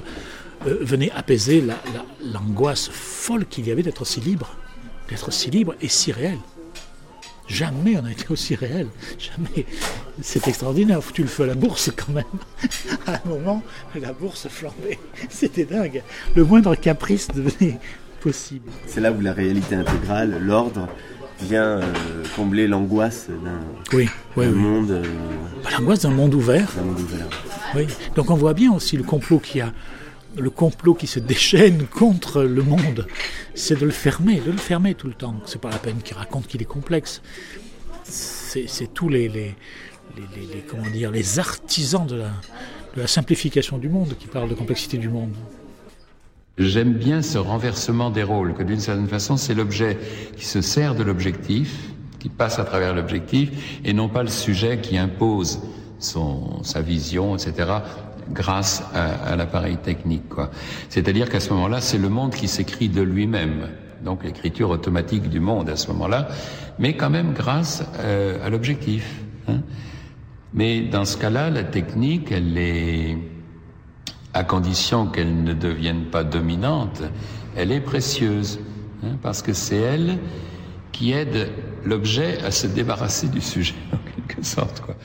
euh, 0.67 0.77
venait 0.83 1.11
apaiser 1.13 1.65
l'angoisse 2.23 2.91
folle 2.93 3.47
qu'il 3.47 3.67
y 3.67 3.73
avait 3.73 3.83
d'être 3.83 4.05
si 4.05 4.21
libre, 4.21 4.55
d'être 5.13 5.31
si 5.31 5.51
libre 5.51 5.75
et 5.83 5.89
si 5.89 6.11
réel. 6.11 6.39
Jamais 7.47 7.99
on 7.99 8.05
a 8.07 8.11
été 8.11 8.25
aussi 8.31 8.55
réel. 8.55 8.89
Jamais. 9.19 9.67
C'est 10.23 10.49
extraordinaire. 10.49 11.03
Foutu 11.03 11.23
le 11.23 11.29
feu 11.29 11.45
à 11.45 11.47
la 11.49 11.55
bourse 11.55 11.91
quand 11.95 12.13
même. 12.13 12.25
À 13.07 13.17
un 13.17 13.29
moment, 13.29 13.63
la 14.01 14.13
bourse 14.13 14.49
flambait. 14.49 14.99
C'était 15.29 15.65
dingue. 15.65 16.03
Le 16.35 16.45
moindre 16.45 16.75
caprice 16.77 17.29
devenait 17.29 17.79
possible. 18.23 18.71
C'est 18.87 19.01
là 19.01 19.13
où 19.13 19.21
la 19.21 19.35
réalité 19.35 19.75
intégrale, 19.75 20.39
l'ordre, 20.41 20.89
vient 21.41 21.81
euh, 21.81 21.93
combler 22.37 22.69
l'angoisse 22.69 23.27
d'un 23.29 23.97
oui, 23.97 24.09
monde. 24.37 24.93
Euh, 24.93 25.03
bah, 25.63 25.71
l'angoisse 25.77 26.01
d'un 26.01 26.11
monde 26.11 26.35
ouvert. 26.35 26.71
monde 26.83 27.01
ouvert. 27.01 27.29
Oui. 27.75 27.87
Donc 28.15 28.31
on 28.31 28.37
voit 28.37 28.55
bien 28.55 28.73
aussi 28.73 28.97
le 28.97 29.03
complot 29.03 29.41
qui 29.41 29.61
a 29.61 29.73
le 30.37 30.51
complot 30.51 30.95
qui 30.95 31.07
se 31.07 31.19
déchaîne 31.19 31.87
contre 31.87 32.43
le 32.43 32.63
monde, 32.63 33.07
c'est 33.55 33.79
de 33.79 33.85
le 33.85 33.91
fermer, 33.91 34.41
de 34.41 34.51
le 34.51 34.59
fermer 34.59 34.95
tout 34.95 35.09
le 35.09 35.15
temps. 35.15 35.37
C'est 35.47 35.61
pas 35.61 35.71
la 35.71 35.79
peine 35.79 35.99
qu'il 36.03 36.17
raconte 36.17 36.47
qu'il 36.47 36.63
est 36.63 36.67
complexe. 36.67 37.23
C'est 38.05 38.93
tous 38.93 39.09
les, 39.09 39.29
les, 39.29 39.55
comment 40.69 40.91
dire, 40.91 41.11
les 41.11 41.39
artisans 41.39 42.07
de 42.07 42.17
la, 42.17 42.31
de 42.95 43.01
la 43.01 43.07
simplification 43.07 43.79
du 43.79 43.89
monde 43.89 44.17
qui 44.19 44.27
parlent 44.27 44.49
de 44.49 44.55
complexité 44.55 44.99
du 44.99 45.09
monde. 45.09 45.35
J'aime 46.59 46.93
bien 46.93 47.23
ce 47.23 47.39
renversement 47.39 48.11
des 48.11 48.23
rôles, 48.23 48.53
que 48.55 48.63
d'une 48.63 48.81
certaine 48.81 49.09
façon, 49.09 49.39
c'est 49.39 49.55
l'objet 49.55 49.99
qui 50.37 50.45
se 50.45 50.61
sert 50.61 50.95
de 50.95 51.03
l'objectif, 51.03 51.89
qui 52.19 52.29
passe 52.29 52.59
à 52.59 52.65
travers 52.65 52.95
l'objectif, 52.95 53.81
et 53.85 53.95
non 53.95 54.11
pas 54.11 54.23
le 54.23 54.29
sujet 54.29 54.79
qui 54.81 54.99
impose 54.99 55.61
son, 55.99 56.63
sa 56.63 56.83
vision, 56.83 57.37
etc., 57.37 57.71
grâce 58.33 58.83
à, 58.95 59.37
l'appareil 59.37 59.77
technique. 59.77 60.25
C'est-à-dire 60.89 61.29
qu'à 61.29 61.41
ce 61.41 61.53
moment-là, 61.53 61.81
c'est 61.81 61.99
le 61.99 62.09
monde 62.09 62.35
qui 62.35 62.49
s'écrit 62.49 62.89
de 62.89 63.03
lui-même, 63.03 63.69
donc 64.05 64.25
l'écriture 64.25 64.71
automatique 64.71 65.29
du 65.29 65.41
monde 65.41 65.69
à 65.69 65.77
ce 65.77 65.89
moment-là, 65.89 66.29
mais 66.79 66.97
quand 66.97 67.11
même 67.11 67.33
grâce 67.33 67.85
euh, 68.01 68.45
à 68.45 68.51
l'objectif. 68.51 69.21
Hein. 69.49 69.61
Mais 70.55 70.83
dans 70.83 71.05
ce 71.05 71.17
cas-là, 71.17 71.51
la 71.51 71.65
technique, 71.65 72.31
elle 72.31 72.59
est, 72.59 73.17
à 74.35 74.45
condition 74.45 75.07
qu'elle 75.07 75.43
ne 75.43 75.53
devienne 75.53 76.07
pas 76.07 76.25
dominante, 76.25 77.03
elle 77.57 77.73
est 77.73 77.81
précieuse, 77.81 78.61
hein, 79.05 79.17
parce 79.23 79.43
que 79.43 79.53
c'est 79.53 79.77
elle 79.77 80.19
qui 80.91 81.13
aide 81.13 81.51
l'objet 81.85 82.39
à 82.43 82.51
se 82.51 82.67
débarrasser 82.67 83.29
du 83.29 83.41
sujet, 83.41 83.75
en 83.93 83.99
quelque 84.27 84.45
sorte. 84.45 84.81
Quoi. 84.81 84.97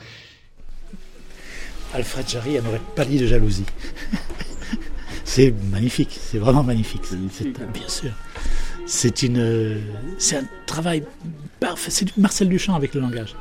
Alfred 1.94 2.28
Jarry 2.28 2.58
en 2.60 2.66
aurait 2.66 2.80
pâli 2.94 3.18
de 3.18 3.26
jalousie. 3.26 3.64
c'est 5.24 5.54
magnifique, 5.70 6.18
c'est 6.20 6.38
vraiment 6.38 6.62
magnifique. 6.62 7.02
bien 7.72 7.88
sûr. 7.88 8.10
C'est 8.86 9.22
une, 9.22 9.82
c'est 10.18 10.36
un 10.36 10.44
travail 10.66 11.02
parfait. 11.60 11.90
C'est 11.90 12.06
du 12.06 12.12
Marcel 12.16 12.48
Duchamp 12.48 12.74
avec 12.74 12.94
le 12.94 13.00
langage. 13.00 13.34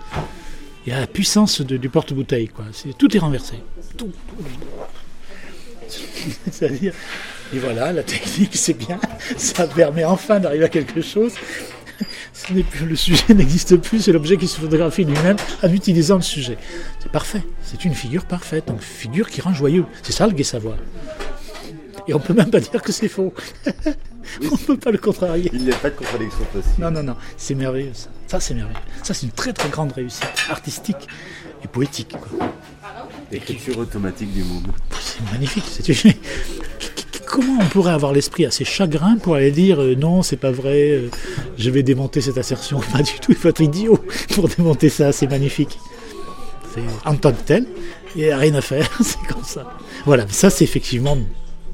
Il 0.86 0.92
y 0.92 0.94
a 0.94 1.00
la 1.02 1.08
puissance 1.08 1.62
du 1.62 1.90
porte-bouteille, 1.90 2.48
quoi. 2.48 2.66
tout 2.98 3.16
est 3.16 3.20
renversé. 3.20 3.56
Tout. 3.98 4.12
C'est-à-dire, 6.52 6.94
et 7.54 7.60
voilà, 7.60 7.94
la 7.94 8.04
technique, 8.04 8.56
c'est 8.56 8.74
bien. 8.74 9.00
Ça 9.38 9.68
permet 9.68 10.04
enfin 10.04 10.40
d'arriver 10.40 10.66
à 10.66 10.70
quelque 10.70 11.02
chose 11.02 11.34
le 12.86 12.96
sujet 12.96 13.24
n'existe 13.34 13.78
plus, 13.78 14.02
c'est 14.02 14.12
l'objet 14.12 14.38
qui 14.38 14.48
se 14.48 14.60
photographie 14.60 15.04
lui-même 15.04 15.38
en 15.64 15.72
utilisant 15.72 16.16
le 16.16 16.22
sujet. 16.22 16.58
C'est 17.00 17.12
parfait, 17.12 17.44
c'est 17.64 17.86
une 17.86 17.94
figure 17.94 18.26
parfaite, 18.26 18.68
donc 18.68 18.82
figure 18.82 19.30
qui 19.30 19.42
rend 19.42 19.54
joyeux. 19.54 19.86
C'est 20.04 20.14
ça 20.14 20.28
le 20.28 20.34
gai 20.34 20.44
savoir. 20.44 20.78
Et 22.08 22.14
on 22.14 22.20
peut 22.20 22.34
même 22.34 22.50
pas 22.50 22.60
dire 22.60 22.82
que 22.82 22.92
c'est 22.92 23.10
faux. 23.10 23.34
on 24.42 24.46
ne 24.46 24.66
peut 24.66 24.78
pas 24.78 24.92
le 24.92 24.98
contrarier. 24.98 25.50
Il 25.54 25.64
n'y 25.64 25.72
a 25.72 25.76
pas 25.76 25.90
de 25.90 25.96
contradiction 25.96 26.46
possible. 26.54 26.76
Non, 26.80 26.92
non, 26.92 27.04
non, 27.04 27.16
c'est 27.36 27.56
merveilleux 27.56 27.94
ça. 27.94 28.10
Ça, 28.28 28.40
c'est 28.40 28.54
merveilleux. 28.54 28.80
Ça, 29.04 29.14
c'est 29.14 29.26
une 29.26 29.32
très 29.32 29.54
très 29.54 29.70
grande 29.70 29.92
réussite 29.92 30.26
artistique 30.50 31.08
et 31.64 31.68
poétique. 31.68 32.16
L'écriture 33.32 33.78
automatique 33.78 34.34
du 34.34 34.44
monde. 34.44 34.68
C'est 35.02 35.22
magnifique. 35.32 35.66
C'est 35.70 35.88
une 36.04 36.14
comment 37.28 37.60
on 37.62 37.66
pourrait 37.66 37.92
avoir 37.92 38.14
l'esprit 38.14 38.46
assez 38.46 38.66
chagrin 38.66 39.18
pour 39.18 39.36
aller 39.36 39.52
dire 39.52 39.82
euh, 39.82 39.96
non, 39.96 40.24
c'est 40.24 40.38
pas 40.38 40.52
vrai, 40.52 40.92
euh, 40.92 41.10
je 41.58 41.70
vais 41.70 41.84
démonter 41.84 42.22
cette 42.22 42.38
assertion 42.38 42.80
Pas 42.94 43.04
du 43.04 43.14
tout, 43.20 43.32
il 43.32 43.36
faut 43.38 43.50
être 43.50 43.62
idiot 43.62 44.00
pour 44.34 44.48
démonter 44.48 44.90
ça, 44.90 45.12
c'est 45.12 45.28
magnifique. 45.28 45.78
En 47.06 47.16
tant 47.16 47.32
que 47.32 47.42
tel, 47.42 47.66
il 48.16 48.24
n'y 48.24 48.30
a 48.30 48.38
rien 48.38 48.54
à 48.54 48.62
faire, 48.62 48.88
c'est 49.02 49.22
comme 49.28 49.44
ça. 49.44 49.78
Voilà, 50.06 50.26
ça 50.30 50.50
c'est 50.50 50.64
effectivement 50.64 51.18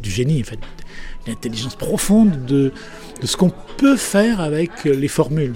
du 0.02 0.10
génie, 0.10 0.42
en 0.42 0.46
fait, 0.46 1.76
profonde 1.78 2.46
de, 2.46 2.72
ce 3.22 3.36
qu'on 3.36 3.52
peut 3.78 3.98
faire 3.98 4.40
avec 4.40 4.86
les 4.86 5.08
formules. 5.10 5.56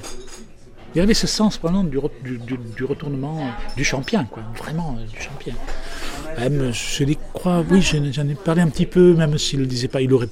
Il 0.96 1.00
y 1.00 1.02
avait 1.02 1.14
ce 1.14 1.28
sens 1.28 1.60
vraiment 1.60 1.84
du, 1.84 2.00
du, 2.24 2.84
retournement 2.84 3.50
du 3.78 3.86
champion, 3.86 4.26
quoi, 4.26 4.44
vraiment 4.58 4.98
du 5.14 5.22
champion. 5.22 5.54
Même, 6.38 6.72
je 6.72 7.04
crois, 7.34 7.64
oui, 7.70 7.82
j'en 7.82 8.28
ai 8.28 8.36
parlé 8.36 8.62
un 8.62 8.70
petit 8.70 8.86
peu, 8.86 9.14
même 9.14 9.38
s'il 9.38 9.60
ne 9.60 9.64
le 9.64 9.70
disait 9.70 9.88
pas, 9.88 10.02
il 10.02 10.14
aurait 10.14 10.30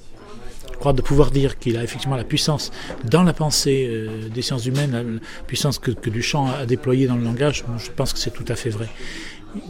croire 0.76 0.94
de 0.94 1.02
pouvoir 1.02 1.32
dire 1.32 1.58
qu'il 1.58 1.78
a 1.78 1.84
effectivement 1.84 2.16
la 2.16 2.24
puissance 2.24 2.72
dans 3.06 3.24
la 3.24 3.34
pensée 3.34 3.88
euh, 3.90 4.30
des 4.30 4.42
sciences 4.42 4.66
humaines, 4.66 4.92
la, 4.92 5.04
puissance 5.48 5.80
que, 5.80 5.92
Duchamp 6.10 6.48
a 6.48 6.66
déployée 6.66 7.08
dans 7.08 7.16
le 7.16 7.24
langage, 7.24 7.64
je 7.78 7.92
pense 7.92 8.14
que 8.14 8.20
c'est 8.20 8.32
tout 8.32 8.46
à 8.48 8.56
fait 8.56 8.70
vrai. 8.70 8.88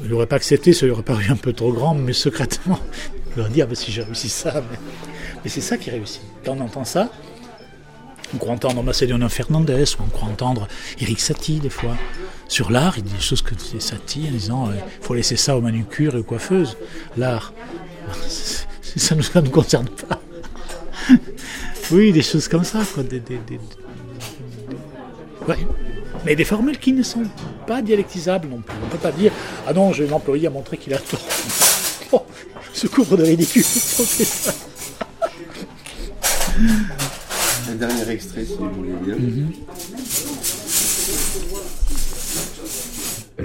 Il 0.04 0.10
n'aurait 0.10 0.26
pas 0.26 0.36
accepté, 0.36 0.74
ça 0.74 0.86
lui 0.86 0.92
aurait 0.92 1.04
paru 1.04 1.26
un 1.30 1.36
peu 1.36 1.54
trop 1.54 1.72
grand, 1.72 1.94
mais 1.94 2.12
secrètement, 2.12 2.80
il 3.36 3.42
aurait 3.42 3.50
dit 3.50 3.62
Ah 3.62 3.66
ben 3.66 3.76
si 3.76 3.92
j'ai 3.92 4.02
réussi 4.02 4.30
ça, 4.30 4.64
mais, 5.44 5.50
c'est 5.50 5.62
ça 5.62 5.78
qui 5.78 5.90
réussit. 5.90 6.22
Quand 6.44 6.58
on 6.58 6.62
entend 6.62 6.86
ça, 6.86 7.10
on 8.34 8.38
croit 8.38 8.54
entendre 8.54 8.82
Macédonien 8.82 9.30
Fernandez, 9.30 9.84
ou 10.00 10.04
on 10.04 10.10
croit 10.10 10.28
entendre 10.28 10.68
Eric 11.00 11.20
Satie 11.20 11.60
des 11.60 11.70
fois. 11.70 11.96
Sur 12.48 12.72
l'art, 12.72 12.98
il 12.98 13.04
dit 13.04 13.14
des 13.14 13.20
choses 13.20 13.42
que 13.42 13.56
c'est 13.58 13.82
Satie 13.82 14.28
en 14.28 14.32
disant 14.32 14.70
il 14.72 14.78
euh, 14.78 14.82
faut 15.02 15.14
laisser 15.14 15.36
ça 15.36 15.58
aux 15.58 15.62
manucures 15.62 16.16
et 16.16 16.20
aux 16.20 16.24
coiffeuses. 16.24 16.78
L'art, 17.18 17.54
ça 18.28 19.16
ne 19.16 19.42
nous, 19.42 19.50
concerne 19.50 19.90
pas. 19.90 20.22
oui, 21.92 22.12
des 22.12 22.22
choses 22.22 22.48
comme 22.48 22.64
ça. 22.64 22.80
Quoi. 22.94 23.04
Mais 26.26 26.36
des 26.36 26.46
formules 26.46 26.80
qui 26.80 26.94
ne 26.94 27.04
sont 27.04 27.24
pas 27.68 27.82
dialectisables 27.82 28.48
non 28.48 28.62
plus. 28.62 28.76
On 28.82 28.86
ne 28.86 28.92
peut 28.92 28.98
pas 28.98 29.12
dire 29.12 29.32
Ah 29.68 29.74
non, 29.74 29.94
je 29.94 30.04
vais 30.04 30.10
m'employer 30.10 30.48
à 30.48 30.50
montrer 30.50 30.78
qu'il 30.78 30.94
a 30.94 30.98
tort. 30.98 31.20
Oh, 32.12 32.24
se 32.72 32.86
couvre 32.86 33.18
de 33.18 33.24
ridicule. 33.24 33.64
Un 37.68 37.76
dernier 37.76 38.10
extrait, 38.12 38.46
si 38.46 38.56
vous 38.56 38.70
voulez 38.70 38.94
bien. 39.04 39.16
Mhm. 39.16 39.52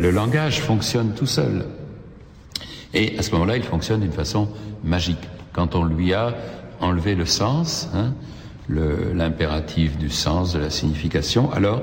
Le 0.00 0.10
langage 0.10 0.62
fonctionne 0.62 1.12
tout 1.12 1.26
seul. 1.26 1.66
Et 2.94 3.18
à 3.18 3.22
ce 3.22 3.32
moment-là, 3.32 3.58
il 3.58 3.62
fonctionne 3.62 4.00
d'une 4.00 4.12
façon 4.12 4.48
magique. 4.82 5.28
Quand 5.52 5.74
on 5.74 5.84
lui 5.84 6.14
a 6.14 6.34
enlevé 6.80 7.14
le 7.14 7.26
sens, 7.26 7.90
hein, 7.92 8.14
l'impératif 8.70 9.98
du 9.98 10.08
sens, 10.08 10.54
de 10.54 10.58
la 10.58 10.70
signification, 10.70 11.52
alors 11.52 11.82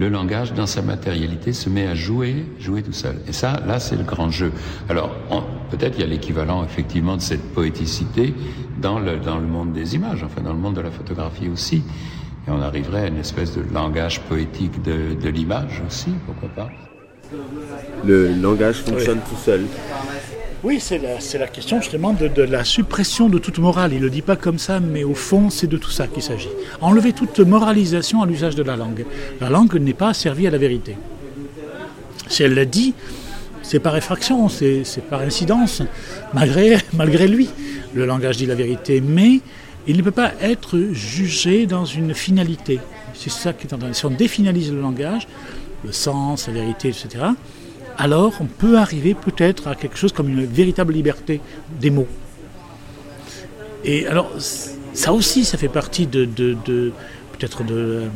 le 0.00 0.08
langage, 0.08 0.54
dans 0.54 0.66
sa 0.66 0.82
matérialité, 0.82 1.52
se 1.52 1.70
met 1.70 1.86
à 1.86 1.94
jouer, 1.94 2.46
jouer 2.58 2.82
tout 2.82 2.92
seul. 2.92 3.20
Et 3.28 3.32
ça, 3.32 3.60
là, 3.64 3.78
c'est 3.78 3.96
le 3.96 4.02
grand 4.02 4.32
jeu. 4.32 4.50
Alors, 4.88 5.14
peut-être 5.70 5.98
il 5.98 6.00
y 6.00 6.04
a 6.04 6.08
l'équivalent, 6.08 6.64
effectivement, 6.64 7.16
de 7.16 7.22
cette 7.22 7.54
poéticité 7.54 8.34
dans 8.80 8.98
le, 8.98 9.18
dans 9.18 9.38
le 9.38 9.46
monde 9.46 9.72
des 9.72 9.94
images, 9.94 10.24
enfin, 10.24 10.40
dans 10.40 10.52
le 10.52 10.58
monde 10.58 10.74
de 10.74 10.80
la 10.80 10.90
photographie 10.90 11.48
aussi. 11.48 11.84
Et 12.48 12.50
on 12.50 12.60
arriverait 12.60 13.02
à 13.02 13.06
une 13.06 13.18
espèce 13.18 13.54
de 13.54 13.62
langage 13.72 14.20
poétique 14.22 14.82
de, 14.82 15.14
de 15.14 15.28
l'image 15.28 15.80
aussi, 15.86 16.10
pourquoi 16.26 16.48
pas 16.48 16.91
Le 18.04 18.32
langage 18.34 18.76
fonctionne 18.76 19.20
tout 19.28 19.36
seul. 19.44 19.62
Oui, 20.64 20.78
c'est 20.78 20.98
la, 21.38 21.48
question 21.48 21.80
justement 21.80 22.12
de, 22.12 22.28
de, 22.28 22.42
la 22.42 22.62
suppression 22.62 23.28
de 23.28 23.38
toute 23.38 23.58
morale. 23.58 23.92
Il 23.92 23.98
ne 23.98 24.04
le 24.04 24.10
dit 24.10 24.22
pas 24.22 24.36
comme 24.36 24.58
ça, 24.58 24.78
mais 24.78 25.02
au 25.02 25.14
fond, 25.14 25.50
c'est 25.50 25.66
de 25.66 25.76
tout 25.76 25.90
ça 25.90 26.06
qu'il 26.06 26.22
s'agit. 26.22 26.50
Enlever 26.80 27.12
toute 27.12 27.40
moralisation 27.40 28.22
à 28.22 28.26
l'usage 28.26 28.54
de 28.54 28.62
la 28.62 28.76
langue. 28.76 29.04
La 29.40 29.50
langue 29.50 29.74
n'est 29.74 29.92
pas 29.92 30.14
servie 30.14 30.46
à 30.46 30.50
la 30.50 30.58
vérité. 30.58 30.96
Si 32.28 32.44
elle 32.44 32.54
l'a 32.54 32.64
dit, 32.64 32.94
c'est 33.62 33.80
par 33.80 33.96
effraction, 33.96 34.48
c'est 34.48 34.84
par 35.10 35.20
incidence, 35.22 35.82
malgré, 36.34 37.26
lui. 37.26 37.48
Le 37.94 38.06
langage 38.06 38.36
dit 38.36 38.46
la 38.46 38.54
vérité, 38.54 39.00
mais 39.00 39.40
il 39.88 39.96
ne 39.96 40.02
peut 40.02 40.12
pas 40.12 40.32
être 40.40 40.78
jugé 40.92 41.66
dans 41.66 41.84
une 41.84 42.14
finalité. 42.14 42.78
C'est 43.14 43.30
ça 43.30 43.52
qui 43.52 43.66
est 43.66 43.74
en 43.74 43.78
train. 43.78 43.92
Si 43.92 44.06
on 44.06 44.10
définalise 44.10 44.72
le 44.72 44.80
langage, 44.80 45.26
le 45.84 45.92
sens, 45.92 46.46
la 46.46 46.54
vérité, 46.54 46.88
etc., 46.88 47.24
alors 47.98 48.32
on 48.40 48.46
peut 48.46 48.78
arriver 48.78 49.14
peut-être 49.14 49.68
à 49.68 49.74
quelque 49.74 49.98
chose 49.98 50.12
comme 50.12 50.28
une 50.28 50.46
véritable 50.46 50.92
liberté 50.92 51.40
des 51.78 51.90
mots. 51.90 52.08
Et 53.84 54.06
alors, 54.06 54.30
ça 54.38 55.12
aussi, 55.12 55.44
ça 55.44 55.58
fait 55.58 55.68
partie 55.68 56.06
de, 56.06 56.24
peut-être 56.24 57.64
de 57.64 57.74
euh, 57.74 58.08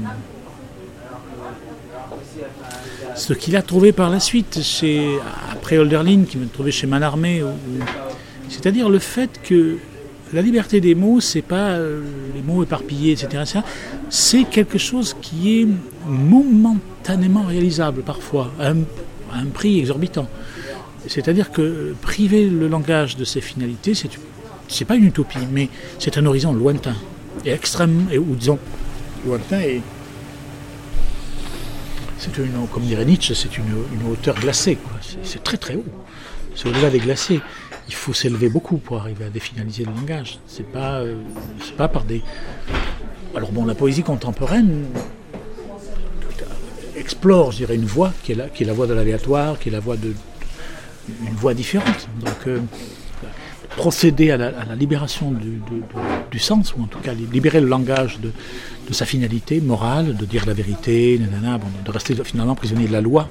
ce 3.15 3.33
qu'il 3.33 3.57
a 3.57 3.63
trouvé 3.63 3.93
par 3.93 4.11
la 4.11 4.21
suite, 4.21 4.61
après 5.53 5.79
Holderlin, 5.79 6.25
qui 6.25 6.39
m'a 6.39 6.47
trouvé 6.47 6.71
chez 6.71 6.87
Malarmé, 6.87 7.43
c'est-à-dire 8.49 8.89
le 8.89 8.99
fait 8.99 9.41
que 9.43 9.79
la 10.33 10.43
liberté 10.43 10.81
des 10.81 10.95
mots, 10.95 11.21
c'est 11.21 11.43
pas 11.43 11.71
euh, 11.71 12.03
les 12.35 12.43
mots 12.43 12.63
éparpillés, 12.63 13.13
etc. 13.13 13.45
C'est 14.11 14.45
quelque 14.45 14.79
chose 14.79 15.17
qui 15.21 15.61
est 15.61 15.69
momentanément 16.07 17.43
réalisable 17.43 18.03
parfois 18.03 18.53
à 18.61 18.71
un 18.71 19.47
prix 19.53 19.79
exorbitant. 19.79 20.29
C'est-à-dire 21.07 21.53
que 21.53 21.95
priver 22.03 22.49
le 22.49 22.67
langage 22.67 23.17
de 23.17 23.25
ses 23.25 23.41
finalités, 23.41 23.95
c'est 23.95 24.11
c'est 24.69 24.85
pas 24.85 24.97
une 24.97 25.05
utopie, 25.05 25.47
mais 25.53 25.69
c'est 26.01 26.19
un 26.19 26.27
horizon 26.27 26.53
lointain 26.53 26.97
et 27.45 27.51
extrêmement, 27.51 28.11
ou 28.13 28.35
disons 28.35 28.59
lointain 29.25 29.61
et 29.61 29.81
c'est 32.19 32.37
une, 32.39 32.67
comme 32.73 32.83
dirait 32.83 33.05
Nietzsche, 33.05 33.35
c'est 33.35 33.57
une, 33.59 33.65
hauteur 34.11 34.35
glacée. 34.37 34.79
C'est 35.23 35.45
très 35.45 35.57
très 35.57 35.77
haut. 35.77 35.85
C'est 36.55 36.69
au-delà 36.69 36.91
des 36.91 36.99
glacés. 36.99 37.41
Il 37.89 37.95
faut 37.95 38.13
s'élever 38.13 38.49
beaucoup 38.49 38.79
pour 38.79 38.99
arriver 38.99 39.25
à 39.25 39.31
définaliser 39.31 39.85
le 39.85 39.93
langage. 39.93 40.39
C'est 40.47 40.67
pas, 40.67 41.01
euh, 41.01 41.17
pas 41.77 41.89
par 41.89 42.05
des. 42.05 42.23
Alors 43.35 43.53
bon, 43.53 43.65
la 43.65 43.75
poésie 43.75 44.03
contemporaine 44.03 44.87
explore, 46.97 47.53
je 47.53 47.59
dirais, 47.59 47.77
une 47.77 47.85
voie 47.85 48.13
qui 48.23 48.33
est 48.33 48.65
la, 48.65 48.73
voie 48.73 48.87
de 48.87 48.95
l'aléatoire, 48.95 49.59
qui 49.59 49.69
est 49.69 49.73
la 49.73 49.81
voie 49.81 49.97
de 49.97 50.15
une 51.09 51.35
voie 51.35 51.55
différente. 51.55 52.09
Donc 52.21 52.47
euh, 52.49 52.61
procéder 53.77 54.31
à 54.31 54.37
la, 54.37 54.75
libération 54.75 55.33
du, 56.31 56.39
sens, 56.39 56.75
ou 56.77 56.83
en 56.83 56.87
tout 56.87 56.99
cas 56.99 57.13
libérer 57.15 57.61
le 57.61 57.69
langage 57.69 58.19
de, 58.21 58.33
sa 58.93 59.05
finalité 59.05 59.61
morale, 59.61 60.17
de 60.17 60.25
dire 60.25 60.47
la 60.47 60.55
vérité, 60.55 61.19
de 61.19 61.91
rester 61.91 62.15
finalement 62.25 62.55
prisonnier 62.55 62.89
de 62.89 62.93
la 62.93 63.01
loi, 63.01 63.29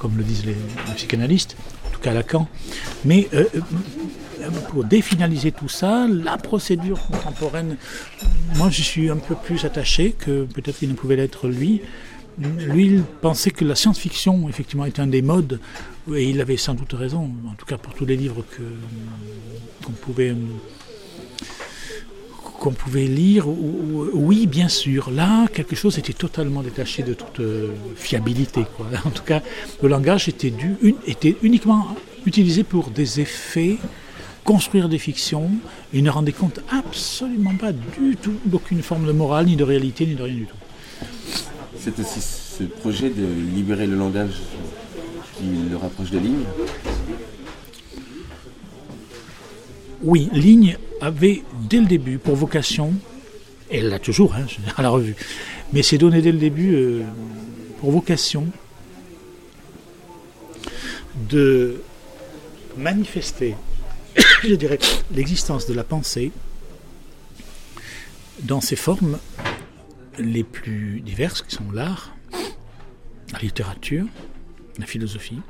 comme, 0.00 0.16
le 0.16 0.22
disent 0.22 0.44
les, 0.44 0.56
psychanalystes, 0.94 1.56
Lacan. 2.14 2.48
Mais 3.04 3.28
euh, 3.34 3.44
euh, 3.54 4.50
pour 4.70 4.84
définaliser 4.84 5.52
tout 5.52 5.68
ça, 5.68 6.06
la 6.08 6.36
procédure 6.36 7.00
contemporaine, 7.06 7.76
moi 8.56 8.70
je 8.70 8.82
suis 8.82 9.10
un 9.10 9.16
peu 9.16 9.34
plus 9.34 9.64
attaché 9.64 10.12
que 10.12 10.44
peut-être 10.44 10.82
il 10.82 10.90
ne 10.90 10.94
pouvait 10.94 11.16
l'être 11.16 11.48
lui 11.48 11.82
lui, 12.38 12.86
il 12.86 13.02
pensait 13.02 13.50
que 13.50 13.64
la 13.64 13.74
science-fiction, 13.74 14.48
effectivement, 14.48 14.84
était 14.84 15.00
un 15.00 15.06
des 15.06 15.22
modes, 15.22 15.60
et 16.14 16.28
il 16.28 16.40
avait 16.40 16.56
sans 16.56 16.74
doute 16.74 16.92
raison, 16.92 17.30
en 17.48 17.54
tout 17.54 17.66
cas 17.66 17.78
pour 17.78 17.94
tous 17.94 18.04
les 18.04 18.16
livres 18.16 18.44
qu'on 19.84 19.92
pouvait, 19.92 20.34
qu'on 22.60 22.72
pouvait 22.72 23.06
lire. 23.06 23.46
Oui, 23.48 24.46
bien 24.46 24.68
sûr, 24.68 25.10
là, 25.10 25.46
quelque 25.52 25.76
chose 25.76 25.98
était 25.98 26.12
totalement 26.12 26.62
détaché 26.62 27.02
de 27.02 27.14
toute 27.14 27.40
euh, 27.40 27.68
fiabilité. 27.96 28.64
En 29.04 29.10
tout 29.10 29.22
cas, 29.24 29.42
le 29.82 29.88
langage 29.88 30.28
était, 30.28 30.52
était 31.06 31.36
uniquement 31.42 31.88
utilisé 32.24 32.64
pour 32.64 32.90
des 32.90 33.20
effets 33.20 33.76
construire 34.44 34.88
des 34.88 34.98
fictions 34.98 35.50
et 35.92 36.02
ne 36.02 36.10
rendait 36.10 36.32
compte 36.32 36.60
absolument 36.70 37.56
pas 37.56 37.72
du 37.72 38.16
tout 38.16 38.34
d'aucune 38.44 38.80
forme 38.82 39.06
de 39.06 39.12
morale, 39.12 39.46
ni 39.46 39.56
de 39.56 39.64
réalité, 39.64 40.06
ni 40.06 40.14
de 40.14 40.22
rien 40.22 40.34
du 40.34 40.46
tout 40.46 40.56
c'est 41.86 42.00
aussi 42.00 42.20
ce 42.20 42.64
projet 42.64 43.10
de 43.10 43.24
libérer 43.54 43.86
le 43.86 43.96
langage 43.96 44.42
qui 45.36 45.44
le 45.70 45.76
rapproche 45.76 46.10
de 46.10 46.18
Ligne 46.18 46.42
Oui, 50.02 50.28
Ligne 50.32 50.78
avait 51.00 51.42
dès 51.68 51.80
le 51.80 51.86
début 51.86 52.18
pour 52.18 52.36
vocation, 52.36 52.94
elle 53.70 53.88
l'a 53.88 53.98
toujours 53.98 54.34
hein, 54.34 54.46
à 54.76 54.82
la 54.82 54.90
revue, 54.90 55.16
mais 55.72 55.82
c'est 55.82 55.98
donné 55.98 56.22
dès 56.22 56.32
le 56.32 56.38
début 56.38 56.74
euh, 56.74 57.02
pour 57.80 57.90
vocation 57.90 58.46
de 61.28 61.82
manifester, 62.76 63.54
je 64.42 64.54
dirais, 64.54 64.78
l'existence 65.12 65.66
de 65.66 65.74
la 65.74 65.84
pensée 65.84 66.32
dans 68.42 68.60
ses 68.60 68.76
formes 68.76 69.18
les 70.18 70.44
plus 70.44 71.00
diverses, 71.00 71.42
qui 71.42 71.54
sont 71.54 71.70
l'art, 71.72 72.14
la 73.32 73.38
littérature, 73.40 74.06
la 74.78 74.86
philosophie, 74.86 75.40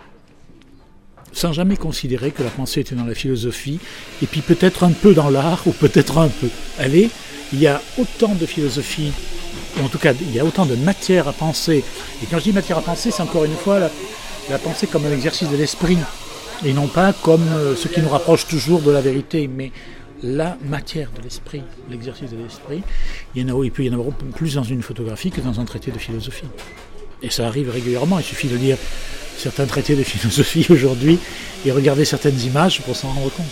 sans 1.37 1.53
jamais 1.53 1.77
considérer 1.77 2.31
que 2.31 2.43
la 2.43 2.49
pensée 2.49 2.81
était 2.81 2.95
dans 2.95 3.05
la 3.05 3.15
philosophie, 3.15 3.79
et 4.23 4.27
puis 4.27 4.41
peut-être 4.41 4.85
un 4.85 4.91
peu 4.91 5.13
dans 5.13 5.29
l'art, 5.29 5.61
ou 5.67 5.73
peut-être 5.73 6.17
un 6.17 6.29
peu. 6.29 6.49
Allez, 6.79 7.11
il 7.53 7.61
y 7.61 7.67
a 7.67 7.83
autant 7.99 8.35
de 8.35 8.47
philosophie, 8.47 9.13
ou 9.79 9.85
en 9.85 9.89
tout 9.89 9.99
cas, 9.99 10.15
il 10.19 10.35
y 10.35 10.41
a 10.41 10.45
autant 10.47 10.65
de 10.65 10.75
matière 10.77 11.29
à 11.29 11.35
penser. 11.35 11.85
Et 12.23 12.27
quand 12.31 12.39
je 12.39 12.45
dis 12.45 12.53
matière 12.53 12.79
à 12.79 12.83
penser, 12.83 13.11
c'est 13.11 13.23
encore 13.23 13.45
une 13.45 13.55
fois 13.55 13.79
la, 14.49 14.59
pensée 14.59 14.87
comme 14.87 15.05
un 15.05 15.13
exercice 15.13 15.51
de 15.51 15.57
l'esprit, 15.57 15.99
et 16.65 16.73
non 16.73 16.87
pas 16.87 17.13
comme 17.13 17.47
euh, 17.53 17.77
ce 17.77 17.89
qui 17.89 18.01
nous 18.01 18.09
rapproche 18.09 18.47
toujours 18.47 18.81
de 18.81 18.91
la 18.91 19.03
vérité, 19.03 19.47
mais 19.47 19.73
la 20.23 20.57
matière 20.65 21.11
de 21.15 21.21
l'esprit, 21.21 21.63
l'exercice 21.91 22.31
de 22.31 22.39
l'esprit, 22.39 22.83
il, 23.35 23.43
y 23.43 23.53
en 23.53 23.61
a, 23.61 23.63
il 23.63 23.71
peut 23.71 23.85
y 23.85 23.91
en 23.91 23.93
avoir 23.93 24.17
plus 24.35 24.55
dans 24.55 24.65
une 24.65 24.81
photographie 24.81 25.31
que 25.31 25.43
dans 25.43 25.61
un 25.61 25.67
traité 25.67 25.91
de 25.91 25.99
philosophie. 25.99 26.47
Et 27.27 27.31
ça 27.31 27.49
arrive 27.49 27.71
régulièrement, 27.71 28.21
il 28.21 28.25
suffit 28.25 28.47
de 28.47 28.55
lire 28.57 28.79
certains 29.37 29.67
traités 29.67 29.97
de 29.97 30.05
philosophie 30.05 30.65
aujourd'hui 30.71 31.19
et 31.65 31.73
regarder 31.73 32.05
certaines 32.05 32.41
images 32.41 32.81
pour 32.83 32.95
s'en 32.95 33.09
rendre 33.09 33.31
compte. 33.33 33.47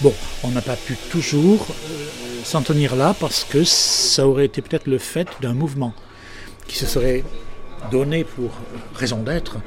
Bon, 0.00 0.12
on 0.42 0.50
n'a 0.50 0.60
pas 0.60 0.74
pu 0.74 0.96
toujours 1.12 1.68
euh, 1.70 2.08
s'en 2.44 2.62
tenir 2.62 2.96
là 2.96 3.14
parce 3.20 3.44
que 3.44 3.62
ça 3.62 4.26
aurait 4.26 4.46
été 4.46 4.60
peut-être 4.60 4.88
le 4.88 4.98
fait 4.98 5.28
d'un 5.40 5.54
mouvement 5.54 5.94
qui 6.66 6.76
se 6.76 6.86
serait 6.86 7.22
donné 7.90 8.24
pour 8.24 8.50
raison 8.94 9.22
d'être 9.22 9.58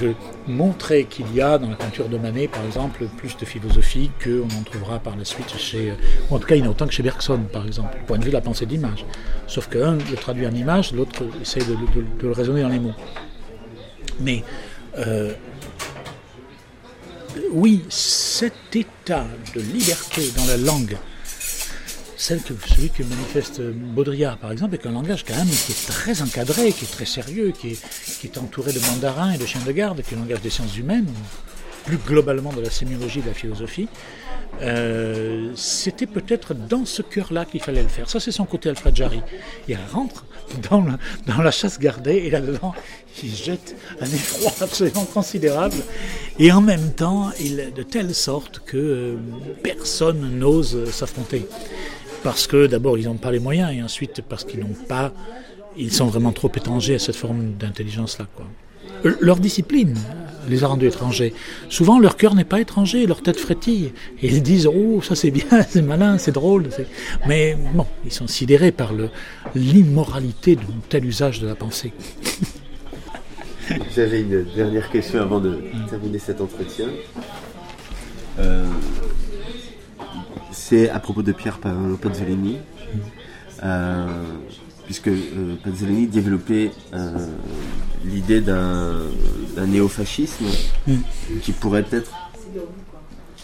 de 0.00 0.14
montrer 0.46 1.04
qu'il 1.04 1.34
y 1.34 1.40
a 1.40 1.58
dans 1.58 1.68
la 1.68 1.76
peinture 1.76 2.08
de 2.08 2.18
Manet, 2.18 2.48
par 2.48 2.64
exemple, 2.64 3.04
plus 3.16 3.36
de 3.36 3.44
philosophie 3.44 4.10
qu'on 4.22 4.44
en 4.44 4.62
trouvera 4.62 4.98
par 4.98 5.16
la 5.16 5.24
suite 5.24 5.56
chez. 5.58 5.92
Ou 6.30 6.34
en 6.34 6.38
tout 6.38 6.46
cas, 6.46 6.54
il 6.54 6.60
y 6.60 6.62
en 6.62 6.66
a 6.66 6.70
autant 6.70 6.86
que 6.86 6.92
chez 6.92 7.02
Bergson, 7.02 7.40
par 7.52 7.66
exemple, 7.66 7.96
point 8.06 8.18
de 8.18 8.24
vue 8.24 8.30
de 8.30 8.34
la 8.34 8.40
pensée 8.40 8.66
d'image. 8.66 9.04
Sauf 9.46 9.68
qu'un 9.68 9.96
le 9.96 10.16
traduit 10.16 10.46
en 10.46 10.54
image, 10.54 10.92
l'autre 10.92 11.24
essaie 11.40 11.60
de, 11.60 11.76
le 12.22 12.32
raisonner 12.32 12.62
dans 12.62 12.68
les 12.68 12.80
mots. 12.80 12.94
Mais. 14.20 14.42
Euh, 14.98 15.32
oui, 17.50 17.84
cet 17.88 18.54
état 18.74 19.26
de 19.54 19.60
liberté 19.60 20.22
dans 20.36 20.46
la 20.46 20.56
langue 20.56 20.96
celui 22.24 22.88
que 22.88 23.02
manifeste 23.02 23.60
Baudrillard, 23.60 24.38
par 24.38 24.50
exemple, 24.50 24.74
avec 24.74 24.86
un 24.86 24.92
langage 24.92 25.24
quand 25.24 25.36
même 25.36 25.46
qui 25.46 25.72
est 25.72 25.86
très 25.86 26.22
encadré, 26.22 26.72
qui 26.72 26.86
est 26.86 26.90
très 26.90 27.04
sérieux, 27.04 27.52
qui 27.52 27.78
est, 28.24 28.38
entouré 28.38 28.72
de 28.72 28.80
mandarins 28.80 29.32
et 29.32 29.38
de 29.38 29.44
chiens 29.44 29.60
de 29.66 29.72
garde, 29.72 30.00
qui 30.00 30.14
est 30.14 30.16
le 30.16 30.22
langage 30.22 30.40
des 30.40 30.48
sciences 30.48 30.76
humaines, 30.78 31.06
plus 31.84 31.98
globalement 31.98 32.52
de 32.52 32.62
la 32.62 32.70
sémiologie 32.70 33.18
et 33.18 33.22
de 33.22 33.28
la 33.28 33.34
philosophie. 33.34 33.88
Euh, 34.62 35.52
c'était 35.54 36.06
peut-être 36.06 36.54
dans 36.54 36.86
ce 36.86 37.02
cœur-là 37.02 37.44
qu'il 37.44 37.60
fallait 37.60 37.82
le 37.82 37.88
faire. 37.88 38.08
Ça, 38.08 38.20
c'est 38.20 38.32
son 38.32 38.46
côté 38.46 38.70
Alfred 38.70 38.96
Jarry. 38.96 39.20
Il 39.68 39.76
rentre 39.92 40.24
dans 40.70 41.42
la, 41.42 41.50
chasse 41.50 41.78
gardée 41.78 42.16
et 42.16 42.30
là-dedans, 42.30 42.74
il 43.22 43.34
jette 43.34 43.76
un 44.00 44.06
effroi 44.06 44.50
absolument 44.62 45.04
considérable. 45.04 45.76
Et 46.38 46.52
en 46.52 46.62
même 46.62 46.92
temps, 46.92 47.32
de 47.38 47.82
telle 47.82 48.14
sorte 48.14 48.60
que 48.60 48.76
euh, 48.76 49.16
personne 49.62 50.38
n'ose 50.38 50.90
s'affronter 50.90 51.46
parce 52.24 52.48
que 52.48 52.66
d'abord 52.66 52.98
ils 52.98 53.04
n'ont 53.04 53.14
pas 53.14 53.30
les 53.30 53.38
moyens 53.38 53.70
et 53.72 53.82
ensuite 53.82 54.22
parce 54.28 54.42
qu'ils 54.42 54.60
n'ont 54.60 54.74
pas, 54.88 55.12
ils 55.76 55.92
sont 55.92 56.06
vraiment 56.06 56.32
trop 56.32 56.50
étrangers 56.56 56.96
à 56.96 56.98
cette 56.98 57.14
forme 57.14 57.52
d'intelligence 57.52 58.18
là. 58.18 58.26
Quoi. 58.34 58.46
leur 59.20 59.36
discipline 59.36 59.94
les 60.48 60.64
a 60.64 60.68
rendus 60.68 60.86
étrangers. 60.86 61.34
Souvent, 61.68 61.98
leur 61.98 62.16
cœur 62.16 62.34
n'est 62.34 62.44
pas 62.44 62.60
étranger, 62.60 63.06
leur 63.06 63.22
tête 63.22 63.38
frétille. 63.38 63.92
Et 64.22 64.28
ils 64.28 64.42
disent 64.42 64.66
Oh, 64.66 65.00
ça 65.02 65.14
c'est 65.14 65.30
bien, 65.30 65.44
c'est 65.68 65.82
malin, 65.82 66.18
c'est 66.18 66.32
drôle. 66.32 66.68
Mais 67.26 67.56
bon, 67.74 67.86
ils 68.04 68.12
sont 68.12 68.26
sidérés 68.26 68.72
par 68.72 68.92
l'immoralité 69.54 70.56
d'un 70.56 70.62
tel 70.88 71.04
usage 71.04 71.40
de 71.40 71.46
la 71.46 71.54
pensée. 71.54 71.92
J'avais 73.94 74.20
une 74.20 74.44
dernière 74.54 74.90
question 74.90 75.20
avant 75.22 75.40
de 75.40 75.62
terminer 75.88 76.18
cet 76.18 76.40
entretien. 76.40 76.88
Euh, 78.38 78.66
c'est 80.54 80.88
à 80.88 80.98
propos 81.00 81.22
de 81.22 81.32
Pierre 81.32 81.58
Paolo 81.58 81.96
Pazzolini. 81.96 82.58
Euh, 83.62 84.06
puisque 84.86 85.08
euh, 85.08 85.56
Pazzolini 85.62 86.06
développait 86.06 86.70
l'idée 88.04 88.40
d'un 88.40 89.06
néofascisme 89.66 90.44
qui 91.42 91.52
pourrait 91.52 91.86
être 91.90 92.12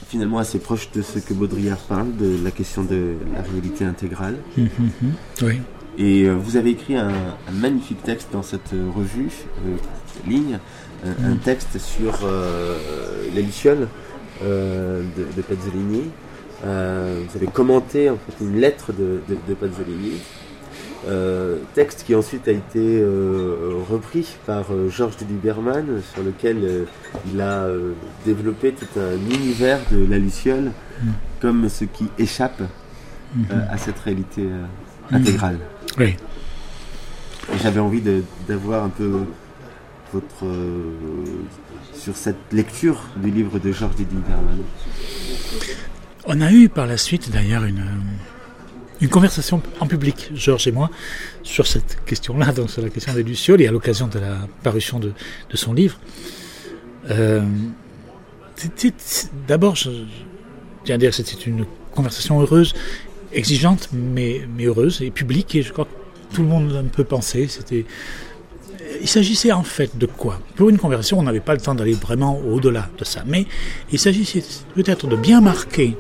finalement 0.09 0.39
assez 0.39 0.59
proche 0.59 0.91
de 0.93 1.03
ce 1.03 1.19
que 1.19 1.33
Baudrillard 1.33 1.79
parle, 1.79 2.17
de 2.17 2.37
la 2.43 2.51
question 2.51 2.83
de 2.83 3.15
la 3.33 3.43
réalité 3.43 3.85
intégrale. 3.85 4.37
Oui. 5.43 5.61
Et 5.99 6.25
euh, 6.25 6.35
vous 6.35 6.57
avez 6.57 6.71
écrit 6.71 6.97
un, 6.97 7.13
magnifique 7.53 8.03
texte 8.03 8.29
dans 8.33 8.43
cette 8.43 8.73
revue, 8.97 9.31
euh, 9.67 9.77
ligne, 10.27 10.59
un, 11.05 11.37
texte 11.37 11.79
sur 11.79 12.21
euh, 12.25 12.77
les 13.35 13.43
Lucioles 13.43 13.89
de, 14.43 15.03
de 15.37 15.43
Pazzolini. 15.43 16.05
Vous 16.63 17.37
avez 17.37 17.47
commenté 17.53 18.11
en 18.11 18.17
fait 18.17 18.45
une 18.45 18.61
lettre 18.61 18.93
de, 18.93 19.21
de, 19.29 19.37
de 19.49 19.55
Pazzolini 19.55 20.21
euh, 21.09 21.57
texte 21.75 22.05
qui 22.05 22.15
ensuite 22.15 22.47
a 22.47 22.51
été 22.51 23.01
euh, 23.01 23.73
repris 23.89 24.37
par 24.45 24.67
euh, 24.71 24.91
Georges 24.91 25.17
de 25.17 26.01
sur 26.13 26.23
lequel 26.23 26.87
il 27.33 27.41
a 27.41 27.69
développé 28.27 28.73
tout 28.73 29.01
un 29.01 29.15
univers 29.35 29.79
de 29.91 30.05
la 30.05 30.19
Luciole 30.19 30.73
mm. 31.03 31.09
comme 31.41 31.69
ce 31.71 31.87
qui 31.87 32.09
échappe 32.19 32.61
mm-hmm. 33.35 33.71
à 33.71 33.79
cette 33.79 33.99
réalité 33.99 34.43
mm. 34.43 35.15
intégrale. 35.15 35.59
Oui. 35.99 36.17
J'avais 37.63 37.81
envie 37.81 38.03
d'avoir 38.47 38.85
un 38.85 38.91
peu 38.91 39.21
votre 40.13 40.45
sur 41.95 42.15
cette 42.15 42.53
lecture 42.53 43.01
du 43.17 43.31
livre 43.31 43.59
de 43.59 43.73
Georges 43.73 43.97
de 43.97 44.01
Liberman. 44.01 44.59
On 46.27 46.41
a 46.41 46.53
eu 46.53 46.69
par 46.69 46.87
la 46.87 46.97
suite 46.97 47.31
d'ailleurs 47.31 47.65
une 47.65 47.85
une 49.01 49.09
conversation 49.09 49.63
en 49.81 49.87
public, 49.87 50.31
Georges 50.35 50.69
et 50.69 50.73
moi, 50.73 50.91
sur 51.43 51.67
cette 51.67 52.05
question-là, 52.05 52.53
donc 52.53 52.71
sur 52.71 52.83
la 52.83 52.91
question 52.91 53.15
des 53.15 53.23
Lucioles, 53.23 53.63
et 53.63 53.67
à 53.67 53.73
l'occasion 53.73 54.09
de 54.09 54.19
la 54.19 54.37
parution 54.63 55.01
de, 55.01 55.13
son 55.55 55.73
livre. 55.73 55.99
Euh, 57.11 57.43
D'abord, 59.49 59.75
je, 59.75 59.91
tiens 60.85 60.97
à 60.97 60.99
dire 60.99 61.11
que 61.11 61.17
c'était 61.17 61.45
une 61.45 61.65
conversation 61.95 62.41
heureuse, 62.43 62.75
exigeante, 63.33 63.89
mais, 63.93 64.43
mais 64.55 64.65
heureuse 64.65 65.01
et 65.01 65.11
publique, 65.11 65.55
et 65.55 65.63
je 65.63 65.73
crois 65.73 65.87
que 65.87 66.35
tout 66.37 66.43
le 66.43 66.49
monde 66.49 66.85
peut 66.93 67.05
penser. 67.05 67.49
C'était 67.49 67.87
il 69.01 69.09
s'agissait 69.09 69.53
en 69.53 69.63
fait 69.63 69.97
de 69.99 70.07
quoi? 70.07 70.41
Pour 70.57 70.69
une 70.69 70.79
conversation, 70.79 71.19
on 71.19 71.23
n'avait 71.23 71.41
pas 71.41 71.55
le 71.55 71.61
temps 71.61 71.75
d'aller 71.75 71.93
vraiment 71.93 72.39
au-delà 72.39 72.89
de 72.99 73.05
ça, 73.05 73.23
mais 73.27 73.47
il 73.93 73.99
s'agissait 73.99 74.43
peut-être 74.75 75.07
de 75.07 75.17
bien 75.17 75.41
marquer 75.41 75.97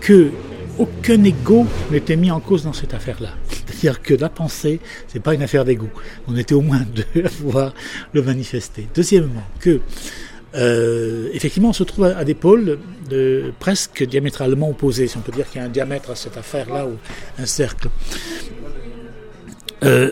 que 0.00 0.30
aucun 0.78 1.22
ego 1.24 1.66
n'était 1.90 2.16
mis 2.16 2.30
en 2.30 2.40
cause 2.40 2.64
dans 2.64 2.72
cette 2.72 2.94
affaire-là. 2.94 3.30
C'est-à-dire 3.50 4.00
que 4.00 4.14
la 4.14 4.28
pensée, 4.28 4.80
c'est 5.08 5.20
pas 5.20 5.34
une 5.34 5.42
affaire 5.42 5.64
d'ego. 5.64 5.88
On 6.28 6.36
était 6.36 6.54
au 6.54 6.60
moins 6.60 6.80
deux 7.14 7.24
à 7.24 7.28
pouvoir 7.28 7.74
le 8.12 8.22
manifester. 8.22 8.86
Deuxièmement, 8.94 9.44
que 9.60 9.80
euh, 10.54 11.28
effectivement, 11.34 11.70
on 11.70 11.74
se 11.74 11.84
trouve 11.84 12.04
à, 12.04 12.24
des 12.24 12.34
pôles 12.34 12.78
presque 13.58 14.04
diamétralement 14.04 14.70
opposés, 14.70 15.08
si 15.08 15.16
on 15.16 15.20
peut 15.20 15.32
dire 15.32 15.48
qu'il 15.48 15.60
y 15.60 15.64
a 15.64 15.66
un 15.66 15.70
diamètre 15.70 16.10
à 16.10 16.16
cette 16.16 16.36
affaire-là 16.36 16.86
ou 16.86 16.96
un 17.38 17.46
cercle. 17.46 17.88
Euh, 19.84 20.10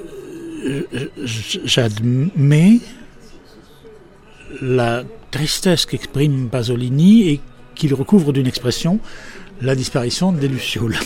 J'admets 1.65 2.81
la 4.61 5.05
tristesse 5.31 5.87
qu'exprime 5.87 6.49
Pasolini 6.49 7.29
et 7.29 7.41
qu'il 7.75 7.95
recouvre 7.95 8.33
d'une 8.33 8.47
expression 8.47 9.01
la 9.61 9.75
disparition 9.75 10.33
des 10.33 10.49
Lucioles. 10.49 10.97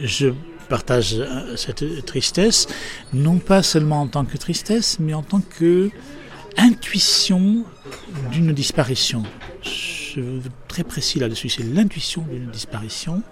Je 0.00 0.32
partage 0.68 1.14
euh, 1.18 1.56
cette 1.56 2.06
tristesse, 2.06 2.66
non 3.12 3.38
pas 3.38 3.62
seulement 3.62 4.00
en 4.02 4.06
tant 4.06 4.24
que 4.24 4.36
tristesse, 4.36 4.98
mais 4.98 5.14
en 5.14 5.22
tant 5.22 5.40
que 5.40 5.90
intuition 6.56 7.64
d'une 8.30 8.52
disparition. 8.52 9.22
Je 9.62 10.20
veux 10.20 10.50
très 10.68 10.84
précis 10.84 11.18
là-dessus, 11.18 11.48
c'est 11.48 11.62
l'intuition 11.62 12.22
d'une 12.30 12.50
disparition 12.50 13.22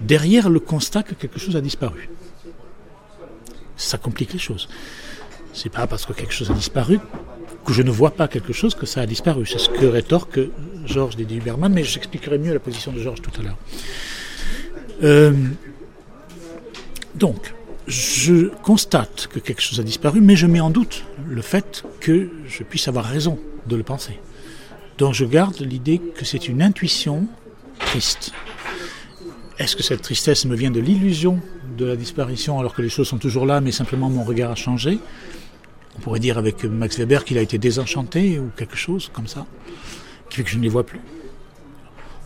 derrière 0.00 0.48
le 0.48 0.60
constat 0.60 1.02
que 1.02 1.14
quelque 1.14 1.38
chose 1.38 1.56
a 1.56 1.60
disparu. 1.60 2.08
Ça 3.76 3.98
complique 3.98 4.32
les 4.32 4.38
choses. 4.38 4.68
C'est 5.52 5.70
pas 5.70 5.86
parce 5.86 6.06
que 6.06 6.12
quelque 6.12 6.32
chose 6.32 6.50
a 6.50 6.54
disparu 6.54 6.98
que 7.64 7.72
je 7.72 7.82
ne 7.82 7.90
vois 7.90 8.12
pas 8.12 8.28
quelque 8.28 8.52
chose 8.52 8.74
que 8.74 8.86
ça 8.86 9.00
a 9.00 9.06
disparu. 9.06 9.44
C'est 9.46 9.58
ce 9.58 9.68
que 9.68 9.86
rétorque 9.86 10.40
Georges 10.84 11.16
Didier 11.16 11.38
Huberman, 11.38 11.72
mais 11.72 11.82
j'expliquerai 11.82 12.38
mieux 12.38 12.52
la 12.52 12.60
position 12.60 12.92
de 12.92 13.00
Georges 13.00 13.22
tout 13.22 13.32
à 13.40 13.42
l'heure. 13.42 13.56
Euh, 15.02 15.32
donc, 17.14 17.54
je 17.86 18.48
constate 18.62 19.28
que 19.28 19.38
quelque 19.38 19.62
chose 19.62 19.80
a 19.80 19.82
disparu, 19.82 20.20
mais 20.20 20.36
je 20.36 20.46
mets 20.46 20.60
en 20.60 20.70
doute 20.70 21.04
le 21.28 21.42
fait 21.42 21.84
que 22.00 22.30
je 22.46 22.62
puisse 22.62 22.88
avoir 22.88 23.04
raison 23.04 23.38
de 23.66 23.76
le 23.76 23.82
penser. 23.82 24.18
Donc 24.98 25.14
je 25.14 25.24
garde 25.24 25.58
l'idée 25.60 25.98
que 25.98 26.24
c'est 26.24 26.48
une 26.48 26.62
intuition 26.62 27.26
triste. 27.78 28.32
Est-ce 29.58 29.74
que 29.74 29.82
cette 29.82 30.02
tristesse 30.02 30.44
me 30.44 30.54
vient 30.54 30.70
de 30.70 30.80
l'illusion 30.80 31.40
de 31.78 31.86
la 31.86 31.96
disparition 31.96 32.58
alors 32.58 32.74
que 32.74 32.82
les 32.82 32.90
choses 32.90 33.08
sont 33.08 33.18
toujours 33.18 33.46
là, 33.46 33.60
mais 33.60 33.72
simplement 33.72 34.10
mon 34.10 34.22
regard 34.22 34.50
a 34.50 34.54
changé 34.54 34.98
On 35.96 36.00
pourrait 36.00 36.20
dire 36.20 36.36
avec 36.36 36.64
Max 36.64 36.98
Weber 36.98 37.24
qu'il 37.24 37.38
a 37.38 37.42
été 37.42 37.56
désenchanté 37.56 38.38
ou 38.38 38.50
quelque 38.56 38.76
chose 38.76 39.10
comme 39.12 39.26
ça 39.26 39.46
qui 40.28 40.36
fait 40.36 40.44
que 40.44 40.50
je 40.50 40.58
ne 40.58 40.62
les 40.62 40.68
vois 40.68 40.84
plus. 40.84 41.00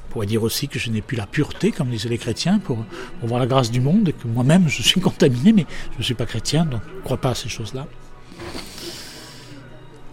On 0.09 0.12
pourrait 0.12 0.27
dire 0.27 0.43
aussi 0.43 0.66
que 0.69 0.78
je 0.78 0.90
n'ai 0.90 1.02
plus 1.02 1.16
la 1.16 1.27
pureté, 1.27 1.70
comme 1.70 1.89
disaient 1.89 2.09
les 2.09 2.19
chrétiens, 2.19 2.59
pour, 2.59 2.85
voir 3.23 3.39
la 3.39 3.47
grâce 3.47 3.70
du 3.70 3.81
monde, 3.81 4.09
et 4.09 4.12
que 4.12 4.27
moi-même 4.27 4.69
je 4.69 4.82
suis 4.82 5.01
contaminé, 5.09 5.52
mais 5.52 5.66
je 5.93 5.98
ne 5.98 6.02
suis 6.02 6.15
pas 6.15 6.27
chrétien, 6.27 6.65
donc 6.65 6.81
je 6.93 6.98
ne 6.98 7.02
crois 7.05 7.19
pas 7.19 7.31
à 7.31 7.35
ces 7.35 7.48
choses-là. 7.48 7.86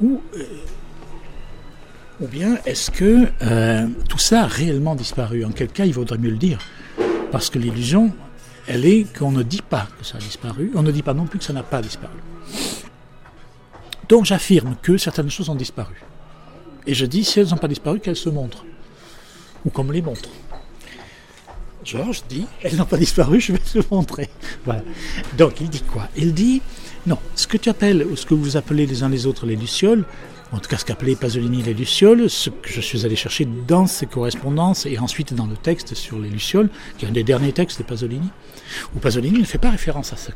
Ou, 0.02 0.22
euh, 0.36 2.28
bien 2.28 2.60
est-ce 2.66 2.92
que 2.92 3.26
euh, 3.42 3.88
tout 4.08 4.20
ça 4.20 4.44
a 4.44 4.48
réellement 4.48 4.94
disparu? 4.94 5.44
En 5.44 5.52
quel 5.52 5.70
cas 5.70 5.86
il 5.86 5.94
vaudrait 5.94 6.20
mieux 6.20 6.30
le 6.30 6.38
dire? 6.38 6.60
Parce 7.32 7.50
que 7.50 7.60
l'illusion, 7.60 8.12
elle 8.68 8.86
est 8.86 9.06
qu'on 9.18 9.32
ne 9.32 9.44
dit 9.44 9.62
pas 9.62 9.88
que 9.98 10.06
ça 10.06 10.18
a 10.18 10.20
disparu, 10.20 10.72
on 10.76 10.84
ne 10.84 10.92
dit 10.92 11.04
pas 11.04 11.14
non 11.14 11.26
plus 11.26 11.40
que 11.40 11.46
ça 11.46 11.54
n'a 11.54 11.64
pas 11.64 11.82
disparu. 11.82 12.18
Donc 14.10 14.26
j'affirme 14.26 14.76
que 14.82 14.98
certaines 14.98 15.30
choses 15.30 15.50
ont 15.50 15.56
disparu. 15.56 15.96
Et 16.86 16.94
je 16.94 17.06
dis, 17.06 17.26
si 17.26 17.40
elles 17.40 17.50
n'ont 17.50 17.58
pas 17.58 17.68
disparu, 17.68 18.00
qu'elles 18.00 18.16
se 18.16 18.30
montrent. 18.30 18.66
Ou 19.66 19.70
qu'on 19.70 19.84
me 19.84 19.92
les 19.92 20.02
montre. 20.02 20.30
Georges 21.84 22.24
dit, 22.30 22.46
elles 22.64 22.76
n'ont 22.76 22.86
pas 22.86 22.98
disparu, 22.98 23.40
je 23.42 23.54
vais 23.54 23.60
te 23.60 23.80
montrer. 23.92 24.30
Voilà. 24.66 24.84
Donc 25.38 25.60
il 25.60 25.70
dit 25.70 25.82
quoi? 25.82 26.08
Il 26.16 26.34
dit, 26.34 26.62
non, 27.06 27.18
ce 27.36 27.48
que 27.48 27.58
tu 27.58 27.70
appelles, 27.70 28.06
ou 28.06 28.16
ce 28.16 28.26
que 28.26 28.34
vous 28.34 28.58
appelez 28.58 28.86
les 28.86 29.04
uns 29.04 29.10
les 29.10 29.26
autres 29.26 29.46
les 29.46 29.56
lucioles, 29.56 30.06
en 30.52 30.60
tout 30.60 30.70
cas 30.70 30.78
ce 30.78 30.86
qu'appelait 30.86 31.16
Pasolini 31.16 31.62
les 31.62 31.74
lucioles, 31.74 32.30
ce 32.30 32.50
que 32.50 32.70
je 32.70 32.82
suis 32.82 33.06
allé 33.06 33.16
chercher 33.16 33.46
dans 33.46 33.86
ses 33.86 34.06
correspondances 34.06 34.86
et 34.86 34.98
ensuite 34.98 35.34
dans 35.34 35.46
le 35.46 35.58
texte 35.58 35.94
sur 35.94 36.20
les 36.20 36.30
lucioles, 36.30 36.70
qui 36.98 37.06
est 37.06 37.08
un 37.08 37.12
des 37.12 37.24
derniers 37.24 37.52
textes 37.52 37.80
de 37.80 37.84
Pasolini, 37.84 38.30
où 38.96 39.00
Pasolini 39.00 39.40
ne 39.40 39.46
fait 39.46 39.58
pas 39.58 39.72
référence 39.72 40.14
à 40.14 40.18
sa, 40.18 40.32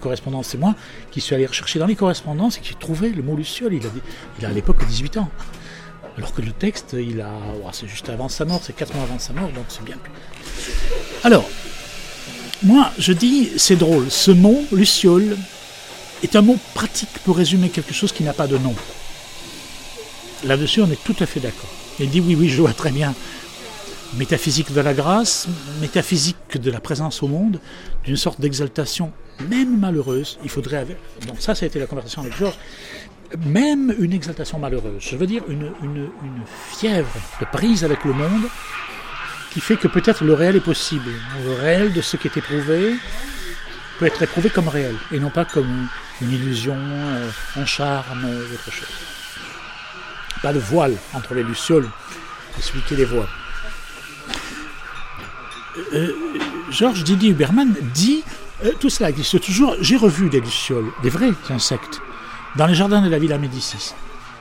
correspondance. 0.00 0.48
C'est 0.48 0.58
moi 0.58 0.76
qui 1.10 1.20
suis 1.20 1.34
allé 1.34 1.46
rechercher 1.46 1.80
dans 1.80 1.86
les 1.86 1.96
correspondances 1.96 2.58
et 2.58 2.60
qui 2.60 2.72
ai 2.72 2.76
trouvé 2.78 3.10
le 3.10 3.22
mot 3.22 3.34
luciole. 3.34 3.74
Il 3.74 3.84
a, 3.84 3.90
il 4.38 4.46
a 4.46 4.48
à 4.50 4.52
l'époque 4.52 4.84
18 4.86 5.16
ans. 5.16 5.28
Alors 6.16 6.32
que 6.32 6.42
le 6.42 6.52
texte, 6.52 6.94
il 6.96 7.20
a, 7.20 7.32
c'est 7.72 7.88
juste 7.88 8.08
avant 8.08 8.28
sa 8.28 8.44
mort, 8.44 8.60
c'est 8.62 8.76
4 8.76 8.94
mois 8.94 9.02
avant 9.02 9.18
sa 9.18 9.32
mort, 9.32 9.48
donc 9.48 9.64
c'est 9.68 9.84
bien 9.84 9.96
plus. 9.96 10.12
Alors, 11.24 11.48
moi, 12.62 12.92
je 12.98 13.12
dis, 13.12 13.50
c'est 13.56 13.74
drôle, 13.74 14.08
ce 14.10 14.30
mot, 14.30 14.62
luciole, 14.70 15.36
est 16.22 16.36
un 16.36 16.42
mot 16.42 16.56
pratique 16.74 17.18
pour 17.24 17.36
résumer 17.36 17.68
quelque 17.68 17.92
chose 17.92 18.12
qui 18.12 18.22
n'a 18.22 18.32
pas 18.32 18.46
de 18.46 18.58
nom. 18.58 18.76
Là-dessus, 20.44 20.82
on 20.82 20.90
est 20.90 21.02
tout 21.04 21.16
à 21.20 21.26
fait 21.26 21.40
d'accord. 21.40 21.70
Il 22.00 22.10
dit, 22.10 22.20
oui, 22.20 22.36
oui, 22.38 22.48
je 22.48 22.60
vois 22.60 22.72
très 22.72 22.90
bien. 22.90 23.14
Métaphysique 24.16 24.72
de 24.72 24.80
la 24.80 24.94
grâce, 24.94 25.48
métaphysique 25.80 26.60
de 26.60 26.70
la 26.70 26.80
présence 26.80 27.22
au 27.22 27.28
monde, 27.28 27.60
d'une 28.04 28.16
sorte 28.16 28.40
d'exaltation, 28.40 29.12
même 29.48 29.78
malheureuse. 29.78 30.38
Il 30.44 30.50
faudrait. 30.50 30.86
Donc, 31.26 31.36
ça, 31.40 31.54
ça 31.54 31.64
a 31.64 31.66
été 31.66 31.78
la 31.78 31.86
conversation 31.86 32.22
avec 32.22 32.36
Georges 32.36 32.58
même 33.46 33.94
une 33.98 34.12
exaltation 34.12 34.58
malheureuse, 34.58 35.00
je 35.00 35.16
veux 35.16 35.26
dire 35.26 35.42
une, 35.48 35.72
fièvre 36.70 37.10
de 37.40 37.46
prise 37.46 37.84
avec 37.84 38.04
le 38.04 38.12
monde 38.12 38.44
qui 39.50 39.60
fait 39.60 39.76
que 39.76 39.88
peut-être 39.88 40.24
le 40.24 40.34
réel 40.34 40.56
est 40.56 40.60
possible. 40.60 41.10
Le 41.44 41.54
réel 41.54 41.92
de 41.92 42.00
ce 42.00 42.16
qui 42.16 42.28
est 42.28 42.36
éprouvé 42.36 42.94
peut 43.98 44.06
être 44.06 44.22
éprouvé 44.22 44.50
comme 44.50 44.68
réel 44.68 44.94
et 45.12 45.20
non 45.20 45.30
pas 45.30 45.44
comme 45.44 45.88
une 46.20 46.32
illusion, 46.32 46.76
euh, 46.76 47.30
un 47.56 47.64
charme, 47.64 48.24
autre 48.52 48.70
chose. 48.70 49.13
Pas 50.44 50.52
de 50.52 50.60
voile 50.60 50.94
entre 51.14 51.32
les 51.32 51.42
lucioles 51.42 51.88
et 52.58 52.60
celui 52.60 52.82
les 52.90 53.06
voit. 53.06 53.26
Euh, 55.94 56.12
Georges 56.70 57.02
Didier 57.02 57.30
Huberman 57.30 57.74
dit 57.94 58.22
tout 58.78 58.90
cela 58.90 59.08
existe 59.08 59.40
toujours. 59.40 59.74
J'ai 59.80 59.96
revu 59.96 60.28
des 60.28 60.40
lucioles, 60.40 60.90
des 61.02 61.08
vrais 61.08 61.32
insectes, 61.48 62.02
dans 62.56 62.66
les 62.66 62.74
jardins 62.74 63.00
de 63.00 63.08
la 63.08 63.18
Villa 63.18 63.38
Médicis. 63.38 63.94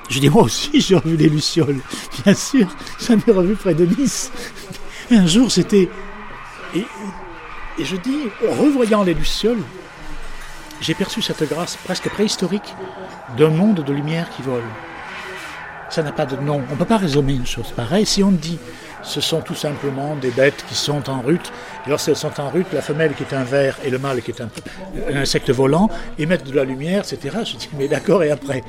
Je 0.09 0.19
dis, 0.19 0.29
moi 0.29 0.43
aussi, 0.43 0.81
j'ai 0.81 0.95
revu 0.95 1.15
des 1.15 1.29
lucioles. 1.29 1.79
Bien 2.25 2.33
sûr, 2.33 2.67
j'en 2.99 3.17
ai 3.25 3.31
revu 3.31 3.55
près 3.55 3.73
de 3.73 3.85
Nice. 3.85 4.29
un 5.09 5.25
jour, 5.25 5.49
c'était. 5.49 5.89
Et, 6.75 6.85
et, 7.79 7.85
je 7.85 7.95
dis, 7.95 8.23
revoyant 8.41 9.03
les 9.03 9.13
lucioles, 9.13 9.63
j'ai 10.81 10.95
perçu 10.95 11.21
cette 11.21 11.47
grâce 11.47 11.77
presque 11.77 12.09
préhistorique 12.09 12.75
d'un 13.37 13.51
monde 13.51 13.85
de 13.85 13.93
lumière 13.93 14.29
qui 14.35 14.41
vole. 14.41 14.63
Ça 15.93 16.01
n'a 16.01 16.11
pas 16.11 16.25
de 16.25 16.35
nom. 16.37 16.59
On 16.69 16.73
ne 16.73 16.77
peut 16.79 16.85
pas 16.85 16.97
résumer 16.97 17.33
une 17.33 17.45
chose 17.45 17.71
pareille. 17.75 18.07
Si 18.07 18.23
on 18.23 18.31
dit 18.31 18.57
ce 19.03 19.21
sont 19.21 19.41
tout 19.41 19.53
simplement 19.53 20.15
des 20.15 20.31
bêtes 20.31 20.65
qui 20.67 20.73
sont 20.73 21.07
en 21.07 21.21
rute. 21.21 21.51
Et 21.85 21.91
lorsqu'elles 21.91 22.15
sont 22.15 22.41
en 22.41 22.49
rute, 22.49 22.65
la 22.73 22.81
femelle 22.81 23.13
qui 23.13 23.21
est 23.21 23.35
un 23.35 23.43
ver 23.43 23.77
et 23.83 23.91
le 23.91 23.99
mâle 23.99 24.23
qui 24.23 24.31
est 24.31 24.41
un, 24.41 24.49
insecte 25.15 25.51
volant 25.51 25.91
émettent 26.17 26.49
de 26.49 26.55
la 26.55 26.63
lumière, 26.63 27.03
etc. 27.03 27.37
Je 27.45 27.57
dis, 27.57 27.69
mais 27.77 27.87
d'accord, 27.87 28.23
et 28.23 28.31
après? 28.31 28.63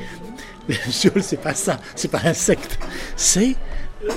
Lucioles, 0.69 1.23
c'est 1.23 1.41
pas 1.41 1.55
ça, 1.55 1.79
c'est 1.95 2.11
pas 2.11 2.21
insecte. 2.25 2.79
C'est 3.17 3.57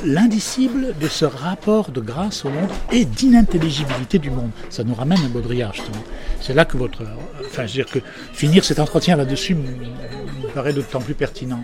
l'indicible 0.03 0.93
de 0.99 1.07
ce 1.07 1.23
rapport 1.23 1.91
de 1.91 2.01
grâce 2.01 2.43
au 2.43 2.49
monde 2.49 2.71
et 2.91 3.05
d'inintelligibilité 3.05 4.19
du 4.19 4.31
monde. 4.31 4.51
Ça 4.69 4.83
nous 4.83 4.95
ramène 4.95 5.23
à 5.23 5.29
Baudrillard, 5.29 5.73
justement. 5.73 6.03
C'est 6.41 6.53
là 6.53 6.65
que 6.65 6.75
votre. 6.75 7.03
Enfin, 7.45 7.67
je 7.67 7.77
veux 7.77 7.83
dire 7.83 7.85
que 7.85 7.99
finir 8.33 8.65
cet 8.65 8.79
entretien 8.79 9.15
là-dessus 9.15 9.55
me 9.55 10.49
paraît 10.53 10.73
d'autant 10.73 10.99
plus 10.99 11.13
pertinent. 11.13 11.63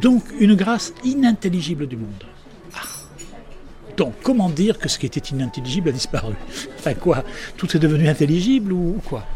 Donc, 0.00 0.22
une 0.40 0.54
grâce 0.54 0.92
inintelligible 1.04 1.86
du 1.86 1.96
monde. 1.96 2.24
Donc, 3.96 4.14
comment 4.22 4.48
dire 4.48 4.78
que 4.78 4.88
ce 4.88 4.98
qui 4.98 5.06
était 5.06 5.20
inintelligible 5.20 5.90
a 5.90 5.92
disparu 5.92 6.34
Enfin, 6.78 6.94
quoi 6.94 7.24
Tout 7.56 7.76
est 7.76 7.80
devenu 7.80 8.08
intelligible 8.08 8.72
ou 8.72 9.00
quoi 9.04 9.26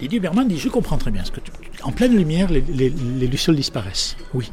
Didier 0.00 0.20
Berman 0.20 0.48
dit 0.48 0.58
Je 0.58 0.68
comprends 0.68 0.98
très 0.98 1.10
bien 1.10 1.24
ce 1.24 1.30
que 1.30 1.40
tu. 1.40 1.52
En 1.82 1.92
pleine 1.92 2.16
lumière, 2.16 2.48
les, 2.50 2.90
lucioles 2.90 3.56
disparaissent. 3.56 4.16
Oui. 4.34 4.50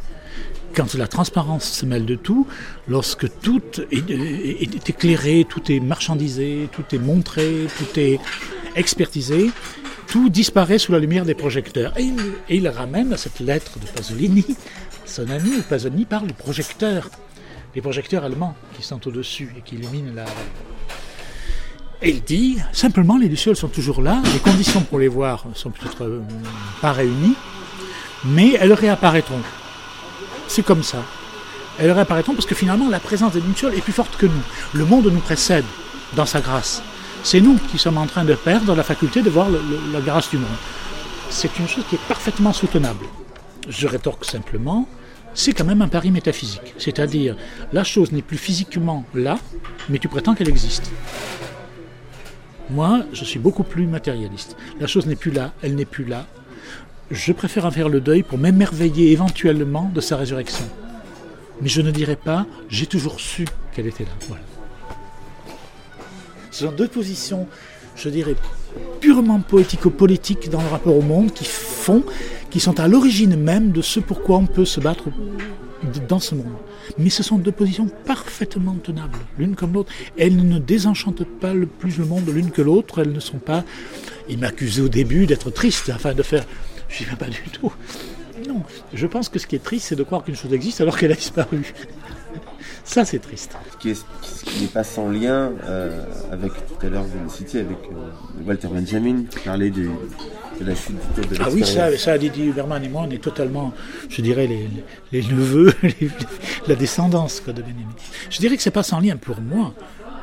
Quand 0.76 0.94
la 0.94 1.08
transparence 1.08 1.66
se 1.66 1.86
mêle 1.86 2.06
de 2.06 2.16
tout, 2.16 2.46
lorsque 2.88 3.28
tout 3.42 3.62
est, 3.92 4.90
éclairé, 4.90 5.46
tout 5.50 5.72
est 5.72 5.80
marchandisé, 5.80 6.70
tout 6.72 6.96
est 6.96 7.00
montré, 7.00 7.68
tout 7.78 8.00
est 8.00 8.20
expertisé, 8.76 9.50
tout 10.10 10.30
disparaît 10.30 10.80
sous 10.80 10.92
la 10.92 11.00
lumière 11.00 11.24
des 11.24 11.36
projecteurs. 11.36 11.94
Et 11.98 12.10
il, 12.50 12.68
ramène 12.68 13.14
à 13.14 13.18
cette 13.18 13.40
lettre 13.40 13.80
de 13.80 13.86
Pasolini, 13.86 14.46
son 15.06 15.30
ami 15.30 15.62
Pasolini 15.62 16.06
parle 16.06 16.28
du 16.28 16.34
projecteur 16.34 17.10
les 17.76 17.82
projecteurs 17.82 18.24
allemands 18.24 18.56
qui 18.76 18.82
sont 18.82 19.08
au-dessus 19.08 19.54
et 19.58 19.62
qui 19.62 19.76
illuminent 19.76 20.12
la. 20.14 20.26
Et 22.02 22.10
il 22.10 22.24
dit 22.24 22.58
simplement 22.72 23.18
les 23.18 23.28
lucioles 23.28 23.56
sont 23.56 23.68
toujours 23.68 24.02
là, 24.02 24.22
les 24.34 24.40
conditions 24.40 24.82
pour 24.82 25.00
les 25.00 25.08
voir 25.08 25.46
sont 25.54 25.70
peut-être 25.70 26.04
euh, 26.04 26.22
pas 26.82 26.94
réunies, 26.94 27.36
mais 28.26 28.54
elles 28.54 28.74
réapparaîtront. 28.74 29.42
C'est 30.48 30.64
comme 30.64 30.82
ça. 30.82 31.04
Elles 31.78 31.92
réapparaîtront 31.92 32.34
parce 32.34 32.48
que 32.48 32.56
finalement 32.56 32.90
la 32.90 33.00
présence 33.00 33.34
des 33.34 33.42
lucioles 33.42 33.76
est 33.76 33.82
plus 33.82 33.94
forte 33.94 34.18
que 34.18 34.26
nous. 34.26 34.44
Le 34.74 34.86
monde 34.86 35.06
nous 35.06 35.20
précède 35.20 35.66
dans 36.16 36.26
sa 36.26 36.42
grâce. 36.42 36.82
C'est 37.24 37.42
nous 37.42 37.58
qui 37.72 37.78
sommes 37.78 37.98
en 37.98 38.08
train 38.08 38.24
de 38.24 38.34
perdre 38.34 38.76
la 38.76 38.84
faculté 38.84 39.22
de 39.22 39.30
voir 39.30 39.48
la 39.50 40.02
grâce 40.02 40.30
du 40.30 40.38
monde. 40.38 40.48
C'est 41.30 41.60
une 41.60 41.68
chose 41.68 41.84
qui 41.90 41.96
est 41.96 42.08
parfaitement 42.08 42.54
soutenable. 42.54 43.06
Je 43.68 43.88
rétorque 43.88 44.26
simplement, 44.26 44.88
c'est 45.34 45.54
quand 45.54 45.66
même 45.66 45.82
un 45.82 45.88
pari 45.88 46.12
métaphysique. 46.12 46.74
C'est-à-dire, 46.78 47.36
la 47.72 47.84
chose 47.84 48.12
n'est 48.12 48.22
plus 48.22 48.38
physiquement 48.38 49.06
là, 49.14 49.38
mais 49.90 50.00
tu 50.00 50.08
prétends 50.08 50.34
qu'elle 50.34 50.50
existe. 50.50 50.92
Moi, 52.70 53.02
je 53.14 53.26
suis 53.26 53.40
beaucoup 53.40 53.64
plus 53.64 53.86
matérialiste. 53.86 54.56
La 54.80 54.88
chose 54.88 55.06
n'est 55.06 55.16
plus 55.16 55.32
là, 55.32 55.54
elle 55.62 55.76
n'est 55.76 55.86
plus 55.86 56.06
là. 56.06 56.26
Je 57.12 57.34
préfère 57.34 57.66
en 57.66 57.72
faire 57.72 57.90
le 57.90 58.02
deuil 58.02 58.24
pour 58.24 58.38
m'émerveiller 58.38 59.12
éventuellement 59.12 59.92
de 59.94 60.02
sa 60.02 60.16
résurrection. 60.16 60.66
Mais 61.62 61.70
je 61.70 61.82
ne 61.82 61.92
dirais 61.92 62.16
pas, 62.16 62.46
j'ai 62.70 62.86
toujours 62.86 63.20
su 63.20 63.46
qu'elle 63.74 63.88
était 63.88 64.06
là. 64.06 64.38
Ce 66.52 66.66
sont 66.66 66.72
deux 66.72 66.88
positions, 66.88 67.48
je 67.96 68.10
dirais, 68.10 68.36
purement 69.00 69.40
poético-politiques 69.40 70.50
dans 70.50 70.62
le 70.62 70.68
rapport 70.68 70.96
au 70.96 71.02
monde 71.02 71.34
qui 71.34 71.46
font 71.46 72.04
qui 72.50 72.60
sont 72.60 72.80
à 72.80 72.88
l'origine 72.88 73.36
même 73.36 73.72
de 73.72 73.82
ce 73.82 74.00
pourquoi 74.00 74.38
on 74.38 74.46
peut 74.46 74.66
se 74.66 74.80
battre 74.80 75.06
dans 76.08 76.20
ce 76.20 76.36
monde. 76.36 76.54
Mais 76.98 77.10
ce 77.10 77.24
sont 77.24 77.38
deux 77.38 77.52
positions 77.52 77.88
parfaitement 78.06 78.76
tenables, 78.76 79.18
l'une 79.38 79.56
comme 79.56 79.74
l'autre. 79.74 79.92
Elles 80.18 80.36
ne 80.36 80.60
désenchantent 80.60 81.24
pas 81.24 81.54
le 81.54 81.68
plus 81.68 81.98
le 81.98 82.06
monde 82.06 82.28
l'une 82.30 82.52
que 82.52 82.62
l'autre. 82.62 83.00
Elles 83.00 83.12
ne 83.12 83.20
sont 83.20 83.38
pas. 83.38 83.64
Il 84.28 84.40
m'accusait 84.40 84.82
au 84.82 84.90
début 84.90 85.26
d'être 85.26 85.52
triste, 85.52 85.90
afin 85.90 86.14
de 86.14 86.24
faire. 86.24 86.46
Je 86.90 87.10
ne 87.10 87.16
pas 87.16 87.28
du 87.28 87.44
tout. 87.54 87.72
Non, 88.48 88.64
je 88.94 89.08
pense 89.08 89.30
que 89.30 89.38
ce 89.38 89.46
qui 89.46 89.56
est 89.56 89.64
triste, 89.64 89.88
c'est 89.90 89.96
de 89.96 90.04
croire 90.04 90.24
qu'une 90.24 90.36
chose 90.36 90.54
existe 90.54 90.82
alors 90.82 90.98
qu'elle 90.98 91.12
a 91.12 91.16
disparu. 91.16 91.74
Ça, 92.90 93.06
c'est 93.06 93.20
triste. 93.20 93.56
Ce 94.24 94.44
qui 94.46 94.62
n'est 94.62 94.68
pas 94.68 94.84
sans 94.84 95.10
lien 95.10 95.52
euh, 95.66 96.02
avec, 96.32 96.52
tout 96.54 96.88
à 96.88 96.90
l'heure, 96.90 97.04
vous 97.04 97.24
le 97.24 97.30
citiez, 97.30 97.60
avec 97.60 97.78
euh, 97.92 98.48
Walter 98.48 98.68
Benjamin, 98.68 99.26
qui 99.30 99.38
parlait 99.46 99.70
de, 99.70 99.90
la 100.60 100.74
chute 100.74 100.96
du 101.14 101.28
de 101.28 101.36
Ah 101.40 101.50
oui, 101.52 101.64
ça, 101.64 101.96
ça, 102.00 102.18
Didier 102.18 102.46
Huberman 102.46 102.84
et 102.84 102.90
moi, 102.90 103.04
on 103.08 103.12
est 103.12 103.22
totalement, 103.22 103.74
je 104.10 104.24
dirais, 104.24 104.50
les, 105.12 105.22
neveux, 105.22 105.72
la 106.68 106.74
descendance 106.74 107.44
de 107.46 107.52
Benjamin. 107.62 107.94
Je 108.32 108.40
dirais 108.40 108.58
que 108.58 108.64
c'est 108.64 108.72
pas 108.72 108.82
sans 108.82 109.00
lien 109.00 109.18
pour 109.18 109.40
moi 109.40 109.76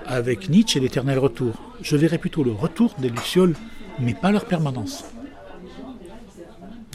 avec 0.05 0.49
Nietzsche 0.49 0.81
et 0.81 0.83
l'éternel 0.83 1.21
retour. 1.21 1.55
Je 1.83 1.97
verrais 1.97 2.19
plutôt 2.19 2.43
le 2.43 2.51
retour 2.51 2.97
des 2.99 3.11
Lucioles, 3.11 3.55
mais 4.01 4.15
pas 4.15 4.33
leur 4.33 4.45
permanence. 4.45 5.05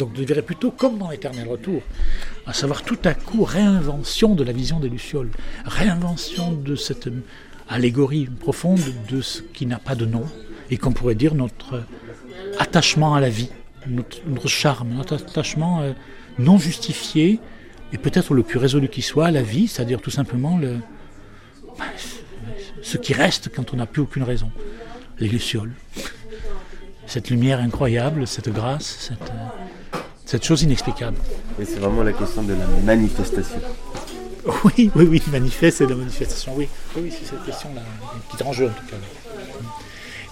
Donc 0.01 0.13
je 0.15 0.23
verrais 0.23 0.41
plutôt 0.41 0.71
comme 0.71 0.97
dans 0.97 1.11
l'éternel 1.11 1.47
retour, 1.47 1.83
à 2.47 2.53
savoir 2.53 2.81
tout 2.81 2.97
à 3.03 3.13
coup 3.13 3.43
réinvention 3.43 4.33
de 4.33 4.43
la 4.43 4.51
vision 4.51 4.79
des 4.79 4.89
Lucioles, 4.89 5.29
réinvention 5.63 6.53
de 6.53 6.75
cette 6.75 7.07
allégorie 7.69 8.25
profonde 8.25 8.81
de 9.09 9.21
ce 9.21 9.43
qui 9.43 9.67
n'a 9.67 9.77
pas 9.77 9.93
de 9.93 10.07
nom, 10.07 10.23
et 10.71 10.77
qu'on 10.77 10.91
pourrait 10.91 11.13
dire 11.13 11.35
notre 11.35 11.83
attachement 12.57 13.13
à 13.13 13.19
la 13.19 13.29
vie, 13.29 13.51
notre, 13.85 14.47
charme, 14.47 14.89
notre 14.89 15.17
attachement 15.17 15.81
euh, 15.81 15.91
non 16.39 16.57
justifié, 16.57 17.39
et 17.93 17.99
peut-être 17.99 18.33
le 18.33 18.41
plus 18.41 18.57
résolu 18.57 18.89
qui 18.89 19.03
soit 19.03 19.29
la 19.29 19.43
vie, 19.43 19.67
c'est-à-dire 19.67 20.01
tout 20.01 20.09
simplement 20.09 20.57
le, 20.57 20.77
ce 22.81 22.97
qui 22.97 23.13
reste 23.13 23.49
quand 23.55 23.71
on 23.71 23.77
n'a 23.77 23.85
plus 23.85 24.01
aucune 24.01 24.23
raison, 24.23 24.49
les 25.19 25.27
Lucioles. 25.27 25.73
Cette 27.05 27.29
lumière 27.29 27.59
incroyable, 27.59 28.25
cette 28.25 28.49
grâce, 28.49 29.09
cette... 29.09 29.31
Cette 30.31 30.45
chose 30.45 30.63
inexplicable. 30.63 31.17
Et 31.59 31.65
c'est 31.65 31.79
vraiment 31.79 32.03
la 32.03 32.13
question 32.13 32.41
de 32.41 32.53
la 32.53 32.65
manifestation. 32.85 33.59
Oui, 34.63 34.89
oui, 34.95 35.05
oui, 35.07 35.21
manifeste 35.29 35.81
et 35.81 35.85
la 35.85 35.93
manifestation, 35.93 36.53
oui. 36.55 36.67
Oui, 36.95 37.11
c'est 37.11 37.29
cette 37.29 37.45
question-là 37.45 37.81
qui 38.29 38.37
est 38.37 38.45
en 38.47 38.53
jeu 38.53 38.67
en 38.67 38.69
tout 38.69 38.85
cas. 38.89 38.95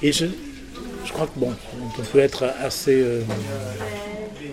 Et 0.02 0.12
je, 0.12 0.26
je 1.06 1.12
crois 1.12 1.28
que 1.28 1.38
bon, 1.38 1.54
on 2.00 2.02
peut 2.02 2.18
être 2.18 2.46
assez 2.60 3.04
euh, 3.04 3.22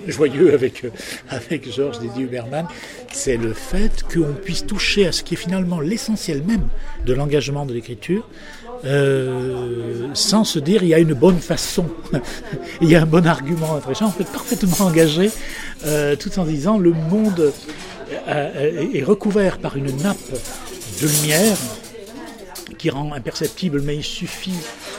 joyeux 0.08 0.52
avec, 0.52 0.84
euh, 0.84 0.90
avec 1.30 1.72
Georges 1.72 2.00
Didier 2.00 2.24
Huberman, 2.24 2.66
c'est 3.12 3.36
le 3.36 3.54
fait 3.54 4.02
qu'on 4.02 4.34
puisse 4.34 4.66
toucher 4.66 5.06
à 5.06 5.12
ce 5.12 5.22
qui 5.22 5.34
est 5.34 5.38
finalement 5.38 5.80
l'essentiel 5.80 6.42
même 6.42 6.68
de 7.06 7.14
l'engagement 7.14 7.64
de 7.64 7.72
l'écriture, 7.72 8.28
euh, 8.84 10.08
sans 10.14 10.44
se 10.44 10.58
dire 10.58 10.82
il 10.82 10.88
y 10.88 10.94
a 10.94 10.98
une 10.98 11.14
bonne 11.14 11.38
façon, 11.38 11.86
il 12.80 12.90
y 12.90 12.96
a 12.96 13.02
un 13.02 13.06
bon 13.06 13.26
argument 13.26 13.76
après 13.76 13.94
On 14.02 14.10
peut 14.10 14.22
être 14.22 14.32
parfaitement 14.32 14.86
engagé 14.86 15.30
euh, 15.86 16.16
tout 16.16 16.38
en 16.38 16.44
disant 16.44 16.78
le 16.78 16.92
monde 16.92 17.52
euh, 18.28 18.88
est 18.92 19.02
recouvert 19.02 19.58
par 19.58 19.76
une 19.76 19.96
nappe 20.02 20.16
de 21.00 21.06
lumière 21.06 21.56
qui 22.78 22.90
rend 22.90 23.12
imperceptible, 23.12 23.80
mais 23.82 23.96
il 23.96 24.04
suffit 24.04 24.58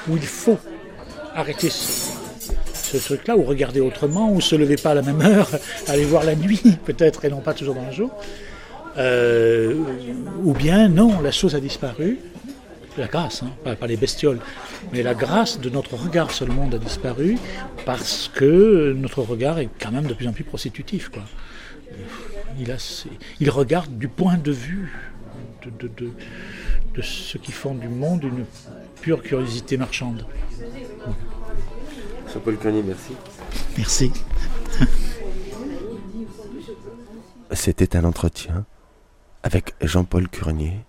ou 0.10 0.18
il 0.18 0.26
faut 0.26 0.58
arrêter 1.36 1.70
ce, 1.70 2.98
truc-là, 2.98 3.38
ou 3.38 3.44
regarder 3.44 3.80
autrement, 3.80 4.32
ou 4.32 4.41
se 4.41 4.56
lever 4.56 4.78
pas 4.78 4.91
à 4.91 4.95
la 4.95 5.02
même 5.02 5.22
heure, 5.22 5.49
aller 5.88 6.06
voir 6.06 6.24
la 6.24 6.36
nuit 6.36 6.62
peut-être 6.86 7.26
et 7.26 7.30
non 7.30 7.41
pas 7.41 7.54
toujours 7.54 7.76
dans 7.76 7.86
le 7.86 7.91
jour. 7.91 8.12
ou 10.44 10.54
bien 10.54 10.88
non, 10.88 11.22
la 11.22 11.32
chose 11.32 11.54
a 11.54 11.60
disparu, 11.60 12.20
la 12.98 13.07
grâce, 13.07 13.44
hein, 13.44 13.76
pas, 13.76 13.88
les 13.88 13.98
bestioles, 13.98 14.40
mais 14.91 15.03
la 15.03 15.14
grâce 15.14 15.60
de 15.60 15.69
notre 15.69 15.95
regard 15.95 16.32
sur 16.32 16.45
le 16.45 16.53
monde 16.53 16.76
a 16.76 16.78
disparu 16.78 17.38
parce 17.86 18.30
que 18.34 18.94
notre 18.94 19.22
regard 19.22 19.60
est 19.60 19.69
quand 19.80 19.91
même 19.91 20.07
de 20.07 20.14
plus 20.14 20.28
en 20.28 20.34
plus 20.34 20.44
prostitutif. 20.44 21.10
Quoi. 21.10 21.24
Il, 22.60 22.72
a, 22.72 22.78
il 23.40 23.49
regarde 23.49 23.98
du 23.98 24.07
point 24.07 24.38
de 24.38 24.52
vue 24.52 24.94
de, 25.64 25.88
de, 25.88 26.11
de, 26.95 27.02
ceux 27.02 27.40
qui 27.40 27.52
font 27.52 27.76
du 27.76 27.88
monde 27.88 28.24
une 28.24 28.45
pure 29.02 29.22
curiosité 29.22 29.78
marchande. 29.78 30.26
Jean-Paul 32.34 32.57
merci. 32.64 33.14
Merci. 33.78 34.11
C'était 37.52 37.95
un 37.95 38.03
entretien 38.03 38.65
avec 39.44 39.76
Jean-Paul 39.82 40.28
Curnier 40.28 40.87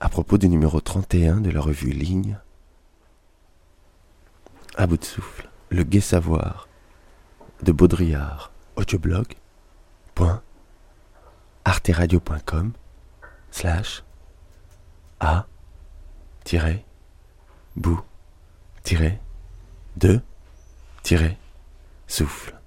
à 0.00 0.08
propos 0.08 0.38
du 0.38 0.48
numéro 0.48 0.80
31 0.80 1.42
de 1.42 1.50
la 1.50 1.60
revue 1.60 1.90
Ligne. 1.90 2.38
À 4.76 4.86
bout 4.86 4.96
de 4.96 5.04
souffle, 5.04 5.48
le 5.68 5.82
gai 5.82 6.00
savoir 6.00 6.68
de 7.62 7.70
Baudrillard, 7.70 8.50
audioblog, 8.76 9.34
point, 10.14 10.42
arteradio.com, 11.66 12.72
slash, 13.50 14.02
a, 15.20 15.46
tiré, 16.44 16.86
bout, 17.76 18.00
tiré, 18.82 19.20
de, 19.96 20.20
tiré, 21.02 21.36
souffle. 22.06 22.59